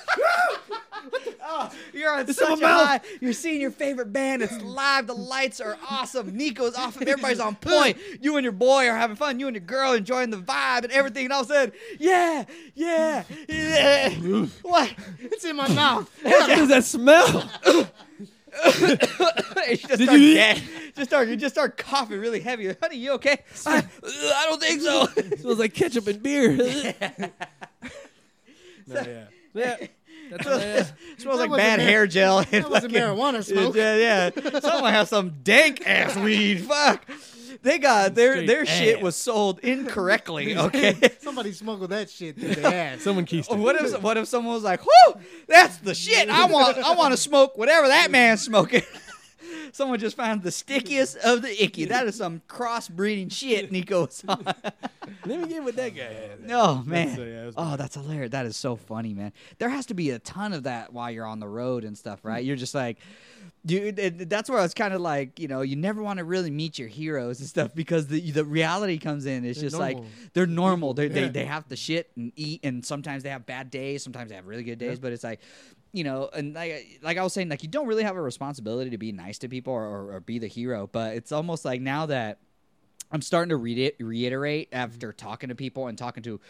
Oh, 1.52 1.68
you're 1.92 2.12
on 2.12 2.20
It's 2.20 2.38
such 2.38 2.60
a 2.60 2.66
high. 2.68 3.00
You're 3.20 3.32
seeing 3.32 3.60
your 3.60 3.72
favorite 3.72 4.12
band. 4.12 4.40
It's 4.40 4.60
live. 4.62 5.08
The 5.08 5.14
lights 5.14 5.60
are 5.60 5.76
awesome. 5.90 6.36
Nico's 6.36 6.76
off. 6.76 7.00
Everybody's 7.02 7.40
on 7.40 7.56
point. 7.60 7.98
You 8.20 8.36
and 8.36 8.44
your 8.44 8.52
boy 8.52 8.86
are 8.88 8.96
having 8.96 9.16
fun. 9.16 9.40
You 9.40 9.48
and 9.48 9.56
your 9.56 9.64
girl 9.64 9.92
enjoying 9.94 10.30
the 10.30 10.36
vibe 10.36 10.84
and 10.84 10.92
everything. 10.92 11.24
And 11.24 11.32
all 11.32 11.40
of 11.42 11.50
a 11.50 11.52
sudden, 11.54 11.74
yeah, 11.98 12.44
yeah, 12.76 13.24
yeah. 13.48 14.10
what? 14.62 14.94
it's 15.20 15.44
in 15.44 15.56
my 15.56 15.66
mouth. 15.74 16.08
What 16.22 16.48
does 16.48 16.68
that 16.68 16.84
smell? 16.84 17.50
just 18.62 19.88
Did 19.88 20.02
start, 20.02 20.20
you- 20.20 20.34
ga- 20.34 20.62
just 20.96 21.10
start, 21.10 21.28
you 21.28 21.36
just 21.36 21.54
start 21.54 21.76
coughing 21.76 22.20
really 22.20 22.40
heavy. 22.40 22.72
Honey, 22.80 22.96
you 22.96 23.12
okay? 23.14 23.38
I, 23.66 23.78
I 24.04 24.46
don't 24.48 24.60
think 24.60 24.82
so. 24.82 25.06
smells 25.36 25.58
like 25.58 25.74
ketchup 25.74 26.06
and 26.06 26.22
beer. 26.22 26.52
no, 28.86 29.00
yeah. 29.02 29.24
Yeah. 29.54 29.76
That's 30.30 30.44
smells 31.18 31.38
That 31.38 31.38
like 31.38 31.50
wasn't 31.50 31.56
bad 31.56 31.78
mar- 31.80 31.86
hair 31.88 32.06
gel. 32.06 32.38
and 32.38 32.48
That 32.48 32.70
wasn't 32.70 32.92
fucking- 32.92 33.08
marijuana 33.08 33.44
smoke. 33.44 33.74
Yeah, 33.76 34.30
yeah. 34.34 34.60
Someone 34.60 34.92
has 34.92 35.08
some 35.08 35.34
dank 35.42 35.86
ass 35.86 36.16
weed. 36.16 36.60
Fuck. 36.68 37.06
They 37.62 37.78
got 37.78 38.14
their 38.14 38.32
Straight 38.34 38.46
their 38.46 38.64
shit 38.64 38.96
ass. 38.98 39.02
was 39.02 39.16
sold 39.16 39.58
incorrectly. 39.60 40.56
Okay. 40.56 40.94
Somebody 41.20 41.52
smuggled 41.52 41.90
that 41.90 42.08
shit 42.08 42.38
through 42.38 42.54
their 42.54 42.72
ass. 42.94 43.02
Someone 43.02 43.24
keys. 43.26 43.46
what 43.48 43.76
if 43.76 44.00
what 44.02 44.16
if 44.16 44.28
someone 44.28 44.54
was 44.54 44.62
like, 44.62 44.80
"Whoo, 44.84 45.14
that's 45.46 45.76
the 45.78 45.94
shit. 45.94 46.28
I 46.30 46.46
want 46.46 46.78
I 46.78 46.94
want 46.94 47.12
to 47.12 47.16
smoke 47.18 47.58
whatever 47.58 47.88
that 47.88 48.10
man's 48.10 48.40
smoking." 48.42 48.82
Someone 49.72 49.98
just 49.98 50.16
found 50.16 50.42
the 50.42 50.50
stickiest 50.50 51.16
of 51.18 51.42
the 51.42 51.62
icky. 51.64 51.84
That 51.86 52.06
is 52.06 52.16
some 52.16 52.42
crossbreeding 52.48 53.32
shit 53.32 53.70
Nico 53.72 54.06
was 54.06 54.24
on. 54.28 54.44
Let 55.26 55.40
me 55.40 55.48
get 55.48 55.62
what 55.62 55.76
that 55.76 55.94
guy 55.94 56.02
had. 56.12 56.38
Oh 56.50 56.82
man. 56.86 57.18
yeah, 57.18 57.50
oh, 57.56 57.76
that's 57.76 57.94
hilarious. 57.94 58.30
That 58.30 58.46
is 58.46 58.56
so 58.56 58.76
funny, 58.76 59.14
man. 59.14 59.32
There 59.58 59.68
has 59.68 59.86
to 59.86 59.94
be 59.94 60.10
a 60.10 60.18
ton 60.18 60.52
of 60.52 60.64
that 60.64 60.92
while 60.92 61.10
you're 61.10 61.26
on 61.26 61.40
the 61.40 61.48
road 61.48 61.84
and 61.84 61.96
stuff, 61.96 62.20
right? 62.24 62.44
You're 62.44 62.56
just 62.56 62.74
like, 62.74 62.98
dude. 63.66 63.98
it- 63.98 64.28
That's 64.30 64.48
where 64.48 64.58
I 64.58 64.62
was 64.62 64.74
kind 64.74 64.94
of 64.94 65.00
like, 65.00 65.38
you 65.40 65.48
know, 65.48 65.62
you 65.62 65.76
never 65.76 66.02
want 66.02 66.18
to 66.18 66.24
really 66.24 66.50
meet 66.50 66.78
your 66.78 66.88
heroes 66.88 67.40
and 67.40 67.48
stuff 67.48 67.74
because 67.74 68.06
the 68.06 68.30
the 68.30 68.44
reality 68.44 68.98
comes 68.98 69.26
in. 69.26 69.44
It's 69.44 69.60
They're 69.60 69.70
just 69.70 69.80
like 69.80 69.98
they're 70.32 70.46
normal. 70.46 70.94
They 70.94 71.08
they 71.08 71.22
Yeah. 71.22 71.28
they 71.28 71.44
have 71.44 71.66
to 71.68 71.76
shit 71.76 72.10
and 72.16 72.32
eat, 72.36 72.60
and 72.62 72.84
sometimes 72.84 73.22
they 73.22 73.30
have 73.30 73.46
bad 73.46 73.70
days. 73.70 74.02
Sometimes 74.02 74.30
they 74.30 74.36
have 74.36 74.46
really 74.46 74.64
good 74.64 74.78
days. 74.78 74.98
But 74.98 75.12
it's 75.12 75.24
like. 75.24 75.40
You 75.92 76.04
know, 76.04 76.30
and 76.32 76.54
like, 76.54 77.00
like 77.02 77.18
I 77.18 77.22
was 77.24 77.32
saying, 77.32 77.48
like 77.48 77.62
you 77.62 77.68
don't 77.68 77.86
really 77.86 78.04
have 78.04 78.16
a 78.16 78.22
responsibility 78.22 78.90
to 78.90 78.98
be 78.98 79.10
nice 79.10 79.38
to 79.38 79.48
people 79.48 79.72
or, 79.72 79.84
or, 79.84 80.12
or 80.14 80.20
be 80.20 80.38
the 80.38 80.46
hero, 80.46 80.88
but 80.90 81.16
it's 81.16 81.32
almost 81.32 81.64
like 81.64 81.80
now 81.80 82.06
that 82.06 82.38
I'm 83.10 83.22
starting 83.22 83.50
to 83.50 83.56
read 83.56 83.78
it, 83.78 83.96
reiterate 83.98 84.68
after 84.72 85.08
mm-hmm. 85.08 85.16
talking 85.16 85.48
to 85.48 85.54
people 85.54 85.88
and 85.88 85.98
talking 85.98 86.22
to 86.22 86.40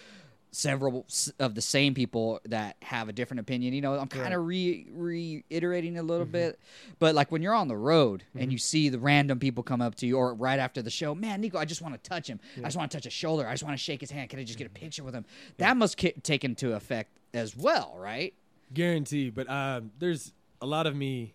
several 0.52 1.06
of 1.38 1.54
the 1.54 1.60
same 1.60 1.94
people 1.94 2.40
that 2.44 2.76
have 2.82 3.08
a 3.08 3.12
different 3.12 3.40
opinion. 3.40 3.72
You 3.72 3.80
know, 3.80 3.94
I'm 3.94 4.08
kind 4.08 4.34
of 4.34 4.44
re 4.44 4.86
reiterating 4.90 5.96
a 5.96 6.02
little 6.02 6.26
mm-hmm. 6.26 6.32
bit, 6.32 6.60
but 6.98 7.14
like 7.14 7.30
when 7.30 7.42
you're 7.42 7.54
on 7.54 7.68
the 7.68 7.76
road 7.76 8.24
and 8.34 8.42
mm-hmm. 8.42 8.50
you 8.50 8.58
see 8.58 8.88
the 8.88 8.98
random 8.98 9.38
people 9.38 9.62
come 9.62 9.80
up 9.80 9.94
to 9.96 10.06
you, 10.06 10.16
or 10.18 10.34
right 10.34 10.58
after 10.58 10.82
the 10.82 10.90
show, 10.90 11.14
man, 11.14 11.40
Nico, 11.40 11.58
I 11.58 11.64
just 11.64 11.82
want 11.82 11.94
to 11.94 12.08
touch 12.08 12.28
him. 12.28 12.40
I 12.58 12.62
just 12.62 12.76
want 12.76 12.90
to 12.90 12.96
touch 12.96 13.04
his 13.04 13.12
shoulder. 13.12 13.46
I 13.46 13.52
just 13.52 13.64
want 13.64 13.76
to 13.76 13.82
shake 13.82 14.00
his 14.00 14.10
hand. 14.10 14.28
Can 14.30 14.38
I 14.38 14.44
just 14.44 14.58
get 14.58 14.66
a 14.66 14.70
picture 14.70 15.04
with 15.04 15.14
him? 15.14 15.24
That 15.58 15.76
must 15.76 15.96
ki- 15.96 16.14
take 16.22 16.44
into 16.44 16.74
effect 16.74 17.10
as 17.32 17.56
well, 17.56 17.94
right? 17.96 18.34
Guarantee, 18.72 19.30
but 19.30 19.48
um, 19.50 19.90
there's 19.98 20.32
a 20.60 20.66
lot 20.66 20.86
of 20.86 20.94
me. 20.94 21.34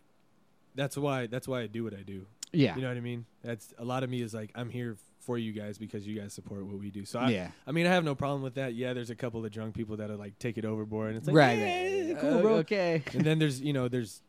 That's 0.76 0.98
why. 0.98 1.28
That's 1.28 1.48
why 1.48 1.62
I 1.62 1.68
do 1.68 1.84
what 1.84 1.94
I 1.94 2.02
do. 2.04 2.26
Yeah. 2.52 2.76
You 2.76 2.82
know 2.82 2.88
what 2.90 2.98
I 2.98 3.02
mean? 3.02 3.26
That's 3.44 3.74
a 3.78 3.84
lot 3.86 4.04
of 4.04 4.10
me 4.10 4.22
is 4.22 4.34
like 4.34 4.52
I'm 4.56 4.70
here 4.70 4.98
for 5.20 5.38
you 5.38 5.52
guys 5.52 5.78
because 5.78 6.06
you 6.08 6.18
guys 6.20 6.34
support 6.34 6.66
what 6.66 6.78
we 6.80 6.92
do. 6.92 7.04
So 7.04 7.20
I, 7.20 7.30
Yeah. 7.30 7.48
I 7.66 7.72
mean, 7.72 7.88
I 7.88 7.90
have 7.90 8.04
no 8.04 8.14
problem 8.16 8.42
with 8.44 8.56
that. 8.56 8.76
Yeah, 8.76 8.94
there's 8.94 9.10
a 9.10 9.16
couple 9.16 9.44
of 9.44 9.52
drunk 9.52 9.74
people 9.76 9.98
that'll 9.98 10.18
like 10.18 10.38
take 10.40 10.58
it 10.58 10.66
overboard, 10.66 11.10
and 11.10 11.18
it's 11.18 11.28
like, 11.28 11.36
right. 11.36 11.58
yeah, 11.58 12.14
right. 12.14 12.20
cool, 12.20 12.42
bro. 12.42 12.54
Okay. 12.58 13.04
and 13.14 13.24
then 13.26 13.40
there's 13.40 13.60
you 13.60 13.74
know 13.74 13.88
there's 13.88 14.22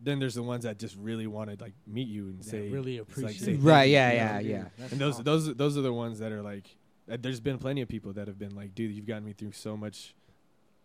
then 0.00 0.18
there's 0.18 0.34
the 0.34 0.42
ones 0.42 0.64
that 0.64 0.78
just 0.78 0.96
really 0.96 1.26
want 1.28 1.48
to 1.50 1.62
like 1.62 1.74
meet 1.86 2.08
you 2.08 2.26
and 2.26 2.44
say 2.44 2.68
really 2.68 2.96
it's 2.98 3.08
like, 3.16 3.18
appreciate 3.26 3.44
say 3.44 3.52
it. 3.52 3.54
thank 3.56 3.66
Right, 3.66 3.84
you, 3.84 3.92
yeah, 3.94 4.10
you 4.10 4.18
know? 4.18 4.24
yeah, 4.24 4.56
yeah. 4.58 4.64
That's 4.78 4.92
And 4.92 5.00
those 5.00 5.14
awesome. 5.14 5.24
those 5.24 5.54
those 5.54 5.78
are 5.78 5.82
the 5.82 5.92
ones 5.92 6.18
that 6.18 6.32
are 6.32 6.42
like. 6.42 6.66
uh, 7.10 7.16
There's 7.20 7.40
been 7.40 7.58
plenty 7.58 7.80
of 7.82 7.88
people 7.88 8.12
that 8.14 8.26
have 8.26 8.38
been 8.38 8.54
like, 8.56 8.74
dude, 8.74 8.92
you've 8.94 9.06
gotten 9.06 9.24
me 9.24 9.32
through 9.32 9.52
so 9.52 9.76
much 9.76 10.14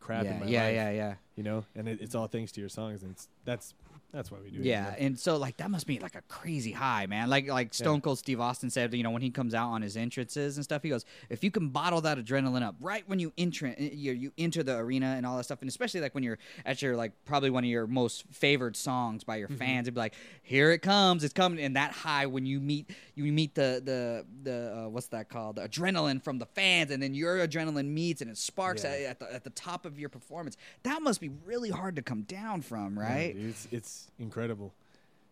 crap 0.07 0.25
in 0.25 0.31
Yeah, 0.33 0.39
my 0.39 0.45
yeah, 0.45 0.63
life. 0.63 0.73
yeah, 0.75 0.89
yeah. 0.91 1.13
You 1.35 1.43
know, 1.43 1.65
and 1.75 1.87
it, 1.87 1.99
it's 2.01 2.15
all 2.15 2.27
thanks 2.27 2.51
to 2.53 2.59
your 2.61 2.69
songs, 2.69 3.03
and 3.03 3.11
it's, 3.11 3.27
that's 3.45 3.73
that's 4.13 4.31
why 4.31 4.37
we 4.43 4.49
do 4.49 4.59
it. 4.59 4.65
Yeah, 4.65 4.95
and 4.97 5.19
so 5.19 5.37
like 5.37 5.57
that 5.57 5.69
must 5.69 5.85
be 5.85 5.99
like 5.99 6.15
a 6.15 6.21
crazy 6.29 6.71
high, 6.71 7.05
man. 7.07 7.29
Like 7.29 7.47
like 7.47 7.73
Stone 7.73 7.95
Yeah. 7.95 8.01
Cold 8.01 8.19
Steve 8.19 8.39
Austin 8.39 8.69
said, 8.69 8.93
you 8.93 9.03
know, 9.03 9.11
when 9.11 9.21
he 9.21 9.29
comes 9.29 9.53
out 9.53 9.69
on 9.69 9.81
his 9.81 9.97
entrances 9.97 10.57
and 10.57 10.63
stuff, 10.63 10.81
he 10.83 10.89
goes, 10.89 11.05
if 11.29 11.43
you 11.43 11.51
can 11.51 11.69
bottle 11.69 12.01
that 12.01 12.17
adrenaline 12.17 12.63
up 12.63 12.75
right 12.79 13.03
when 13.07 13.19
you 13.19 13.33
enter 13.37 13.67
you, 13.77 14.13
you 14.13 14.31
enter 14.37 14.63
the 14.63 14.77
arena 14.77 15.15
and 15.17 15.25
all 15.25 15.37
that 15.37 15.43
stuff, 15.43 15.59
and 15.61 15.69
especially 15.69 15.99
like 16.01 16.15
when 16.15 16.23
you're 16.23 16.37
at 16.65 16.81
your 16.81 16.95
like 16.95 17.11
probably 17.25 17.49
one 17.49 17.63
of 17.63 17.69
your 17.69 17.85
most 17.87 18.23
favored 18.31 18.75
songs 18.75 19.23
by 19.23 19.35
Mm-hmm. 19.37 19.39
your 19.51 19.57
fans, 19.59 19.85
it'd 19.87 19.93
be 19.93 19.99
like, 19.99 20.15
here 20.41 20.71
it 20.71 20.79
comes, 20.81 21.23
it's 21.23 21.33
coming, 21.33 21.59
and 21.63 21.75
that 21.75 21.91
high 21.91 22.25
when 22.25 22.45
you 22.45 22.59
meet 22.59 22.89
you 23.15 23.31
meet 23.31 23.53
the 23.55 23.81
the 23.83 24.25
the 24.43 24.75
uh, 24.85 24.89
what's 24.89 25.07
that 25.07 25.29
called, 25.29 25.57
the 25.57 25.67
adrenaline 25.67 26.23
from 26.23 26.39
the 26.39 26.45
fans, 26.47 26.91
and 26.91 27.03
then 27.03 27.13
your 27.13 27.37
adrenaline 27.45 27.87
meets 27.89 28.21
and 28.21 28.31
it 28.31 28.37
sparks 28.37 28.83
Yeah. 28.83 28.91
at, 28.91 29.01
at 29.01 29.19
the 29.19 29.33
at 29.35 29.43
the 29.43 29.49
top 29.51 29.85
of 29.85 29.99
your 29.99 30.09
performance. 30.09 30.57
That 30.83 31.01
must 31.01 31.21
be 31.21 31.29
really 31.45 31.69
hard 31.69 31.97
to 31.97 32.01
come 32.01 32.21
down 32.23 32.61
from, 32.61 32.97
right? 32.97 33.33
dude, 33.35 33.49
it's 33.49 33.67
it's 33.71 34.06
incredible. 34.19 34.73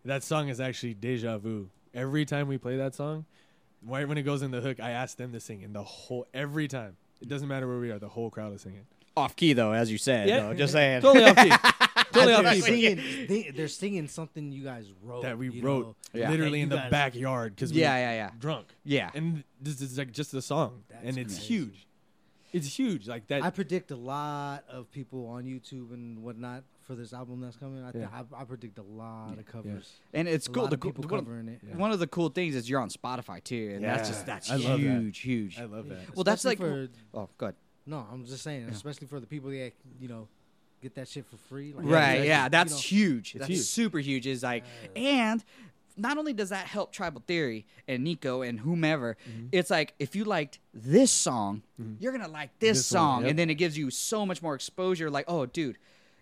That 0.03 0.23
song 0.23 0.49
is 0.49 0.59
actually 0.59 0.93
deja 0.93 1.37
vu. 1.37 1.69
Every 1.93 2.25
time 2.25 2.47
we 2.47 2.57
play 2.57 2.77
that 2.77 2.93
song, 2.95 3.25
right 3.85 4.07
when 4.07 4.17
it 4.17 4.23
goes 4.23 4.41
in 4.41 4.51
the 4.51 4.61
hook, 4.61 4.79
I 4.79 4.91
ask 4.91 5.17
them 5.17 5.31
to 5.33 5.39
sing, 5.39 5.63
and 5.63 5.73
the 5.73 5.83
whole 5.83 6.27
every 6.33 6.67
time. 6.67 6.97
It 7.21 7.29
doesn't 7.29 7.47
matter 7.47 7.67
where 7.67 7.79
we 7.79 7.91
are, 7.91 7.97
the 7.99 8.09
whole 8.09 8.29
crowd 8.29 8.53
is 8.53 8.61
singing. 8.61 8.85
Off 9.17 9.35
key 9.37 9.53
though, 9.53 9.71
as 9.71 9.89
you 9.89 9.97
said. 9.97 10.27
Yeah. 10.27 10.41
though, 10.41 10.53
just 10.53 10.73
saying. 10.73 11.01
Totally 11.01 11.23
off 11.25 11.37
key. 11.37 11.49
totally 12.11 12.33
they're 12.33 12.45
off 12.47 12.53
key. 12.53 12.61
singing, 12.61 13.27
they, 13.27 13.51
they're 13.55 13.67
singing 13.69 14.07
something 14.09 14.51
you 14.51 14.63
guys 14.65 14.91
wrote 15.01 15.21
That 15.23 15.37
we 15.37 15.61
wrote 15.61 15.85
know. 16.13 16.19
Yeah. 16.19 16.29
literally 16.29 16.61
And 16.61 16.71
in 16.73 16.77
the 16.77 16.83
guys- 16.83 16.91
backyard 16.91 17.55
because 17.55 17.71
Yeah, 17.71 17.95
we 17.95 18.01
yeah, 18.01 18.11
yeah. 18.11 18.29
drunk. 18.37 18.67
Yeah. 18.83 19.09
And 19.15 19.45
this 19.61 19.79
is 19.81 19.97
like 19.97 20.11
just 20.11 20.33
the 20.33 20.41
song, 20.41 20.83
That's 20.89 21.05
and 21.05 21.17
it's 21.17 21.35
crazy. 21.35 21.47
huge. 21.53 21.87
It's 22.53 22.77
huge, 22.79 23.07
like 23.07 23.27
that. 23.27 23.43
I 23.43 23.49
predict 23.49 23.91
a 23.91 23.95
lot 23.95 24.63
of 24.69 24.89
people 24.91 25.27
on 25.27 25.43
YouTube 25.43 25.93
and 25.93 26.23
whatnot 26.23 26.63
for 26.87 26.95
this 26.95 27.11
album 27.13 27.41
that's 27.41 27.57
coming. 27.57 27.83
I, 27.83 27.91
th- 27.91 28.05
Yeah. 28.09 28.23
I, 28.37 28.41
I 28.41 28.45
predict 28.45 28.77
a 28.79 28.83
lot 28.83 29.37
of 29.37 29.45
covers. 29.45 29.91
And 30.13 30.27
it's 30.27 30.47
a 30.47 30.51
cool. 30.51 30.63
lot 30.63 30.69
The 30.69 30.75
of 30.75 30.79
cool 30.79 30.91
people 30.93 31.09
one, 31.09 31.19
covering 31.25 31.47
it. 31.49 31.59
Yeah. 31.67 31.75
one 31.75 31.91
of 31.91 31.99
the 31.99 32.07
cool 32.07 32.29
things 32.29 32.55
is 32.55 32.69
you're 32.69 32.79
on 32.79 32.89
Spotify 32.89 33.43
too, 33.43 33.71
and 33.75 33.83
that's 33.83 34.07
just 34.07 34.25
that's 34.25 34.49
I 34.49 34.55
love 34.55 34.79
that. 34.79 34.79
huge, 34.79 35.19
huge. 35.19 35.59
I 35.59 35.65
love 35.65 35.89
that. 35.89 36.15
Well, 36.15 36.23
that's 36.23 36.45
like- 36.45 36.59
for 36.59 36.87
Oh, 37.13 37.29
good. 37.37 37.55
no. 37.85 38.05
I'm 38.11 38.25
just 38.25 38.43
saying, 38.43 38.69
especially 38.69 39.07
for 39.07 39.19
the 39.19 39.27
people 39.27 39.49
that 39.49 39.73
you 39.99 40.07
know 40.07 40.27
get 40.81 40.95
that 40.95 41.07
shit 41.07 41.25
for 41.25 41.37
free. 41.37 41.73
Like, 41.73 41.85
right? 41.85 41.91
that's- 41.91 42.27
Yeah, 42.27 42.43
you 42.45 42.49
that's 42.51 42.71
know, 42.73 42.77
huge. 42.77 43.31
It's 43.35 43.39
that's 43.39 43.49
huge. 43.49 43.65
super 43.65 43.97
huge. 43.99 44.27
Is 44.27 44.43
like, 44.43 44.63
and 44.95 45.43
not 45.97 46.17
only 46.17 46.33
does 46.33 46.49
that 46.49 46.67
help 46.67 46.91
Tribal 46.91 47.23
Theory 47.25 47.65
and 47.87 48.03
Nico 48.03 48.41
and 48.41 48.59
whomever, 48.59 49.17
mm-hmm. 49.29 49.47
it's 49.51 49.69
like 49.69 49.93
if 49.99 50.15
you 50.15 50.25
liked 50.25 50.59
this 50.73 51.11
song, 51.11 51.63
mm-hmm. 51.81 51.95
you're 51.99 52.11
gonna 52.11 52.27
like 52.27 52.57
this, 52.59 52.77
This 52.77 52.91
one, 52.91 52.99
song, 52.99 53.21
yep. 53.21 53.29
and 53.31 53.39
then 53.39 53.49
it 53.49 53.55
gives 53.55 53.77
you 53.77 53.89
so 53.89 54.25
much 54.25 54.41
more 54.41 54.55
exposure. 54.55 55.09
Like, 55.09 55.25
oh, 55.27 55.45
dude. 55.45 55.77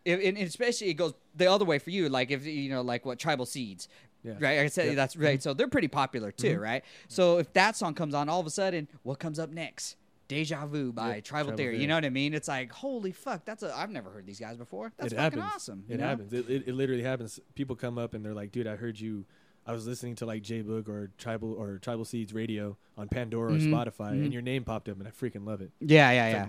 If, 0.06 0.20
and 0.22 0.38
especially 0.38 0.90
it 0.90 0.96
goes 0.96 1.14
the 1.34 1.50
other 1.50 1.64
way 1.64 1.80
for 1.80 1.90
you, 1.90 2.10
like 2.10 2.30
if 2.30 2.46
you 2.46 2.70
know, 2.70 2.82
like 2.82 3.06
what 3.06 3.20
Tribal 3.20 3.46
Seeds, 3.46 3.88
Yeah. 4.22 4.34
right? 4.40 4.60
I 4.60 4.68
said 4.68 4.88
Yep. 4.88 4.96
that's 4.98 5.16
right. 5.16 5.40
Mm-hmm. 5.40 5.42
So 5.42 5.54
they're 5.54 5.70
pretty 5.70 5.88
popular 5.88 6.30
too, 6.32 6.60
right? 6.60 6.84
So 7.08 7.38
if 7.38 7.54
that 7.54 7.78
song 7.78 7.94
comes 7.94 8.14
on, 8.14 8.28
all 8.28 8.42
of 8.42 8.46
a 8.46 8.50
sudden, 8.50 8.90
what 9.04 9.20
comes 9.20 9.40
up 9.40 9.50
next? 9.50 9.96
Deja 10.28 10.66
Vu 10.66 10.92
by 10.92 11.16
Yep, 11.16 11.24
Tribal 11.24 11.44
Tribal 11.46 11.58
Theory. 11.58 11.80
You 11.80 11.88
know 11.88 11.96
what 11.96 12.04
I 12.04 12.10
mean? 12.10 12.34
It's 12.34 12.48
like, 12.50 12.72
holy 12.72 13.14
fuck, 13.14 13.46
that's 13.46 13.64
a 13.64 13.74
I've 13.74 13.92
never 13.92 14.10
heard 14.10 14.26
these 14.26 14.40
guys 14.42 14.58
before. 14.58 14.92
That's 14.98 15.14
it 15.14 15.16
fucking 15.16 15.40
happens. 15.40 15.56
awesome. 15.56 15.86
It 15.88 16.00
know? 16.00 16.08
happens. 16.08 16.34
It, 16.34 16.50
it, 16.50 16.68
it 16.68 16.74
literally 16.76 17.04
happens. 17.04 17.40
People 17.56 17.76
come 17.78 17.98
up 17.98 18.14
and 18.14 18.26
they're 18.26 18.34
like, 18.34 18.52
"Dude, 18.52 18.68
I 18.68 18.76
heard 18.76 19.00
you. 19.00 19.26
I 19.66 19.72
was 19.72 19.88
listening 19.88 20.16
to 20.16 20.26
like 20.26 20.42
J 20.44 20.62
Boog 20.62 20.88
or 20.90 21.10
Tribal 21.18 21.54
or 21.54 21.78
Tribal 21.80 22.04
Seeds 22.06 22.34
radio 22.34 22.76
on 22.98 23.08
Pandora 23.08 23.52
Mhm. 23.54 23.56
or 23.56 23.60
Spotify, 23.76 24.12
Mhm. 24.12 24.24
and 24.26 24.34
your 24.34 24.42
name 24.42 24.64
popped 24.64 24.90
up, 24.90 25.00
and 25.00 25.08
I 25.08 25.12
freaking 25.12 25.46
love 25.46 25.62
it. 25.62 25.72
Yeah, 25.80 26.12
yeah, 26.12 26.30
yeah. 26.30 26.48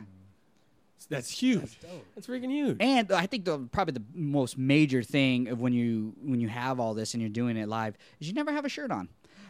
That's 1.11 1.31
huge. 1.31 1.61
That's 1.61 1.75
dope. 1.77 2.07
That's 2.15 2.27
freaking 2.27 2.51
huge. 2.51 2.77
And 2.81 3.13
I 3.13 3.27
think 3.27 3.45
the 3.45 3.59
probably 3.71 3.93
the 3.93 4.03
most 4.15 4.57
major 4.57 5.03
thing 5.03 5.49
of 5.49 5.61
when 5.61 5.73
you 5.75 6.15
when 6.23 6.41
you 6.41 6.49
have 6.49 6.81
all 6.81 6.95
this 6.95 7.13
and 7.15 7.21
you're 7.21 7.29
doing 7.31 7.57
it 7.57 7.69
live 7.69 7.97
is 8.21 8.27
you 8.29 8.33
never 8.35 8.51
have 8.53 8.65
a 8.65 8.69
shirt 8.71 8.91
on. 8.91 9.09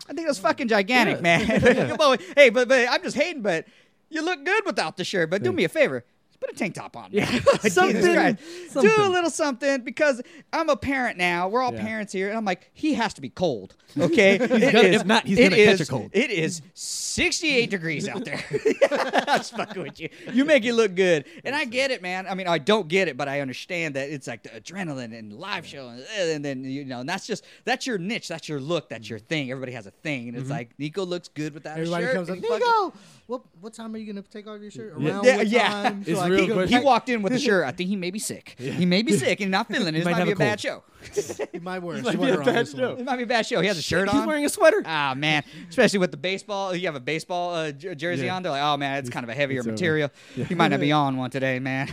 I 0.09 0.12
think 0.15 0.27
that's 0.27 0.39
fucking 0.41 0.69
gigantic, 0.69 1.17
Yeah. 1.17 1.23
man. 1.23 1.47
Come 1.97 2.01
on. 2.01 2.19
hey, 2.37 2.51
but 2.51 2.67
but 2.69 2.89
I'm 2.89 3.03
just 3.03 3.17
hating, 3.17 3.43
but 3.43 3.67
you 4.11 4.23
look 4.25 4.45
good 4.45 4.65
without 4.67 4.97
the 4.97 5.05
shirt. 5.05 5.31
But 5.31 5.43
do 5.45 5.53
me 5.53 5.62
a 5.65 5.69
favor, 5.69 6.05
Put 6.41 6.51
a 6.51 6.55
tank 6.55 6.74
top 6.74 6.97
on. 6.97 7.09
Yeah. 7.11 7.30
Jesus 7.62 7.74
Something- 7.74 8.03
Do 8.03 8.93
a 8.99 9.09
little 9.09 9.30
something 9.30 9.82
because 9.82 10.20
I'm 10.53 10.68
a 10.68 10.76
parent 10.76 11.16
now. 11.18 11.49
We're 11.49 11.62
all 11.62 11.74
Yeah. 11.74 11.82
parents 11.82 12.12
here, 12.12 12.28
and 12.28 12.37
I'm 12.37 12.45
like, 12.45 12.70
he 12.74 12.95
has 12.95 13.14
to 13.14 13.20
be 13.20 13.30
cold. 13.30 13.76
Okay, 13.99 14.39
gonna- 14.49 14.55
is- 14.55 15.01
if 15.01 15.07
not, 15.07 15.26
he's 15.26 15.39
it 15.39 15.51
gonna 15.51 15.64
catch 15.64 15.80
a 15.80 15.87
cold. 15.87 16.11
It 16.12 16.30
is 16.30 16.62
68 16.74 17.70
degrees 17.70 18.09
out 18.09 18.24
there. 18.24 18.43
I'm 19.28 19.43
fucking 19.43 19.82
with 19.82 20.01
you. 20.01 20.09
You 20.32 20.45
make 20.45 20.64
it 20.64 20.74
look 20.74 20.95
good, 20.95 21.24
and 21.45 21.55
I 21.55 21.64
get 21.64 21.91
it, 21.91 22.03
man. 22.03 22.26
I 22.26 22.35
mean, 22.35 22.49
I 22.49 22.59
don't 22.59 22.89
get 22.89 23.09
it, 23.09 23.16
but 23.16 23.28
I 23.28 23.41
understand 23.41 23.95
that 23.95 24.11
it's 24.11 24.26
like 24.26 24.43
the 24.43 24.49
adrenaline 24.51 25.16
and 25.16 25.32
live 25.32 25.66
show, 25.66 25.89
and, 25.89 26.01
uh, 26.01 26.22
and 26.32 26.45
then 26.45 26.64
you 26.64 26.85
know, 26.85 27.01
and 27.01 27.09
that's 27.09 27.26
just 27.26 27.45
that's 27.64 27.87
your 27.87 27.99
niche, 27.99 28.28
that's 28.28 28.49
your 28.49 28.61
look, 28.61 28.89
that's 28.89 29.09
your 29.09 29.18
thing. 29.18 29.51
Everybody 29.51 29.72
has 29.72 29.87
a 29.87 29.93
thing, 29.93 30.28
and 30.28 30.37
it's 30.37 30.45
mm-hmm. 30.45 30.53
like 30.53 30.78
Nico 30.78 31.05
looks 31.05 31.28
good 31.28 31.55
without 31.55 31.78
Everybody 31.78 32.05
a 32.05 32.09
shirt. 32.09 32.16
Everybody 32.16 32.49
comes 32.49 32.62
up. 32.62 32.66
Nico, 32.66 32.99
what 33.26 33.43
what 33.61 33.72
time 33.72 33.95
are 33.95 33.99
you 33.99 34.12
gonna 34.12 34.22
take 34.22 34.47
off 34.47 34.61
your 34.61 34.70
shirt? 34.70 34.93
Around 34.93 35.24
Yeah, 35.24 35.41
yeah. 35.41 35.95
I 36.25 36.29
real 36.29 36.53
quick. 36.53 36.68
He 36.70 36.79
walked 36.79 37.09
in 37.09 37.22
with 37.22 37.33
a 37.33 37.39
shirt. 37.39 37.64
I 37.64 37.72
think 37.72 37.89
he 37.89 37.97
may 37.97 38.11
be 38.11 38.18
sick. 38.18 38.57
He 38.75 38.87
may 38.87 39.03
be 39.03 39.12
sick 39.12 39.41
and 39.41 39.51
not 39.51 39.68
feeling 39.68 39.95
it. 39.95 39.99
This 40.05 40.05
might 40.05 40.18
might, 40.18 40.25
be 40.25 40.31
a 40.31 40.35
a 40.35 40.39
bad 40.39 40.61
show. 40.61 40.83
He 41.53 41.59
might 41.61 41.79
wear 41.81 41.97
a 41.97 42.03
might 42.03 42.12
be 42.12 42.16
sweater 42.16 42.35
a 42.35 42.39
on 42.39 42.45
bad 42.45 42.68
show. 42.68 42.93
It 42.97 43.05
might 43.05 43.16
be 43.16 43.22
a 43.22 43.27
bad 43.27 43.47
show. 43.47 43.61
He 43.61 43.68
has 43.68 43.79
a 43.79 43.83
shirt 43.83 44.09
He's 44.09 44.14
on. 44.14 44.20
He's 44.20 44.27
wearing 44.27 44.45
a 44.45 44.49
sweater. 44.49 44.83
Ah 44.85 45.14
man, 45.16 45.45
especially 45.68 45.99
with 46.01 46.11
the 46.11 46.16
baseball. 46.16 46.75
You 46.75 46.87
have 46.87 46.95
a 46.97 47.01
baseball 47.01 47.55
uh, 47.55 47.72
jersey 47.72 48.27
Yeah. 48.27 48.37
on. 48.37 48.43
They're 48.43 48.53
like, 48.53 48.62
oh 48.62 48.77
man, 48.77 48.99
it's 48.99 49.11
kind 49.11 49.22
of 49.25 49.31
a 49.31 49.35
heavier 49.35 49.62
material. 49.62 50.11
You 50.35 50.57
might 50.57 50.68
not 50.68 50.81
be 50.81 50.93
on 50.93 51.16
one 51.16 51.31
today, 51.31 51.59
man. 51.59 51.89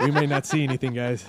we 0.00 0.10
may 0.10 0.26
not 0.26 0.46
see 0.46 0.62
anything, 0.62 0.94
guys. 0.94 1.24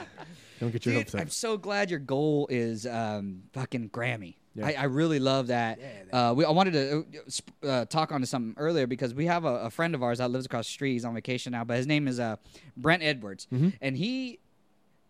Don't 0.59 0.71
get 0.71 0.85
your 0.85 0.93
Dude, 0.95 1.03
hopes 1.03 1.15
up. 1.15 1.21
I'm 1.21 1.29
so 1.29 1.57
glad 1.57 1.89
your 1.89 1.99
goal 1.99 2.47
is 2.49 2.85
um, 2.85 3.43
fucking 3.51 3.89
Grammy. 3.89 4.35
Yeah. 4.55 4.67
I, 4.67 4.73
I 4.73 4.83
really 4.83 5.19
love 5.19 5.47
that. 5.47 5.79
Uh, 6.11 6.33
we, 6.35 6.45
I 6.45 6.51
wanted 6.51 6.73
to 6.73 6.99
uh, 6.99 7.21
sp- 7.25 7.57
uh, 7.63 7.85
talk 7.85 8.11
on 8.11 8.21
to 8.21 8.27
something 8.27 8.53
earlier 8.57 8.85
because 8.87 9.13
we 9.13 9.25
have 9.25 9.45
a, 9.45 9.65
a 9.65 9.69
friend 9.71 9.95
of 9.95 10.03
ours 10.03 10.19
that 10.19 10.29
lives 10.29 10.45
across 10.45 10.67
the 10.67 10.71
street. 10.73 10.93
He's 10.93 11.05
on 11.05 11.13
vacation 11.15 11.51
now, 11.53 11.63
but 11.63 11.77
his 11.77 11.87
name 11.87 12.07
is 12.07 12.19
uh, 12.19 12.35
Brent 12.77 13.01
Edwards, 13.03 13.47
Mm-hmm. 13.51 13.69
and 13.81 13.97
he 13.97 14.39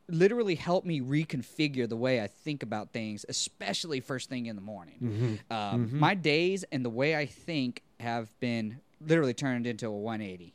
literally 0.09 0.55
helped 0.55 0.85
me 0.85 1.01
reconfigure 1.01 1.87
the 1.87 1.95
way 1.95 2.21
I 2.21 2.27
think 2.27 2.61
about 2.63 2.91
things, 2.91 3.25
especially 3.29 3.99
first 4.01 4.29
thing 4.29 4.47
in 4.47 4.55
the 4.55 4.61
morning. 4.61 5.39
Mm-hmm. 5.49 5.53
Um, 5.53 5.99
My 5.99 6.13
days 6.13 6.65
and 6.71 6.83
the 6.83 6.89
way 6.89 7.15
I 7.15 7.25
think 7.25 7.81
have 7.99 8.27
been 8.39 8.79
literally 9.05 9.33
turned 9.33 9.65
into 9.65 9.87
a 9.87 9.91
180. 9.91 10.53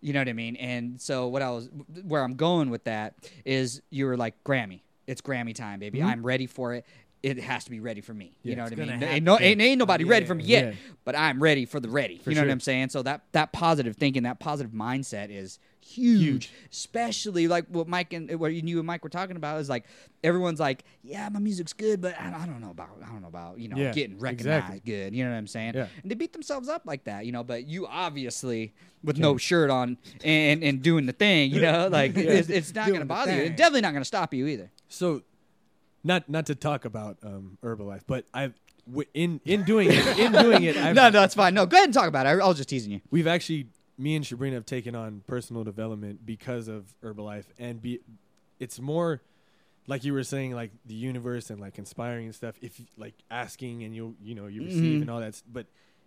You 0.00 0.12
know 0.14 0.20
what 0.20 0.28
I 0.28 0.32
mean? 0.32 0.56
And 0.56 0.98
so 1.00 1.26
what 1.28 1.42
I 1.42 1.50
was 1.50 1.68
where 2.04 2.22
I'm 2.22 2.34
going 2.34 2.70
with 2.70 2.84
that 2.84 3.14
is 3.44 3.82
you 3.90 4.06
were 4.06 4.16
like 4.16 4.42
Grammy. 4.42 4.80
It's 5.06 5.20
Grammy 5.20 5.54
time, 5.54 5.80
baby. 5.80 6.02
I'm 6.02 6.24
ready 6.24 6.46
for 6.46 6.72
it. 6.74 6.86
It 7.22 7.38
has 7.40 7.64
to 7.64 7.70
be 7.70 7.80
ready 7.80 8.00
for 8.00 8.14
me. 8.14 8.36
you 8.42 8.54
know 8.54 8.64
what 8.64 8.72
I 8.72 8.76
mean? 8.76 9.02
Ain't, 9.02 9.24
no, 9.24 9.38
ain't, 9.40 9.60
ain't 9.60 9.78
nobody 9.78 10.04
ready 10.04 10.26
for 10.26 10.34
me 10.34 10.44
yet, 10.44 10.66
yeah. 10.66 10.72
but 11.04 11.16
I'm 11.16 11.42
ready 11.42 11.64
for 11.64 11.80
the 11.80 11.88
ready. 11.88 12.20
you 12.24 12.34
know 12.34 12.42
what. 12.42 12.50
I'm 12.50 12.60
saying? 12.60 12.90
So 12.90 13.02
that 13.02 13.22
that 13.32 13.52
positive 13.52 13.96
thinking, 13.96 14.22
that 14.24 14.38
positive 14.38 14.72
mindset 14.72 15.30
is 15.30 15.58
huge. 15.80 16.22
Huge. 16.22 16.50
Especially 16.70 17.48
like 17.48 17.66
what 17.68 17.88
Mike 17.88 18.12
and 18.12 18.38
what 18.38 18.52
you 18.52 18.78
and 18.78 18.86
Mike 18.86 19.02
were 19.02 19.10
talking 19.10 19.36
about 19.36 19.60
is 19.60 19.68
like 19.68 19.84
everyone's 20.22 20.60
like, 20.60 20.84
yeah, 21.02 21.28
my 21.28 21.38
music's 21.38 21.72
good, 21.72 22.00
but 22.00 22.20
I, 22.20 22.42
I 22.42 22.46
don't 22.46 22.60
know 22.60 22.70
about 22.70 22.90
I 23.04 23.08
don't 23.08 23.22
know 23.22 23.28
about 23.28 23.58
you 23.58 23.68
know 23.68 23.76
Yeah, 23.76 23.92
getting 23.92 24.18
recognized 24.18 24.66
exactly. 24.66 24.82
good. 24.84 25.14
You 25.14 25.24
know 25.24 25.30
what 25.30 25.36
I'm 25.36 25.46
saying? 25.46 25.74
Yeah. 25.74 25.86
And 26.02 26.10
they 26.10 26.14
beat 26.14 26.32
themselves 26.32 26.68
up 26.68 26.82
like 26.84 27.04
that, 27.04 27.26
you 27.26 27.32
know. 27.32 27.42
But 27.44 27.66
you 27.66 27.86
obviously 27.86 28.74
with 29.02 29.18
no 29.18 29.36
shirt 29.36 29.70
on 29.70 29.96
and 30.24 30.62
and 30.62 30.82
doing 30.82 31.06
the 31.06 31.12
thing, 31.12 31.50
you 31.50 31.60
know, 31.60 31.88
like 31.90 32.16
it's, 32.16 32.48
it's 32.48 32.74
not 32.74 32.86
Doing 32.86 32.98
gonna 32.98 33.06
bother 33.06 33.34
you. 33.34 33.42
It's 33.42 33.56
definitely 33.56 33.82
not 33.82 33.92
gonna 33.92 34.04
stop 34.04 34.34
you 34.34 34.46
either. 34.46 34.70
So, 34.88 35.22
not 36.06 36.28
not 36.28 36.46
to 36.46 36.54
talk 36.54 36.84
about 36.84 37.18
um, 37.22 37.58
Herbalife, 37.62 38.02
but 38.06 38.24
I've 38.32 38.54
w- 38.86 39.08
in 39.14 39.40
in 39.44 39.64
doing 39.64 39.88
it 39.90 40.18
in 40.18 40.32
doing 40.32 40.62
it. 40.62 40.76
I've, 40.84 40.94
no, 40.94 41.04
no, 41.04 41.10
that's 41.20 41.34
fine. 41.34 41.54
No, 41.54 41.66
go 41.66 41.76
ahead 41.76 41.88
and 41.88 41.94
talk 41.94 42.08
about 42.08 42.26
it. 42.26 42.30
I, 42.30 42.32
I 42.32 42.46
was 42.46 42.56
just 42.56 42.68
teasing 42.68 42.92
you. 42.92 43.00
we've 43.10 43.26
actually 43.26 43.68
me 43.98 44.14
and 44.14 44.26
Sabrina 44.26 44.54
have 44.56 44.66
taken 44.66 44.94
on 44.94 45.22
personal 45.26 45.64
development 45.64 46.24
because 46.24 46.68
of 46.68 46.94
Herbalife, 47.02 47.46
and 47.58 47.80
be 47.82 48.00
it's 48.60 48.78
more 48.80 49.22
like 49.88 50.04
you 50.04 50.12
were 50.12 50.24
saying, 50.24 50.52
like 50.52 50.70
the 50.84 50.94
universe 50.94 51.48
and 51.50 51.60
like 51.60 51.78
inspiring 51.78 52.26
and 52.26 52.34
stuff. 52.34 52.56
If 52.60 52.80
like 52.96 53.14
asking 53.30 53.82
and 53.84 53.94
you 53.94 54.14
you 54.22 54.34
know 54.34 54.46
you 54.46 54.64
receive 54.64 54.98
Mhm. 54.98 55.02
and 55.02 55.10
all 55.10 55.20
that, 55.20 55.40
but 55.50 55.66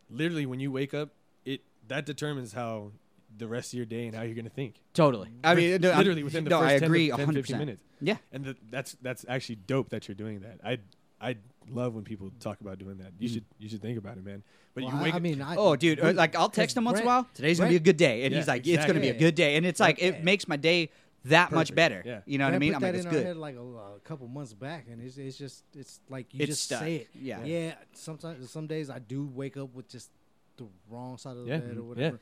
literally 0.10 0.45
when 0.45 0.60
you 0.60 0.72
wake 0.72 0.93
up, 0.93 1.10
it 1.45 1.62
that 1.88 2.06
determines 2.06 2.54
how 2.54 2.91
the 3.38 3.47
rest 3.47 3.73
of 3.73 3.77
your 3.77 3.86
day 3.86 4.07
and 4.07 4.15
how 4.15 4.23
you're 4.23 4.36
gonna 4.36 4.49
think. 4.49 4.75
Totally. 4.93 5.30
I 5.43 5.55
mean, 5.55 5.80
no, 5.82 5.89
I'm- 5.89 5.97
literally 5.99 6.23
within 6.23 6.43
the 6.43 6.49
no, 6.49 6.59
first 6.59 6.69
I 6.75 6.80
10 6.80 6.84
agree 6.84 7.09
10, 7.09 7.17
100%. 7.27 7.34
15 7.36 7.57
minutes. 7.57 7.84
Yeah. 8.01 8.17
and 8.32 8.45
the, 8.45 8.55
that's 8.69 8.95
that's 9.01 9.25
actually 9.27 9.55
dope 9.55 9.89
that 9.89 10.07
you're 10.07 10.15
doing 10.15 10.39
that. 10.41 10.59
I 10.63 10.80
I 11.21 11.36
love 11.69 11.93
when 11.95 12.03
people 12.03 12.32
talk 12.39 12.61
about 12.61 12.80
doing 12.80 12.97
that. 12.99 13.11
You 13.19 13.30
Mm. 13.30 13.34
should 13.34 13.45
you 13.59 13.69
should 13.69 13.82
think 13.82 13.97
about 13.97 14.17
it, 14.17 14.23
man. 14.25 14.43
But 14.73 14.84
Well, 14.86 14.95
you 14.95 15.01
wake 15.03 15.13
I 15.15 15.19
mean, 15.19 15.41
I, 15.41 15.55
Oh, 15.55 15.75
dude! 15.75 15.99
uh, 15.99 16.13
like 16.13 16.36
I'll 16.36 16.49
text 16.49 16.77
him 16.77 16.86
once 16.86 16.99
in 16.99 17.03
a 17.03 17.07
while. 17.07 17.21
Brent- 17.23 17.36
Today's 17.36 17.59
gonna 17.59 17.69
be 17.71 17.75
a 17.75 17.80
good 17.82 17.97
day, 17.97 18.23
and 18.23 18.32
Yeah, 18.32 18.39
he's 18.39 18.47
like, 18.47 18.65
"It's 18.67 18.86
gonna 18.86 18.99
be 18.99 19.09
a 19.09 19.17
good 19.17 19.36
day," 19.36 19.55
and 19.57 19.65
it's 19.65 19.80
like 19.80 20.01
it 20.01 20.23
makes 20.23 20.47
my 20.47 20.55
day 20.55 20.89
that 21.25 21.51
much 21.51 21.75
better. 21.75 22.01
Yeah. 22.05 22.21
You 22.25 22.38
know 22.38 22.45
what 22.45 22.53
I 22.53 22.59
mean? 22.59 22.73
I'm 22.73 22.82
like, 22.82 22.95
it's 22.95 23.05
good. 23.05 23.25
head 23.25 23.36
like 23.38 23.55
a, 23.57 23.61
a 23.61 23.99
couple 24.05 24.27
months 24.30 24.53
back, 24.53 24.88
and 24.89 25.01
it's 25.01 25.17
it's 25.17 25.38
just 25.38 25.65
it's 25.75 25.99
like 26.09 26.34
you 26.34 26.39
It's 26.41 26.51
just 26.51 26.63
stuck. 26.63 26.80
say 26.80 26.95
it. 26.97 27.07
Yeah. 27.13 27.43
yeah. 27.43 27.75
Sometimes 27.93 28.49
some 28.49 28.67
days 28.67 28.89
I 28.89 28.99
do 28.99 29.25
wake 29.27 29.57
up 29.57 29.73
with 29.73 29.89
just 29.89 30.09
the 30.55 30.67
wrong 30.89 31.17
side 31.17 31.36
of 31.36 31.43
the 31.45 31.49
Yeah. 31.51 31.57
bed 31.59 31.77
or 31.77 31.82
Mhm. 31.82 31.88
whatever. 31.88 32.19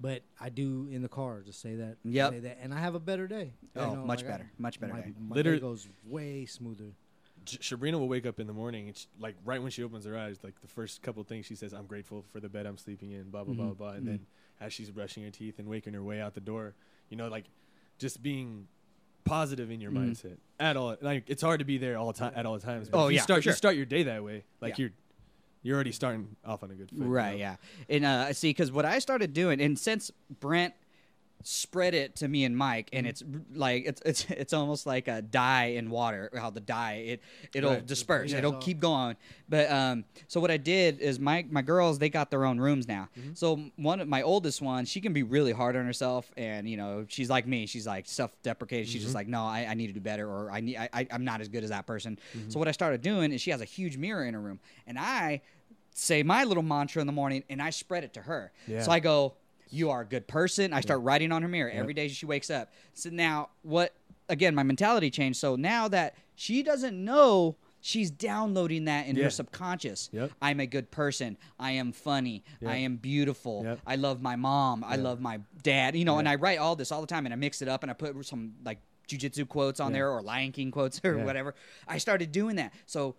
But 0.00 0.22
I 0.40 0.48
do 0.48 0.88
in 0.90 1.02
the 1.02 1.08
car 1.08 1.42
just 1.42 1.60
say 1.60 1.74
that. 1.76 1.96
Yep. 2.04 2.30
Say 2.32 2.38
that, 2.40 2.58
and 2.62 2.72
I 2.72 2.78
have 2.78 2.94
a 2.94 3.00
better 3.00 3.26
day. 3.26 3.54
You 3.74 3.82
Oh, 3.82 3.94
know, 3.94 4.04
much 4.04 4.20
like 4.20 4.28
I- 4.28 4.32
better, 4.32 4.50
much 4.58 4.78
better 4.80 4.92
My, 4.92 5.00
day. 5.00 5.14
my 5.18 5.34
Literally- 5.34 5.58
day 5.58 5.62
goes 5.62 5.88
way 6.04 6.46
smoother. 6.46 6.92
J- 7.44 7.58
Sabrina 7.62 7.98
will 7.98 8.08
wake 8.08 8.26
up 8.26 8.38
in 8.38 8.46
the 8.46 8.52
morning 8.52 8.88
and 8.88 8.96
she, 8.96 9.06
like 9.18 9.34
right 9.44 9.60
when 9.60 9.70
she 9.70 9.82
opens 9.82 10.04
her 10.04 10.16
eyes, 10.16 10.38
like 10.44 10.60
the 10.60 10.68
first 10.68 11.02
couple 11.02 11.22
things 11.24 11.46
she 11.46 11.54
says, 11.56 11.72
"I'm 11.72 11.86
grateful 11.86 12.22
for 12.22 12.38
the 12.40 12.48
bed 12.48 12.66
I'm 12.66 12.76
sleeping 12.78 13.10
in." 13.12 13.30
Blah 13.30 13.44
blah 13.44 13.54
blah 13.54 13.66
Mhm. 13.72 13.76
blah. 13.76 13.90
And 13.92 14.06
then 14.06 14.26
as 14.60 14.72
she's 14.72 14.90
brushing 14.90 15.24
her 15.24 15.30
teeth 15.30 15.58
and 15.58 15.66
waking 15.68 15.94
her 15.94 16.02
way 16.02 16.20
out 16.20 16.34
the 16.34 16.40
door, 16.40 16.74
you 17.08 17.16
know, 17.16 17.28
like 17.28 17.46
just 17.98 18.22
being 18.22 18.68
positive 19.24 19.70
in 19.70 19.80
your 19.80 19.90
Mhm. 19.90 20.10
mindset 20.10 20.38
at 20.60 20.76
all. 20.76 20.96
Like 21.00 21.24
it's 21.28 21.42
hard 21.42 21.58
to 21.60 21.64
be 21.64 21.78
there 21.78 21.96
all 21.98 22.12
time 22.12 22.32
at 22.36 22.46
all 22.46 22.58
times. 22.60 22.88
But 22.88 22.98
Oh, 23.02 23.06
if 23.06 23.12
you 23.12 23.16
yeah, 23.16 23.22
start 23.22 23.42
sure. 23.42 23.52
you 23.52 23.56
start 23.56 23.76
your 23.76 23.86
day 23.86 24.04
that 24.04 24.22
way. 24.22 24.44
Like 24.60 24.78
Yeah. 24.78 24.84
you're 24.84 24.92
you're 25.62 25.74
already 25.74 25.92
starting 25.92 26.36
off 26.44 26.62
on 26.62 26.70
a 26.70 26.74
good 26.74 26.90
foot. 26.90 26.98
you 27.00 27.04
Right, 27.06 27.32
know? 27.32 27.36
yeah. 27.38 27.56
And 27.88 28.04
uh, 28.04 28.32
see, 28.32 28.50
because 28.50 28.70
what 28.72 28.84
I 28.84 28.98
started 28.98 29.32
doing, 29.32 29.60
and 29.60 29.78
since 29.78 30.10
Brent 30.40 30.74
spread 31.42 31.94
it 31.94 32.16
to 32.16 32.28
me 32.28 32.44
and 32.44 32.56
Mike, 32.56 32.90
and 32.92 33.06
mm-hmm. 33.06 33.10
it's 33.10 33.58
like 33.58 33.84
it's 33.86 34.02
it's 34.04 34.24
it's 34.30 34.52
almost 34.52 34.86
like 34.86 35.08
a 35.08 35.22
dye 35.22 35.66
in 35.76 35.90
water. 35.90 36.30
How 36.36 36.50
the 36.50 36.60
dye 36.60 36.94
it 36.94 37.22
it'll 37.54 37.72
Right. 37.72 37.86
disperse, 37.86 38.32
Yeah. 38.32 38.38
it'll 38.38 38.52
So- 38.52 38.58
keep 38.58 38.80
going. 38.80 39.16
But 39.48 39.70
um, 39.70 40.04
so 40.26 40.40
what 40.40 40.50
I 40.50 40.56
did 40.56 41.00
is 41.00 41.18
my 41.18 41.46
my 41.50 41.62
girls 41.62 41.98
they 41.98 42.10
got 42.10 42.30
their 42.30 42.44
own 42.44 42.58
rooms 42.58 42.86
now. 42.86 43.08
Mm-hmm. 43.18 43.34
So 43.34 43.62
one 43.76 44.00
of 44.00 44.08
my 44.08 44.22
oldest 44.22 44.60
one, 44.60 44.84
she 44.84 45.00
can 45.00 45.12
be 45.12 45.22
really 45.22 45.52
hard 45.52 45.76
on 45.76 45.84
herself, 45.86 46.30
and 46.36 46.68
you 46.68 46.76
know 46.76 47.06
she's 47.08 47.30
like 47.30 47.46
me. 47.46 47.66
She's 47.66 47.86
like 47.86 48.06
self 48.06 48.30
deprecating. 48.42 48.86
She's 48.86 49.02
just 49.02 49.08
mm-hmm. 49.08 49.16
like, 49.16 49.28
no, 49.28 49.44
I, 49.44 49.68
I 49.70 49.74
need 49.74 49.88
to 49.88 49.92
do 49.92 50.00
better, 50.00 50.28
or 50.28 50.50
I 50.50 50.60
need 50.60 50.76
I, 50.76 50.88
I 50.92 51.06
I'm 51.10 51.24
not 51.24 51.40
as 51.40 51.48
good 51.48 51.64
as 51.64 51.70
that 51.70 51.86
person. 51.86 52.18
So 52.48 52.58
what 52.58 52.68
I 52.68 52.72
started 52.72 53.02
doing 53.02 53.32
is 53.32 53.40
she 53.40 53.50
has 53.50 53.60
a 53.60 53.66
huge 53.66 53.96
mirror 53.96 54.24
in 54.24 54.34
her 54.34 54.40
room, 54.40 54.60
and 54.86 54.98
I 54.98 55.42
say 55.98 56.22
my 56.22 56.44
little 56.44 56.62
mantra 56.62 57.00
in 57.00 57.06
the 57.06 57.12
morning 57.12 57.42
and 57.48 57.60
I 57.60 57.70
spread 57.70 58.04
it 58.04 58.14
to 58.14 58.22
her. 58.22 58.52
Yeah. 58.66 58.82
So 58.82 58.92
I 58.92 59.00
go, 59.00 59.34
You 59.70 59.90
are 59.90 60.00
a 60.02 60.06
good 60.06 60.26
person. 60.26 60.72
I 60.72 60.80
start 60.80 61.02
writing 61.02 61.32
on 61.32 61.42
her 61.42 61.48
mirror 61.48 61.70
every 61.70 61.94
day 61.94 62.08
she 62.08 62.26
wakes 62.26 62.50
up. 62.50 62.70
So 62.94 63.10
now 63.10 63.50
what 63.62 63.94
again, 64.28 64.54
my 64.54 64.62
mentality 64.62 65.10
changed. 65.10 65.38
So 65.38 65.56
now 65.56 65.88
that 65.88 66.14
she 66.34 66.62
doesn't 66.62 67.02
know 67.02 67.56
she's 67.80 68.10
downloading 68.10 68.84
that 68.86 69.06
in 69.06 69.16
Yeah. 69.16 69.24
her 69.24 69.30
subconscious. 69.30 70.10
Yep. 70.12 70.32
I'm 70.42 70.60
a 70.60 70.66
good 70.66 70.90
person. 70.90 71.36
I 71.58 71.72
am 71.72 71.92
funny. 71.92 72.42
I 72.66 72.76
am 72.78 72.96
beautiful. 72.96 73.62
Yep. 73.64 73.80
I 73.86 73.96
love 73.96 74.20
my 74.20 74.36
mom. 74.36 74.84
I 74.84 74.96
love 74.96 75.20
my 75.20 75.40
dad. 75.62 75.94
You 75.96 76.04
know, 76.04 76.18
and 76.18 76.28
I 76.28 76.34
write 76.34 76.58
all 76.58 76.76
this 76.76 76.90
all 76.92 77.00
the 77.00 77.06
time 77.06 77.24
and 77.26 77.32
I 77.32 77.36
mix 77.36 77.62
it 77.62 77.68
up 77.68 77.82
and 77.82 77.90
I 77.90 77.94
put 77.94 78.24
some 78.26 78.54
like 78.64 78.78
jujitsu 79.08 79.48
quotes 79.48 79.80
on 79.80 79.92
there 79.92 80.10
or 80.10 80.20
Lion 80.20 80.52
King 80.52 80.70
quotes 80.70 81.00
or 81.04 81.18
whatever. 81.18 81.54
I 81.86 81.98
started 81.98 82.32
doing 82.32 82.56
that. 82.56 82.72
So 82.86 83.14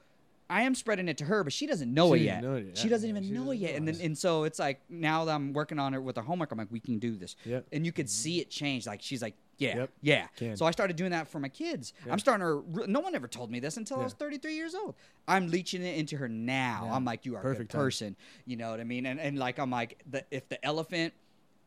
I 0.50 0.64
am 0.64 0.74
spreading 0.74 1.08
it 1.08 1.18
to 1.20 1.26
her, 1.26 1.44
but 1.44 1.54
she 1.54 1.68
doesn't 1.68 1.94
know 1.94 2.14
it 2.14 2.22
yet. 2.22 2.42
know 2.42 2.56
it 2.56 2.66
yet. 2.66 2.78
She 2.78 2.90
doesn't 2.90 3.08
Yeah, 3.08 3.16
even 3.18 3.24
she 3.24 3.32
know 3.34 3.52
it 3.52 3.56
doesn't 3.56 3.60
yet. 3.62 3.76
And 3.76 3.88
then 3.88 3.98
and 4.02 4.18
so 4.18 4.46
it's 4.46 4.58
like 4.60 4.82
now 4.90 5.26
that 5.26 5.36
I'm 5.36 5.54
working 5.54 5.78
on 5.80 5.94
it 5.94 6.02
with 6.02 6.16
her 6.16 6.22
homework, 6.24 6.52
I'm 6.52 6.58
like, 6.58 6.72
we 6.72 6.80
can 6.80 6.98
do 7.00 7.16
this. 7.16 7.36
Yep. 7.46 7.68
And 7.72 7.86
you 7.86 7.92
could 7.92 8.10
see 8.10 8.40
it 8.40 8.50
change. 8.50 8.88
Like 8.88 9.02
she's 9.02 9.22
like, 9.22 9.36
yeah, 9.58 9.76
Yep. 9.78 9.90
yeah. 10.02 10.28
Can. 10.38 10.58
So 10.58 10.66
I 10.66 10.72
started 10.72 10.96
doing 10.96 11.12
that 11.12 11.28
for 11.28 11.40
my 11.40 11.50
kids. 11.50 11.94
Yeah. 12.06 12.14
I'm 12.14 12.20
starting 12.20 12.46
her. 12.46 12.62
No 12.88 13.00
one 13.02 13.14
ever 13.14 13.28
told 13.28 13.52
me 13.52 13.60
this 13.60 13.78
until 13.78 14.00
I 14.00 14.04
was 14.06 14.14
33 14.14 14.56
years 14.56 14.74
old. 14.74 14.96
I'm 15.28 15.50
leeching 15.50 15.84
it 15.84 15.98
into 15.98 16.18
her 16.18 16.30
now. 16.30 16.84
Yeah. 16.86 16.96
I'm 16.96 17.06
like, 17.06 17.26
you 17.26 17.36
are 17.36 17.40
a 17.40 17.42
Perfect 17.42 17.70
good 17.72 17.78
time. 17.78 17.82
person. 17.82 18.16
You 18.46 18.56
know 18.58 18.72
what 18.72 18.80
I 18.80 18.86
mean? 18.86 19.06
And 19.06 19.20
and 19.20 19.38
like 19.38 19.60
I'm 19.60 19.70
like, 19.70 20.00
the, 20.10 20.24
if 20.32 20.48
the 20.50 20.64
elephant 20.66 21.14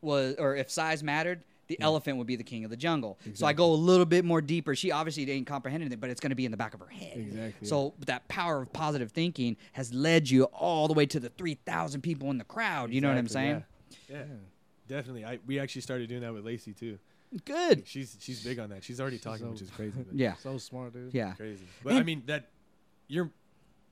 was, 0.00 0.34
or 0.38 0.56
if 0.56 0.70
size 0.70 1.02
mattered. 1.02 1.44
The 1.78 1.82
elephant 1.84 2.18
would 2.18 2.26
be 2.26 2.36
the 2.36 2.44
king 2.44 2.64
of 2.64 2.70
the 2.70 2.76
jungle. 2.76 3.18
So 3.34 3.46
I 3.46 3.52
go 3.52 3.72
a 3.72 3.74
little 3.74 4.04
bit 4.06 4.24
more 4.24 4.40
deeper. 4.40 4.74
She 4.74 4.90
obviously 4.90 5.24
didn't 5.24 5.46
comprehend 5.46 5.90
it, 5.92 6.00
but 6.00 6.10
it's 6.10 6.20
going 6.20 6.30
to 6.30 6.36
be 6.36 6.44
in 6.44 6.50
the 6.50 6.56
back 6.56 6.74
of 6.74 6.80
her 6.80 6.86
head. 6.86 7.16
Exactly, 7.16 7.66
So 7.66 7.94
that 8.06 8.26
power 8.28 8.62
of 8.62 8.72
positive 8.72 9.10
thinking 9.12 9.56
has 9.72 9.92
led 9.94 10.28
you 10.28 10.44
all 10.44 10.86
the 10.88 10.94
way 10.94 11.06
to 11.06 11.18
the 11.20 11.28
3,000 11.30 12.00
people 12.02 12.30
in 12.30 12.38
the 12.38 12.44
crowd. 12.44 12.92
You 12.92 13.00
know 13.00 13.08
what 13.08 13.16
I'm 13.18 13.28
saying? 13.28 13.64
Yeah. 14.08 14.16
yeah. 14.18 14.24
Definitely. 14.88 15.24
I 15.24 15.38
we 15.46 15.58
actually 15.58 15.82
started 15.82 16.08
doing 16.08 16.20
that 16.22 16.34
with 16.34 16.44
Lacey 16.44 16.72
too. 16.72 16.98
Good. 17.46 17.84
She's 17.86 18.16
she's 18.20 18.44
big 18.44 18.58
on 18.58 18.68
that. 18.70 18.84
She's 18.84 19.00
already 19.00 19.18
talking, 19.18 19.46
So- 19.46 19.52
which 19.52 19.62
is 19.62 19.70
crazy. 19.70 20.04
Yeah. 20.12 20.34
So 20.34 20.58
smart, 20.58 20.92
dude. 20.92 21.14
Yeah. 21.14 21.32
crazy. 21.32 21.64
But 21.82 21.94
I 21.94 22.02
mean 22.02 22.22
that 22.26 22.48
your 23.08 23.30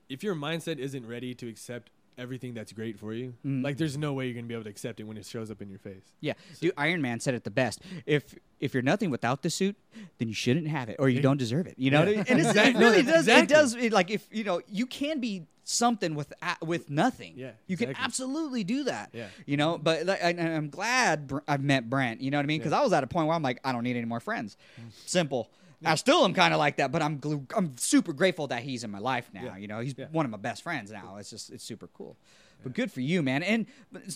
if 0.09 0.21
your 0.23 0.35
mindset 0.35 0.77
isn't 0.77 1.07
ready 1.07 1.33
to 1.35 1.47
accept 1.47 1.89
everything 2.21 2.53
that's 2.53 2.71
great 2.71 2.97
for 2.99 3.13
you. 3.13 3.33
Mm. 3.45 3.63
Like, 3.63 3.77
there's 3.77 3.97
no 3.97 4.13
way 4.13 4.27
you're 4.27 4.35
gonna 4.35 4.47
be 4.47 4.53
able 4.53 4.63
to 4.65 4.69
accept 4.69 4.99
it 4.99 5.03
when 5.03 5.17
it 5.17 5.25
shows 5.25 5.51
up 5.51 5.61
in 5.61 5.69
your 5.69 5.79
face. 5.79 6.03
Yeah, 6.21 6.33
dude, 6.61 6.73
Iron 6.77 7.01
Man 7.01 7.19
said 7.19 7.33
it 7.33 7.43
the 7.43 7.51
best. 7.51 7.81
If 8.05 8.35
if 8.59 8.73
you're 8.73 8.83
nothing 8.83 9.09
without 9.09 9.41
the 9.41 9.49
suit, 9.49 9.75
then 10.19 10.27
you 10.27 10.33
shouldn't 10.35 10.67
have 10.67 10.87
it, 10.87 10.97
or 10.99 11.09
you 11.09 11.15
Yeah. 11.17 11.21
don't 11.23 11.37
deserve 11.37 11.65
it. 11.67 11.75
You 11.77 11.91
know, 11.91 12.03
Yeah. 12.03 12.05
what 12.05 12.13
I 12.13 12.17
mean? 12.17 12.25
and 12.29 12.39
it's, 12.39 12.47
it 12.49 12.51
Exactly. 12.51 12.81
No, 12.81 12.89
really 12.91 13.03
does. 13.03 13.27
It 13.27 13.47
does. 13.49 13.75
It, 13.75 13.91
like 13.91 14.09
if 14.11 14.27
you 14.31 14.43
know, 14.43 14.61
you 14.69 14.85
can 14.85 15.19
be 15.19 15.47
something 15.63 16.15
with 16.15 16.31
a- 16.41 16.65
with 16.65 16.89
nothing. 16.89 17.33
Yeah, 17.37 17.51
you 17.67 17.77
can 17.77 17.95
absolutely 17.97 18.63
do 18.63 18.83
that. 18.85 19.09
Yeah. 19.13 19.27
you 19.45 19.57
know. 19.57 19.77
But 19.77 20.05
like, 20.05 20.23
I, 20.23 20.29
I'm 20.29 20.69
glad 20.69 21.27
Br- 21.27 21.39
I've 21.47 21.63
met 21.63 21.89
Brent. 21.89 22.21
You 22.21 22.29
know 22.31 22.37
what 22.37 22.43
I 22.43 22.47
mean? 22.47 22.59
Because 22.59 22.71
Yeah. 22.71 22.79
I 22.81 22.83
was 22.83 22.93
at 22.93 23.03
a 23.03 23.07
point 23.07 23.27
where 23.27 23.35
I'm 23.35 23.43
like, 23.43 23.59
I 23.63 23.71
don't 23.71 23.83
need 23.83 23.95
any 23.95 24.05
more 24.05 24.19
friends. 24.19 24.57
Simple. 25.05 25.49
I 25.83 25.95
still 25.95 26.23
am 26.25 26.33
kind 26.33 26.53
of 26.53 26.59
like 26.59 26.77
that, 26.77 26.91
but 26.91 27.01
I'm 27.01 27.19
I'm 27.55 27.75
super 27.77 28.13
grateful 28.13 28.47
that 28.47 28.61
he's 28.63 28.83
in 28.83 28.91
my 28.91 28.99
life 28.99 29.29
now. 29.33 29.43
Yeah. 29.45 29.57
You 29.57 29.67
know, 29.67 29.79
he's 29.79 29.95
Yeah. 29.97 30.05
one 30.11 30.25
of 30.25 30.31
my 30.31 30.37
best 30.37 30.61
friends 30.63 30.91
now. 30.91 31.17
It's 31.17 31.29
just 31.29 31.49
it's 31.51 31.63
super 31.63 31.87
cool. 31.87 32.17
But 32.63 32.73
good 32.73 32.91
for 32.91 33.01
you, 33.01 33.23
man. 33.23 33.41
And, 33.41 33.65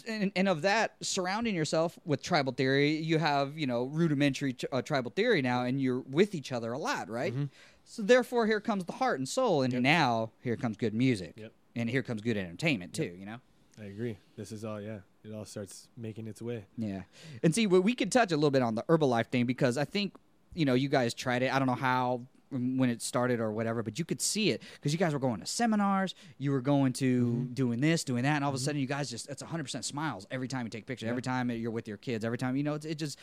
and 0.07 0.31
and 0.35 0.47
of 0.47 0.61
that, 0.61 0.93
surrounding 1.01 1.55
yourself 1.55 1.97
with 2.05 2.21
tribal 2.21 2.53
theory, 2.53 2.95
you 2.97 3.17
have 3.17 3.57
you 3.57 3.65
know 3.65 3.85
rudimentary 3.85 4.55
uh, 4.71 4.83
tribal 4.83 5.09
theory 5.09 5.41
now, 5.41 5.63
and 5.63 5.81
you're 5.81 6.01
with 6.01 6.35
each 6.35 6.51
other 6.51 6.71
a 6.71 6.77
lot, 6.77 7.09
right? 7.09 7.33
So 7.85 8.03
therefore, 8.03 8.45
here 8.45 8.59
comes 8.61 8.85
the 8.85 8.93
heart 8.93 9.17
and 9.19 9.27
soul, 9.27 9.63
and 9.63 9.73
Mm-hmm. 9.73 9.83
Yep. 9.85 9.91
now 9.97 10.31
here 10.41 10.55
comes 10.57 10.77
good 10.77 10.93
music, 10.93 11.33
Yep. 11.37 11.51
and 11.75 11.89
here 11.89 12.03
comes 12.03 12.21
good 12.21 12.37
entertainment 12.37 12.93
too. 12.93 13.15
You 13.17 13.25
know. 13.25 13.37
I 13.81 13.85
agree. 13.85 14.17
This 14.37 14.51
is 14.51 14.63
all. 14.63 14.79
Yeah, 14.79 14.99
it 15.23 15.33
all 15.33 15.45
starts 15.45 15.87
making 15.97 16.27
its 16.27 16.39
way. 16.41 16.65
Yeah. 16.77 17.01
And 17.41 17.53
see, 17.55 17.65
we 17.65 17.79
we 17.79 17.95
could 17.95 18.11
touch 18.11 18.31
a 18.31 18.35
little 18.37 18.51
bit 18.51 18.61
on 18.61 18.75
the 18.75 18.83
Herbalife 18.83 19.27
thing 19.27 19.45
because 19.47 19.75
I 19.77 19.85
think, 19.85 20.15
you 20.55 20.65
know, 20.65 20.73
you 20.73 20.89
guys 20.89 21.13
tried 21.13 21.43
it. 21.43 21.53
I 21.53 21.59
don't 21.59 21.67
know 21.67 21.75
how 21.75 22.21
um, 22.51 22.77
when 22.77 22.89
it 22.89 23.01
started 23.01 23.39
or 23.39 23.51
whatever, 23.51 23.83
but 23.83 23.97
you 23.99 24.05
could 24.05 24.21
see 24.21 24.51
it 24.51 24.61
because 24.75 24.91
you 24.93 24.99
guys 24.99 25.13
were 25.13 25.19
going 25.19 25.39
to 25.39 25.45
seminars, 25.45 26.15
you 26.37 26.51
were 26.51 26.61
going 26.61 26.93
to 26.93 27.47
doing 27.53 27.81
this, 27.81 28.03
doing 28.03 28.23
that, 28.23 28.35
and 28.35 28.43
all 28.43 28.49
of 28.49 28.55
a 28.55 28.59
sudden 28.59 28.79
you 28.79 28.87
guys 28.87 29.09
just, 29.09 29.29
it's 29.29 29.43
100% 29.43 29.83
smiles 29.83 30.25
every 30.31 30.47
time 30.47 30.65
you 30.65 30.69
take 30.69 30.85
pictures, 30.85 31.09
every 31.09 31.21
time 31.21 31.49
you're 31.51 31.71
with 31.71 31.87
your 31.87 31.97
kids, 31.97 32.23
every 32.23 32.37
time, 32.37 32.55
you 32.55 32.63
know, 32.63 32.75
it's, 32.75 32.85
it 32.85 32.95
just, 32.99 33.19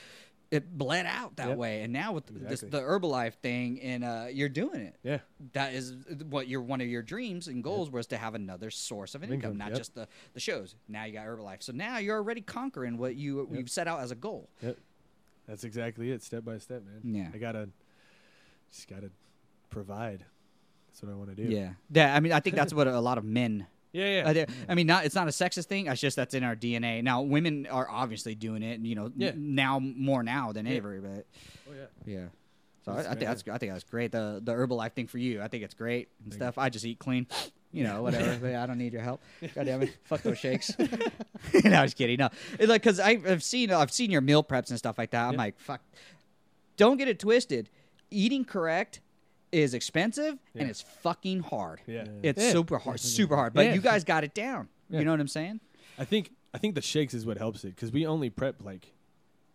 it 0.50 0.76
bled 0.76 1.06
out 1.06 1.36
that 1.36 1.48
Yep. 1.48 1.56
way. 1.56 1.80
And 1.82 1.94
now 1.94 2.12
with 2.12 2.26
this, 2.26 2.62
Exactly. 2.62 2.78
the 2.80 2.84
Herbalife 2.84 3.34
thing, 3.36 3.80
and 3.80 4.04
uh, 4.04 4.26
you're 4.30 4.50
doing 4.50 4.80
it. 4.82 4.96
Yeah. 5.02 5.20
That 5.54 5.72
is 5.72 5.94
what 6.28 6.46
your 6.46 6.60
one 6.60 6.82
of 6.82 6.88
your 6.88 7.00
dreams 7.00 7.48
and 7.48 7.64
goals 7.64 7.88
was 7.90 8.06
to 8.08 8.18
have 8.18 8.34
another 8.34 8.70
source 8.70 9.14
of 9.14 9.22
income, 9.22 9.34
Income, 9.36 9.56
not 9.56 9.68
yep. 9.68 9.78
just 9.78 9.94
the, 9.94 10.06
the 10.34 10.40
shows. 10.40 10.74
Now 10.88 11.04
you 11.04 11.14
got 11.14 11.24
Herbalife, 11.26 11.62
so 11.62 11.72
now 11.72 11.96
you're 11.98 12.16
already 12.18 12.42
conquering 12.42 12.98
what 12.98 13.14
you 13.16 13.48
you've 13.50 13.70
set 13.70 13.88
out 13.88 14.00
as 14.00 14.10
a 14.10 14.14
goal. 14.14 14.50
Yep. 14.62 14.76
That's 15.52 15.64
exactly 15.64 16.10
it. 16.10 16.22
Step 16.22 16.46
by 16.46 16.56
step, 16.56 16.82
man. 16.82 17.14
Yeah. 17.14 17.28
I 17.34 17.36
gotta 17.36 17.68
just 18.70 18.88
gotta 18.88 19.10
provide. 19.68 20.24
That's 20.88 21.02
what 21.02 21.12
I 21.12 21.14
want 21.14 21.28
to 21.28 21.36
do. 21.36 21.42
Yeah, 21.42 21.72
yeah. 21.90 22.16
I 22.16 22.20
mean, 22.20 22.32
I 22.32 22.40
think 22.40 22.56
that's 22.56 22.72
what 22.72 22.86
a 22.86 22.98
lot 23.00 23.18
of 23.18 23.24
men. 23.24 23.66
Yeah. 23.94 24.30
Yeah. 24.30 24.46
I 24.70 24.74
mean, 24.74 24.86
not 24.86 25.04
it's 25.04 25.14
not 25.14 25.28
a 25.28 25.30
sexist 25.30 25.66
thing. 25.66 25.86
It's 25.88 26.00
just 26.00 26.16
that's 26.16 26.32
in 26.32 26.42
our 26.42 26.56
DNA. 26.56 27.02
Now, 27.02 27.20
women 27.20 27.66
are 27.66 27.86
obviously 27.90 28.34
doing 28.34 28.62
it. 28.62 28.80
You 28.80 28.94
know, 28.94 29.12
Yeah. 29.14 29.32
now 29.36 29.78
more 29.80 30.22
now 30.22 30.52
than 30.52 30.64
Yeah. 30.64 30.76
ever. 30.76 30.98
But 31.02 31.26
oh 31.68 31.74
yeah. 31.76 32.14
yeah. 32.14 32.26
So 32.86 32.92
I, 32.92 33.00
I 33.00 33.02
think 33.02 33.20
that's 33.20 33.44
I 33.52 33.58
think 33.58 33.72
that's 33.72 33.84
great. 33.84 34.10
The 34.10 34.40
the 34.42 34.52
Herbalife 34.52 34.92
thing 34.94 35.08
for 35.08 35.18
you, 35.18 35.42
I 35.42 35.48
think 35.48 35.62
it's 35.62 35.74
great 35.74 36.08
and 36.24 36.32
Thank 36.32 36.38
stuff. 36.42 36.56
I 36.56 36.70
just 36.70 36.86
eat 36.86 37.00
clean, 37.00 37.26
you 37.72 37.84
know, 37.84 38.02
whatever. 38.02 38.38
but 38.42 38.54
I 38.54 38.66
don't 38.66 38.78
need 38.78 38.92
your 38.92 39.02
help. 39.02 39.20
God 39.54 39.64
damn 39.66 39.82
it, 39.82 39.96
fuck 40.04 40.22
those 40.22 40.38
shakes. 40.38 40.72
no, 41.64 41.72
I 41.72 41.82
was 41.82 41.94
kidding. 41.94 42.18
No, 42.18 42.28
it's 42.58 42.68
like 42.68 42.82
because 42.82 43.00
I've 43.00 43.42
seen 43.42 43.70
I've 43.72 43.92
seen 43.92 44.10
your 44.10 44.20
meal 44.20 44.44
preps 44.44 44.70
and 44.70 44.78
stuff 44.78 44.98
like 44.98 45.10
that. 45.10 45.24
I'm 45.26 45.32
Yeah. 45.32 45.38
like, 45.38 45.58
fuck. 45.60 45.80
Don't 46.76 46.96
get 46.96 47.08
it 47.08 47.18
twisted. 47.18 47.68
Eating 48.10 48.44
correct 48.44 49.00
is 49.50 49.74
expensive 49.74 50.38
and 50.54 50.68
it's 50.70 50.80
fucking 50.80 51.40
hard. 51.40 51.80
Yeah. 51.86 52.04
It's 52.22 52.42
Yeah. 52.42 52.52
super 52.52 52.78
hard, 52.78 53.00
super 53.00 53.36
hard. 53.36 53.52
But 53.52 53.66
Yeah. 53.66 53.74
you 53.74 53.80
guys 53.80 54.04
got 54.04 54.24
it 54.24 54.34
down. 54.34 54.68
Yeah. 54.88 55.00
You 55.00 55.04
know 55.04 55.10
what 55.10 55.20
I'm 55.20 55.28
saying? 55.28 55.60
I 55.98 56.04
think 56.04 56.30
I 56.54 56.58
think 56.58 56.74
the 56.74 56.82
shakes 56.82 57.14
is 57.14 57.24
what 57.26 57.38
helps 57.38 57.64
it 57.64 57.74
because 57.74 57.92
we 57.92 58.06
only 58.06 58.30
prep 58.30 58.62
like 58.62 58.92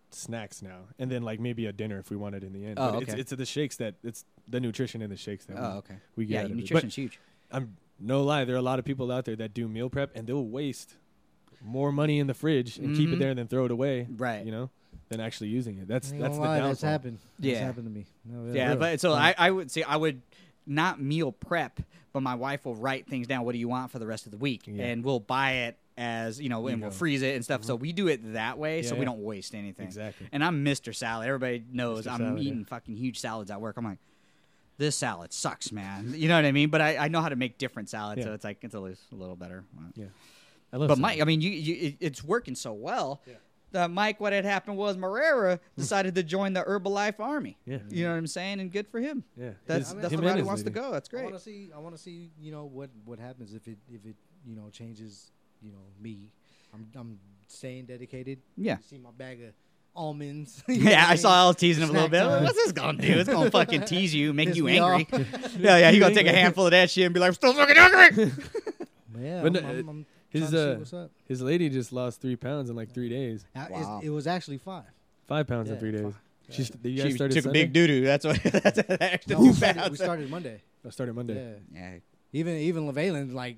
snacks 0.09 0.61
now, 0.61 0.85
and 0.97 1.11
then 1.11 1.21
like 1.21 1.39
maybe 1.39 1.65
a 1.65 1.73
dinner 1.73 1.99
if 1.99 2.09
we 2.09 2.15
want 2.17 2.33
it 2.35 2.43
in 2.43 2.53
the 2.53 2.65
end. 2.65 2.75
Oh, 2.79 2.93
but 2.93 3.03
it's 3.03 3.11
okay. 3.11 3.21
it's 3.21 3.31
the 3.31 3.45
shakes 3.45 3.75
that 3.77 3.95
it's 4.03 4.23
the 4.47 4.59
nutrition 4.59 5.01
in 5.01 5.09
the 5.09 5.17
shakes 5.17 5.45
that 5.45 5.57
Oh, 5.57 5.71
we, 5.73 5.77
okay. 5.79 5.95
we 6.15 6.25
get. 6.25 6.33
Yeah, 6.33 6.39
out 6.41 6.45
of 6.45 6.51
it. 6.51 6.55
nutrition's 6.57 6.95
huge. 6.95 7.19
I'm 7.51 7.75
no 7.99 8.23
lie, 8.23 8.45
there 8.45 8.55
are 8.55 8.59
a 8.59 8.63
lot 8.63 8.79
of 8.79 8.85
people 8.85 9.11
out 9.11 9.25
there 9.25 9.35
that 9.37 9.53
do 9.53 9.67
meal 9.67 9.89
prep 9.89 10.15
and 10.15 10.27
they'll 10.27 10.45
waste 10.45 10.95
more 11.61 11.91
money 11.91 12.19
in 12.19 12.27
the 12.27 12.33
fridge 12.33 12.77
and 12.77 12.95
keep 12.95 13.09
Mhm. 13.09 13.13
it 13.13 13.19
there 13.19 13.33
than 13.35 13.47
throw 13.47 13.65
it 13.65 13.71
away. 13.71 14.07
Right. 14.09 14.45
You 14.45 14.51
know, 14.51 14.69
than 15.09 15.19
actually 15.19 15.49
using 15.49 15.77
it. 15.79 15.87
That's 15.87 16.11
that's 16.11 16.35
the 16.35 16.41
lie, 16.41 16.57
downfall. 16.57 16.67
that's 16.69 16.81
happened. 16.81 17.17
That's 17.39 17.53
Yeah. 17.53 17.65
happened 17.65 17.85
to 17.85 17.91
me. 17.91 18.05
No, 18.25 18.53
Yeah, 18.53 18.69
real. 18.69 18.77
but 18.77 18.99
so 18.99 19.13
Um, 19.13 19.19
I, 19.19 19.35
I 19.37 19.51
would 19.51 19.71
say 19.71 19.81
I 19.83 19.95
would 19.97 20.21
not 20.65 21.01
meal 21.01 21.31
prep, 21.31 21.79
but 22.13 22.21
my 22.21 22.35
wife 22.35 22.65
will 22.65 22.75
write 22.75 23.07
things 23.07 23.25
down. 23.25 23.43
What 23.45 23.53
do 23.53 23.57
you 23.57 23.67
want 23.69 23.89
for 23.91 23.99
the 23.99 24.05
rest 24.07 24.25
of 24.25 24.31
the 24.31 24.37
week? 24.37 24.63
Yeah. 24.67 24.85
And 24.85 25.03
we'll 25.03 25.19
buy 25.19 25.51
it 25.67 25.77
as 25.97 26.39
you 26.39 26.49
know, 26.49 26.67
and 26.67 26.77
You 26.77 26.81
we'll 26.83 26.91
freeze 26.91 27.23
it 27.23 27.33
and 27.35 27.43
stuff. 27.43 27.63
So 27.63 27.75
we 27.75 27.91
do 27.93 28.07
it 28.07 28.33
that 28.33 28.59
way, 28.59 28.83
so 28.83 28.93
Yeah, 28.93 28.99
we 28.99 29.05
don't 29.05 29.23
waste 29.23 29.55
anything. 29.55 29.87
Exactly. 29.87 30.27
And 30.31 30.43
I'm 30.43 30.63
Mr. 30.63 30.93
Salad. 30.93 31.27
Everybody 31.27 31.63
knows 31.71 32.05
Mr. 32.05 32.11
I'm 32.11 32.17
Salad, 32.19 32.39
eating 32.43 32.59
yeah. 32.59 32.65
fucking 32.65 32.95
huge 32.97 33.19
salads 33.19 33.49
at 33.49 33.59
work. 33.59 33.77
I'm 33.77 33.85
like, 33.85 33.97
this 34.77 34.95
salad 34.95 35.33
sucks, 35.33 35.71
man. 35.71 36.13
You 36.15 36.27
know 36.27 36.35
what 36.35 36.45
I 36.45 36.51
mean? 36.51 36.69
But 36.69 36.81
I, 36.81 36.97
I 36.97 37.07
know 37.07 37.21
how 37.21 37.29
to 37.29 37.35
make 37.35 37.57
different 37.57 37.89
salads, 37.89 38.23
so 38.23 38.33
it's 38.33 38.43
like 38.43 38.59
it's 38.63 38.75
a 38.75 38.79
little, 38.79 38.97
a 39.11 39.15
little 39.15 39.35
better. 39.35 39.63
Yeah. 39.95 40.05
I 40.71 40.77
love 40.77 40.89
But 40.89 40.95
salad. 40.97 41.01
Mike, 41.01 41.21
I 41.21 41.23
mean, 41.25 41.41
you, 41.41 41.49
you 41.51 41.87
it, 41.87 41.95
it's 41.99 42.23
working 42.23 42.55
so 42.55 42.73
well. 42.73 43.21
Yeah. 43.27 43.35
That 43.71 43.91
Mike, 43.91 44.19
what 44.21 44.31
had 44.31 44.45
happened 44.45 44.77
was 44.77 44.95
Marrera 44.95 45.59
decided 45.77 46.15
to 46.15 46.23
join 46.23 46.53
the 46.53 46.61
Herbalife 46.63 47.19
Army. 47.19 47.57
Yeah. 47.65 47.79
You 47.89 48.05
know 48.05 48.11
what 48.11 48.17
I'm 48.17 48.27
saying? 48.27 48.59
And 48.61 48.71
good 48.71 48.87
for 48.87 48.99
him. 48.99 49.23
Yeah. 49.35 49.51
That's 49.65 49.91
His- 49.91 50.01
that's 50.01 50.13
him 50.13 50.21
the 50.21 50.25
route 50.25 50.29
and 50.31 50.37
he 50.37 50.41
his 50.41 50.47
wants 50.47 50.63
to 50.63 50.69
go. 50.69 50.91
That's 50.91 51.09
great. 51.09 51.21
I 51.21 51.25
want 51.25 51.35
to 51.35 51.41
see. 51.41 51.69
I 51.75 51.79
want 51.79 51.95
to 51.95 52.01
see. 52.01 52.31
You 52.39 52.51
know 52.51 52.65
what 52.65 52.89
what 53.05 53.19
happens 53.19 53.53
if 53.53 53.67
it 53.67 53.77
if 53.91 54.05
it 54.05 54.15
you 54.45 54.55
know 54.55 54.69
changes. 54.71 55.31
You 55.61 55.71
know 55.71 55.83
me. 56.01 56.31
I'm 56.73 56.87
I'm 56.95 57.19
staying 57.47 57.85
dedicated. 57.87 58.39
Yeah. 58.55 58.77
You 58.77 58.83
see 58.83 58.97
my 58.99 59.09
bag 59.17 59.41
of 59.41 59.49
almonds. 59.97 60.63
You 60.69 60.83
know 60.83 60.91
Yeah, 60.91 61.05
I 61.05 61.09
mean? 61.09 61.17
saw 61.17 61.43
I 61.43 61.47
was 61.47 61.55
teasing 61.57 61.83
him 61.83 61.89
a 61.89 61.93
little 61.93 62.07
bit. 62.09 62.19
time. 62.19 62.43
What's 62.43 62.55
this 62.55 62.71
gonna 62.71 63.01
do? 63.01 63.19
It's 63.19 63.29
gonna 63.29 63.51
fucking 63.51 63.81
tease 63.85 64.13
you, 64.13 64.31
make 64.33 64.49
Piss 64.49 64.57
you 64.57 64.67
angry. 64.67 65.07
off. 65.11 65.55
yeah, 65.59 65.77
yeah. 65.77 65.91
He 65.91 65.99
gonna 65.99 66.13
take 66.15 66.27
a 66.27 66.31
handful 66.33 66.65
of 66.65 66.71
that 66.71 66.89
shit 66.89 67.05
and 67.05 67.13
be 67.13 67.19
like, 67.19 67.29
"I'm 67.29 67.33
still 67.33 67.53
fucking 67.53 67.75
hungry." 67.77 68.31
Yeah, 69.19 69.41
But 69.41 69.57
I'm, 69.57 69.65
I'm, 69.65 69.89
I'm 69.89 70.05
his, 70.29 70.49
trying 70.51 70.79
to 70.79 70.85
see 70.85 70.95
uh. 70.97 71.07
His 71.25 71.41
lady 71.41 71.69
just 71.69 71.91
lost 71.91 72.21
three 72.21 72.35
pounds 72.35 72.69
in 72.69 72.75
like 72.75 72.91
three 72.93 73.09
days. 73.09 73.45
Uh, 73.55 73.65
wow. 73.71 73.99
It 74.03 74.09
was 74.11 74.27
actually 74.27 74.59
five. 74.59 74.83
Five 75.27 75.47
pounds 75.47 75.69
in 75.71 75.77
three 75.79 75.91
days. 75.91 76.03
five. 76.03 76.21
She's, 76.49 76.71
you 76.83 77.01
guys 77.01 77.07
She 77.07 77.15
started 77.17 77.33
took 77.33 77.45
a 77.45 77.49
big 77.49 77.73
doo 77.73 77.87
doo. 77.87 78.05
That's 78.05 78.25
what. 78.25 78.41
That's 78.43 78.77
that 78.81 79.01
extra 79.01 79.33
No, 79.35 79.41
we, 79.41 79.51
started, 79.53 79.89
we 79.91 79.97
started 79.97 80.29
Monday. 80.29 80.61
I 80.85 80.89
started 80.91 81.13
Monday. 81.15 81.33
Yeah. 81.73 81.79
Yeah. 81.81 81.97
Even 82.33 82.55
even 82.57 82.83
Levalin, 82.89 83.33
like 83.33 83.57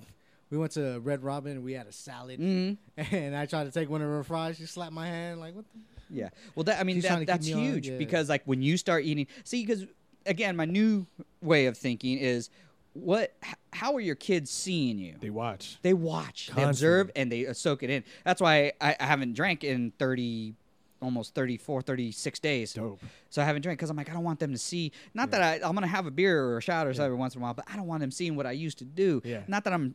we 0.50 0.58
went 0.58 0.72
to 0.72 1.00
Red 1.02 1.24
Robin 1.24 1.52
and 1.52 1.64
we 1.64 1.74
had 1.74 1.86
a 1.88 1.92
salad, 1.92 2.40
hmm 2.40 2.74
and 2.98 3.36
I 3.36 3.46
tried 3.46 3.66
to 3.66 3.72
take 3.72 3.90
one 3.90 4.02
of 4.02 4.08
her 4.08 4.24
fries. 4.24 4.58
She 4.58 4.66
slapped 4.66 4.94
my 4.94 5.06
hand 5.06 5.40
like, 5.40 5.56
"What?" 5.56 5.66
the 5.74 5.80
Yeah. 6.10 6.30
Well, 6.55 6.64
that 6.66 6.80
I 6.80 6.84
mean 6.84 6.99
that, 7.01 7.07
trying 7.07 7.20
to 7.20 7.26
keep 7.26 7.28
that's 7.28 7.47
me 7.47 7.53
on, 7.53 7.60
huge 7.62 7.88
yeah. 7.89 7.97
because 7.97 8.30
like 8.30 8.43
when 8.45 8.62
you 8.62 8.78
start 8.78 9.03
eating, 9.05 9.28
see, 9.43 9.66
because 9.66 9.86
again, 10.26 10.55
my 10.55 10.66
new 10.66 11.05
way 11.41 11.66
of 11.68 11.78
thinking 11.78 12.18
is 12.18 12.49
what? 12.93 13.34
How 13.72 13.93
are 13.95 13.99
your 14.01 14.16
kids 14.16 14.49
seeing 14.49 14.97
you? 14.97 15.16
They 15.20 15.30
watch. 15.30 15.78
They 15.84 15.93
watch, 15.93 16.49
they 16.55 16.64
observe, 16.64 17.12
and 17.16 17.32
they 17.32 17.47
uh, 17.47 17.53
soak 17.53 17.84
it 17.84 17.89
in. 17.89 18.03
That's 18.26 18.41
why 18.41 18.74
I, 18.82 18.95
I 18.99 19.05
haven't 19.05 19.34
drank 19.34 19.64
in 19.64 19.91
30, 19.99 20.55
almost 21.01 21.36
34, 21.36 21.84
36 21.84 22.39
days. 22.39 22.74
Dope. 22.74 22.99
So 23.30 23.41
I 23.41 23.45
haven't 23.45 23.62
drank 23.62 23.78
because 23.78 23.91
I'm 23.91 23.95
like, 23.95 24.10
I 24.10 24.14
don't 24.14 24.24
want 24.24 24.39
them 24.39 24.51
to 24.51 24.57
see. 24.57 24.91
Not 25.14 25.30
Yeah. 25.30 25.39
that 25.39 25.64
I, 25.64 25.68
I'm 25.68 25.74
going 25.76 25.84
to 25.84 25.88
have 25.88 26.07
a 26.07 26.12
beer 26.12 26.43
or 26.43 26.57
a 26.57 26.62
shot 26.62 26.88
or 26.88 26.89
Yeah. 26.89 26.93
something 26.95 27.05
every 27.05 27.18
once 27.18 27.36
in 27.36 27.41
a 27.41 27.43
while, 27.43 27.53
but 27.53 27.66
I 27.72 27.76
don't 27.76 27.88
want 27.88 28.01
them 28.01 28.12
seeing 28.12 28.36
what 28.36 28.47
I 28.47 28.51
used 28.53 28.80
to 28.80 28.86
do. 28.86 29.22
Yeah. 29.24 29.41
Not 29.47 29.64
that 29.66 29.74
I'm, 29.74 29.93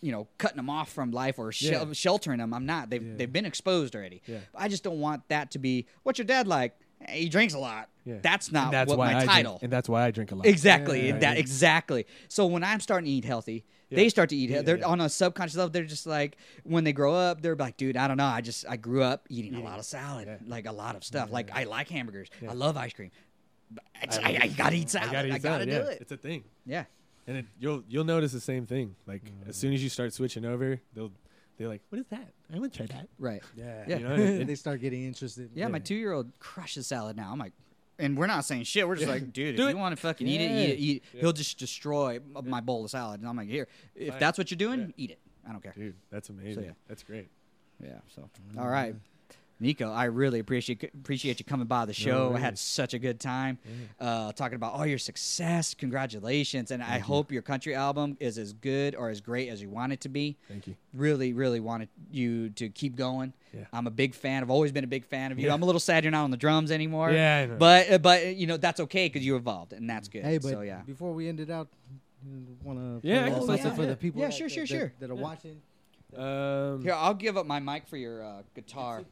you 0.00 0.12
know, 0.12 0.28
cutting 0.38 0.56
them 0.56 0.70
off 0.70 0.92
from 0.92 1.10
life 1.10 1.38
or 1.38 1.50
shel- 1.52 1.86
Yeah. 1.86 1.92
sheltering 1.92 2.38
them. 2.38 2.54
I'm 2.54 2.66
not. 2.66 2.90
They've, 2.90 3.02
Yeah. 3.02 3.14
they've 3.16 3.32
been 3.32 3.46
exposed 3.46 3.94
already. 3.96 4.22
Yeah. 4.26 4.38
I 4.54 4.68
just 4.68 4.84
don't 4.84 5.00
want 5.00 5.28
that 5.28 5.50
to 5.52 5.58
be, 5.58 5.86
what's 6.04 6.18
your 6.18 6.26
dad 6.26 6.46
like? 6.46 6.74
"Hey, 7.00 7.22
he 7.22 7.28
drinks 7.28 7.54
a 7.54 7.58
lot. 7.58 7.88
Yeah. 8.04 8.18
That's 8.22 8.50
not 8.50 8.66
and 8.66 8.74
that's 8.74 8.88
what 8.88 8.98
why 8.98 9.12
my 9.12 9.20
I 9.20 9.26
title. 9.26 9.52
Drink, 9.52 9.62
and 9.64 9.72
that's 9.72 9.88
why 9.88 10.04
I 10.04 10.10
drink 10.10 10.32
a 10.32 10.34
lot. 10.34 10.46
Exactly. 10.46 11.12
That 11.12 11.36
exactly. 11.36 12.06
So 12.28 12.46
when 12.46 12.64
I'm 12.64 12.80
starting 12.80 13.06
to 13.06 13.10
eat 13.10 13.24
healthy, 13.24 13.64
they 13.90 14.08
start 14.08 14.30
to 14.30 14.36
eat. 14.36 14.50
Yeah. 14.50 14.62
They're 14.62 14.86
on 14.86 15.00
a 15.00 15.08
subconscious 15.08 15.56
level. 15.56 15.70
They're 15.70 15.84
just 15.84 16.06
like 16.06 16.36
when 16.64 16.84
they 16.84 16.92
grow 16.92 17.14
up, 17.14 17.42
they're 17.42 17.56
like, 17.56 17.76
dude, 17.76 17.96
I 17.96 18.08
don't 18.08 18.16
know. 18.16 18.24
I 18.26 18.40
just 18.40 18.64
I 18.68 18.76
grew 18.76 19.02
up 19.02 19.26
eating, 19.28 19.54
a 19.54 19.60
lot 19.60 19.78
of 19.78 19.84
salad, 19.84 20.28
like 20.46 20.66
a 20.66 20.72
lot 20.72 20.96
of 20.96 21.04
stuff. 21.04 21.30
Like. 21.30 21.50
I 21.54 21.64
like 21.64 21.88
hamburgers. 21.88 22.28
I 22.48 22.52
love 22.54 22.76
ice 22.76 22.92
cream. 22.92 23.10
I, 24.00 24.06
I 24.22 24.38
I, 24.42 24.48
gotta 24.48 24.76
eat 24.76 24.88
salad. 24.90 25.10
I 25.10 25.12
gotta 25.12 25.28
gotta, 25.28 25.40
salad, 25.42 25.68
do 25.68 25.74
yeah. 25.74 25.80
it. 25.82 25.98
It's 26.00 26.12
a 26.12 26.16
thing. 26.16 26.44
Yeah. 26.64 26.84
And 27.28 27.36
it, 27.36 27.46
you'll 27.60 27.84
you'll 27.88 28.04
notice 28.04 28.32
the 28.32 28.40
same 28.40 28.66
thing. 28.66 28.96
Like 29.06 29.22
as 29.46 29.54
mm. 29.56 29.60
soon 29.60 29.74
as 29.74 29.82
you 29.82 29.88
start 29.90 30.12
switching 30.14 30.44
over, 30.44 30.80
they'll 30.94 31.12
they're 31.58 31.68
like, 31.68 31.82
"What 31.90 32.00
is 32.00 32.06
that? 32.08 32.32
I 32.52 32.58
want 32.58 32.72
to 32.72 32.86
try 32.86 32.96
that." 32.96 33.08
Right. 33.18 33.42
Yeah, 33.54 33.84
Yeah. 33.86 33.98
You 33.98 34.08
know, 34.08 34.14
it- 34.14 34.46
they 34.48 34.54
start 34.54 34.80
getting 34.80 35.04
interested. 35.04 35.50
Yeah. 35.54 35.68
My 35.68 35.78
two 35.78 35.94
year 35.94 36.12
old 36.12 36.32
crushes 36.40 36.88
salad 36.88 37.16
now. 37.16 37.30
I'm 37.30 37.38
like. 37.38 37.52
And 38.00 38.16
we're 38.16 38.28
not 38.28 38.44
saying 38.44 38.62
shit. 38.62 38.86
We're 38.86 38.94
just 38.94 39.08
like, 39.08 39.32
dude, 39.32 39.56
Do 39.56 39.64
if 39.64 39.70
it. 39.70 39.72
you 39.72 39.76
want 39.76 39.96
to 39.96 40.00
fucking 40.00 40.24
eat 40.24 40.40
it, 40.40 40.50
eat 40.52 40.70
it, 40.70 40.78
eat 40.78 40.96
it. 40.98 41.02
Yeah. 41.14 41.20
He'll 41.20 41.32
just 41.32 41.58
destroy 41.58 42.20
m- 42.36 42.48
my 42.48 42.60
bowl 42.60 42.84
of 42.84 42.92
salad. 42.92 43.18
And 43.18 43.28
I'm 43.28 43.36
like, 43.36 43.48
here, 43.48 43.66
if 43.96 44.10
Fine. 44.10 44.20
that's 44.20 44.38
what 44.38 44.52
you're 44.52 44.56
doing, 44.56 44.80
Yeah. 44.96 45.04
eat 45.04 45.10
it. 45.10 45.18
I 45.44 45.50
don't 45.50 45.60
care. 45.60 45.74
Dude, 45.76 45.96
that's 46.08 46.28
amazing. 46.28 46.62
yeah. 46.62 46.70
That's 46.86 47.02
great. 47.02 47.28
Yeah. 47.82 47.98
So, 48.14 48.30
mm. 48.54 48.60
all 48.60 48.68
right. 48.68 48.94
Nico, 49.60 49.90
I 49.90 50.04
really 50.04 50.38
appreciate 50.38 50.84
appreciate 50.84 51.40
you 51.40 51.44
coming 51.44 51.66
by 51.66 51.84
the 51.84 51.92
show. 51.92 52.32
I 52.34 52.38
had 52.38 52.58
such 52.58 52.94
a 52.94 52.98
good 52.98 53.18
time 53.18 53.58
uh, 53.98 54.30
talking 54.32 54.54
about 54.54 54.74
all 54.74 54.86
your 54.86 54.98
success. 54.98 55.74
Congratulations, 55.74 56.70
and 56.70 56.82
I 56.82 56.98
hope 56.98 57.32
your 57.32 57.42
country 57.42 57.74
album 57.74 58.16
is 58.20 58.38
as 58.38 58.52
good 58.52 58.94
or 58.94 59.08
as 59.10 59.20
great 59.20 59.48
as 59.48 59.60
you 59.60 59.68
want 59.68 59.92
it 59.92 60.00
to 60.02 60.08
be. 60.08 60.36
Thank 60.48 60.68
you. 60.68 60.76
Really, 60.94 61.32
really 61.32 61.58
wanted 61.60 61.88
you 62.10 62.50
to 62.50 62.68
keep 62.68 62.94
going. 62.94 63.32
Yeah. 63.52 63.64
I'm 63.72 63.86
a 63.86 63.90
big 63.90 64.14
fan. 64.14 64.42
I've 64.42 64.50
always 64.50 64.70
been 64.70 64.84
a 64.84 64.88
big 64.88 65.04
fan 65.04 65.32
of 65.32 65.38
you. 65.38 65.46
Yeah. 65.48 65.54
I'm 65.54 65.62
a 65.62 65.66
little 65.66 65.80
sad 65.80 66.04
you're 66.04 66.10
not 66.12 66.24
on 66.24 66.30
the 66.30 66.36
drums 66.36 66.70
anymore. 66.70 67.10
Yeah, 67.10 67.38
I 67.38 67.46
know. 67.46 67.56
But 67.56 67.90
uh, 67.90 67.98
but 67.98 68.36
you 68.36 68.46
know 68.46 68.58
that's 68.58 68.78
okay 68.80 69.06
because 69.06 69.24
you 69.26 69.34
evolved 69.36 69.72
and 69.72 69.90
that's 69.90 70.06
good. 70.08 70.22
Hey, 70.24 70.38
but 70.38 70.50
so 70.52 70.60
yeah. 70.60 70.82
before 70.82 71.12
we 71.12 71.28
end 71.28 71.40
it 71.40 71.50
out, 71.50 71.68
you 72.24 72.46
want 72.62 72.78
to 73.02 73.06
Yeah, 73.08 73.24
I 73.24 73.30
can 73.30 73.40
play 73.40 73.56
something 73.56 73.74
for 73.80 73.86
the 73.86 73.96
people. 73.96 74.20
Yeah, 74.20 74.28
that- 74.28 74.34
sure, 74.34 74.48
sure, 74.48 74.62
that- 74.62 74.68
sure. 74.68 74.92
That 75.00 75.10
are 75.10 75.14
watching. 75.16 75.60
Um, 76.16 76.82
Here, 76.82 76.94
I'll 76.94 77.12
give 77.12 77.36
up 77.36 77.44
my 77.44 77.60
mic 77.60 77.86
for 77.86 77.98
your 77.98 78.24
uh, 78.24 78.42
guitar 78.54 79.02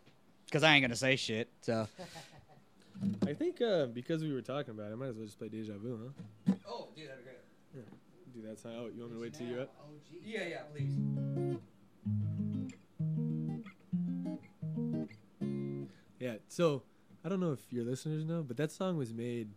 because 0.47 0.63
I 0.63 0.75
ain't 0.75 0.83
gonna 0.83 0.97
say 0.97 1.17
shit. 1.17 1.51
So. 1.61 1.87
I 3.27 3.35
think 3.35 3.61
uh, 3.61 3.87
because 3.87 4.23
we 4.23 4.33
were 4.33 4.41
talking 4.41 4.71
about 4.71 4.91
it, 4.91 4.93
I 4.93 4.95
might 4.95 5.09
as 5.09 5.17
well 5.17 5.27
just 5.27 5.39
play 5.39 5.49
Deja 5.49 5.75
Vu, 5.77 6.13
huh? 6.49 6.55
Oh, 6.67 6.89
dude, 6.97 7.09
that'd 7.09 7.23
be 7.25 7.31
great. 7.31 7.87
Do 8.35 8.49
that 8.49 8.59
song. 8.59 8.73
Oh, 8.79 8.89
you 8.95 9.01
want 9.01 9.13
me 9.13 9.19
to 9.19 9.23
wait 9.23 9.35
till 9.35 9.47
you're 9.47 9.61
up? 9.63 9.75
Yeah, 10.25 10.45
yeah, 10.49 10.63
please. 10.73 10.97
Yeah. 16.19 16.35
So 16.49 16.83
I 17.25 17.29
don't 17.29 17.41
know 17.41 17.53
if 17.53 17.61
your 17.71 17.85
listeners 17.85 18.25
know, 18.25 18.43
but 18.43 18.57
that 18.57 18.73
song 18.73 18.97
was 18.97 19.13
made 19.13 19.49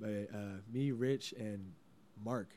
by 0.00 0.26
uh, 0.34 0.58
me, 0.72 0.90
Rich, 0.90 1.34
and 1.38 1.72
Mark. 2.24 2.50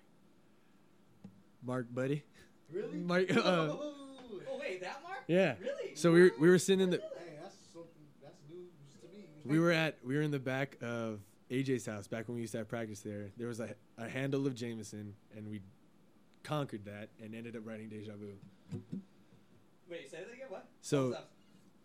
Mark, 1.64 1.88
buddy. 1.94 2.24
Really? 2.72 2.98
Mark. 2.98 3.36
Uh, 3.36 3.40
oh 3.40 4.60
wait, 4.60 4.82
that 4.82 5.02
Mark? 5.04 5.20
yeah. 5.28 5.56
Really? 5.62 5.96
So 5.96 6.12
we 6.12 6.24
were 6.24 6.32
we 6.40 6.50
were 6.50 6.60
sitting 6.60 6.82
in 6.82 6.90
the 6.90 6.98
Hey, 6.98 7.38
that's 7.42 7.56
something. 7.74 7.90
That's 8.22 8.36
news 8.50 8.72
to 9.02 9.08
me. 9.16 9.26
We 9.48 9.60
were 9.60 9.72
at 9.72 9.98
we 10.04 10.16
were 10.16 10.22
in 10.22 10.32
the 10.32 10.40
back 10.40 10.78
of 10.82 11.20
AJ's 11.52 11.86
house 11.86 12.08
back 12.08 12.28
when 12.28 12.36
we 12.36 12.42
used 12.42 12.52
to 12.54 12.60
have 12.60 12.68
practice 12.68 13.00
there. 13.02 13.32
There 13.38 13.48
was 13.48 13.60
a, 13.60 13.74
a 13.98 14.08
handle 14.10 14.46
of 14.48 14.56
Jameson, 14.56 15.14
and 15.36 15.48
we 15.50 15.62
conquered 16.44 16.86
that 16.86 17.10
and 17.22 17.34
ended 17.36 17.56
up 17.56 17.66
writing 17.66 17.90
Deja 17.90 18.14
Vu. 18.18 18.34
Wait, 19.90 20.10
say 20.12 20.18
that 20.18 20.34
again. 20.34 20.48
What? 20.50 20.68
So 20.82 21.18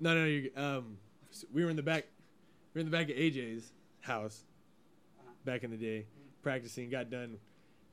no, 0.00 0.14
no, 0.14 0.24
you 0.24 0.50
um, 0.56 0.96
so 1.30 1.46
we 1.52 1.64
were 1.64 1.70
in 1.70 1.76
the 1.76 1.82
back, 1.82 2.06
we 2.74 2.78
were 2.78 2.84
in 2.84 2.90
the 2.90 2.96
back 2.96 3.08
of 3.10 3.16
AJ's 3.16 3.72
house 4.00 4.44
Uh-huh. 5.20 5.30
back 5.44 5.62
in 5.64 5.70
the 5.70 5.76
day, 5.76 6.06
practicing. 6.42 6.90
Got 6.90 7.10
done. 7.10 7.38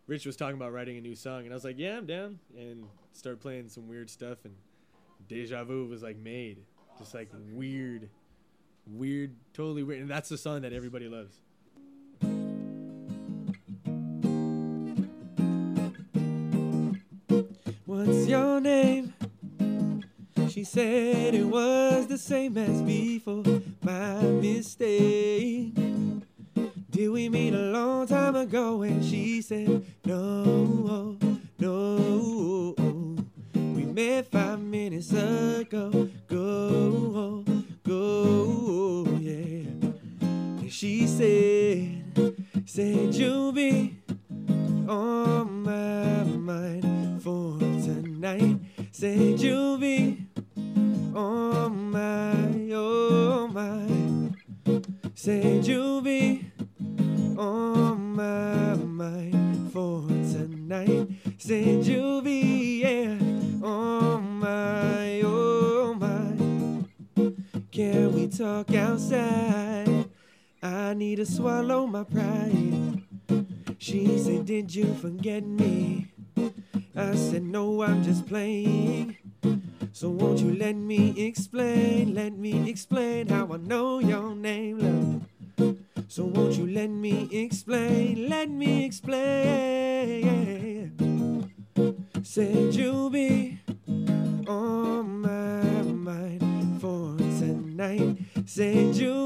Rich 0.07 0.25
was 0.25 0.35
talking 0.35 0.55
about 0.55 0.73
writing 0.73 0.97
a 0.97 1.01
new 1.01 1.13
song, 1.15 1.43
and 1.43 1.51
I 1.51 1.53
was 1.53 1.63
like, 1.63 1.77
"Yeah, 1.77 1.97
I'm 1.97 2.07
down," 2.07 2.39
and 2.57 2.85
started 3.13 3.39
playing 3.41 3.69
some 3.69 3.87
weird 3.87 4.09
stuff, 4.09 4.39
and 4.45 4.55
Deja 5.27 5.63
Vu 5.63 5.85
was 5.87 6.01
like 6.01 6.17
made, 6.17 6.63
just 6.97 7.13
like 7.13 7.29
weird, 7.53 8.09
weird, 8.91 9.35
totally 9.53 9.83
weird, 9.83 10.01
and 10.01 10.09
that's 10.09 10.29
the 10.29 10.37
song 10.37 10.61
that 10.61 10.73
everybody 10.73 11.07
loves. 11.07 11.39
What's 17.85 18.27
your 18.27 18.61
name? 18.61 19.13
She 20.49 20.63
said 20.63 21.35
it 21.35 21.43
was 21.43 22.07
the 22.07 22.17
same 22.17 22.57
as 22.57 22.81
before. 22.81 23.43
My 23.81 24.21
mistake. 24.21 25.73
Did 26.89 27.11
we 27.11 27.29
meet 27.29 27.53
a 27.53 27.71
long 27.71 28.07
time 28.07 28.35
ago? 28.35 28.81
And 28.81 29.03
she 29.05 29.41
said, 29.41 29.85
No, 30.05 31.17
no. 31.59 32.75
We 33.53 33.85
met 33.85 34.29
five 34.31 34.59
minutes 34.59 35.13
ago. 35.13 36.09
Go, 36.27 37.43
go, 37.89 39.03
yeah. 39.19 39.65
And 40.21 40.71
she 40.71 41.07
said, 41.07 42.35
Said 42.67 43.15
you'll 43.15 43.51
be 43.51 43.97
on 44.87 45.63
my 45.63 46.23
mind 46.23 47.23
for 47.23 47.57
tonight. 47.57 48.57
Said 48.91 49.39
you'll 49.39 49.79
be 49.79 50.27
on 51.15 51.91
my, 51.91 52.69
oh 52.73 53.47
my. 53.47 54.71
Said 55.15 55.65
you'll 55.65 56.01
be 56.01 56.51
on 57.35 58.15
my 58.15 58.75
mind 58.75 59.73
for 59.73 60.01
tonight. 60.07 61.07
Said 61.39 61.87
you'll 61.87 62.21
be, 62.21 62.81
yeah, 62.83 63.17
on 63.67 64.39
my, 64.39 65.21
oh 65.23 65.53
my. 65.53 65.58
Can 67.79 68.11
we 68.11 68.27
talk 68.27 68.75
outside? 68.75 70.09
I 70.61 70.93
need 70.95 71.15
to 71.15 71.25
swallow 71.25 71.87
my 71.87 72.03
pride. 72.03 73.03
She 73.77 74.19
said, 74.19 74.45
Did 74.47 74.75
you 74.75 74.93
forget 74.95 75.45
me? 75.45 76.11
I 76.93 77.15
said, 77.15 77.43
No, 77.43 77.81
I'm 77.81 78.03
just 78.03 78.27
playing. 78.27 79.15
So 79.93 80.09
won't 80.09 80.39
you 80.39 80.57
let 80.57 80.75
me 80.75 81.25
explain? 81.25 82.13
Let 82.13 82.33
me 82.33 82.69
explain 82.69 83.29
how 83.29 83.47
I 83.53 83.55
know 83.55 83.99
your 83.99 84.35
name, 84.35 84.79
love. 84.83 85.21
So 86.09 86.25
won't 86.25 86.55
you 86.57 86.67
let 86.67 86.89
me 86.89 87.29
explain? 87.31 88.27
Let 88.27 88.49
me 88.49 88.83
explain. 88.83 90.19
Said 92.23 92.75
you'll 92.75 93.09
be 93.09 93.58
tonight. 98.59 98.93
Said 98.93 99.18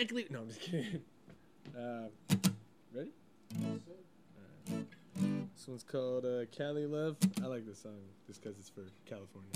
exactly. 0.00 0.26
No, 0.30 0.40
I'm 0.40 0.48
just 0.48 0.60
kidding. 0.60 1.00
Uh, 1.78 2.08
ready? 2.92 3.12
Alright. 3.62 4.86
This 5.54 5.68
one's 5.68 5.84
called 5.84 6.24
uh, 6.24 6.46
Cali 6.50 6.84
Love. 6.84 7.16
I 7.42 7.46
like 7.46 7.64
this 7.64 7.78
song 7.78 8.00
just 8.26 8.42
because 8.42 8.58
it's 8.58 8.68
for 8.68 8.82
California. 9.06 9.52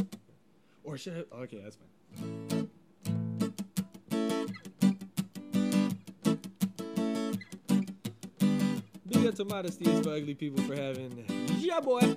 Or 0.84 0.96
should 0.96 1.26
I? 1.32 1.34
oh, 1.34 1.40
okay, 1.42 1.60
that's 1.60 1.76
fine. 1.76 2.68
Big 9.08 9.26
up 9.26 9.34
to 9.34 9.44
Modesty 9.44 9.84
for 10.02 10.10
ugly 10.10 10.34
people 10.34 10.62
for 10.62 10.76
having. 10.76 11.24
Yeah, 11.58 11.80
boy. 11.80 12.16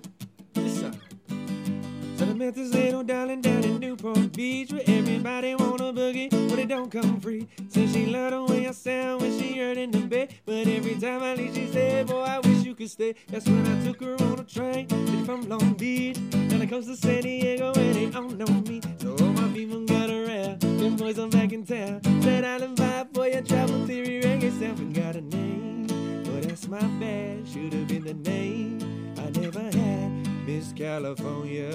Met 2.38 2.54
this 2.54 2.72
little 2.72 3.02
darling 3.02 3.42
down 3.42 3.64
in 3.64 3.80
Newport 3.80 4.32
Beach 4.34 4.72
where 4.72 4.84
everybody 4.86 5.56
wanna 5.56 5.92
boogie, 5.92 6.30
but 6.48 6.60
it 6.60 6.68
don't 6.68 6.92
come 6.92 7.20
free. 7.20 7.48
Said 7.68 7.90
she 7.90 8.06
loved 8.06 8.34
the 8.34 8.54
way 8.54 8.68
I 8.68 8.72
sound 8.74 9.22
when 9.22 9.40
she 9.40 9.58
heard 9.58 9.80
in 9.80 9.90
the 9.90 10.02
bed, 10.02 10.36
but 10.46 10.68
every 10.68 10.94
time 11.00 11.24
I 11.24 11.34
leave 11.34 11.56
she 11.56 11.66
said, 11.72 12.06
boy, 12.06 12.22
I 12.22 12.38
wish 12.38 12.64
you 12.64 12.76
could 12.76 12.92
stay. 12.92 13.16
That's 13.28 13.48
when 13.48 13.66
I 13.66 13.84
took 13.84 14.00
her 14.02 14.14
on 14.22 14.40
a 14.40 14.44
train 14.44 14.88
from 15.26 15.50
Long 15.50 15.74
Beach 15.74 16.20
down 16.30 16.60
the 16.60 16.68
coast 16.68 16.88
to 16.90 16.96
San 16.96 17.24
Diego 17.24 17.74
and 17.74 17.96
they 17.96 18.16
all 18.16 18.30
know 18.30 18.46
me. 18.46 18.82
So 19.00 19.16
all 19.20 19.34
my 19.34 19.52
people 19.52 19.84
got 19.88 20.12
around, 20.12 20.60
them 20.60 20.96
boys 20.96 21.18
I'm 21.18 21.32
back 21.32 21.54
in 21.54 21.66
town. 21.66 22.02
Said 22.22 22.46
Island 22.46 22.78
vibe 22.78 23.16
for 23.16 23.28
your 23.28 23.42
Tribal 23.42 23.88
Theory 23.88 24.22
reggae 24.22 24.52
sound 24.60 24.78
and 24.78 24.94
got 24.94 25.16
a 25.16 25.22
name, 25.22 25.88
but 26.24 26.44
that's 26.44 26.68
my 26.68 26.82
bad. 27.00 27.48
Should 27.48 27.74
have 27.74 27.88
been 27.88 28.04
the 28.04 28.14
name 28.14 29.16
I 29.18 29.32
never 29.40 29.60
had. 29.60 30.17
Miss 30.48 30.72
California. 30.72 31.70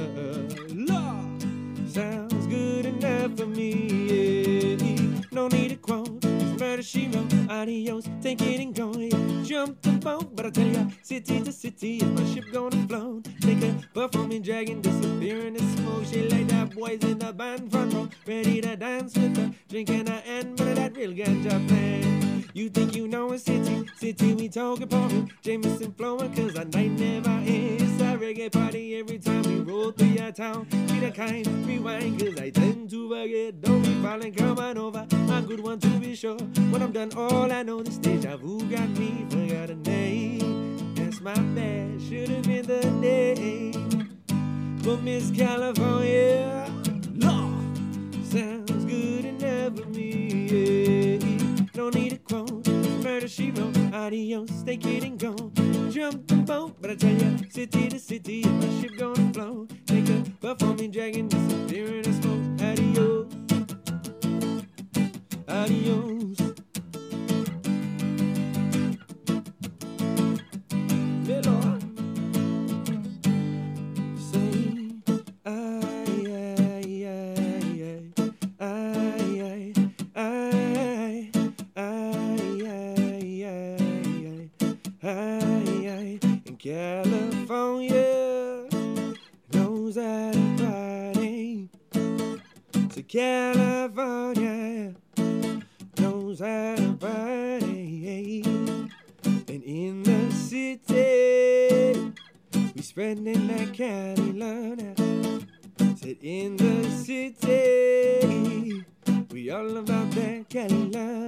Lord, 0.70 1.42
sounds 1.86 2.46
good 2.46 2.86
enough 2.86 3.36
for 3.36 3.44
me. 3.44 3.70
Yeah. 4.08 5.20
No 5.30 5.48
need 5.48 5.68
to 5.68 5.76
quote. 5.76 6.24
It's 6.24 6.58
murder 6.58 6.82
she 6.82 7.06
wrote. 7.08 7.34
Adios, 7.50 8.08
take 8.22 8.40
it 8.40 8.60
and 8.60 8.74
go. 8.74 8.94
Yeah. 8.94 9.42
Jump 9.44 9.82
the 9.82 9.92
boat, 9.92 10.34
but 10.34 10.46
I 10.46 10.50
tell 10.50 10.66
ya, 10.66 10.86
city 11.02 11.42
to 11.42 11.52
city 11.52 11.98
is 11.98 12.10
my 12.18 12.24
ship 12.32 12.46
gonna 12.50 12.88
float. 12.88 13.28
Take 13.42 13.62
a 13.62 13.74
puff 13.92 14.16
on 14.16 14.28
me, 14.28 14.38
dragon, 14.38 14.80
disappear 14.80 15.46
in 15.48 15.52
the 15.52 15.60
smoke. 15.76 16.06
She 16.06 16.30
like 16.30 16.48
that 16.48 16.74
boys 16.74 17.04
in 17.04 17.18
the 17.18 17.30
band 17.30 17.70
front 17.70 17.92
row, 17.92 18.08
ready 18.26 18.62
to 18.62 18.74
dance 18.74 19.14
with 19.14 19.36
her, 19.36 19.50
drinking 19.68 20.06
her 20.06 20.22
hand, 20.24 20.56
but 20.56 20.76
that 20.76 20.96
real 20.96 21.12
ganja 21.12 21.68
plan. 21.68 22.11
You 22.54 22.68
think 22.68 22.94
you 22.94 23.08
know 23.08 23.32
a 23.32 23.38
city, 23.38 23.88
city 23.96 24.34
we 24.34 24.46
talking 24.46 24.86
pouring, 24.86 25.32
Jameson 25.40 25.92
flowing, 25.94 26.34
cause 26.34 26.54
our 26.56 26.66
night 26.66 26.90
never 26.90 27.30
ends. 27.30 28.00
A 28.02 28.18
reggae 28.18 28.52
party 28.52 28.96
every 28.98 29.18
time 29.18 29.42
we 29.44 29.60
roll 29.60 29.90
through 29.90 30.08
your 30.08 30.32
town. 30.32 30.64
Be 30.64 31.00
the 31.00 31.10
kind, 31.10 31.46
rewind, 31.66 32.20
cause 32.20 32.38
I 32.38 32.50
tend 32.50 32.90
to 32.90 33.08
forget. 33.08 33.58
Don't 33.62 33.82
be 33.82 33.94
falling, 34.02 34.34
come 34.34 34.58
on 34.58 34.76
over. 34.76 35.06
I'm 35.10 35.30
a 35.30 35.42
good 35.42 35.60
one 35.60 35.78
to 35.80 35.88
be 35.98 36.14
sure. 36.14 36.36
When 36.68 36.82
I'm 36.82 36.92
done, 36.92 37.12
all 37.16 37.50
I 37.50 37.62
know, 37.62 37.82
this 37.82 37.96
deja 37.96 38.36
vu 38.36 38.60
got 38.64 38.88
me, 38.90 39.24
forgot 39.30 39.70
a 39.70 39.74
name. 39.76 40.94
That's 40.94 41.22
my 41.22 41.32
bad, 41.32 42.02
should 42.02 42.28
have 42.28 42.42
been 42.42 42.66
the 42.66 42.90
name. 43.00 44.18
But 44.84 45.02
Miss 45.02 45.30
California, 45.30 46.70
Lord, 47.14 47.78
sounds 48.26 48.84
good 48.84 49.24
enough 49.24 49.78
for 49.78 49.86
me. 49.86 50.48
Yeah. 50.50 51.02
No 51.74 51.88
need 51.88 52.22
quote, 52.24 52.31
murder 53.12 53.28
she 53.28 53.50
wrote. 53.50 53.76
Adios, 53.92 54.64
it 54.66 55.04
and 55.04 55.18
go. 55.18 55.34
Jump 55.90 56.26
the 56.28 56.36
boat, 56.36 56.76
but 56.80 56.90
I 56.90 56.94
tell 56.94 57.12
ya, 57.12 57.36
city 57.50 57.88
to 57.90 57.98
city, 57.98 58.42
my 58.42 58.80
ship 58.80 58.96
gonna 58.96 59.32
flow. 59.34 59.66
Take 59.86 60.08
a 60.08 60.24
puff 60.40 60.62
on 60.62 60.76
me, 60.76 60.88
dragon, 60.88 61.28
disappear 61.28 61.88
in 61.98 62.02
the 62.02 62.12
smoke. 62.20 62.42
Adios, 62.68 63.28
adios. 65.46 66.51
California, 93.12 94.94
knows 95.98 96.40
how 96.40 96.76
to 96.76 96.96
party. 96.98 98.42
And 99.48 99.62
in 99.62 100.02
the 100.02 100.32
city, 100.32 102.14
we 102.74 102.80
spreading 102.80 103.48
that 103.48 103.74
Cali 103.74 104.32
love. 104.32 104.78
Said 105.98 106.16
in 106.22 106.56
the 106.56 106.88
city, 107.04 108.82
we 109.30 109.50
all 109.50 109.76
about 109.76 110.10
that 110.12 110.48
Cali 110.48 110.88
love. 110.88 111.22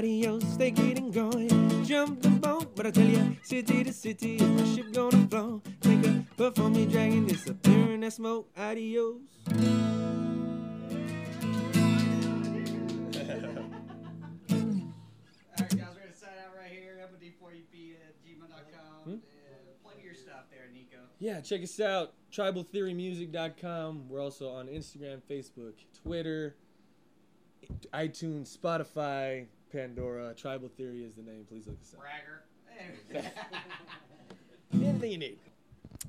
Wrote. 0.00 0.04
Adios, 0.04 0.56
take 0.56 0.78
it 0.78 0.98
and 0.98 1.12
go. 1.12 1.30
Yeah. 1.36 1.84
Jump 1.84 2.22
the 2.22 2.30
boat, 2.30 2.74
but 2.74 2.86
I 2.86 2.90
tell 2.90 3.06
ya, 3.06 3.22
city 3.42 3.84
to 3.84 3.92
city, 3.92 4.36
is 4.36 4.42
my 4.42 4.64
ship 4.74 4.92
gonna 4.92 5.26
flow. 5.28 5.62
Take 5.80 6.06
a 6.06 6.24
puff 6.36 6.58
on 6.58 6.72
me, 6.72 6.86
dragon, 6.86 7.26
disappear 7.26 7.92
in 7.92 8.00
that 8.00 8.12
smoke. 8.12 8.48
Adios. 8.56 9.20
All 9.50 9.56
right, 15.58 15.76
guys, 15.76 15.88
we're 15.94 16.00
gonna 16.00 16.14
sign 16.14 16.30
out 16.44 16.56
right 16.56 16.70
here. 16.70 16.98
MOD4UP 17.12 17.94
at 17.94 18.14
gmail.com. 18.24 19.04
Hmm? 19.04 19.12
Uh, 19.12 19.16
plug 19.82 19.94
your 20.02 20.14
stuff 20.14 20.44
there, 20.50 20.68
Nico. 20.72 20.98
Yeah, 21.18 21.40
check 21.40 21.62
us 21.62 21.80
out. 21.80 22.14
TribalTheoryMusic.com. 22.32 24.08
We're 24.08 24.22
also 24.22 24.50
on 24.50 24.68
Instagram, 24.68 25.20
Facebook, 25.28 25.74
Twitter, 26.02 26.56
iTunes, 27.92 28.56
Spotify, 28.56 29.46
Pandora. 29.72 30.34
Tribal 30.34 30.68
Theory 30.76 31.04
is 31.04 31.14
the 31.14 31.22
name. 31.22 31.44
Please 31.48 31.66
look 31.66 31.80
us 31.80 31.94
up. 31.94 32.00
Bragger. 32.00 32.42
Anything 34.72 35.12
you 35.12 35.18
need. 35.18 35.38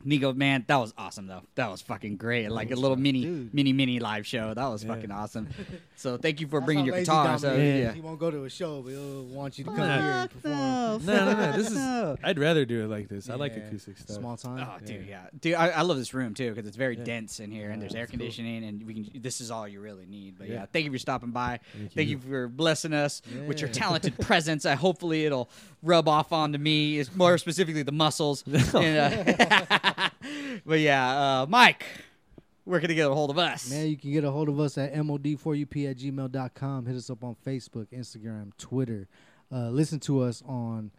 Nico, 0.06 0.32
man, 0.34 0.64
that 0.68 0.78
was 0.78 0.94
awesome 0.98 1.28
though. 1.28 1.42
That 1.56 1.70
was 1.70 1.82
fucking 1.82 2.16
great. 2.16 2.50
Like 2.50 2.72
a 2.72 2.76
little 2.76 2.96
mini, 2.96 3.24
Dude. 3.24 3.54
mini, 3.54 3.74
mini 3.74 4.00
live 4.00 4.26
show. 4.26 4.54
That 4.54 4.68
was 4.68 4.84
Yeah. 4.84 4.94
fucking 4.96 5.12
awesome. 5.12 5.50
So 6.02 6.18
thank 6.18 6.42
you 6.42 6.48
for 6.48 6.60
That's 6.60 6.66
bringing 6.66 6.86
your 6.86 6.98
guitar. 6.98 7.26
Dominic 7.38 7.42
So 7.42 7.54
is. 7.54 7.80
yeah. 7.84 7.94
He 7.94 8.02
won't 8.02 8.20
go 8.20 8.32
to 8.32 8.44
a 8.46 8.50
show, 8.50 8.82
but 8.82 8.90
he'll 8.94 9.26
want 9.26 9.60
you 9.60 9.66
to 9.66 9.70
come 9.70 9.78
Fuck 9.80 10.02
here 10.02 10.12
and 10.12 10.32
perform. 10.32 10.56
no, 10.56 10.98
No, 10.98 11.26
no, 11.26 11.34
no. 11.34 11.52
This 11.58 11.70
is. 11.70 11.78
I'd 12.24 12.40
rather 12.40 12.66
do 12.66 12.84
it 12.84 12.88
like 12.88 13.08
this. 13.08 13.30
I 13.30 13.36
like 13.36 13.56
acoustic 13.56 14.00
stuff. 14.00 14.16
Small 14.18 14.36
time. 14.36 14.68
Oh, 14.68 14.84
dude, 14.84 15.06
yeah, 15.08 15.28
dude, 15.40 15.54
I, 15.54 15.68
I 15.68 15.82
love 15.84 15.98
this 15.98 16.16
room 16.16 16.34
too 16.34 16.50
because 16.50 16.66
it's 16.66 16.76
very 16.78 16.98
Yeah. 16.98 17.04
dense 17.04 17.40
in 17.40 17.52
here, 17.52 17.70
and 17.70 17.80
there's 17.80 17.94
air 17.94 18.04
it's 18.06 18.12
cool. 18.12 18.18
conditioning, 18.18 18.64
and 18.64 18.84
we 18.84 18.94
can. 18.96 19.22
This 19.22 19.42
is 19.42 19.52
all 19.52 19.68
you 19.68 19.80
really 19.80 20.08
need. 20.08 20.40
But 20.40 20.48
yeah, 20.48 20.54
Yeah. 20.62 20.66
thank 20.74 20.86
you 20.86 20.92
for 20.92 20.98
stopping 20.98 21.30
by. 21.30 21.60
Thank 21.78 21.94
Thank 21.94 22.10
you. 22.10 22.16
you 22.16 22.22
for 22.28 22.48
blessing 22.48 22.94
us 22.94 23.22
with 23.48 23.62
your 23.62 23.70
talented 23.70 24.18
presence. 24.22 24.66
I 24.66 24.74
hopefully 24.74 25.26
it'll 25.26 25.52
rub 25.84 26.08
off 26.08 26.32
onto 26.34 26.58
me, 26.58 26.98
is 26.98 27.14
more 27.16 27.38
specifically 27.38 27.84
the 27.84 27.92
muscles. 27.92 28.44
And, 28.48 28.98
uh, 28.98 29.80
but 30.72 30.80
yeah, 30.80 31.42
uh, 31.42 31.46
Mike, 31.50 31.84
where 32.64 32.80
can 32.80 32.88
they 32.88 32.96
get 32.96 33.12
a 33.12 33.14
hold 33.14 33.30
of 33.30 33.38
us? 33.38 33.70
Man, 33.70 33.90
you 33.90 33.98
can 33.98 34.14
get 34.14 34.24
a 34.24 34.32
hold 34.32 34.48
of 34.48 34.58
us 34.58 34.78
at 34.78 34.94
mod4up 34.94 35.92
at 35.92 35.98
gmail.com. 35.98 36.86
Hit 36.86 36.96
us 36.96 37.10
up 37.10 37.26
on 37.26 37.36
Facebook, 37.46 37.88
Instagram, 37.88 38.54
Twitter. 38.58 39.10
Uh, 39.52 39.70
listen 39.70 40.00
to 40.00 40.22
us 40.22 40.42
on 40.46 40.90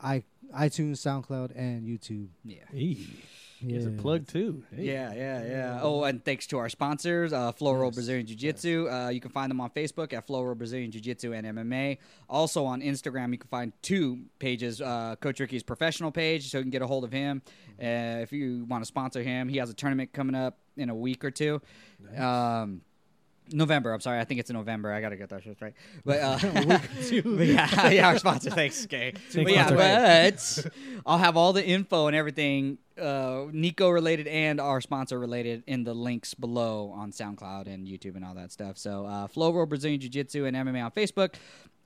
i 0.00 0.24
iTunes, 0.52 0.96
SoundCloud, 0.96 1.52
and 1.54 1.86
YouTube. 1.86 2.26
yeah. 2.44 2.64
Hey, 2.72 3.06
here's 3.66 3.86
a 3.86 3.90
plug 3.90 4.26
too. 4.26 4.62
Hey. 4.74 4.84
Yeah, 4.84 5.12
yeah, 5.14 5.44
yeah. 5.44 5.80
Oh, 5.82 6.04
and 6.04 6.24
thanks 6.24 6.46
to 6.48 6.58
our 6.58 6.68
sponsors, 6.68 7.32
uh, 7.32 7.52
Flow 7.52 7.72
Roll 7.72 7.86
Yes. 7.86 7.94
Brazilian 7.94 8.26
Jiu 8.26 8.36
Jitsu. 8.36 8.88
Uh, 8.90 9.08
you 9.10 9.20
can 9.20 9.30
find 9.30 9.50
them 9.50 9.60
on 9.60 9.70
Facebook 9.70 10.12
at 10.12 10.26
Flow 10.26 10.42
Roll 10.42 10.54
Brazilian 10.54 10.90
Jiu 10.90 11.00
Jitsu 11.00 11.32
and 11.32 11.46
MMA. 11.46 11.98
Also 12.28 12.64
on 12.64 12.80
Instagram, 12.80 13.32
you 13.32 13.38
can 13.38 13.48
find 13.48 13.72
two 13.82 14.20
pages 14.38 14.80
uh, 14.80 15.16
Coach 15.20 15.40
Ricky's 15.40 15.62
professional 15.62 16.10
page, 16.10 16.50
so 16.50 16.58
you 16.58 16.64
can 16.64 16.70
get 16.70 16.82
a 16.82 16.86
hold 16.86 17.04
of 17.04 17.12
him. 17.12 17.42
Uh, 17.80 18.20
if 18.22 18.32
you 18.32 18.64
want 18.68 18.82
to 18.82 18.86
sponsor 18.86 19.22
him, 19.22 19.48
he 19.48 19.58
has 19.58 19.70
a 19.70 19.74
tournament 19.74 20.12
coming 20.12 20.34
up 20.34 20.58
in 20.76 20.88
a 20.90 20.94
week 20.94 21.24
or 21.24 21.30
two. 21.30 21.60
Um, 22.16 22.80
November. 23.52 23.92
I'm 23.92 24.00
sorry. 24.00 24.20
I 24.20 24.24
think 24.24 24.40
it's 24.40 24.50
in 24.50 24.56
November. 24.56 24.92
I 24.92 25.00
gotta 25.00 25.16
get 25.16 25.28
that 25.30 25.42
shit 25.42 25.56
right. 25.60 25.74
But, 26.04 26.20
uh, 26.20 26.38
but 27.24 27.46
yeah, 27.46 27.88
yeah, 27.90 28.08
our 28.08 28.18
sponsor. 28.18 28.50
Thanks, 28.50 28.84
Kay. 28.86 29.12
Thank 29.30 29.46
But 29.46 29.54
yeah, 29.54 29.70
but 29.70 30.66
I'll 31.06 31.18
have 31.18 31.36
all 31.36 31.52
the 31.52 31.64
info 31.64 32.06
and 32.06 32.16
everything, 32.16 32.78
uh, 33.00 33.46
Nico 33.52 33.88
related 33.90 34.26
and 34.26 34.60
our 34.60 34.80
sponsor 34.80 35.18
related, 35.18 35.64
in 35.66 35.84
the 35.84 35.94
links 35.94 36.34
below 36.34 36.92
on 36.94 37.12
SoundCloud 37.12 37.66
and 37.66 37.86
YouTube 37.86 38.16
and 38.16 38.24
all 38.24 38.34
that 38.34 38.52
stuff. 38.52 38.78
So, 38.78 39.06
uh, 39.06 39.26
Flow 39.26 39.52
Roll 39.52 39.66
Brazilian 39.66 40.00
Jiu 40.00 40.10
Jitsu 40.10 40.44
and 40.46 40.56
MMA 40.56 40.84
on 40.84 40.90
Facebook, 40.90 41.34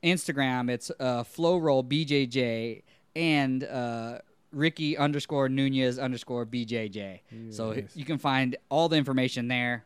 Instagram. 0.03 0.71
It's 0.71 0.91
uh, 1.01 1.25
Flow 1.25 1.59
Roll 1.59 1.83
BJJ 1.85 2.83
and 3.17 3.65
uh, 3.65 4.19
Ricky 4.53 4.97
underscore 4.97 5.49
Nunez 5.49 5.99
underscore 5.99 6.47
BJJ. 6.47 7.21
So 7.51 7.73
Yes. 7.73 7.97
you 7.97 8.05
can 8.05 8.19
find 8.19 8.57
all 8.69 8.89
the 8.89 8.97
information 8.97 9.49
there. 9.49 9.85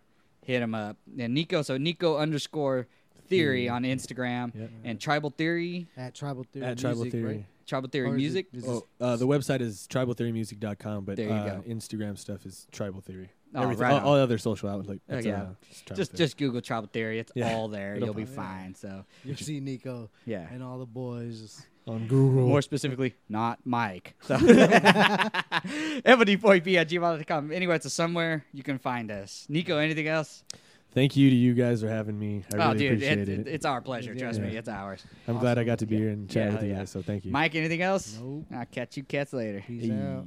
Hit 0.49 0.62
him 0.62 0.75
up. 0.75 0.97
And 1.19 1.35
Nico, 1.35 1.61
so 1.62 1.77
Nico 1.77 2.16
underscore 2.16 2.87
theory 3.29 3.69
on 3.69 3.83
Instagram 3.83 4.55
Yep. 4.55 4.70
and 4.85 4.99
Tribal 5.01 5.29
Theory, 5.31 5.87
At 5.97 6.15
Tribal 6.15 6.45
Theory. 6.51 6.65
At 6.66 6.79
Tribal 6.79 7.03
Music, 7.03 7.12
Theory. 7.12 7.35
right? 7.37 7.45
Tribal 7.66 7.89
Theory 7.91 8.09
Or 8.09 8.16
is 8.16 8.16
it- 8.16 8.19
Music. 8.23 8.47
is 8.55 8.65
it- 8.65 8.69
Oh, 9.01 9.05
uh, 9.05 9.16
the 9.16 9.27
website 9.27 9.61
is 9.61 9.87
tribaltheorymusic.com, 9.91 11.05
but 11.05 11.16
There 11.16 11.27
you 11.29 11.33
uh, 11.35 11.57
go. 11.61 11.62
Instagram 11.69 12.16
stuff 12.16 12.47
is 12.47 12.66
Tribal 12.73 13.01
Theory. 13.03 13.29
Oh, 13.55 13.62
Everything, 13.62 13.83
right 13.83 13.93
all, 13.93 13.99
on. 13.99 14.05
all 14.05 14.15
other 14.15 14.39
social 14.39 14.69
outlets. 14.70 14.89
Like, 14.89 15.01
Oh, 15.11 15.19
yeah. 15.19 15.43
uh, 15.43 15.47
just, 15.69 15.87
just 15.97 16.11
Theory. 16.12 16.19
just 16.19 16.37
Google 16.39 16.61
Tribal 16.62 16.89
Theory. 16.91 17.19
It's 17.19 17.33
Yeah. 17.35 17.55
all 17.55 17.69
there. 17.69 17.95
It'll 17.97 18.07
You'll 18.09 18.15
be 18.15 18.25
pop. 18.25 18.35
fine. 18.35 18.75
So 18.75 19.05
You'll 19.25 19.37
see 19.37 19.61
Nico 19.61 20.11
yeah. 20.25 20.47
and 20.51 20.62
all 20.62 20.79
the 20.79 20.87
boys. 20.87 21.41
Just, 21.41 21.66
on 21.89 22.06
Google. 22.06 22.47
More 22.48 22.62
specifically, 22.62 23.15
not 23.28 23.59
Mike. 23.65 24.15
So 24.23 24.36
ebony4p 25.56 26.74
at 26.77 26.89
gmail.com. 26.89 27.52
Anyway, 27.52 27.77
it's 27.77 27.86
a 27.86 27.90
somewhere 27.90 28.44
you 28.52 28.62
can 28.62 28.78
find 28.78 29.10
us. 29.10 29.47
Nico, 29.48 29.78
anything 29.78 30.09
else? 30.09 30.44
Thank 30.93 31.16
you 31.16 31.28
to 31.31 31.36
you 31.36 31.55
guys 31.55 31.82
for 31.82 31.89
having 31.89 32.19
me. 32.19 32.44
I 32.52 32.56
oh, 32.56 32.66
really 32.69 32.78
dude, 32.78 32.93
appreciate 32.93 33.28
it, 33.28 33.40
it. 33.40 33.47
it's 33.48 33.66
our 33.66 33.81
pleasure. 33.81 34.15
Trust 34.15 34.40
me, 34.40 34.56
it's 34.56 34.69
ours. 34.69 35.05
I'm 35.27 35.39
glad 35.39 35.59
I 35.59 35.65
got 35.65 35.81
to 35.81 35.86
be 35.86 35.97
Yeah. 35.97 36.01
here 36.02 36.10
and 36.10 36.28
chat 36.31 36.47
Yeah, 36.48 36.52
with 36.55 36.62
you 36.65 36.70
yeah. 36.70 36.78
guys. 36.78 36.90
So 36.90 37.02
thank 37.02 37.24
you. 37.24 37.31
Mike, 37.32 37.55
anything 37.55 37.82
else? 37.82 38.19
nope. 38.20 38.47
I'll 38.55 38.65
catch 38.66 38.97
you 38.97 39.02
cats 39.05 39.32
later. 39.32 39.62
Peace 39.66 39.85
Hey. 39.85 39.93
out. 39.93 40.27